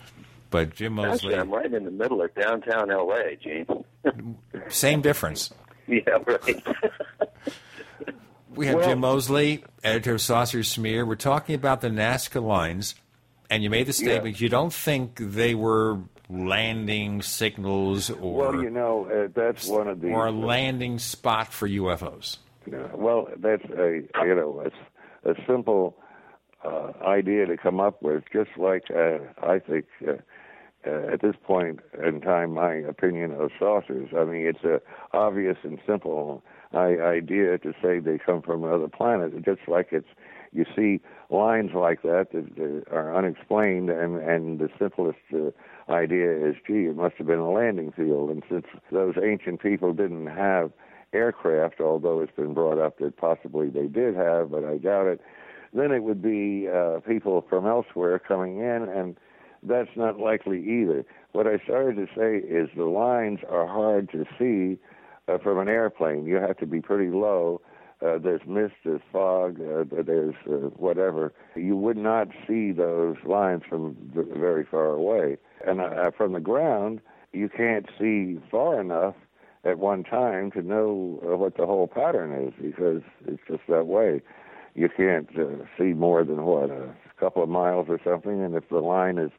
But 0.51 0.75
Jim 0.75 0.93
Moseley. 0.93 1.33
Actually, 1.33 1.35
I'm 1.37 1.49
right 1.51 1.73
in 1.73 1.85
the 1.85 1.91
middle 1.91 2.21
of 2.21 2.33
downtown 2.35 2.91
L.A., 2.91 3.35
Gene. 3.37 3.65
Same 4.69 5.01
difference. 5.09 5.51
yeah, 5.87 6.01
right. 6.27 6.63
We 8.53 8.67
have 8.67 8.75
Well- 8.75 8.89
Jim 8.89 8.99
Moseley, 8.99 9.63
editor 9.83 10.15
of 10.15 10.21
Saucer 10.21 10.61
Smear. 10.63 11.05
We're 11.05 11.15
talking 11.15 11.55
about 11.55 11.81
the 11.81 11.87
Nazca 11.87 12.43
lines, 12.43 12.95
and 13.49 13.63
you 13.63 13.69
made 13.69 13.87
the 13.87 13.93
statement 13.93 14.41
you 14.41 14.49
don't 14.49 14.73
think 14.73 15.15
they 15.17 15.55
were 15.55 15.99
landing 16.29 17.21
signals 17.21 18.09
or 18.09 18.51
Well, 18.51 18.61
you 18.63 18.69
know, 18.69 19.05
uh, 19.09 19.29
that's 19.33 19.67
one 19.67 19.87
of 19.87 20.01
the 20.01 20.09
or 20.09 20.27
a 20.27 20.31
landing 20.31 20.99
spot 20.99 21.51
for 21.53 21.67
UFOs. 21.67 22.37
Yeah, 22.69 22.87
well, 22.93 23.27
that's 23.37 23.63
a 23.65 24.01
you 24.25 24.35
know 24.35 24.63
a, 25.25 25.31
a 25.31 25.35
simple 25.47 25.97
uh, 26.63 26.91
idea 27.05 27.45
to 27.47 27.57
come 27.57 27.79
up 27.79 28.01
with. 28.03 28.23
Just 28.31 28.51
like 28.57 28.83
uh, 28.91 29.17
I 29.41 29.59
think 29.59 29.85
uh, 30.85 31.13
at 31.13 31.21
this 31.21 31.35
point 31.43 31.79
in 32.03 32.21
time, 32.21 32.53
my 32.53 32.73
opinion 32.73 33.31
of 33.33 33.51
saucers. 33.57 34.09
I 34.17 34.23
mean, 34.23 34.45
it's 34.47 34.63
a 34.63 34.81
obvious 35.13 35.57
and 35.63 35.79
simple 35.85 36.43
idea 36.73 37.57
to 37.57 37.73
say 37.81 37.99
they 37.99 38.17
come 38.17 38.41
from 38.41 38.63
another 38.63 38.87
planet. 38.87 39.33
Just 39.43 39.61
like 39.67 39.89
it's 39.91 40.07
you 40.53 40.65
see 40.75 41.01
lines 41.29 41.71
like 41.73 42.01
that 42.01 42.27
that, 42.33 42.55
that 42.55 42.83
are 42.91 43.15
unexplained, 43.15 43.89
and 43.89 44.17
and 44.17 44.59
the 44.59 44.69
simplest 44.79 45.19
uh, 45.33 45.51
idea 45.91 46.31
is, 46.31 46.55
gee, 46.65 46.85
it 46.85 46.95
must 46.95 47.15
have 47.15 47.27
been 47.27 47.39
a 47.39 47.51
landing 47.51 47.91
field. 47.91 48.29
And 48.29 48.43
since 48.49 48.65
those 48.91 49.15
ancient 49.21 49.61
people 49.61 49.93
didn't 49.93 50.27
have 50.27 50.71
aircraft, 51.13 51.81
although 51.81 52.21
it's 52.21 52.35
been 52.35 52.53
brought 52.53 52.79
up 52.79 52.99
that 52.99 53.17
possibly 53.17 53.69
they 53.69 53.87
did 53.87 54.15
have, 54.15 54.51
but 54.51 54.63
I 54.63 54.77
doubt 54.77 55.07
it. 55.07 55.21
Then 55.73 55.91
it 55.91 56.03
would 56.03 56.21
be 56.21 56.67
uh, 56.67 56.99
people 56.99 57.45
from 57.49 57.65
elsewhere 57.65 58.19
coming 58.19 58.59
in, 58.59 58.89
and 58.89 59.17
that's 59.63 59.95
not 59.95 60.19
likely 60.19 60.59
either. 60.59 61.05
What 61.33 61.47
I 61.47 61.57
started 61.63 61.95
to 61.95 62.07
say 62.15 62.45
is 62.45 62.69
the 62.75 62.85
lines 62.85 63.39
are 63.49 63.67
hard 63.67 64.09
to 64.11 64.25
see 64.39 64.79
uh, 65.27 65.37
from 65.37 65.59
an 65.59 65.67
airplane. 65.67 66.25
You 66.25 66.35
have 66.35 66.57
to 66.57 66.65
be 66.65 66.81
pretty 66.81 67.11
low. 67.11 67.61
Uh, 68.01 68.17
there's 68.17 68.41
mist, 68.47 68.73
there's 68.83 69.01
fog, 69.11 69.61
uh, 69.61 69.83
there's 70.03 70.33
uh, 70.47 70.69
whatever. 70.77 71.33
You 71.55 71.75
would 71.75 71.97
not 71.97 72.29
see 72.47 72.71
those 72.71 73.17
lines 73.25 73.61
from 73.69 73.95
very 74.15 74.65
far 74.65 74.87
away. 74.87 75.37
And 75.67 75.79
uh, 75.79 76.09
from 76.17 76.33
the 76.33 76.39
ground, 76.39 76.99
you 77.31 77.47
can't 77.47 77.85
see 77.99 78.39
far 78.49 78.81
enough 78.81 79.13
at 79.63 79.77
one 79.77 80.03
time 80.03 80.49
to 80.51 80.63
know 80.63 81.21
uh, 81.23 81.37
what 81.37 81.57
the 81.57 81.67
whole 81.67 81.87
pattern 81.87 82.33
is 82.47 82.53
because 82.59 83.03
it's 83.27 83.41
just 83.47 83.61
that 83.69 83.85
way. 83.85 84.21
You 84.73 84.89
can't 84.89 85.29
uh, 85.37 85.65
see 85.77 85.93
more 85.93 86.23
than 86.23 86.43
what 86.43 86.71
a 86.71 86.95
couple 87.19 87.43
of 87.43 87.49
miles 87.49 87.87
or 87.89 87.99
something, 88.03 88.41
and 88.41 88.55
if 88.55 88.67
the 88.69 88.79
line 88.79 89.19
is 89.19 89.31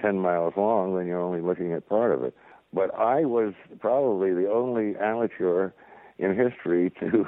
10 0.00 0.18
miles 0.18 0.54
long, 0.56 0.96
then 0.96 1.06
you're 1.06 1.20
only 1.20 1.40
looking 1.40 1.72
at 1.72 1.88
part 1.88 2.12
of 2.12 2.22
it. 2.22 2.34
But 2.72 2.94
I 2.94 3.24
was 3.24 3.54
probably 3.80 4.34
the 4.34 4.50
only 4.50 4.96
amateur 4.96 5.72
in 6.18 6.36
history 6.36 6.90
to 7.00 7.26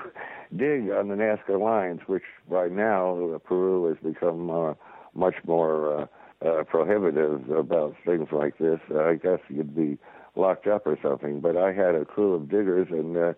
dig 0.57 0.91
on 0.91 1.09
the 1.09 1.15
Nazca 1.15 1.61
lines, 1.61 2.01
which 2.07 2.25
by 2.51 2.69
now 2.69 3.35
uh, 3.35 3.39
Peru 3.39 3.85
has 3.87 3.97
become 4.03 4.51
uh, 4.51 4.75
much 5.15 5.35
more 5.47 6.03
uh, 6.03 6.07
uh, 6.47 6.65
prohibitive 6.65 7.51
about 7.51 7.97
things 8.05 8.29
like 8.33 8.59
this. 8.59 8.81
I 8.91 9.15
guess 9.15 9.41
you'd 9.49 9.75
be 9.75 9.99
locked 10.37 10.67
up 10.67 10.87
or 10.87 10.99
something. 11.03 11.41
But 11.41 11.57
I 11.57 11.73
had 11.73 11.95
a 11.95 12.05
crew 12.05 12.35
of 12.35 12.49
diggers, 12.49 12.89
and 12.91 13.17
uh, 13.17 13.33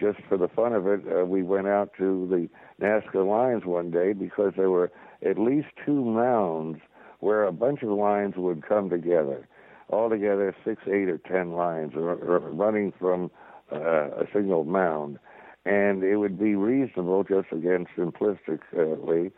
just 0.00 0.18
for 0.28 0.36
the 0.36 0.48
fun 0.48 0.72
of 0.72 0.86
it, 0.86 1.00
uh, 1.06 1.24
we 1.24 1.42
went 1.42 1.68
out 1.68 1.92
to 1.98 2.26
the 2.30 2.84
Nazca 2.84 3.26
lines 3.26 3.64
one 3.64 3.90
day 3.90 4.12
because 4.12 4.52
there 4.56 4.70
were 4.70 4.90
at 5.24 5.38
least 5.38 5.68
two 5.84 6.04
mounds 6.04 6.80
where 7.20 7.44
a 7.44 7.52
bunch 7.52 7.82
of 7.82 7.90
lines 7.90 8.34
would 8.36 8.66
come 8.66 8.90
together. 8.90 9.48
Altogether, 9.90 10.54
six, 10.64 10.82
eight, 10.86 11.08
or 11.08 11.18
ten 11.18 11.52
lines 11.52 11.92
r- 11.96 12.10
r- 12.10 12.38
running 12.50 12.92
from 12.98 13.30
uh, 13.72 14.08
a 14.10 14.26
single 14.32 14.64
mound. 14.64 15.18
And 15.64 16.02
it 16.02 16.16
would 16.16 16.38
be 16.38 16.54
reasonable, 16.54 17.24
just 17.24 17.52
again 17.52 17.86
simplistically, 17.96 19.32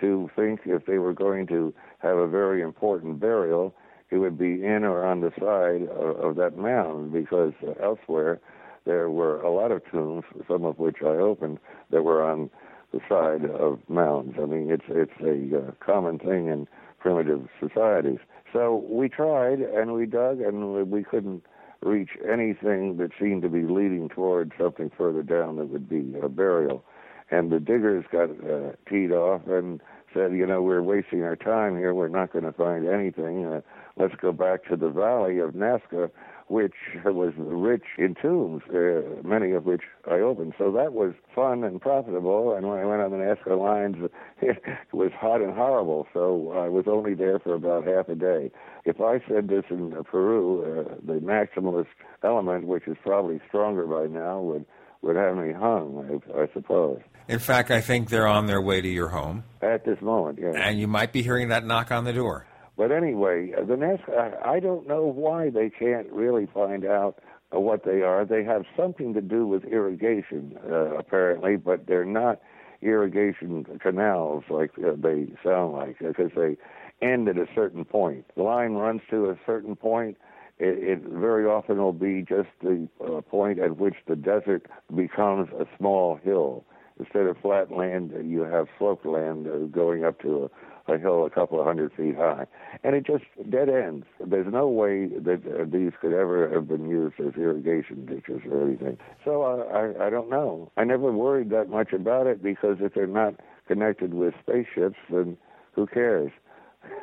to 0.00 0.30
think 0.36 0.60
if 0.64 0.86
they 0.86 0.98
were 0.98 1.12
going 1.12 1.46
to 1.48 1.74
have 1.98 2.16
a 2.16 2.26
very 2.26 2.62
important 2.62 3.20
burial, 3.20 3.74
it 4.10 4.18
would 4.18 4.38
be 4.38 4.64
in 4.64 4.84
or 4.84 5.04
on 5.04 5.20
the 5.20 5.32
side 5.38 5.88
of, 5.90 6.16
of 6.16 6.36
that 6.36 6.56
mound 6.56 7.12
because 7.12 7.52
elsewhere 7.82 8.40
there 8.84 9.10
were 9.10 9.40
a 9.40 9.50
lot 9.50 9.72
of 9.72 9.82
tombs, 9.90 10.24
some 10.46 10.64
of 10.64 10.78
which 10.78 10.98
I 11.02 11.08
opened, 11.08 11.58
that 11.90 12.02
were 12.02 12.22
on 12.22 12.50
the 12.92 13.00
side 13.08 13.50
of 13.50 13.80
mounds. 13.88 14.36
I 14.40 14.46
mean, 14.46 14.70
it's 14.70 14.84
it's 14.88 15.20
a 15.20 15.58
uh, 15.58 15.70
common 15.84 16.18
thing 16.18 16.46
in 16.46 16.68
primitive 16.98 17.48
societies. 17.60 18.18
So 18.52 18.84
we 18.88 19.08
tried 19.08 19.60
and 19.60 19.92
we 19.92 20.06
dug 20.06 20.40
and 20.40 20.90
we 20.90 21.04
couldn't 21.04 21.44
reach 21.82 22.10
anything 22.28 22.96
that 22.96 23.10
seemed 23.20 23.42
to 23.42 23.48
be 23.48 23.62
leading 23.62 24.08
toward 24.08 24.52
something 24.58 24.90
further 24.96 25.22
down 25.22 25.56
that 25.56 25.68
would 25.68 25.88
be 25.88 26.14
a 26.22 26.28
burial. 26.28 26.84
And 27.30 27.50
the 27.50 27.60
diggers 27.60 28.04
got 28.10 28.30
uh, 28.30 28.72
teed 28.88 29.12
off 29.12 29.42
and 29.46 29.80
said, 30.14 30.32
you 30.32 30.46
know, 30.46 30.62
we're 30.62 30.82
wasting 30.82 31.22
our 31.22 31.36
time 31.36 31.76
here. 31.76 31.92
We're 31.92 32.08
not 32.08 32.32
going 32.32 32.44
to 32.44 32.52
find 32.52 32.86
anything. 32.86 33.44
Uh, 33.44 33.60
let's 33.96 34.14
go 34.14 34.32
back 34.32 34.64
to 34.68 34.76
the 34.76 34.88
valley 34.88 35.38
of 35.38 35.50
Nazca, 35.50 36.10
which 36.48 36.74
was 37.04 37.32
rich 37.36 37.84
in 37.98 38.14
tombs, 38.14 38.62
uh, 38.70 39.26
many 39.26 39.52
of 39.52 39.64
which 39.64 39.82
I 40.08 40.14
opened. 40.14 40.54
So 40.56 40.70
that 40.72 40.92
was 40.92 41.14
fun 41.34 41.64
and 41.64 41.80
profitable. 41.80 42.54
And 42.54 42.68
when 42.68 42.78
I 42.78 42.84
went 42.84 43.02
on 43.02 43.10
the 43.10 43.16
Nazca 43.16 43.58
lines, 43.58 43.96
it 44.42 44.62
was 44.92 45.10
hot 45.18 45.40
and 45.40 45.54
horrible. 45.54 46.06
So 46.12 46.52
I 46.52 46.68
was 46.68 46.84
only 46.86 47.14
there 47.14 47.38
for 47.38 47.54
about 47.54 47.86
half 47.86 48.08
a 48.08 48.14
day. 48.14 48.52
If 48.84 49.00
I 49.00 49.20
said 49.28 49.48
this 49.48 49.64
in 49.70 49.92
Peru, 50.04 50.62
uh, 50.62 50.94
the 51.04 51.20
maximalist 51.20 51.86
element, 52.22 52.66
which 52.66 52.86
is 52.86 52.96
probably 53.02 53.40
stronger 53.48 53.86
by 53.86 54.06
now, 54.06 54.40
would 54.40 54.66
would 55.02 55.16
have 55.16 55.36
me 55.36 55.52
hung, 55.52 56.20
I, 56.34 56.42
I 56.42 56.48
suppose. 56.52 57.00
In 57.28 57.38
fact, 57.38 57.70
I 57.70 57.80
think 57.80 58.08
they're 58.08 58.26
on 58.26 58.46
their 58.46 58.62
way 58.62 58.80
to 58.80 58.88
your 58.88 59.08
home. 59.08 59.44
At 59.62 59.84
this 59.84 60.00
moment, 60.00 60.38
yeah. 60.40 60.52
And 60.54 60.80
you 60.80 60.88
might 60.88 61.12
be 61.12 61.22
hearing 61.22 61.48
that 61.48 61.64
knock 61.64 61.92
on 61.92 62.04
the 62.04 62.12
door. 62.12 62.46
But 62.76 62.92
anyway, 62.92 63.52
uh, 63.56 63.64
the 63.64 63.74
Nazca, 63.74 64.44
I 64.44 64.60
don't 64.60 64.86
know 64.86 65.06
why 65.06 65.50
they 65.50 65.70
can't 65.70 66.10
really 66.12 66.46
find 66.52 66.84
out 66.84 67.18
uh, 67.54 67.60
what 67.60 67.84
they 67.84 68.02
are. 68.02 68.24
They 68.24 68.44
have 68.44 68.64
something 68.76 69.14
to 69.14 69.20
do 69.20 69.46
with 69.46 69.64
irrigation, 69.64 70.58
uh, 70.70 70.96
apparently, 70.96 71.56
but 71.56 71.86
they're 71.86 72.04
not 72.04 72.40
irrigation 72.82 73.64
canals 73.80 74.44
like 74.50 74.72
uh, 74.78 74.92
they 74.96 75.28
sound 75.42 75.72
like, 75.72 75.98
because 75.98 76.30
they 76.36 76.56
end 77.00 77.28
at 77.28 77.38
a 77.38 77.46
certain 77.54 77.84
point. 77.84 78.26
The 78.36 78.42
line 78.42 78.72
runs 78.72 79.00
to 79.10 79.30
a 79.30 79.38
certain 79.46 79.76
point. 79.76 80.18
It, 80.58 81.02
it 81.02 81.08
very 81.08 81.46
often 81.46 81.78
will 81.78 81.92
be 81.92 82.22
just 82.22 82.48
the 82.62 82.88
uh, 83.04 83.20
point 83.22 83.58
at 83.58 83.76
which 83.78 83.96
the 84.06 84.16
desert 84.16 84.66
becomes 84.94 85.48
a 85.58 85.66
small 85.78 86.16
hill. 86.16 86.64
Instead 86.98 87.26
of 87.26 87.36
flat 87.42 87.70
land, 87.70 88.12
you 88.24 88.40
have 88.40 88.68
sloped 88.78 89.04
land 89.04 89.46
going 89.70 90.04
up 90.04 90.18
to 90.22 90.44
a, 90.44 90.48
a 90.88 90.98
hill 90.98 91.26
a 91.26 91.30
couple 91.30 91.58
of 91.60 91.66
hundred 91.66 91.92
feet 91.92 92.16
high. 92.16 92.46
And 92.84 92.94
it 92.94 93.06
just 93.06 93.24
dead 93.50 93.68
ends. 93.68 94.06
There's 94.24 94.52
no 94.52 94.68
way 94.68 95.06
that 95.06 95.42
uh, 95.46 95.64
these 95.64 95.92
could 96.00 96.12
ever 96.12 96.48
have 96.52 96.68
been 96.68 96.88
used 96.88 97.18
as 97.20 97.34
irrigation 97.34 98.06
ditches 98.06 98.40
or 98.50 98.62
anything. 98.62 98.98
So 99.24 99.42
uh, 99.42 99.64
I, 99.72 100.06
I 100.06 100.10
don't 100.10 100.30
know. 100.30 100.70
I 100.76 100.84
never 100.84 101.12
worried 101.12 101.50
that 101.50 101.68
much 101.68 101.92
about 101.92 102.26
it 102.26 102.42
because 102.42 102.76
if 102.80 102.94
they're 102.94 103.06
not 103.06 103.34
connected 103.68 104.14
with 104.14 104.34
spaceships, 104.40 104.98
then 105.10 105.36
who 105.72 105.86
cares? 105.86 106.32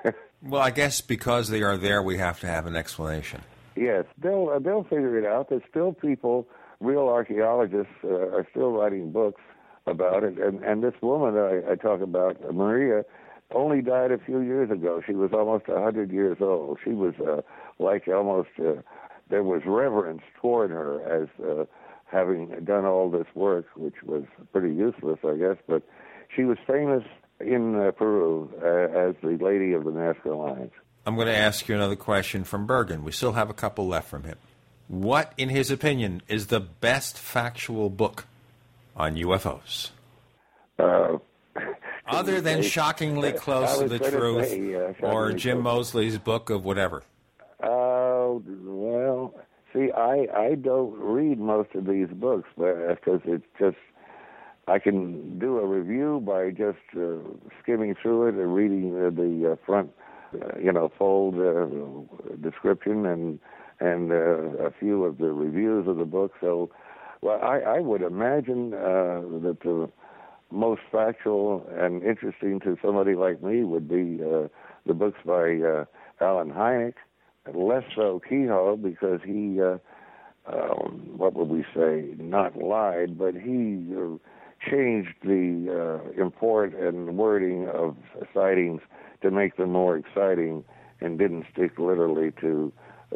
Well, 0.45 0.61
I 0.61 0.71
guess 0.71 0.99
because 0.99 1.47
they 1.47 1.61
are 1.61 1.77
there, 1.77 2.03
we 2.03 2.17
have 2.17 2.41
to 2.41 2.47
have 2.47 2.65
an 2.65 2.75
explanation. 2.75 3.41
Yes, 3.75 4.05
they'll 4.21 4.49
uh, 4.53 4.59
they'll 4.59 4.83
figure 4.83 5.17
it 5.17 5.25
out. 5.25 5.49
There's 5.49 5.63
still 5.69 5.93
people, 5.93 6.47
real 6.81 7.07
archaeologists, 7.07 7.93
uh, 8.03 8.09
are 8.09 8.45
still 8.51 8.71
writing 8.71 9.11
books 9.11 9.41
about 9.87 10.23
it. 10.23 10.37
And 10.37 10.61
and 10.63 10.83
this 10.83 10.93
woman 11.01 11.37
I, 11.37 11.71
I 11.71 11.75
talk 11.75 12.01
about, 12.01 12.53
Maria, 12.53 13.05
only 13.53 13.81
died 13.81 14.11
a 14.11 14.17
few 14.17 14.41
years 14.41 14.71
ago. 14.71 15.01
She 15.05 15.13
was 15.13 15.31
almost 15.33 15.65
a 15.67 15.81
hundred 15.81 16.11
years 16.11 16.37
old. 16.41 16.79
She 16.83 16.91
was 16.91 17.13
uh, 17.19 17.41
like 17.79 18.07
almost 18.07 18.49
uh, 18.59 18.81
there 19.29 19.43
was 19.43 19.61
reverence 19.65 20.21
toward 20.39 20.69
her 20.71 21.01
as 21.01 21.29
uh, 21.43 21.65
having 22.05 22.49
done 22.63 22.85
all 22.85 23.09
this 23.09 23.27
work, 23.35 23.65
which 23.75 23.95
was 24.03 24.23
pretty 24.51 24.73
useless, 24.73 25.19
I 25.23 25.35
guess. 25.35 25.57
But 25.67 25.83
she 26.35 26.43
was 26.43 26.57
famous 26.67 27.03
in 27.39 27.75
uh, 27.75 27.91
Peru 27.91 28.49
uh, 28.61 28.97
as 28.97 29.15
the 29.21 29.43
lady 29.43 29.73
of 29.73 29.83
the 29.83 29.91
Nazca 29.91 30.37
lines. 30.37 30.71
I'm 31.05 31.15
going 31.15 31.27
to 31.27 31.35
ask 31.35 31.67
you 31.67 31.75
another 31.75 31.95
question 31.95 32.43
from 32.43 32.65
Bergen. 32.65 33.03
We 33.03 33.11
still 33.11 33.33
have 33.33 33.49
a 33.49 33.53
couple 33.53 33.87
left 33.87 34.07
from 34.07 34.23
him. 34.23 34.37
What, 34.87 35.33
in 35.37 35.49
his 35.49 35.71
opinion, 35.71 36.21
is 36.27 36.47
the 36.47 36.59
best 36.59 37.17
factual 37.17 37.89
book 37.89 38.25
on 38.95 39.15
UFOs? 39.15 39.89
Uh, 40.79 41.17
Other 42.07 42.41
than 42.41 42.61
Shockingly 42.61 43.31
Close 43.31 43.79
to 43.79 43.87
the 43.87 43.99
Truth 43.99 44.49
say, 44.49 44.75
uh, 44.75 44.93
or 45.01 45.31
Jim 45.31 45.61
Close. 45.61 45.93
Moseley's 45.93 46.17
book 46.17 46.49
of 46.49 46.65
whatever. 46.65 47.03
Uh, 47.61 48.39
well, 48.65 49.33
see, 49.73 49.89
I 49.91 50.27
I 50.35 50.55
don't 50.55 50.93
read 50.99 51.39
most 51.39 51.73
of 51.75 51.85
these 51.85 52.09
books 52.09 52.49
because 52.57 53.21
it's 53.25 53.45
just 53.57 53.77
I 54.67 54.79
can 54.79 55.39
do 55.39 55.59
a 55.59 55.65
review 55.65 56.21
by 56.25 56.49
just 56.49 56.79
uh, 56.97 57.17
skimming 57.61 57.95
through 58.01 58.27
it 58.27 58.35
and 58.35 58.53
reading 58.53 58.93
the, 58.93 59.11
the 59.11 59.51
uh, 59.51 59.55
front, 59.65 59.91
uh, 60.41 60.57
you 60.59 60.71
know, 60.71 60.91
fold 60.97 61.35
uh, 61.35 62.35
description 62.41 63.05
and 63.05 63.39
and 63.79 64.11
uh, 64.11 64.65
a 64.65 64.71
few 64.71 65.03
of 65.03 65.17
the 65.17 65.31
reviews 65.31 65.87
of 65.87 65.97
the 65.97 66.05
book. 66.05 66.33
So, 66.39 66.69
well, 67.21 67.39
I, 67.41 67.59
I 67.59 67.79
would 67.79 68.01
imagine 68.01 68.73
uh, 68.73 69.21
that 69.41 69.57
the 69.63 69.89
most 70.53 70.81
factual 70.91 71.65
and 71.77 72.03
interesting 72.03 72.59
to 72.61 72.77
somebody 72.83 73.15
like 73.15 73.41
me 73.43 73.63
would 73.63 73.87
be 73.89 74.19
uh, 74.23 74.47
the 74.85 74.93
books 74.93 75.19
by 75.25 75.55
uh, 75.55 75.85
Allen 76.21 76.51
Hynek. 76.51 76.93
Less 77.53 77.83
so 77.95 78.21
Keyhoe 78.27 78.77
because 78.77 79.19
he, 79.25 79.59
uh, 79.59 79.77
um, 80.45 81.09
what 81.17 81.33
would 81.33 81.49
we 81.49 81.65
say, 81.75 82.13
not 82.17 82.55
lied, 82.55 83.17
but 83.17 83.33
he 83.35 83.93
uh, 83.97 84.17
changed 84.69 85.15
the 85.23 86.01
uh, 86.15 86.21
import 86.21 86.73
and 86.73 87.17
wording 87.17 87.67
of 87.67 87.97
sightings 88.33 88.81
to 89.21 89.31
make 89.31 89.57
them 89.57 89.71
more 89.71 89.97
exciting 89.97 90.63
and 91.01 91.19
didn't 91.19 91.45
stick 91.51 91.77
literally 91.77 92.31
to 92.39 92.71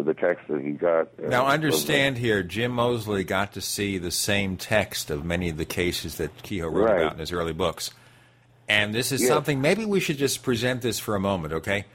the 0.06 0.14
text 0.14 0.48
that 0.48 0.62
he 0.62 0.72
got. 0.72 1.08
Uh, 1.24 1.28
now, 1.30 1.48
understand 1.48 2.18
here, 2.18 2.44
Jim 2.44 2.72
Moseley 2.72 3.24
got 3.24 3.54
to 3.54 3.62
see 3.62 3.98
the 3.98 4.12
same 4.12 4.58
text 4.58 5.10
of 5.10 5.26
many 5.26 5.50
of 5.50 5.58
the 5.58 5.66
cases 5.66 6.18
that 6.18 6.44
Keyhoe 6.44 6.68
wrote 6.70 6.86
Right. 6.86 7.02
about 7.02 7.14
in 7.14 7.20
his 7.20 7.32
early 7.32 7.54
books. 7.54 7.92
And 8.70 8.94
this 8.94 9.12
is 9.12 9.22
Yes. 9.22 9.30
something, 9.30 9.62
maybe 9.62 9.86
we 9.86 10.00
should 10.00 10.18
just 10.18 10.44
present 10.44 10.82
this 10.82 11.00
for 11.00 11.16
a 11.16 11.20
moment, 11.20 11.54
okay? 11.54 11.86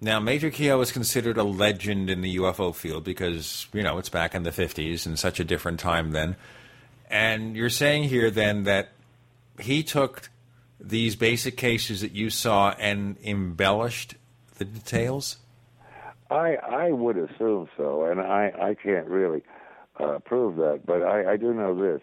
Now, 0.00 0.18
Major 0.18 0.50
Keyhoe 0.50 0.80
is 0.80 0.90
considered 0.92 1.36
a 1.36 1.44
legend 1.44 2.10
in 2.10 2.22
the 2.22 2.36
UFO 2.36 2.72
field 2.72 3.04
because, 3.04 3.66
you 3.72 3.82
know, 3.82 3.98
it's 3.98 4.08
back 4.08 4.34
in 4.34 4.42
the 4.42 4.50
50s 4.52 5.06
and 5.06 5.18
such 5.18 5.38
a 5.38 5.44
different 5.44 5.78
time 5.78 6.10
then. 6.12 6.36
And 7.10 7.56
you're 7.56 7.70
saying 7.70 8.04
here 8.04 8.30
then 8.30 8.64
that 8.64 8.88
he 9.60 9.82
took 9.82 10.30
these 10.80 11.14
basic 11.14 11.56
cases 11.56 12.00
that 12.00 12.12
you 12.12 12.30
saw 12.30 12.74
and 12.78 13.16
embellished 13.22 14.14
the 14.58 14.64
details? 14.64 15.36
I 16.32 16.54
I 16.54 16.92
would 16.92 17.16
assume 17.16 17.68
so, 17.76 18.04
and 18.04 18.20
I 18.20 18.52
I 18.60 18.74
can't 18.74 19.06
really 19.06 19.42
uh, 20.00 20.18
prove 20.24 20.56
that, 20.56 20.86
but 20.86 21.02
I 21.02 21.32
I 21.32 21.36
do 21.36 21.52
know 21.52 21.74
this: 21.80 22.00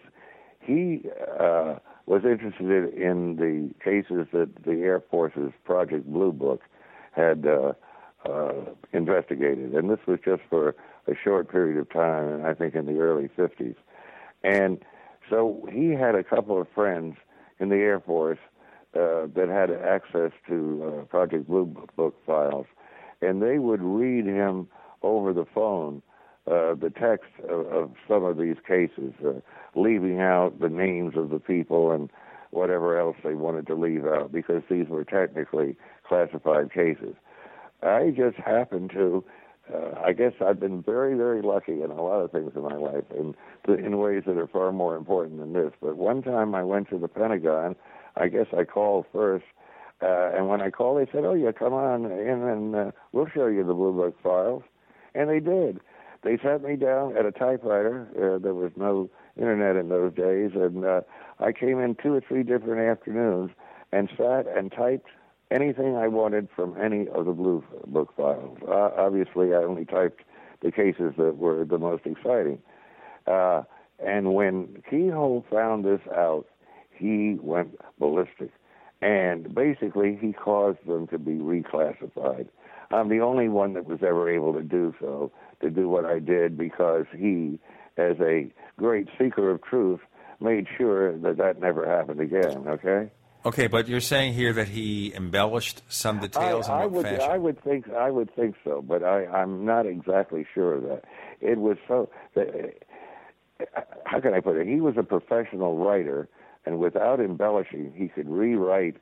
he 0.60 1.02
uh, 1.38 1.76
was 2.06 2.24
interested 2.24 2.94
in 2.94 3.36
the 3.36 3.70
cases 3.84 4.26
that 4.32 4.64
the 4.64 4.82
Air 4.82 5.02
Force's 5.10 5.52
Project 5.64 6.06
Blue 6.06 6.32
Book 6.32 6.62
had 7.12 7.46
uh, 7.46 7.72
uh, 8.28 8.52
investigated, 8.92 9.74
and 9.74 9.90
this 9.90 10.00
was 10.06 10.18
just 10.24 10.42
for 10.48 10.74
a 11.06 11.14
short 11.22 11.50
period 11.50 11.78
of 11.78 11.90
time, 11.90 12.28
and 12.28 12.46
I 12.46 12.54
think 12.54 12.74
in 12.74 12.86
the 12.86 12.98
early 12.98 13.28
'50s, 13.36 13.76
and 14.44 14.78
so 15.28 15.68
he 15.72 15.90
had 15.90 16.14
a 16.14 16.24
couple 16.24 16.60
of 16.60 16.68
friends 16.74 17.16
in 17.58 17.68
the 17.68 17.76
Air 17.76 18.00
Force 18.00 18.38
uh, 18.94 19.26
that 19.34 19.48
had 19.48 19.70
access 19.70 20.32
to 20.48 20.84
uh, 21.00 21.04
Project 21.04 21.46
Blue 21.46 21.66
Book 21.96 22.14
files, 22.26 22.66
and 23.22 23.42
they 23.42 23.58
would 23.58 23.82
read 23.82 24.26
him 24.26 24.68
over 25.02 25.32
the 25.32 25.46
phone 25.54 26.02
uh, 26.46 26.74
the 26.74 26.90
text 26.90 27.30
of, 27.48 27.66
of 27.66 27.90
some 28.08 28.24
of 28.24 28.38
these 28.38 28.56
cases, 28.66 29.12
uh, 29.24 29.34
leaving 29.74 30.20
out 30.20 30.58
the 30.60 30.68
names 30.68 31.14
of 31.16 31.30
the 31.30 31.38
people 31.38 31.92
and 31.92 32.10
whatever 32.50 32.98
else 32.98 33.16
they 33.22 33.34
wanted 33.34 33.66
to 33.66 33.74
leave 33.74 34.04
out 34.04 34.32
because 34.32 34.62
these 34.68 34.88
were 34.88 35.04
technically 35.04 35.76
classified 36.06 36.72
cases. 36.72 37.14
I 37.82 38.12
just 38.16 38.36
happened 38.36 38.90
to. 38.94 39.24
Uh, 39.72 40.00
I 40.04 40.12
guess 40.12 40.32
I've 40.44 40.58
been 40.58 40.82
very, 40.82 41.14
very 41.14 41.42
lucky 41.42 41.82
in 41.82 41.92
a 41.92 42.02
lot 42.02 42.20
of 42.22 42.32
things 42.32 42.50
in 42.56 42.62
my 42.62 42.74
life, 42.74 43.04
in 43.16 43.34
in 43.68 43.98
ways 43.98 44.24
that 44.26 44.36
are 44.36 44.48
far 44.48 44.72
more 44.72 44.96
important 44.96 45.38
than 45.38 45.52
this. 45.52 45.72
But 45.80 45.96
one 45.96 46.22
time 46.22 46.54
I 46.56 46.64
went 46.64 46.90
to 46.90 46.98
the 46.98 47.06
Pentagon. 47.06 47.76
I 48.16 48.26
guess 48.26 48.46
I 48.56 48.64
called 48.64 49.06
first, 49.12 49.44
uh, 50.02 50.30
and 50.34 50.48
when 50.48 50.60
I 50.60 50.70
called, 50.70 51.00
they 51.00 51.10
said, 51.10 51.24
"Oh, 51.24 51.34
yeah, 51.34 51.52
come 51.52 51.72
on 51.72 52.06
in, 52.06 52.42
and 52.42 52.74
uh, 52.74 52.90
we'll 53.12 53.28
show 53.28 53.46
you 53.46 53.64
the 53.64 53.74
Blue 53.74 53.92
Book 53.92 54.16
files." 54.22 54.62
And 55.14 55.28
they 55.28 55.40
did. 55.40 55.80
They 56.22 56.36
sat 56.38 56.62
me 56.62 56.76
down 56.76 57.16
at 57.16 57.26
a 57.26 57.32
typewriter. 57.32 58.06
Uh, 58.16 58.38
there 58.38 58.54
was 58.54 58.72
no 58.76 59.10
internet 59.36 59.76
in 59.76 59.88
those 59.88 60.14
days, 60.14 60.52
and 60.54 60.84
uh, 60.84 61.00
I 61.38 61.52
came 61.52 61.78
in 61.80 61.96
two 61.96 62.14
or 62.14 62.20
three 62.20 62.42
different 62.42 62.80
afternoons 62.80 63.50
and 63.92 64.08
sat 64.16 64.46
and 64.46 64.70
typed 64.70 65.08
anything 65.50 65.96
I 65.96 66.08
wanted 66.08 66.48
from 66.54 66.76
any 66.80 67.08
of 67.08 67.26
the 67.26 67.32
Blue 67.32 67.64
Book 67.86 68.14
files. 68.16 68.58
Uh, 68.66 68.90
obviously, 68.96 69.52
I 69.52 69.58
only 69.58 69.84
typed 69.84 70.22
the 70.62 70.70
cases 70.70 71.14
that 71.16 71.38
were 71.38 71.64
the 71.64 71.78
most 71.78 72.06
exciting. 72.06 72.60
Uh, 73.26 73.62
and 73.98 74.34
when 74.34 74.82
Keyhoe 74.88 75.44
found 75.50 75.84
this 75.84 76.00
out, 76.14 76.46
he 76.90 77.36
went 77.40 77.78
ballistic. 77.98 78.50
And 79.02 79.54
basically, 79.54 80.18
he 80.20 80.32
caused 80.32 80.86
them 80.86 81.06
to 81.08 81.18
be 81.18 81.32
reclassified. 81.32 82.48
I'm 82.90 83.08
the 83.08 83.20
only 83.20 83.48
one 83.48 83.74
that 83.74 83.86
was 83.86 84.00
ever 84.02 84.28
able 84.28 84.52
to 84.52 84.62
do 84.62 84.94
so, 85.00 85.32
to 85.62 85.70
do 85.70 85.88
what 85.88 86.04
I 86.04 86.18
did, 86.18 86.58
because 86.58 87.06
he, 87.16 87.58
as 87.96 88.16
a 88.20 88.52
great 88.76 89.08
seeker 89.18 89.50
of 89.50 89.62
truth, 89.62 90.00
made 90.40 90.66
sure 90.76 91.16
that 91.18 91.36
that 91.36 91.60
never 91.60 91.86
happened 91.86 92.20
again, 92.20 92.66
okay? 92.66 93.10
Okay, 93.44 93.68
but 93.68 93.88
you're 93.88 94.00
saying 94.00 94.34
here 94.34 94.52
that 94.52 94.68
he 94.68 95.14
embellished 95.14 95.82
some 95.88 96.18
details 96.18 96.68
I, 96.68 96.74
in 96.74 96.80
what 96.82 96.92
would, 96.92 97.06
fashion? 97.06 97.30
I 97.30 97.38
would 97.38 97.64
think, 97.64 97.90
I 97.90 98.10
would 98.10 98.34
think 98.34 98.54
so, 98.64 98.84
but 98.86 99.02
I, 99.02 99.24
I'm 99.26 99.64
not 99.64 99.86
exactly 99.86 100.46
sure 100.52 100.74
of 100.74 100.82
that. 100.82 101.04
It 101.40 101.58
was 101.58 101.78
so. 101.88 102.10
The, 102.34 102.72
how 104.04 104.20
can 104.20 104.34
I 104.34 104.40
put 104.40 104.56
it? 104.56 104.66
He 104.66 104.80
was 104.80 104.96
a 104.98 105.02
professional 105.02 105.78
writer, 105.78 106.28
and 106.64 106.78
without 106.78 107.20
embellishing, 107.20 107.92
he 107.96 108.08
could 108.08 108.28
rewrite 108.28 108.96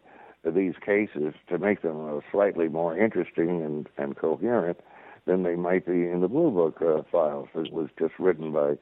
these 0.45 0.75
cases 0.85 1.35
to 1.49 1.59
make 1.59 1.83
them 1.83 2.17
uh, 2.17 2.20
slightly 2.31 2.69
more 2.69 2.97
interesting 2.97 3.62
and, 3.62 3.89
and 3.97 4.17
coherent 4.17 4.78
than 5.27 5.43
they 5.43 5.57
might 5.57 5.85
be 5.85 6.09
in 6.09 6.20
the 6.20 6.28
Blue 6.28 6.51
Book 6.51 6.81
uh, 6.81 7.03
files. 7.11 7.49
It 7.55 7.73
was 7.73 7.89
just 7.99 8.15
written 8.19 8.53
by 8.53 8.78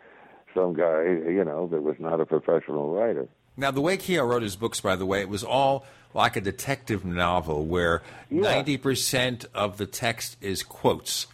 some 0.55 0.75
guy, 0.75 1.03
you 1.05 1.45
know, 1.45 1.67
that 1.69 1.83
was 1.83 1.97
not 1.99 2.21
a 2.21 2.27
professional 2.27 2.95
writer. 2.95 3.29
Now, 3.57 3.71
the 3.71 3.81
way 3.81 3.97
Keyhoe 3.97 4.25
wrote 4.25 4.43
his 4.43 4.57
books, 4.57 4.81
by 4.81 4.97
the 4.97 5.07
way, 5.07 5.21
it 5.21 5.29
was 5.29 5.43
all 5.43 5.87
like 6.15 6.37
a 6.37 6.41
detective 6.41 7.05
novel 7.05 7.65
where 7.65 8.03
90% 8.31 9.47
of 9.55 9.79
the 9.79 9.87
text 9.87 10.37
is 10.41 10.63
quotes, 10.63 11.27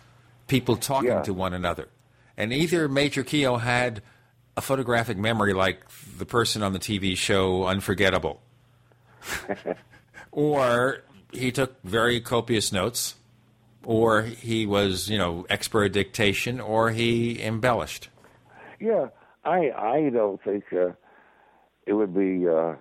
people 0.46 0.76
talking 0.76 1.22
to 1.22 1.34
one 1.34 1.52
another. 1.52 1.88
And 2.36 2.52
either 2.52 2.88
Major 2.88 3.22
Keyhoe 3.22 3.58
had 3.58 4.02
a 4.56 4.60
photographic 4.60 5.16
memory 5.16 5.52
like 5.52 5.82
the 6.18 6.26
person 6.26 6.62
on 6.62 6.72
the 6.72 6.78
TV 6.78 7.16
show 7.16 7.64
Unforgettable, 7.64 8.42
or 10.32 11.02
he 11.32 11.50
took 11.50 11.82
very 11.82 12.20
copious 12.20 12.72
notes, 12.72 13.16
or 13.84 14.22
he 14.22 14.66
was, 14.66 15.08
you 15.08 15.18
know, 15.18 15.46
expert 15.48 15.84
at 15.84 15.92
dictation, 15.92 16.60
or 16.60 16.90
he 16.90 17.42
embellished. 17.42 18.08
Yeah, 18.80 19.08
I 19.44 19.70
I 19.70 20.10
don't 20.10 20.42
think 20.42 20.64
uh, 20.72 20.92
it 21.86 21.94
would 21.94 22.14
be 22.14 22.46
uh, 22.48 22.74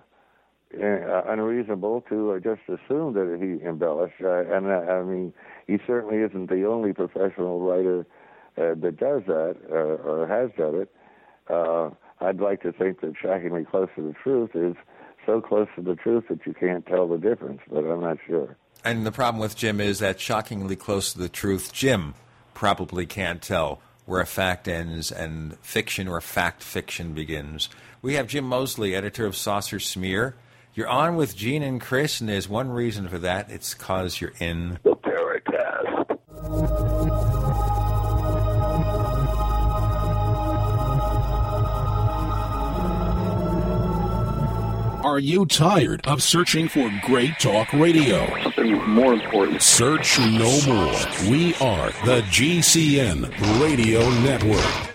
uh, 0.80 1.22
unreasonable 1.26 2.02
to 2.08 2.32
uh, 2.32 2.38
just 2.38 2.62
assume 2.68 3.14
that 3.14 3.38
he 3.40 3.66
embellished. 3.66 4.22
Uh, 4.22 4.44
and 4.54 4.70
I 4.70 5.02
mean, 5.02 5.32
he 5.66 5.78
certainly 5.86 6.18
isn't 6.18 6.48
the 6.48 6.64
only 6.66 6.92
professional 6.92 7.60
writer 7.60 8.06
uh, 8.56 8.74
that 8.80 8.96
does 8.98 9.22
that 9.26 9.56
uh, 9.70 9.74
or 9.74 10.26
has 10.26 10.50
done 10.56 10.82
it. 10.82 10.90
Uh, 11.52 11.90
I'd 12.20 12.40
like 12.40 12.62
to 12.62 12.72
think 12.72 13.00
that 13.00 13.14
shockingly 13.20 13.64
close 13.64 13.88
to 13.96 14.02
the 14.02 14.14
truth 14.14 14.50
is 14.54 14.74
so 15.26 15.40
close 15.40 15.68
to 15.76 15.82
the 15.82 15.94
truth 15.94 16.24
that 16.28 16.46
you 16.46 16.54
can't 16.54 16.86
tell 16.86 17.06
the 17.06 17.18
difference, 17.18 17.60
but 17.70 17.84
I'm 17.84 18.00
not 18.00 18.18
sure. 18.26 18.56
And 18.84 19.06
the 19.06 19.12
problem 19.12 19.40
with 19.40 19.56
Jim 19.56 19.80
is 19.80 19.98
that 20.00 20.18
shockingly 20.18 20.76
close 20.76 21.12
to 21.12 21.18
the 21.18 21.28
truth, 21.28 21.72
Jim 21.72 22.14
probably 22.54 23.06
can't 23.06 23.42
tell 23.42 23.80
where 24.06 24.20
a 24.20 24.26
fact 24.26 24.66
ends 24.66 25.12
and 25.12 25.56
fiction 25.58 26.08
or 26.08 26.20
fact 26.20 26.62
fiction 26.62 27.12
begins. 27.12 27.68
We 28.00 28.14
have 28.14 28.26
Jim 28.26 28.44
Moseley, 28.44 28.94
editor 28.94 29.26
of 29.26 29.36
Saucer 29.36 29.78
Smear. 29.78 30.34
You're 30.74 30.88
on 30.88 31.16
with 31.16 31.36
Gene 31.36 31.62
and 31.62 31.80
Chris, 31.80 32.20
and 32.20 32.28
there's 32.28 32.48
one 32.48 32.70
reason 32.70 33.06
for 33.08 33.18
that. 33.18 33.50
It's 33.50 33.74
because 33.74 34.20
you're 34.20 34.32
in 34.40 34.78
Are 45.12 45.18
you 45.18 45.44
tired 45.44 46.06
of 46.06 46.22
searching 46.22 46.68
for 46.68 46.90
great 47.02 47.38
talk 47.38 47.70
radio? 47.74 48.26
Something 48.44 48.82
more 48.88 49.12
important. 49.12 49.60
Search 49.60 50.18
no 50.18 50.58
more. 50.66 51.30
We 51.30 51.54
are 51.56 51.90
the 52.06 52.22
GCN 52.30 53.28
Radio 53.60 54.08
Network. 54.20 54.94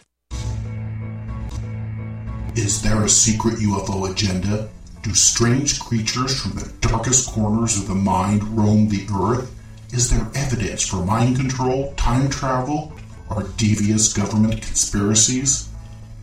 Is 2.55 2.81
there 2.81 3.03
a 3.03 3.07
secret 3.07 3.59
UFO 3.59 4.09
agenda? 4.09 4.67
Do 5.03 5.13
strange 5.13 5.79
creatures 5.79 6.41
from 6.41 6.53
the 6.53 6.73
darkest 6.81 7.29
corners 7.29 7.77
of 7.77 7.87
the 7.87 7.93
mind 7.93 8.43
roam 8.57 8.89
the 8.89 9.05
earth? 9.13 9.53
Is 9.93 10.09
there 10.09 10.27
evidence 10.33 10.83
for 10.83 11.05
mind 11.05 11.35
control, 11.35 11.93
time 11.95 12.27
travel, 12.31 12.91
or 13.29 13.43
devious 13.57 14.11
government 14.13 14.63
conspiracies? 14.63 15.69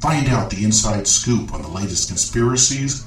Find 0.00 0.26
out 0.30 0.50
the 0.50 0.64
inside 0.64 1.06
scoop 1.06 1.54
on 1.54 1.62
the 1.62 1.68
latest 1.68 2.08
conspiracies, 2.08 3.06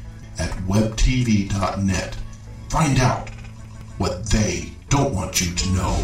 At 0.39 0.51
webtv.net. 0.67 2.17
Find 2.69 2.99
out 2.99 3.29
what 3.97 4.25
they 4.27 4.71
don't 4.89 5.13
want 5.13 5.41
you 5.41 5.53
to 5.53 5.69
know. 5.71 6.03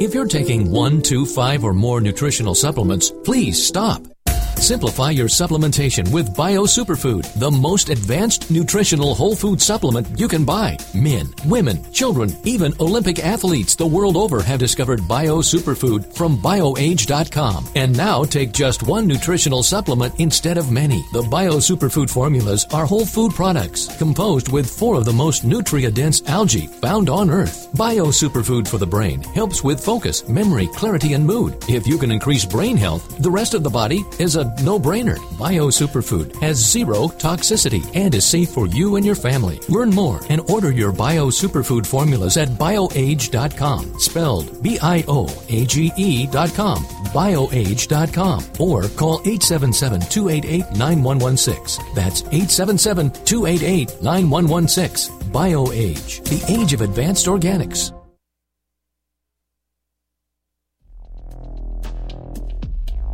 If 0.00 0.14
you're 0.14 0.26
taking 0.26 0.70
one, 0.70 1.00
two, 1.00 1.24
five, 1.24 1.62
or 1.62 1.72
more 1.72 2.00
nutritional 2.00 2.56
supplements, 2.56 3.12
please 3.22 3.64
stop. 3.64 4.11
Simplify 4.56 5.10
your 5.10 5.28
supplementation 5.28 6.12
with 6.12 6.36
Bio 6.36 6.62
Superfood, 6.62 7.30
the 7.34 7.50
most 7.50 7.88
advanced 7.88 8.50
nutritional 8.50 9.14
whole 9.14 9.34
food 9.34 9.60
supplement 9.60 10.06
you 10.18 10.28
can 10.28 10.44
buy. 10.44 10.78
Men, 10.94 11.34
women, 11.46 11.82
children, 11.92 12.30
even 12.44 12.72
Olympic 12.78 13.18
athletes 13.18 13.74
the 13.74 13.86
world 13.86 14.16
over 14.16 14.40
have 14.42 14.60
discovered 14.60 15.06
Bio 15.08 15.38
Superfood 15.38 16.14
from 16.14 16.38
BioAge.com. 16.38 17.68
And 17.74 17.96
now 17.96 18.22
take 18.22 18.52
just 18.52 18.84
one 18.84 19.06
nutritional 19.06 19.62
supplement 19.62 20.20
instead 20.20 20.58
of 20.58 20.70
many. 20.70 21.04
The 21.12 21.22
Bio 21.22 21.54
Superfood 21.54 22.08
formulas 22.08 22.66
are 22.72 22.86
whole 22.86 23.06
food 23.06 23.32
products 23.32 23.94
composed 23.98 24.52
with 24.52 24.70
four 24.70 24.96
of 24.96 25.04
the 25.04 25.12
most 25.12 25.44
nutrient 25.44 25.96
dense 25.96 26.22
algae 26.28 26.66
found 26.66 27.10
on 27.10 27.30
Earth. 27.30 27.68
Bio 27.74 28.06
Superfood 28.06 28.68
for 28.68 28.78
the 28.78 28.86
brain 28.86 29.22
helps 29.22 29.64
with 29.64 29.84
focus, 29.84 30.28
memory, 30.28 30.68
clarity, 30.68 31.14
and 31.14 31.26
mood. 31.26 31.56
If 31.68 31.86
you 31.86 31.98
can 31.98 32.12
increase 32.12 32.44
brain 32.44 32.76
health, 32.76 33.18
the 33.18 33.30
rest 33.30 33.54
of 33.54 33.64
the 33.64 33.70
body 33.70 34.04
is 34.18 34.36
a 34.36 34.41
no 34.62 34.78
brainer. 34.78 35.18
Bio 35.38 35.68
Superfood 35.68 36.34
has 36.40 36.56
zero 36.56 37.08
toxicity 37.08 37.84
and 37.94 38.14
is 38.14 38.24
safe 38.24 38.50
for 38.50 38.66
you 38.66 38.96
and 38.96 39.04
your 39.04 39.14
family. 39.14 39.60
Learn 39.68 39.90
more 39.90 40.20
and 40.28 40.40
order 40.50 40.70
your 40.70 40.92
Bio 40.92 41.26
Superfood 41.26 41.86
formulas 41.86 42.36
at 42.36 42.48
bioage.com, 42.48 43.98
spelled 43.98 44.62
B 44.62 44.78
I 44.82 45.04
O 45.08 45.28
A 45.48 45.64
G 45.66 45.92
E.com, 45.96 46.84
bioage.com, 47.12 48.44
or 48.58 48.88
call 48.88 49.20
877 49.20 50.00
288 50.00 50.76
9116. 50.76 51.94
That's 51.94 52.22
877 52.22 53.10
288 53.24 54.02
9116. 54.02 55.18
BioAge, 55.32 56.24
the 56.24 56.52
age 56.52 56.72
of 56.72 56.82
advanced 56.82 57.26
organics. 57.26 57.92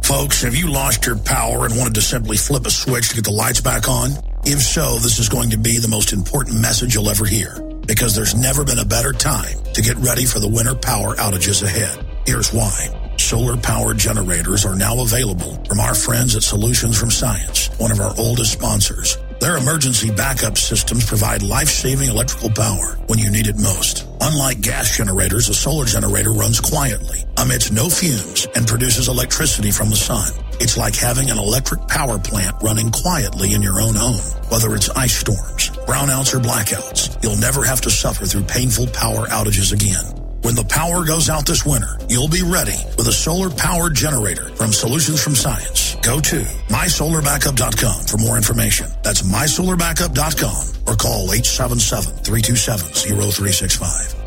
Folks, 0.08 0.40
have 0.40 0.54
you 0.54 0.70
lost 0.70 1.04
your 1.04 1.18
power 1.18 1.66
and 1.66 1.76
wanted 1.76 1.94
to 1.96 2.00
simply 2.00 2.38
flip 2.38 2.64
a 2.64 2.70
switch 2.70 3.10
to 3.10 3.16
get 3.16 3.24
the 3.24 3.30
lights 3.30 3.60
back 3.60 3.90
on? 3.90 4.12
If 4.42 4.62
so, 4.62 4.94
this 4.94 5.18
is 5.18 5.28
going 5.28 5.50
to 5.50 5.58
be 5.58 5.76
the 5.76 5.86
most 5.86 6.14
important 6.14 6.62
message 6.62 6.94
you'll 6.94 7.10
ever 7.10 7.26
hear 7.26 7.60
because 7.86 8.16
there's 8.16 8.34
never 8.34 8.64
been 8.64 8.78
a 8.78 8.86
better 8.86 9.12
time 9.12 9.62
to 9.74 9.82
get 9.82 9.98
ready 9.98 10.24
for 10.24 10.38
the 10.38 10.48
winter 10.48 10.74
power 10.74 11.14
outages 11.16 11.62
ahead. 11.62 12.06
Here's 12.24 12.54
why. 12.54 13.12
Solar 13.18 13.58
powered 13.58 13.98
generators 13.98 14.64
are 14.64 14.74
now 14.74 14.98
available 15.02 15.62
from 15.68 15.78
our 15.78 15.94
friends 15.94 16.34
at 16.34 16.42
Solutions 16.42 16.98
from 16.98 17.10
Science, 17.10 17.68
one 17.76 17.92
of 17.92 18.00
our 18.00 18.14
oldest 18.16 18.52
sponsors. 18.52 19.18
Their 19.40 19.56
emergency 19.56 20.10
backup 20.10 20.58
systems 20.58 21.06
provide 21.06 21.42
life-saving 21.42 22.08
electrical 22.08 22.50
power 22.50 22.98
when 23.06 23.20
you 23.20 23.30
need 23.30 23.46
it 23.46 23.56
most. 23.56 24.04
Unlike 24.20 24.60
gas 24.62 24.96
generators, 24.96 25.48
a 25.48 25.54
solar 25.54 25.84
generator 25.84 26.32
runs 26.32 26.60
quietly, 26.60 27.24
emits 27.40 27.70
no 27.70 27.88
fumes, 27.88 28.48
and 28.56 28.66
produces 28.66 29.08
electricity 29.08 29.70
from 29.70 29.90
the 29.90 29.96
sun. 29.96 30.32
It's 30.60 30.76
like 30.76 30.96
having 30.96 31.30
an 31.30 31.38
electric 31.38 31.86
power 31.86 32.18
plant 32.18 32.56
running 32.62 32.90
quietly 32.90 33.54
in 33.54 33.62
your 33.62 33.80
own 33.80 33.94
home. 33.94 34.20
Whether 34.48 34.74
it's 34.74 34.90
ice 34.90 35.16
storms, 35.16 35.70
brownouts, 35.86 36.34
or 36.34 36.40
blackouts, 36.40 37.22
you'll 37.22 37.36
never 37.36 37.64
have 37.64 37.80
to 37.82 37.90
suffer 37.90 38.26
through 38.26 38.42
painful 38.42 38.88
power 38.88 39.26
outages 39.28 39.72
again. 39.72 40.27
When 40.48 40.54
the 40.54 40.64
power 40.64 41.04
goes 41.04 41.28
out 41.28 41.44
this 41.44 41.66
winter, 41.66 41.98
you'll 42.08 42.30
be 42.30 42.40
ready 42.40 42.78
with 42.96 43.06
a 43.06 43.12
solar 43.12 43.50
powered 43.50 43.94
generator 43.94 44.48
from 44.56 44.72
Solutions 44.72 45.22
from 45.22 45.34
Science. 45.34 45.94
Go 45.96 46.20
to 46.20 46.40
mysolarbackup.com 46.72 48.06
for 48.06 48.16
more 48.16 48.38
information. 48.38 48.90
That's 49.02 49.20
mysolarbackup.com 49.20 50.86
or 50.86 50.96
call 50.96 51.30
877 51.34 52.24
327 52.24 52.88
0365. 52.88 54.17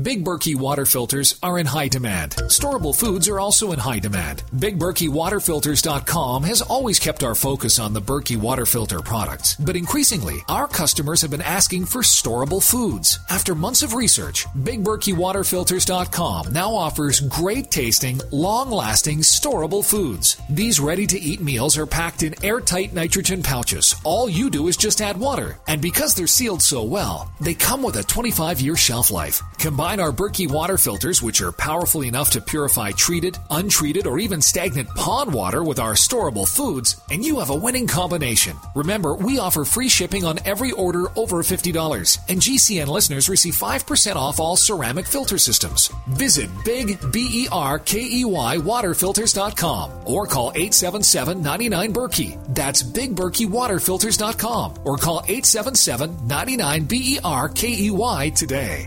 Big 0.00 0.24
Berkey 0.24 0.56
water 0.56 0.86
filters 0.86 1.38
are 1.42 1.58
in 1.58 1.66
high 1.66 1.88
demand. 1.88 2.30
Storable 2.48 2.98
foods 2.98 3.28
are 3.28 3.38
also 3.38 3.72
in 3.72 3.78
high 3.78 3.98
demand. 3.98 4.42
BigBerkeyWaterFilters.com 4.56 6.44
has 6.44 6.62
always 6.62 6.98
kept 6.98 7.22
our 7.22 7.34
focus 7.34 7.78
on 7.78 7.92
the 7.92 8.00
Berkey 8.00 8.38
water 8.38 8.64
filter 8.64 9.00
products, 9.00 9.54
but 9.56 9.76
increasingly, 9.76 10.36
our 10.48 10.66
customers 10.66 11.20
have 11.20 11.30
been 11.30 11.42
asking 11.42 11.84
for 11.84 12.00
storable 12.00 12.62
foods. 12.66 13.18
After 13.28 13.54
months 13.54 13.82
of 13.82 13.92
research, 13.92 14.46
BigBerkeyWaterFilters.com 14.62 16.54
now 16.54 16.74
offers 16.74 17.20
great 17.20 17.70
tasting, 17.70 18.18
long 18.30 18.70
lasting, 18.70 19.18
storable 19.18 19.84
foods. 19.84 20.40
These 20.48 20.80
ready 20.80 21.06
to 21.06 21.20
eat 21.20 21.42
meals 21.42 21.76
are 21.76 21.86
packed 21.86 22.22
in 22.22 22.42
airtight 22.42 22.94
nitrogen 22.94 23.42
pouches. 23.42 23.94
All 24.04 24.26
you 24.26 24.48
do 24.48 24.68
is 24.68 24.78
just 24.78 25.02
add 25.02 25.18
water, 25.20 25.58
and 25.66 25.82
because 25.82 26.14
they're 26.14 26.26
sealed 26.26 26.62
so 26.62 26.82
well, 26.82 27.30
they 27.42 27.52
come 27.52 27.82
with 27.82 27.96
a 27.96 28.02
25 28.02 28.58
year 28.58 28.74
shelf 28.74 29.10
life. 29.10 29.42
Combine 29.82 29.98
our 29.98 30.12
Berkey 30.12 30.48
water 30.48 30.78
filters, 30.78 31.24
which 31.24 31.40
are 31.40 31.50
powerful 31.50 32.04
enough 32.04 32.30
to 32.30 32.40
purify 32.40 32.92
treated, 32.92 33.36
untreated, 33.50 34.06
or 34.06 34.20
even 34.20 34.40
stagnant 34.40 34.88
pond 34.90 35.34
water 35.34 35.64
with 35.64 35.80
our 35.80 35.94
storable 35.94 36.46
foods, 36.46 37.00
and 37.10 37.24
you 37.24 37.40
have 37.40 37.50
a 37.50 37.54
winning 37.56 37.88
combination. 37.88 38.56
Remember, 38.76 39.16
we 39.16 39.40
offer 39.40 39.64
free 39.64 39.88
shipping 39.88 40.24
on 40.24 40.38
every 40.44 40.70
order 40.70 41.06
over 41.16 41.38
$50, 41.38 42.18
and 42.28 42.40
GCN 42.40 42.86
listeners 42.86 43.28
receive 43.28 43.56
5% 43.56 44.14
off 44.14 44.38
all 44.38 44.54
ceramic 44.54 45.04
filter 45.04 45.36
systems. 45.36 45.90
Visit 46.10 46.48
Big 46.64 46.96
B 47.10 47.42
E 47.42 47.48
R 47.50 47.80
K 47.80 47.98
E 48.00 48.24
Y 48.24 48.58
waterfilters.com 48.58 49.90
or 50.04 50.28
call 50.28 50.52
877 50.54 51.42
99 51.42 51.92
Berkey. 51.92 52.54
That's 52.54 52.84
BigBerkeyWaterFilters.com 52.84 54.74
or 54.84 54.96
call 54.96 55.24
877 55.26 56.28
99 56.28 56.84
B 56.84 57.16
E 57.16 57.18
R 57.24 57.48
K 57.48 57.86
E 57.86 57.90
Y 57.90 58.30
today. 58.30 58.86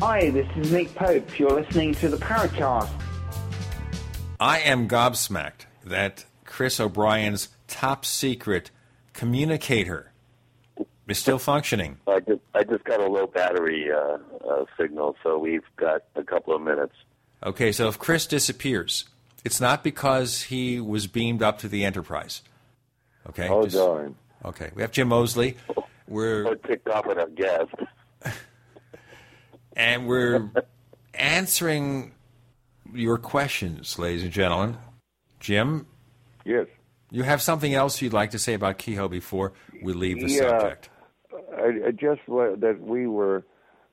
Hi, 0.00 0.30
this 0.30 0.46
is 0.56 0.72
Nick 0.72 0.94
Pope. 0.94 1.38
You're 1.38 1.60
listening 1.60 1.94
to 1.96 2.08
the 2.08 2.16
Paracast. 2.16 2.88
I 4.38 4.60
am 4.60 4.88
gobsmacked 4.88 5.66
that 5.84 6.24
Chris 6.44 6.80
O'Brien's 6.80 7.48
top 7.68 8.04
secret 8.06 8.70
communicator 9.12 10.12
is 11.06 11.18
still 11.18 11.38
functioning. 11.52 11.98
I 12.06 12.20
just 12.20 12.40
I 12.54 12.64
just 12.64 12.84
got 12.84 13.00
a 13.00 13.06
low 13.06 13.26
battery 13.26 13.90
uh, 13.92 14.16
uh, 14.48 14.64
signal, 14.78 15.16
so 15.22 15.38
we've 15.38 15.64
got 15.76 16.02
a 16.14 16.24
couple 16.24 16.54
of 16.54 16.62
minutes. 16.62 16.94
Okay, 17.42 17.70
so 17.72 17.88
if 17.88 17.98
Chris 17.98 18.26
disappears, 18.26 19.04
it's 19.44 19.60
not 19.60 19.84
because 19.84 20.42
he 20.44 20.80
was 20.80 21.06
beamed 21.06 21.42
up 21.42 21.58
to 21.58 21.68
the 21.68 21.84
Enterprise. 21.84 22.42
Okay. 23.28 23.48
Oh, 23.48 23.64
Just- 23.64 23.76
darn. 23.76 24.14
Okay, 24.46 24.70
we 24.74 24.80
have 24.80 24.92
Jim 24.92 25.08
Moseley. 25.08 25.56
We're 26.08 26.46
Or 26.46 26.56
ticked 26.56 26.88
off 26.88 27.06
at 27.06 27.18
our 27.18 27.28
guest. 27.28 27.74
and 29.76 30.06
we're 30.06 30.50
answering 31.14 32.12
your 32.92 33.18
questions, 33.18 33.98
ladies 33.98 34.22
and 34.22 34.32
gentlemen. 34.32 34.76
Jim? 35.38 35.86
Yes. 36.44 36.66
You 37.10 37.22
have 37.22 37.42
something 37.42 37.74
else 37.74 38.00
you'd 38.02 38.12
like 38.12 38.30
to 38.30 38.38
say 38.38 38.54
about 38.54 38.78
Keyhoe 38.78 39.08
before 39.08 39.52
we 39.82 39.92
leave 39.92 40.20
the 40.20 40.28
Yeah. 40.32 40.58
subject? 40.58 40.90
I, 41.56 41.88
I 41.88 41.90
just 41.90 42.20
that 42.26 42.78
we 42.80 43.06
were 43.06 43.44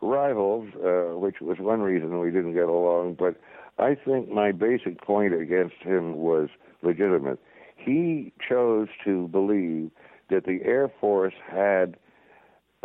rivals, 0.02 0.70
uh, 0.76 1.18
which 1.18 1.42
was 1.42 1.58
one 1.60 1.82
reason 1.82 2.20
we 2.20 2.32
didn't 2.32 2.54
get 2.54 2.66
along. 2.70 3.16
But 3.16 3.36
I 3.80 3.96
think 3.96 4.30
my 4.30 4.52
basic 4.52 5.02
point 5.02 5.34
against 5.34 5.76
him 5.78 6.18
was 6.18 6.50
legitimate. 6.82 7.40
He 7.76 8.34
chose 8.48 8.88
to 9.06 9.28
believe 9.30 9.92
that 10.30 10.46
the 10.46 10.60
Air 10.64 10.92
Force 11.00 11.34
had 11.50 11.98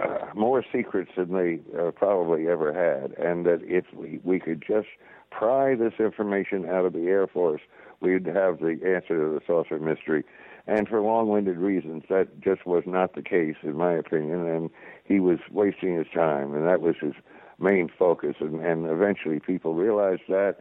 uh, 0.02 0.26
more 0.34 0.64
secrets 0.72 1.12
than 1.16 1.32
they 1.32 1.60
uh, 1.78 1.90
probably 1.90 2.48
ever 2.48 2.72
had, 2.72 3.12
and 3.18 3.46
that 3.46 3.60
if 3.62 3.84
we, 3.94 4.20
we 4.24 4.40
could 4.40 4.62
just 4.66 4.88
pry 5.30 5.74
this 5.74 5.94
information 5.98 6.68
out 6.68 6.84
of 6.84 6.92
the 6.92 7.06
Air 7.06 7.26
Force, 7.26 7.62
we'd 8.00 8.26
have 8.26 8.58
the 8.58 8.78
answer 8.84 9.16
to 9.18 9.34
the 9.34 9.40
saucer 9.46 9.78
mystery. 9.78 10.24
And 10.66 10.86
for 10.86 11.00
long-winded 11.00 11.56
reasons, 11.56 12.04
that 12.08 12.40
just 12.40 12.66
was 12.66 12.84
not 12.86 13.14
the 13.14 13.22
case, 13.22 13.56
in 13.62 13.76
my 13.76 13.92
opinion. 13.92 14.46
And 14.46 14.70
he 15.04 15.18
was 15.18 15.38
wasting 15.50 15.96
his 15.96 16.06
time, 16.14 16.54
and 16.54 16.66
that 16.66 16.80
was 16.80 16.94
his 17.00 17.14
main 17.58 17.88
focus, 17.98 18.36
and, 18.40 18.60
and 18.60 18.86
eventually 18.86 19.40
people 19.40 19.74
realized 19.74 20.22
that 20.28 20.58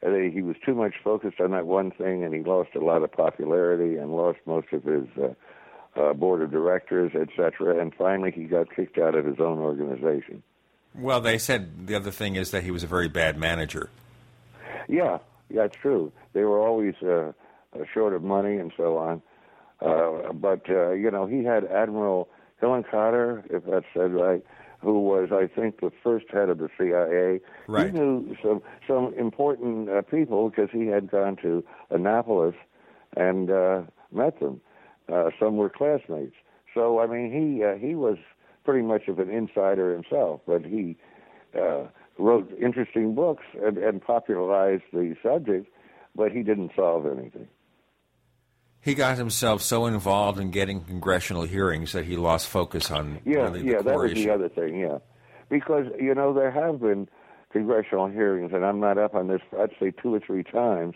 he 0.00 0.42
was 0.42 0.56
too 0.64 0.74
much 0.74 0.94
focused 1.02 1.40
on 1.40 1.50
that 1.50 1.66
one 1.66 1.90
thing, 1.90 2.22
and 2.24 2.34
he 2.34 2.42
lost 2.42 2.70
a 2.76 2.80
lot 2.80 3.02
of 3.02 3.10
popularity 3.10 3.96
and 3.96 4.14
lost 4.14 4.38
most 4.46 4.68
of 4.72 4.84
his 4.84 5.06
uh, 5.22 5.28
uh, 5.98 6.12
board 6.12 6.42
of 6.42 6.50
directors, 6.50 7.12
etc. 7.14 7.80
And 7.80 7.92
finally, 7.94 8.30
he 8.30 8.44
got 8.44 8.74
kicked 8.74 8.98
out 8.98 9.14
of 9.14 9.24
his 9.24 9.40
own 9.40 9.58
organization. 9.58 10.42
Well, 10.94 11.20
they 11.20 11.38
said 11.38 11.86
the 11.86 11.94
other 11.94 12.10
thing 12.10 12.36
is 12.36 12.50
that 12.50 12.64
he 12.64 12.70
was 12.70 12.82
a 12.82 12.86
very 12.86 13.08
bad 13.08 13.38
manager. 13.38 13.90
Yeah, 14.88 15.18
yeah, 15.50 15.64
it's 15.64 15.76
true. 15.76 16.12
They 16.32 16.42
were 16.42 16.60
always 16.60 16.94
uh, 17.02 17.32
short 17.92 18.14
of 18.14 18.22
money 18.22 18.56
and 18.56 18.72
so 18.76 18.96
on. 18.96 19.22
Uh, 19.80 20.32
but 20.32 20.68
uh, 20.68 20.90
you 20.92 21.10
know, 21.10 21.26
he 21.26 21.44
had 21.44 21.64
Admiral 21.64 22.28
Hillenkoetter, 22.60 23.44
if 23.50 23.64
that's 23.64 23.86
said 23.94 24.12
right, 24.12 24.44
who 24.80 25.00
was, 25.00 25.28
I 25.32 25.46
think, 25.46 25.80
the 25.80 25.92
first 26.02 26.26
head 26.30 26.48
of 26.48 26.58
the 26.58 26.68
CIA. 26.78 27.40
Right. 27.66 27.86
He 27.86 27.92
knew 27.92 28.36
some 28.42 28.62
some 28.86 29.14
important 29.16 29.88
uh, 29.88 30.02
people 30.02 30.50
because 30.50 30.70
he 30.72 30.86
had 30.86 31.10
gone 31.10 31.36
to 31.42 31.64
Annapolis 31.90 32.54
and 33.16 33.50
uh, 33.50 33.82
met 34.12 34.40
them. 34.40 34.60
Uh, 35.12 35.30
some 35.40 35.56
were 35.56 35.70
classmates. 35.70 36.34
So 36.74 37.00
I 37.00 37.06
mean, 37.06 37.32
he 37.32 37.64
uh, 37.64 37.74
he 37.76 37.94
was 37.94 38.18
pretty 38.64 38.86
much 38.86 39.08
of 39.08 39.18
an 39.18 39.30
insider 39.30 39.92
himself, 39.94 40.40
but 40.46 40.64
he 40.64 40.96
uh, 41.58 41.84
wrote 42.18 42.52
interesting 42.60 43.14
books 43.14 43.44
and, 43.62 43.78
and 43.78 44.02
popularized 44.02 44.82
the 44.92 45.14
subject, 45.22 45.66
but 46.14 46.32
he 46.32 46.42
didn't 46.42 46.72
solve 46.76 47.06
anything. 47.06 47.48
He 48.80 48.94
got 48.94 49.18
himself 49.18 49.62
so 49.62 49.86
involved 49.86 50.38
in 50.38 50.50
getting 50.50 50.82
congressional 50.82 51.42
hearings 51.42 51.92
that 51.92 52.04
he 52.04 52.16
lost 52.16 52.46
focus 52.48 52.90
on 52.90 53.20
Yeah, 53.24 53.38
really 53.38 53.64
yeah, 53.70 53.78
the 53.78 53.84
that 53.84 53.96
was 53.96 54.12
issue. 54.12 54.24
the 54.24 54.34
other 54.34 54.48
thing. 54.48 54.78
Yeah, 54.78 54.98
because 55.48 55.86
you 55.98 56.14
know 56.14 56.32
there 56.32 56.50
have 56.50 56.80
been 56.80 57.08
congressional 57.50 58.08
hearings, 58.08 58.52
and 58.52 58.64
I'm 58.64 58.78
not 58.80 58.98
up 58.98 59.14
on 59.14 59.28
this. 59.28 59.40
I'd 59.58 59.70
say 59.80 59.90
two 59.90 60.14
or 60.14 60.20
three 60.20 60.42
times, 60.44 60.94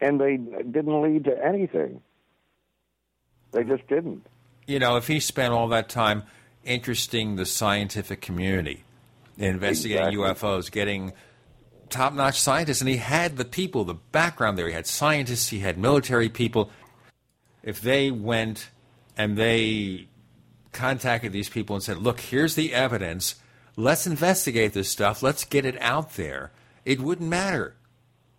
and 0.00 0.20
they 0.20 0.36
didn't 0.36 1.02
lead 1.02 1.24
to 1.24 1.44
anything. 1.44 2.02
They 3.54 3.64
just 3.64 3.86
didn't. 3.88 4.26
You 4.66 4.78
know, 4.78 4.96
if 4.96 5.06
he 5.06 5.20
spent 5.20 5.52
all 5.52 5.68
that 5.68 5.88
time 5.88 6.24
interesting 6.64 7.36
the 7.36 7.46
scientific 7.46 8.20
community, 8.20 8.84
investigating 9.38 10.20
Exactly. 10.20 10.48
UFOs, 10.48 10.70
getting 10.70 11.12
top 11.88 12.12
notch 12.12 12.40
scientists, 12.40 12.80
and 12.80 12.88
he 12.88 12.96
had 12.96 13.36
the 13.36 13.44
people, 13.44 13.84
the 13.84 13.94
background 13.94 14.58
there. 14.58 14.66
He 14.66 14.72
had 14.72 14.86
scientists, 14.86 15.48
he 15.48 15.60
had 15.60 15.78
military 15.78 16.28
people. 16.28 16.70
If 17.62 17.80
they 17.80 18.10
went 18.10 18.70
and 19.16 19.36
they 19.36 20.08
contacted 20.72 21.32
these 21.32 21.48
people 21.48 21.76
and 21.76 21.82
said, 21.82 21.98
look, 21.98 22.20
here's 22.20 22.56
the 22.56 22.74
evidence, 22.74 23.36
let's 23.76 24.06
investigate 24.06 24.72
this 24.72 24.88
stuff, 24.88 25.22
let's 25.22 25.44
get 25.44 25.64
it 25.64 25.80
out 25.80 26.14
there, 26.14 26.50
it 26.84 27.00
wouldn't 27.00 27.28
matter. 27.28 27.76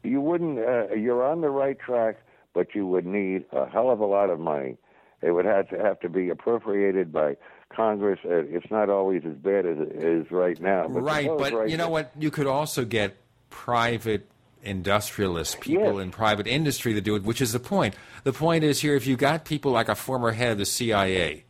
You 0.04 0.22
wouldn't. 0.22 0.60
Uh, 0.60 0.94
you're 0.94 1.24
on 1.24 1.42
the 1.42 1.50
right 1.50 1.80
track, 1.80 2.18
but 2.54 2.76
you 2.76 2.86
would 2.86 3.06
need 3.06 3.46
a 3.52 3.68
hell 3.68 3.90
of 3.90 4.00
a 4.00 4.06
lot 4.06 4.30
of 4.30 4.40
money. 4.40 4.78
It 5.22 5.32
would 5.32 5.46
have 5.46 5.70
to 5.70 5.78
have 5.78 6.00
to 6.02 6.10
be 6.10 6.30
appropriated 6.30 7.12
by 7.12 7.38
Congress. 7.70 8.20
Uh, 8.24 8.44
it's 8.46 8.70
not 8.70 8.90
always 8.90 9.24
as 9.26 9.36
bad 9.36 9.66
as 9.66 9.78
it 9.80 9.96
is 9.96 10.30
right 10.32 10.60
now. 10.60 10.88
But 10.88 11.02
right, 11.02 11.30
but 11.38 11.54
right 11.54 11.70
you 11.70 11.78
know 11.78 11.86
now- 11.86 11.92
what? 11.92 12.12
You 12.18 12.32
could 12.32 12.48
also 12.48 12.86
get 12.86 13.18
private 13.50 14.30
industrialists, 14.62 15.56
people 15.60 16.00
in 16.00 16.12
private 16.12 16.48
industry 16.48 16.94
to 16.94 17.02
do 17.02 17.16
it, 17.16 17.24
which 17.24 17.42
is 17.42 17.52
the 17.52 17.60
point. 17.60 17.96
The 18.24 18.34
point 18.34 18.64
is 18.64 18.82
here 18.82 18.96
if 18.96 19.06
you 19.06 19.16
got 19.16 19.46
people 19.46 19.72
like 19.72 19.90
a 19.90 19.96
former 19.96 20.32
head 20.32 20.52
of 20.52 20.58
the 20.58 20.66
CIA 20.66 21.46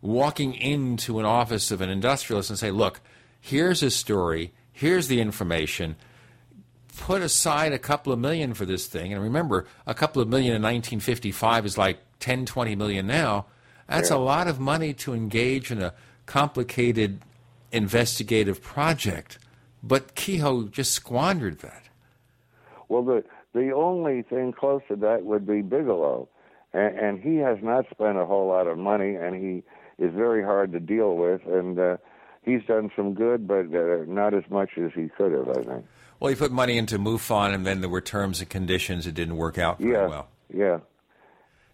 walking 0.00 0.54
into 0.54 1.18
an 1.18 1.24
office 1.24 1.70
of 1.70 1.80
an 1.80 1.88
industrialist 1.88 2.50
and 2.50 2.58
say, 2.58 2.70
look, 2.70 3.00
here's 3.40 3.82
a 3.82 3.90
story, 3.90 4.52
here's 4.72 5.08
the 5.08 5.20
information, 5.20 5.96
put 6.98 7.22
aside 7.22 7.72
a 7.72 7.78
couple 7.78 8.12
of 8.12 8.18
million 8.18 8.52
for 8.52 8.66
this 8.66 8.86
thing. 8.86 9.12
And 9.12 9.22
remember, 9.22 9.66
a 9.86 9.94
couple 9.94 10.20
of 10.20 10.28
million 10.28 10.54
in 10.54 10.62
1955 10.62 11.66
is 11.66 11.78
like 11.78 11.98
10, 12.22 12.46
20 12.46 12.74
million 12.76 13.06
now. 13.06 13.46
That's 13.88 14.10
Yeah. 14.10 14.16
a 14.16 14.18
lot 14.18 14.46
of 14.48 14.58
money 14.58 14.94
to 14.94 15.12
engage 15.12 15.70
in 15.70 15.82
a 15.82 15.92
complicated 16.24 17.20
investigative 17.72 18.62
project. 18.62 19.38
But 19.82 20.14
Keyhoe 20.14 20.68
just 20.68 20.92
squandered 20.92 21.58
that. 21.58 21.82
Well, 22.88 23.02
the 23.02 23.24
the 23.54 23.72
only 23.72 24.22
thing 24.22 24.52
close 24.52 24.80
to 24.88 24.96
that 24.96 25.24
would 25.24 25.46
be 25.46 25.60
Bigelow, 25.60 26.28
and, 26.72 26.98
and 26.98 27.20
he 27.20 27.36
has 27.36 27.58
not 27.62 27.84
spent 27.90 28.16
a 28.16 28.24
whole 28.24 28.48
lot 28.48 28.66
of 28.66 28.78
money, 28.78 29.14
and 29.16 29.34
he 29.34 29.62
is 30.02 30.14
very 30.14 30.42
hard 30.42 30.72
to 30.72 30.80
deal 30.80 31.16
with, 31.16 31.44
and 31.46 31.78
uh, 31.78 31.96
he's 32.44 32.64
done 32.64 32.90
some 32.96 33.12
good, 33.14 33.46
but 33.46 33.66
uh, 33.74 34.04
not 34.06 34.32
as 34.32 34.44
much 34.48 34.70
as 34.78 34.92
he 34.94 35.08
could 35.08 35.32
have, 35.32 35.48
I 35.50 35.62
think. 35.62 35.84
Well, 36.20 36.30
he 36.30 36.36
put 36.36 36.52
money 36.52 36.78
into 36.78 36.98
MUFON, 36.98 37.52
and 37.52 37.66
then 37.66 37.80
there 37.80 37.90
were 37.90 38.00
terms 38.00 38.40
and 38.40 38.48
conditions 38.48 39.04
that 39.04 39.12
didn't 39.12 39.36
work 39.36 39.58
out 39.58 39.78
very 39.80 39.92
yeah, 39.92 40.06
well. 40.06 40.28
yeah. 40.54 40.78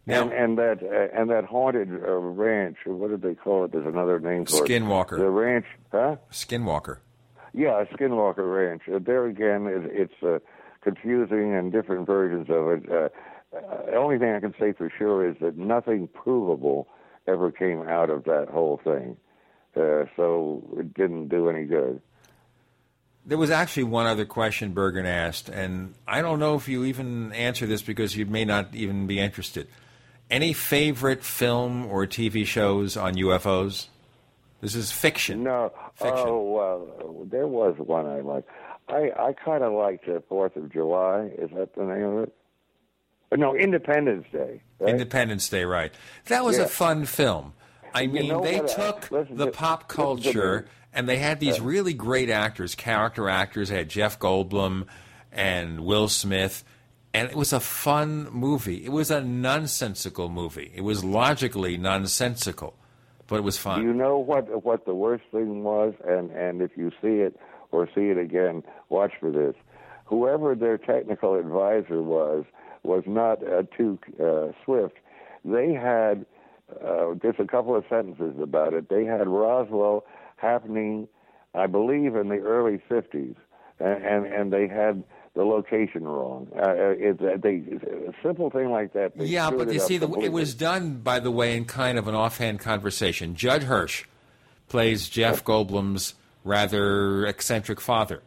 Now- 0.09 0.23
and 0.23 0.33
and 0.33 0.59
that 0.59 0.83
uh, 0.83 1.21
and 1.21 1.31
that 1.31 1.45
haunted 1.45 1.91
uh, 1.91 2.13
ranch, 2.13 2.79
or 2.87 2.95
what 2.95 3.11
did 3.11 3.23
they 3.23 3.35
call 3.35 3.65
it? 3.65 3.73
There's 3.73 3.87
another 3.87 4.19
name 4.19 4.47
for 4.47 4.65
it. 4.65 4.69
Skinwalker. 4.69 5.19
The 5.19 5.29
ranch, 5.31 5.67
huh? 5.93 6.17
Skinwalker. 6.33 6.99
Yeah, 7.53 7.85
Skinwalker 7.93 8.39
Ranch. 8.39 8.83
Uh, 8.93 8.99
there 9.05 9.27
again, 9.27 9.67
it, 9.67 9.83
it's 9.91 10.23
uh, 10.23 10.39
confusing 10.83 11.55
and 11.55 11.73
different 11.73 12.07
versions 12.07 12.49
of 12.51 12.69
it. 12.69 12.91
Uh, 12.91 13.09
uh, 13.57 13.87
the 13.87 13.97
only 13.97 14.19
thing 14.19 14.33
I 14.33 14.41
can 14.41 14.55
say 14.59 14.73
for 14.73 14.91
sure 14.97 15.29
is 15.29 15.37
that 15.41 15.57
nothing 15.57 16.09
provable 16.09 16.89
ever 17.27 17.51
came 17.51 17.83
out 17.83 18.11
of 18.11 18.25
that 18.25 18.49
whole 18.51 18.81
thing. 18.83 19.17
Uh, 19.77 20.05
so 20.17 20.63
it 20.79 20.95
didn't 20.95 21.29
do 21.29 21.49
any 21.49 21.65
good. 21.65 22.01
There 23.25 23.39
was 23.39 23.51
actually 23.51 23.85
one 23.85 24.07
other 24.07 24.25
question 24.25 24.73
Bergen 24.73 25.05
asked, 25.05 25.49
and 25.49 25.95
I 26.07 26.23
don't 26.23 26.39
know 26.39 26.55
if 26.55 26.69
you 26.69 26.85
even 26.85 27.33
answer 27.33 27.67
this 27.67 27.83
because 27.83 28.17
you 28.17 28.25
may 28.25 28.45
not 28.45 28.75
even 28.75 29.07
be 29.07 29.21
interested. 29.21 29.69
Any 30.31 30.53
favorite 30.53 31.25
film 31.25 31.87
or 31.87 32.07
TV 32.07 32.45
shows 32.47 32.97
on 32.97 33.15
UFOs? 33.15 33.89
This 34.61 34.75
is 34.75 34.91
fiction. 34.93 35.43
No. 35.45 35.73
Oh, 36.01 36.43
well, 36.51 37.27
there 37.31 37.47
was 37.47 37.77
one 37.79 38.07
I 38.07 38.21
liked. 38.21 38.49
I, 38.89 39.11
I 39.19 39.33
kind 39.33 39.63
of 39.63 39.73
liked 39.73 40.09
uh, 40.09 40.21
Fourth 40.29 40.57
of 40.57 40.71
July. 40.73 41.31
Is 41.39 41.51
that 41.57 41.75
the 41.75 41.85
name 41.85 42.05
of 42.05 42.23
it? 42.25 42.35
No, 43.39 43.55
Independence 43.55 44.27
Day. 44.33 44.61
right? 44.81 44.91
Independence 44.91 45.49
Day, 45.49 45.65
right. 45.65 45.93
That 46.27 46.45
was 46.45 46.57
Yeah. 46.59 46.65
a 46.65 46.69
fun 46.69 47.05
film. 47.05 47.53
I 47.95 48.03
You 48.03 48.09
mean, 48.11 48.29
know 48.29 48.43
they 48.43 48.61
what, 48.61 48.79
uh, 48.79 48.93
took 48.93 49.11
listen 49.11 49.37
the 49.37 49.47
to- 49.47 49.51
pop 49.53 49.89
culture 49.89 50.67
and 50.93 51.09
they 51.09 51.19
had 51.19 51.39
these 51.41 51.61
really 51.61 51.93
great 51.95 52.31
actors, 52.31 52.75
character 52.75 53.29
actors. 53.29 53.69
They 53.69 53.77
had 53.77 53.89
Jeff 53.91 54.19
Goldblum 54.19 54.87
and 55.31 55.81
Will 55.81 56.09
Smith, 56.09 56.65
and 57.19 57.31
it 57.31 57.37
was 57.37 57.53
a 57.53 57.59
fun 57.59 58.29
movie. 58.31 58.85
It 58.85 58.93
was 58.93 59.11
a 59.11 59.21
nonsensical 59.21 60.29
movie. 60.29 60.71
It 60.73 60.83
was 60.83 61.05
logically 61.05 61.77
nonsensical, 61.77 62.77
but 63.27 63.37
it 63.37 63.43
was 63.43 63.59
fun. 63.59 63.83
you 63.83 63.93
know 63.93 64.19
what 64.19 64.65
what 64.65 64.87
the 64.87 64.95
worst 64.95 65.25
thing 65.33 65.65
was? 65.65 65.95
And 66.07 66.31
and 66.31 66.63
if 66.63 66.71
you 66.77 66.91
see 67.03 67.17
it 67.27 67.37
or 67.73 67.89
see 67.93 68.11
it 68.11 68.19
again, 68.19 68.63
watch 68.89 69.13
for 69.19 69.33
this. 69.33 69.57
Whoever 70.05 70.55
their 70.55 70.79
technical 70.79 71.35
advisor 71.35 72.03
was 72.03 72.45
was 72.85 73.03
not 73.07 73.43
uh, 73.43 73.65
too 73.77 73.99
uh, 74.23 74.53
swift. 74.65 74.95
They 75.45 75.73
had 75.73 76.25
uh, 76.87 77.15
just 77.21 77.41
a 77.41 77.47
couple 77.47 77.75
of 77.75 77.85
sentences 77.89 78.37
about 78.41 78.75
it. 78.75 78.89
They 78.89 79.05
had 79.05 79.27
Roswell 79.27 80.05
happening, 80.37 81.09
I 81.53 81.67
believe, 81.67 82.15
in 82.15 82.29
the 82.29 82.39
early 82.39 82.81
'50s, 82.89 83.35
and 83.81 84.05
and, 84.05 84.27
and 84.27 84.53
they 84.53 84.69
had 84.69 85.03
the 85.39 85.45
location 85.45 86.03
wrong. 86.03 86.49
Uh, 86.53 86.73
it, 86.99 87.41
they, 87.41 87.63
a 87.87 88.13
simple 88.25 88.51
thing 88.51 88.73
like 88.73 88.93
that. 88.95 89.13
Yeah, 89.17 89.53
but 89.53 89.73
you 89.73 89.79
see, 89.79 89.97
the, 89.97 90.11
it 90.15 90.33
was 90.33 90.53
done, 90.53 90.97
by 90.97 91.21
the 91.21 91.31
way, 91.31 91.57
in 91.57 91.65
kind 91.65 91.97
of 91.97 92.09
an 92.09 92.17
offhand 92.17 92.59
conversation. 92.59 93.37
Judd 93.37 93.63
Hirsch 93.63 94.03
plays 94.69 95.09
Jeff 95.09 95.45
Goldblum's 95.45 96.15
rather 96.43 97.25
eccentric 97.25 97.81
father. 97.81 98.21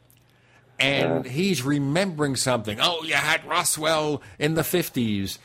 And 0.80 1.26
he's 1.26 1.64
remembering 1.64 2.38
something. 2.38 2.80
Oh, 2.82 3.04
you 3.04 3.16
had 3.16 3.46
Roswell 3.46 4.22
in 4.40 4.54
the 4.54 4.62
50s. 4.62 5.38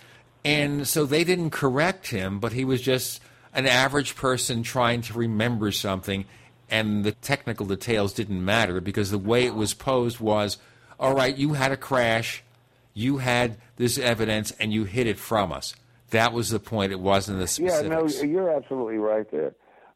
And 0.45 0.86
so 0.86 1.05
they 1.05 1.25
didn't 1.25 1.51
correct 1.51 2.11
him, 2.11 2.39
but 2.39 2.53
he 2.53 2.65
was 2.65 2.81
just 2.81 3.20
an 3.53 3.67
average 3.67 4.15
person 4.15 4.62
trying 4.62 5.03
to 5.03 5.15
remember 5.15 5.73
something. 5.73 6.27
And 6.70 7.03
the 7.03 7.11
technical 7.11 7.67
details 7.67 8.12
didn't 8.12 8.45
matter 8.45 8.81
because 8.81 9.11
the 9.11 9.19
way 9.19 9.47
it 9.47 9.57
was 9.57 9.75
posed 9.75 10.20
was 10.20 10.59
all 10.99 11.15
right, 11.15 11.36
you 11.36 11.55
had 11.55 11.73
a 11.73 11.76
crash, 11.76 12.42
you 12.94 13.18
had 13.18 13.58
this 13.76 13.99
evidence, 13.99 14.52
and 14.58 14.73
you 14.73 14.84
hid 14.84 15.07
it 15.07 15.18
from 15.18 15.52
us. 15.52 15.75
That 16.10 16.33
was 16.33 16.50
the 16.50 16.60
point. 16.60 16.92
It 16.92 17.00
wasn't 17.00 17.39
the 17.39 17.49
specifics. 17.49 18.16
Yeah, 18.16 18.23
no, 18.23 18.31
you're 18.31 18.50
absolutely 18.50 18.99
right 18.99 19.31
there. 19.31 19.55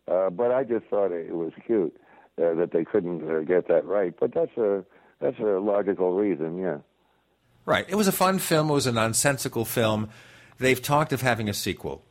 Uh, 0.09 0.29
but 0.29 0.51
I 0.51 0.65
just 0.65 0.87
thought 0.87 1.13
it 1.13 1.35
was 1.35 1.53
cute 1.67 1.97
uh, 2.43 2.55
that 2.55 2.71
they 2.73 2.85
couldn't 2.85 3.31
uh, 3.31 3.41
get 3.41 3.69
that 3.69 3.85
right. 3.85 4.13
But 4.19 4.35
that's 4.35 4.57
a 4.57 4.85
that's 5.21 5.39
a 5.39 5.61
logical 5.61 6.13
reason, 6.15 6.59
yeah. 6.59 6.79
Right. 7.65 7.85
It 7.89 7.95
was 7.95 8.09
a 8.09 8.13
fun 8.13 8.39
film. 8.39 8.71
It 8.71 8.73
was 8.73 8.87
a 8.87 8.93
nonsensical 8.93 9.65
film. 9.65 10.09
They've 10.59 10.81
talked 10.83 11.13
of 11.13 11.21
having 11.23 11.49
a 11.49 11.55
sequel. 11.55 12.03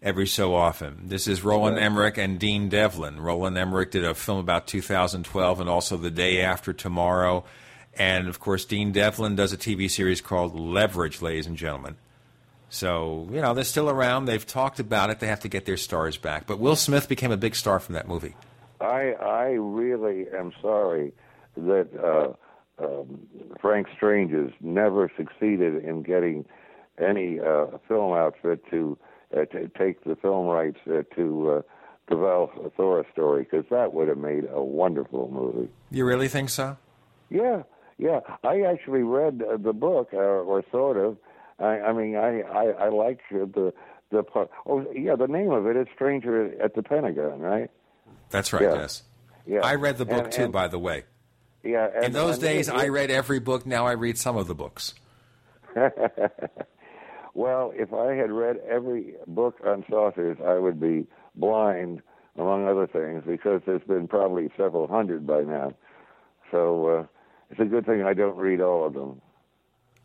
every 0.00 0.26
so 0.26 0.54
often. 0.54 1.00
This 1.04 1.26
is 1.26 1.42
Roland 1.42 1.78
Emmerich 1.78 2.18
and 2.18 2.38
Dean 2.38 2.68
Devlin. 2.68 3.20
Roland 3.20 3.58
Emmerich 3.58 3.90
did 3.90 4.04
a 4.04 4.14
film 4.14 4.38
about 4.38 4.66
2012 4.66 5.60
and 5.60 5.68
also 5.68 5.96
The 5.96 6.10
Day 6.10 6.40
After 6.40 6.72
Tomorrow. 6.72 7.44
And 7.98 8.28
of 8.28 8.38
course, 8.38 8.64
Dean 8.64 8.92
Devlin 8.92 9.34
does 9.34 9.52
a 9.52 9.56
TV 9.56 9.90
series 9.90 10.20
called 10.20 10.58
Leverage, 10.58 11.20
ladies 11.20 11.46
and 11.46 11.56
gentlemen. 11.56 11.96
So, 12.70 13.28
you 13.32 13.40
know, 13.40 13.54
they're 13.54 13.64
still 13.64 13.90
around. 13.90 14.26
They've 14.26 14.46
talked 14.46 14.78
about 14.78 15.10
it. 15.10 15.20
They 15.20 15.26
have 15.26 15.40
to 15.40 15.48
get 15.48 15.64
their 15.64 15.76
stars 15.76 16.16
back. 16.16 16.46
But 16.46 16.58
Will 16.58 16.76
Smith 16.76 17.08
became 17.08 17.32
a 17.32 17.36
big 17.36 17.56
star 17.56 17.80
from 17.80 17.94
that 17.94 18.06
movie. 18.06 18.36
I 18.80 19.14
I 19.20 19.46
really 19.58 20.26
am 20.36 20.52
sorry 20.62 21.12
that 21.56 21.88
uh, 21.98 22.84
um, 22.84 23.26
Frank 23.60 23.88
Stranges 23.96 24.50
has 24.50 24.60
never 24.60 25.10
succeeded 25.16 25.84
in 25.84 26.02
getting 26.02 26.44
any 27.00 27.40
uh, 27.40 27.66
film 27.86 28.12
outfit 28.12 28.62
to, 28.70 28.96
uh, 29.36 29.44
to 29.46 29.68
take 29.78 30.04
the 30.04 30.16
film 30.16 30.46
rights 30.46 30.78
uh, 30.86 31.02
to 31.16 31.50
uh, 31.50 31.62
the 32.08 32.16
Val 32.16 32.50
Thor 32.76 33.04
story 33.12 33.42
because 33.44 33.64
that 33.70 33.92
would 33.92 34.08
have 34.08 34.18
made 34.18 34.44
a 34.50 34.62
wonderful 34.62 35.30
movie. 35.32 35.70
You 35.90 36.04
really 36.04 36.28
think 36.28 36.50
so? 36.50 36.76
Yeah, 37.30 37.62
yeah. 37.98 38.20
I 38.44 38.62
actually 38.62 39.02
read 39.02 39.42
uh, 39.42 39.56
the 39.56 39.72
book, 39.72 40.10
uh, 40.12 40.16
or 40.16 40.64
sort 40.70 40.96
of. 40.96 41.16
I, 41.58 41.80
I 41.80 41.92
mean, 41.92 42.16
I 42.16 42.40
I, 42.42 42.64
I 42.86 42.88
like 42.88 43.20
the 43.30 43.72
the 44.10 44.22
part. 44.22 44.50
Oh, 44.66 44.84
yeah. 44.94 45.16
The 45.16 45.26
name 45.26 45.50
of 45.50 45.66
it 45.66 45.76
is 45.76 45.86
Stranger 45.94 46.50
at 46.62 46.74
the 46.74 46.82
Pentagon, 46.82 47.40
right? 47.40 47.70
That's 48.30 48.52
right. 48.52 48.62
Yeah. 48.62 48.74
Yes. 48.74 49.02
Yeah. 49.46 49.60
I 49.62 49.74
read 49.74 49.98
the 49.98 50.06
book 50.06 50.24
And- 50.24 50.32
too, 50.32 50.42
and- 50.44 50.52
by 50.52 50.68
the 50.68 50.78
way. 50.78 51.04
Yeah. 51.64 51.88
And, 51.94 52.04
In 52.06 52.12
those 52.12 52.38
days, 52.38 52.68
it- 52.68 52.74
I 52.74 52.88
read 52.88 53.10
every 53.10 53.40
book. 53.40 53.66
Now 53.66 53.86
I 53.86 53.92
read 53.92 54.16
some 54.16 54.36
of 54.36 54.46
the 54.46 54.54
books. 54.54 54.94
well, 57.34 57.72
if 57.74 57.92
I 57.92 58.14
had 58.14 58.30
read 58.30 58.56
every 58.68 59.14
book 59.26 59.56
on 59.66 59.84
saucers, 59.90 60.38
I 60.44 60.54
would 60.54 60.80
be 60.80 61.06
blind, 61.34 62.02
among 62.36 62.66
other 62.66 62.86
things, 62.86 63.24
because 63.26 63.62
there's 63.66 63.82
been 63.82 64.08
probably 64.08 64.50
several 64.56 64.86
hundred 64.86 65.26
by 65.26 65.42
now. 65.42 65.74
So 66.50 66.86
uh, 66.88 67.06
it's 67.50 67.60
a 67.60 67.64
good 67.64 67.86
thing 67.86 68.02
I 68.02 68.14
don't 68.14 68.36
read 68.36 68.60
all 68.60 68.86
of 68.86 68.94
them. 68.94 69.20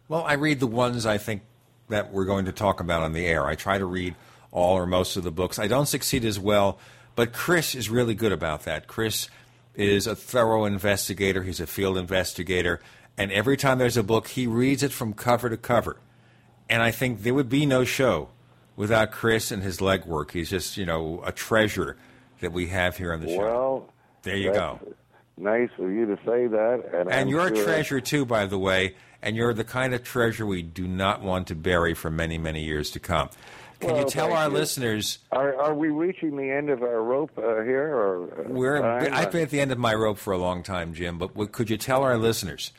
Well, 0.08 0.24
I 0.24 0.34
read 0.34 0.60
the 0.60 0.68
ones 0.68 1.06
I 1.06 1.18
think 1.18 1.44
that 1.90 2.12
we're 2.12 2.26
going 2.26 2.46
to 2.46 2.52
talk 2.52 2.80
about 2.80 3.04
on 3.04 3.14
the 3.14 3.26
air. 3.26 3.46
I 3.46 3.56
try 3.56 3.78
to 3.78 3.86
read 3.86 4.16
all 4.52 4.78
or 4.78 4.86
most 4.86 5.18
of 5.18 5.24
the 5.24 5.32
books. 5.32 5.60
I 5.60 5.68
don't 5.68 5.88
succeed 5.88 6.26
as 6.26 6.40
well, 6.40 6.80
but 7.16 7.34
Chris 7.34 7.76
is 7.76 7.90
really 7.90 8.16
good 8.16 8.32
about 8.32 8.64
that. 8.64 8.88
Chris 8.88 9.28
is 9.76 10.06
a 10.06 10.16
thorough 10.16 10.66
investigator, 10.66 11.44
he's 11.44 11.60
a 11.60 11.68
field 11.68 11.98
investigator, 11.98 12.80
and 13.18 13.32
every 13.32 13.58
time 13.58 13.80
there's 13.80 13.98
a 13.98 14.04
book, 14.04 14.28
he 14.28 14.46
reads 14.46 14.84
it 14.84 14.92
from 14.92 15.14
cover 15.14 15.50
to 15.50 15.58
cover. 15.58 15.98
And 16.70 16.82
I 16.82 16.92
think 16.92 17.24
there 17.24 17.34
would 17.34 17.50
be 17.50 17.66
no 17.66 17.84
show 17.84 18.30
without 18.76 19.12
Chris 19.12 19.52
and 19.52 19.62
his 19.64 19.80
legwork. 19.80 20.32
He's 20.32 20.50
just, 20.50 20.78
you 20.78 20.86
know, 20.86 21.22
a 21.26 21.32
treasure 21.32 21.98
that 22.40 22.52
we 22.52 22.68
have 22.68 22.98
here 22.98 23.14
on 23.14 23.22
the 23.22 23.28
show. 23.28 23.38
Well, 23.38 23.94
there 24.24 24.38
you 24.38 24.52
go. 24.52 24.80
Nice 25.38 25.70
of 25.80 25.90
you 25.92 26.06
to 26.06 26.16
say 26.26 26.48
that. 26.48 26.84
And, 26.94 27.12
And 27.12 27.30
you're 27.30 27.48
a 27.48 27.56
sure- 27.56 27.66
treasure 27.66 28.02
too, 28.02 28.26
by 28.26 28.46
the 28.46 28.60
way, 28.60 28.96
and 29.22 29.36
you're 29.36 29.54
the 29.54 29.64
kind 29.64 29.94
of 29.94 30.04
treasure 30.04 30.46
we 30.46 30.62
do 30.62 30.88
not 30.88 31.22
want 31.22 31.48
to 31.48 31.56
bury 31.56 31.94
for 31.94 32.12
many, 32.12 32.38
many 32.38 32.64
years 32.64 32.92
to 32.92 33.00
come. 33.00 33.30
Can 33.80 33.98
you 33.98 34.06
tell 34.06 34.32
our 34.32 34.48
you. 34.48 34.54
listeners 34.54 35.20
Are, 35.32 35.60
are 35.62 35.74
we 35.74 35.90
reaching 35.90 36.38
the 36.38 36.50
end 36.50 36.70
of 36.70 36.82
our 36.84 37.02
rope 37.04 37.32
uh, 37.38 37.64
here? 37.64 37.94
Or 37.94 38.24
uh, 38.24 38.44
we're? 38.48 38.80
time? 38.80 39.14
I've 39.14 39.32
been 39.32 39.42
at 39.42 39.50
the 39.50 39.60
end 39.60 39.72
of 39.74 39.78
my 39.78 39.94
rope 39.94 40.18
for 40.18 40.32
a 40.32 40.38
long 40.38 40.64
time, 40.64 40.94
Jim. 40.94 41.18
But 41.18 41.36
what, 41.36 41.52
could 41.52 41.70
you 41.70 41.78
tell 41.78 42.04
our 42.04 42.18
listeners 42.18 42.72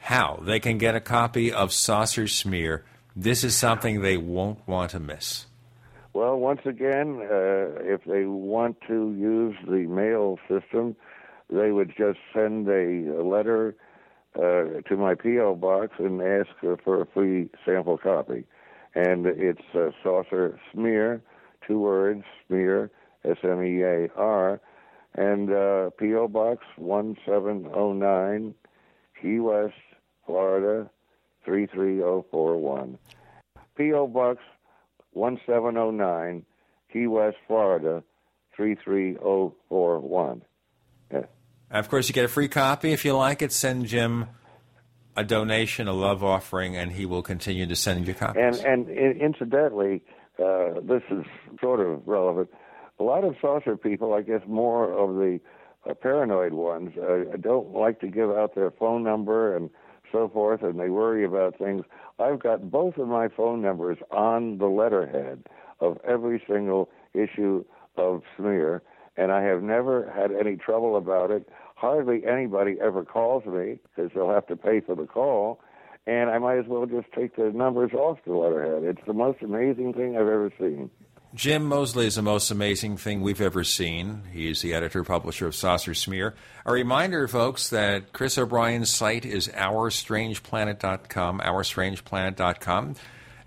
how 0.00 0.40
they 0.42 0.58
can 0.58 0.78
get 0.78 0.96
a 0.96 1.00
copy 1.00 1.52
of 1.52 1.72
Saucer 1.72 2.26
Smear? 2.26 2.84
This 3.14 3.44
is 3.44 3.54
something 3.54 4.00
they 4.00 4.16
won't 4.16 4.66
want 4.66 4.90
to 4.92 4.98
miss. 5.00 5.46
Well, 6.14 6.36
once 6.38 6.60
again, 6.64 7.20
uh, 7.22 7.78
if 7.84 8.02
they 8.04 8.24
want 8.26 8.78
to 8.88 9.14
use 9.16 9.54
the 9.66 9.86
mail 9.86 10.38
system, 10.48 10.96
they 11.52 11.70
would 11.70 11.92
just 11.96 12.18
send 12.32 12.68
a, 12.68 13.22
letter 13.22 13.76
uh, 14.36 14.80
to 14.88 14.96
my 14.96 15.14
P.O. 15.14 15.56
box 15.56 15.92
and 15.98 16.20
ask 16.22 16.48
for 16.82 17.02
a 17.02 17.06
free 17.06 17.50
sample 17.64 17.98
copy. 17.98 18.44
And 18.94 19.26
it's 19.26 19.62
uh, 19.74 19.90
saucer 20.02 20.58
smear, 20.72 21.22
two 21.66 21.78
words, 21.78 22.24
smear, 22.46 22.90
S 23.24 23.36
M 23.42 23.62
E 23.62 23.82
A 23.82 24.08
R, 24.16 24.60
and 25.14 25.52
uh, 25.52 25.90
P.O. 25.98 26.28
Box 26.28 26.64
1709, 26.76 28.54
Key 29.20 29.40
West, 29.40 29.74
Florida 30.26 30.90
33041. 31.44 32.98
P.O. 33.76 34.06
Box 34.08 34.40
1709, 35.12 36.44
Key 36.92 37.06
West, 37.06 37.36
Florida 37.46 38.02
33041. 38.56 40.42
Yeah. 41.10 41.20
Of 41.72 41.88
course, 41.88 42.08
you 42.08 42.12
get 42.12 42.26
a 42.26 42.28
free 42.28 42.48
copy 42.48 42.92
if 42.92 43.04
you 43.04 43.16
like 43.16 43.40
it. 43.40 43.50
Send 43.50 43.86
Jim 43.86 44.28
a 45.16 45.24
donation, 45.24 45.88
a 45.88 45.92
love 45.92 46.22
offering, 46.22 46.76
and 46.76 46.92
he 46.92 47.06
will 47.06 47.22
continue 47.22 47.66
to 47.66 47.76
send 47.76 48.06
you 48.06 48.14
copies. 48.14 48.60
And 48.60 48.88
and 48.88 49.18
incidentally, 49.18 50.02
uh, 50.38 50.80
this 50.82 51.02
is 51.10 51.24
sort 51.60 51.80
of 51.80 52.06
relevant. 52.06 52.50
A 53.00 53.02
lot 53.02 53.24
of 53.24 53.36
saucer 53.40 53.76
people, 53.76 54.12
I 54.12 54.20
guess, 54.22 54.42
more 54.46 54.92
of 54.92 55.16
the 55.16 55.40
uh, 55.88 55.94
paranoid 55.94 56.52
ones, 56.52 56.96
uh, 56.96 57.36
don't 57.40 57.72
like 57.72 58.00
to 58.00 58.06
give 58.06 58.30
out 58.30 58.54
their 58.54 58.70
phone 58.70 59.02
number 59.02 59.56
and 59.56 59.70
so 60.12 60.28
forth, 60.28 60.62
and 60.62 60.78
they 60.78 60.90
worry 60.90 61.24
about 61.24 61.58
things. 61.58 61.84
I've 62.18 62.40
got 62.40 62.70
both 62.70 62.98
of 62.98 63.08
my 63.08 63.28
phone 63.28 63.62
numbers 63.62 63.98
on 64.10 64.58
the 64.58 64.66
letterhead 64.66 65.46
of 65.80 65.98
every 66.06 66.42
single 66.46 66.90
issue 67.14 67.64
of 67.96 68.22
Smear, 68.36 68.82
and 69.16 69.32
I 69.32 69.42
have 69.42 69.62
never 69.62 70.10
had 70.14 70.30
any 70.32 70.56
trouble 70.56 70.96
about 70.96 71.30
it. 71.30 71.48
Hardly 71.82 72.24
anybody 72.24 72.76
ever 72.80 73.04
calls 73.04 73.44
me 73.44 73.80
because 73.82 74.12
they'll 74.14 74.30
have 74.30 74.46
to 74.46 74.54
pay 74.54 74.78
for 74.78 74.94
the 74.94 75.04
call, 75.04 75.58
and 76.06 76.30
I 76.30 76.38
might 76.38 76.58
as 76.58 76.66
well 76.68 76.86
just 76.86 77.10
take 77.12 77.34
the 77.34 77.50
numbers 77.50 77.92
off 77.92 78.20
the 78.24 78.34
letterhead. 78.34 78.84
It's 78.84 79.04
the 79.04 79.12
most 79.12 79.42
amazing 79.42 79.94
thing 79.94 80.14
I've 80.14 80.28
ever 80.28 80.52
seen. 80.60 80.92
Jim 81.34 81.64
Moseley 81.64 82.06
is 82.06 82.14
the 82.14 82.22
most 82.22 82.52
amazing 82.52 82.98
thing 82.98 83.20
we've 83.20 83.40
ever 83.40 83.64
seen. 83.64 84.22
He's 84.32 84.62
the 84.62 84.74
editor 84.74 85.02
publisher 85.02 85.48
of 85.48 85.56
Saucer 85.56 85.92
Smear. 85.92 86.36
A 86.64 86.72
reminder, 86.72 87.26
folks, 87.26 87.68
that 87.70 88.12
Chris 88.12 88.38
O'Brien's 88.38 88.88
site 88.88 89.24
is 89.24 89.48
OurStrangePlanet.com, 89.48 91.40
OurStrangePlanet.com, 91.40 92.94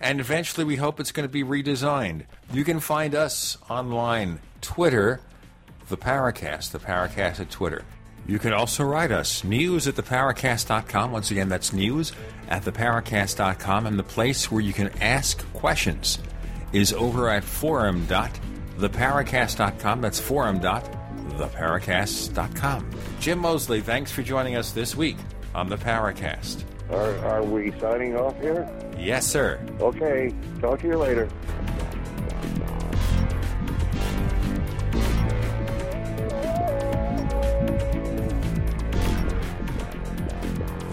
and 0.01 0.19
eventually 0.19 0.65
we 0.65 0.75
hope 0.75 0.99
it's 0.99 1.13
going 1.13 1.25
to 1.25 1.31
be 1.31 1.45
redesigned. 1.45 2.23
You 2.51 2.65
can 2.65 2.81
find 2.81 3.15
us 3.15 3.57
online, 3.69 4.41
Twitter, 4.59 5.21
the 5.87 5.95
Paracast, 5.95 6.71
the 6.71 6.79
Paracast 6.79 7.39
at 7.39 7.49
Twitter. 7.49 7.85
You 8.27 8.39
can 8.39 8.53
also 8.53 8.83
write 8.83 9.11
us, 9.11 9.43
news 9.43 9.87
at 9.87 9.93
theparacast.com. 9.95 11.11
Once 11.11 11.29
again, 11.31 11.49
that's 11.49 11.73
news 11.73 12.11
at 12.47 12.63
theparacast.com, 12.63 13.85
and 13.85 13.99
the 13.99 14.03
place 14.03 14.49
where 14.51 14.61
you 14.61 14.73
can 14.73 14.89
ask 15.01 15.45
questions 15.53 16.17
is 16.73 16.91
over 16.93 17.29
at 17.29 17.43
forum.theparacast.com. 17.43 20.01
That's 20.01 20.19
forum.theparacast.com. 20.19 22.91
Jim 23.19 23.39
Moseley, 23.39 23.81
thanks 23.81 24.11
for 24.11 24.23
joining 24.23 24.55
us 24.55 24.71
this 24.71 24.95
week 24.95 25.17
on 25.53 25.69
the 25.69 25.77
Paracast. 25.77 26.63
Are, 26.89 27.15
are 27.25 27.43
we 27.43 27.71
signing 27.79 28.15
off 28.15 28.39
here? 28.39 28.67
Yes, 28.97 29.27
sir. 29.27 29.59
Okay. 29.79 30.33
Talk 30.61 30.81
to 30.81 30.87
you 30.87 30.97
later. 30.97 31.29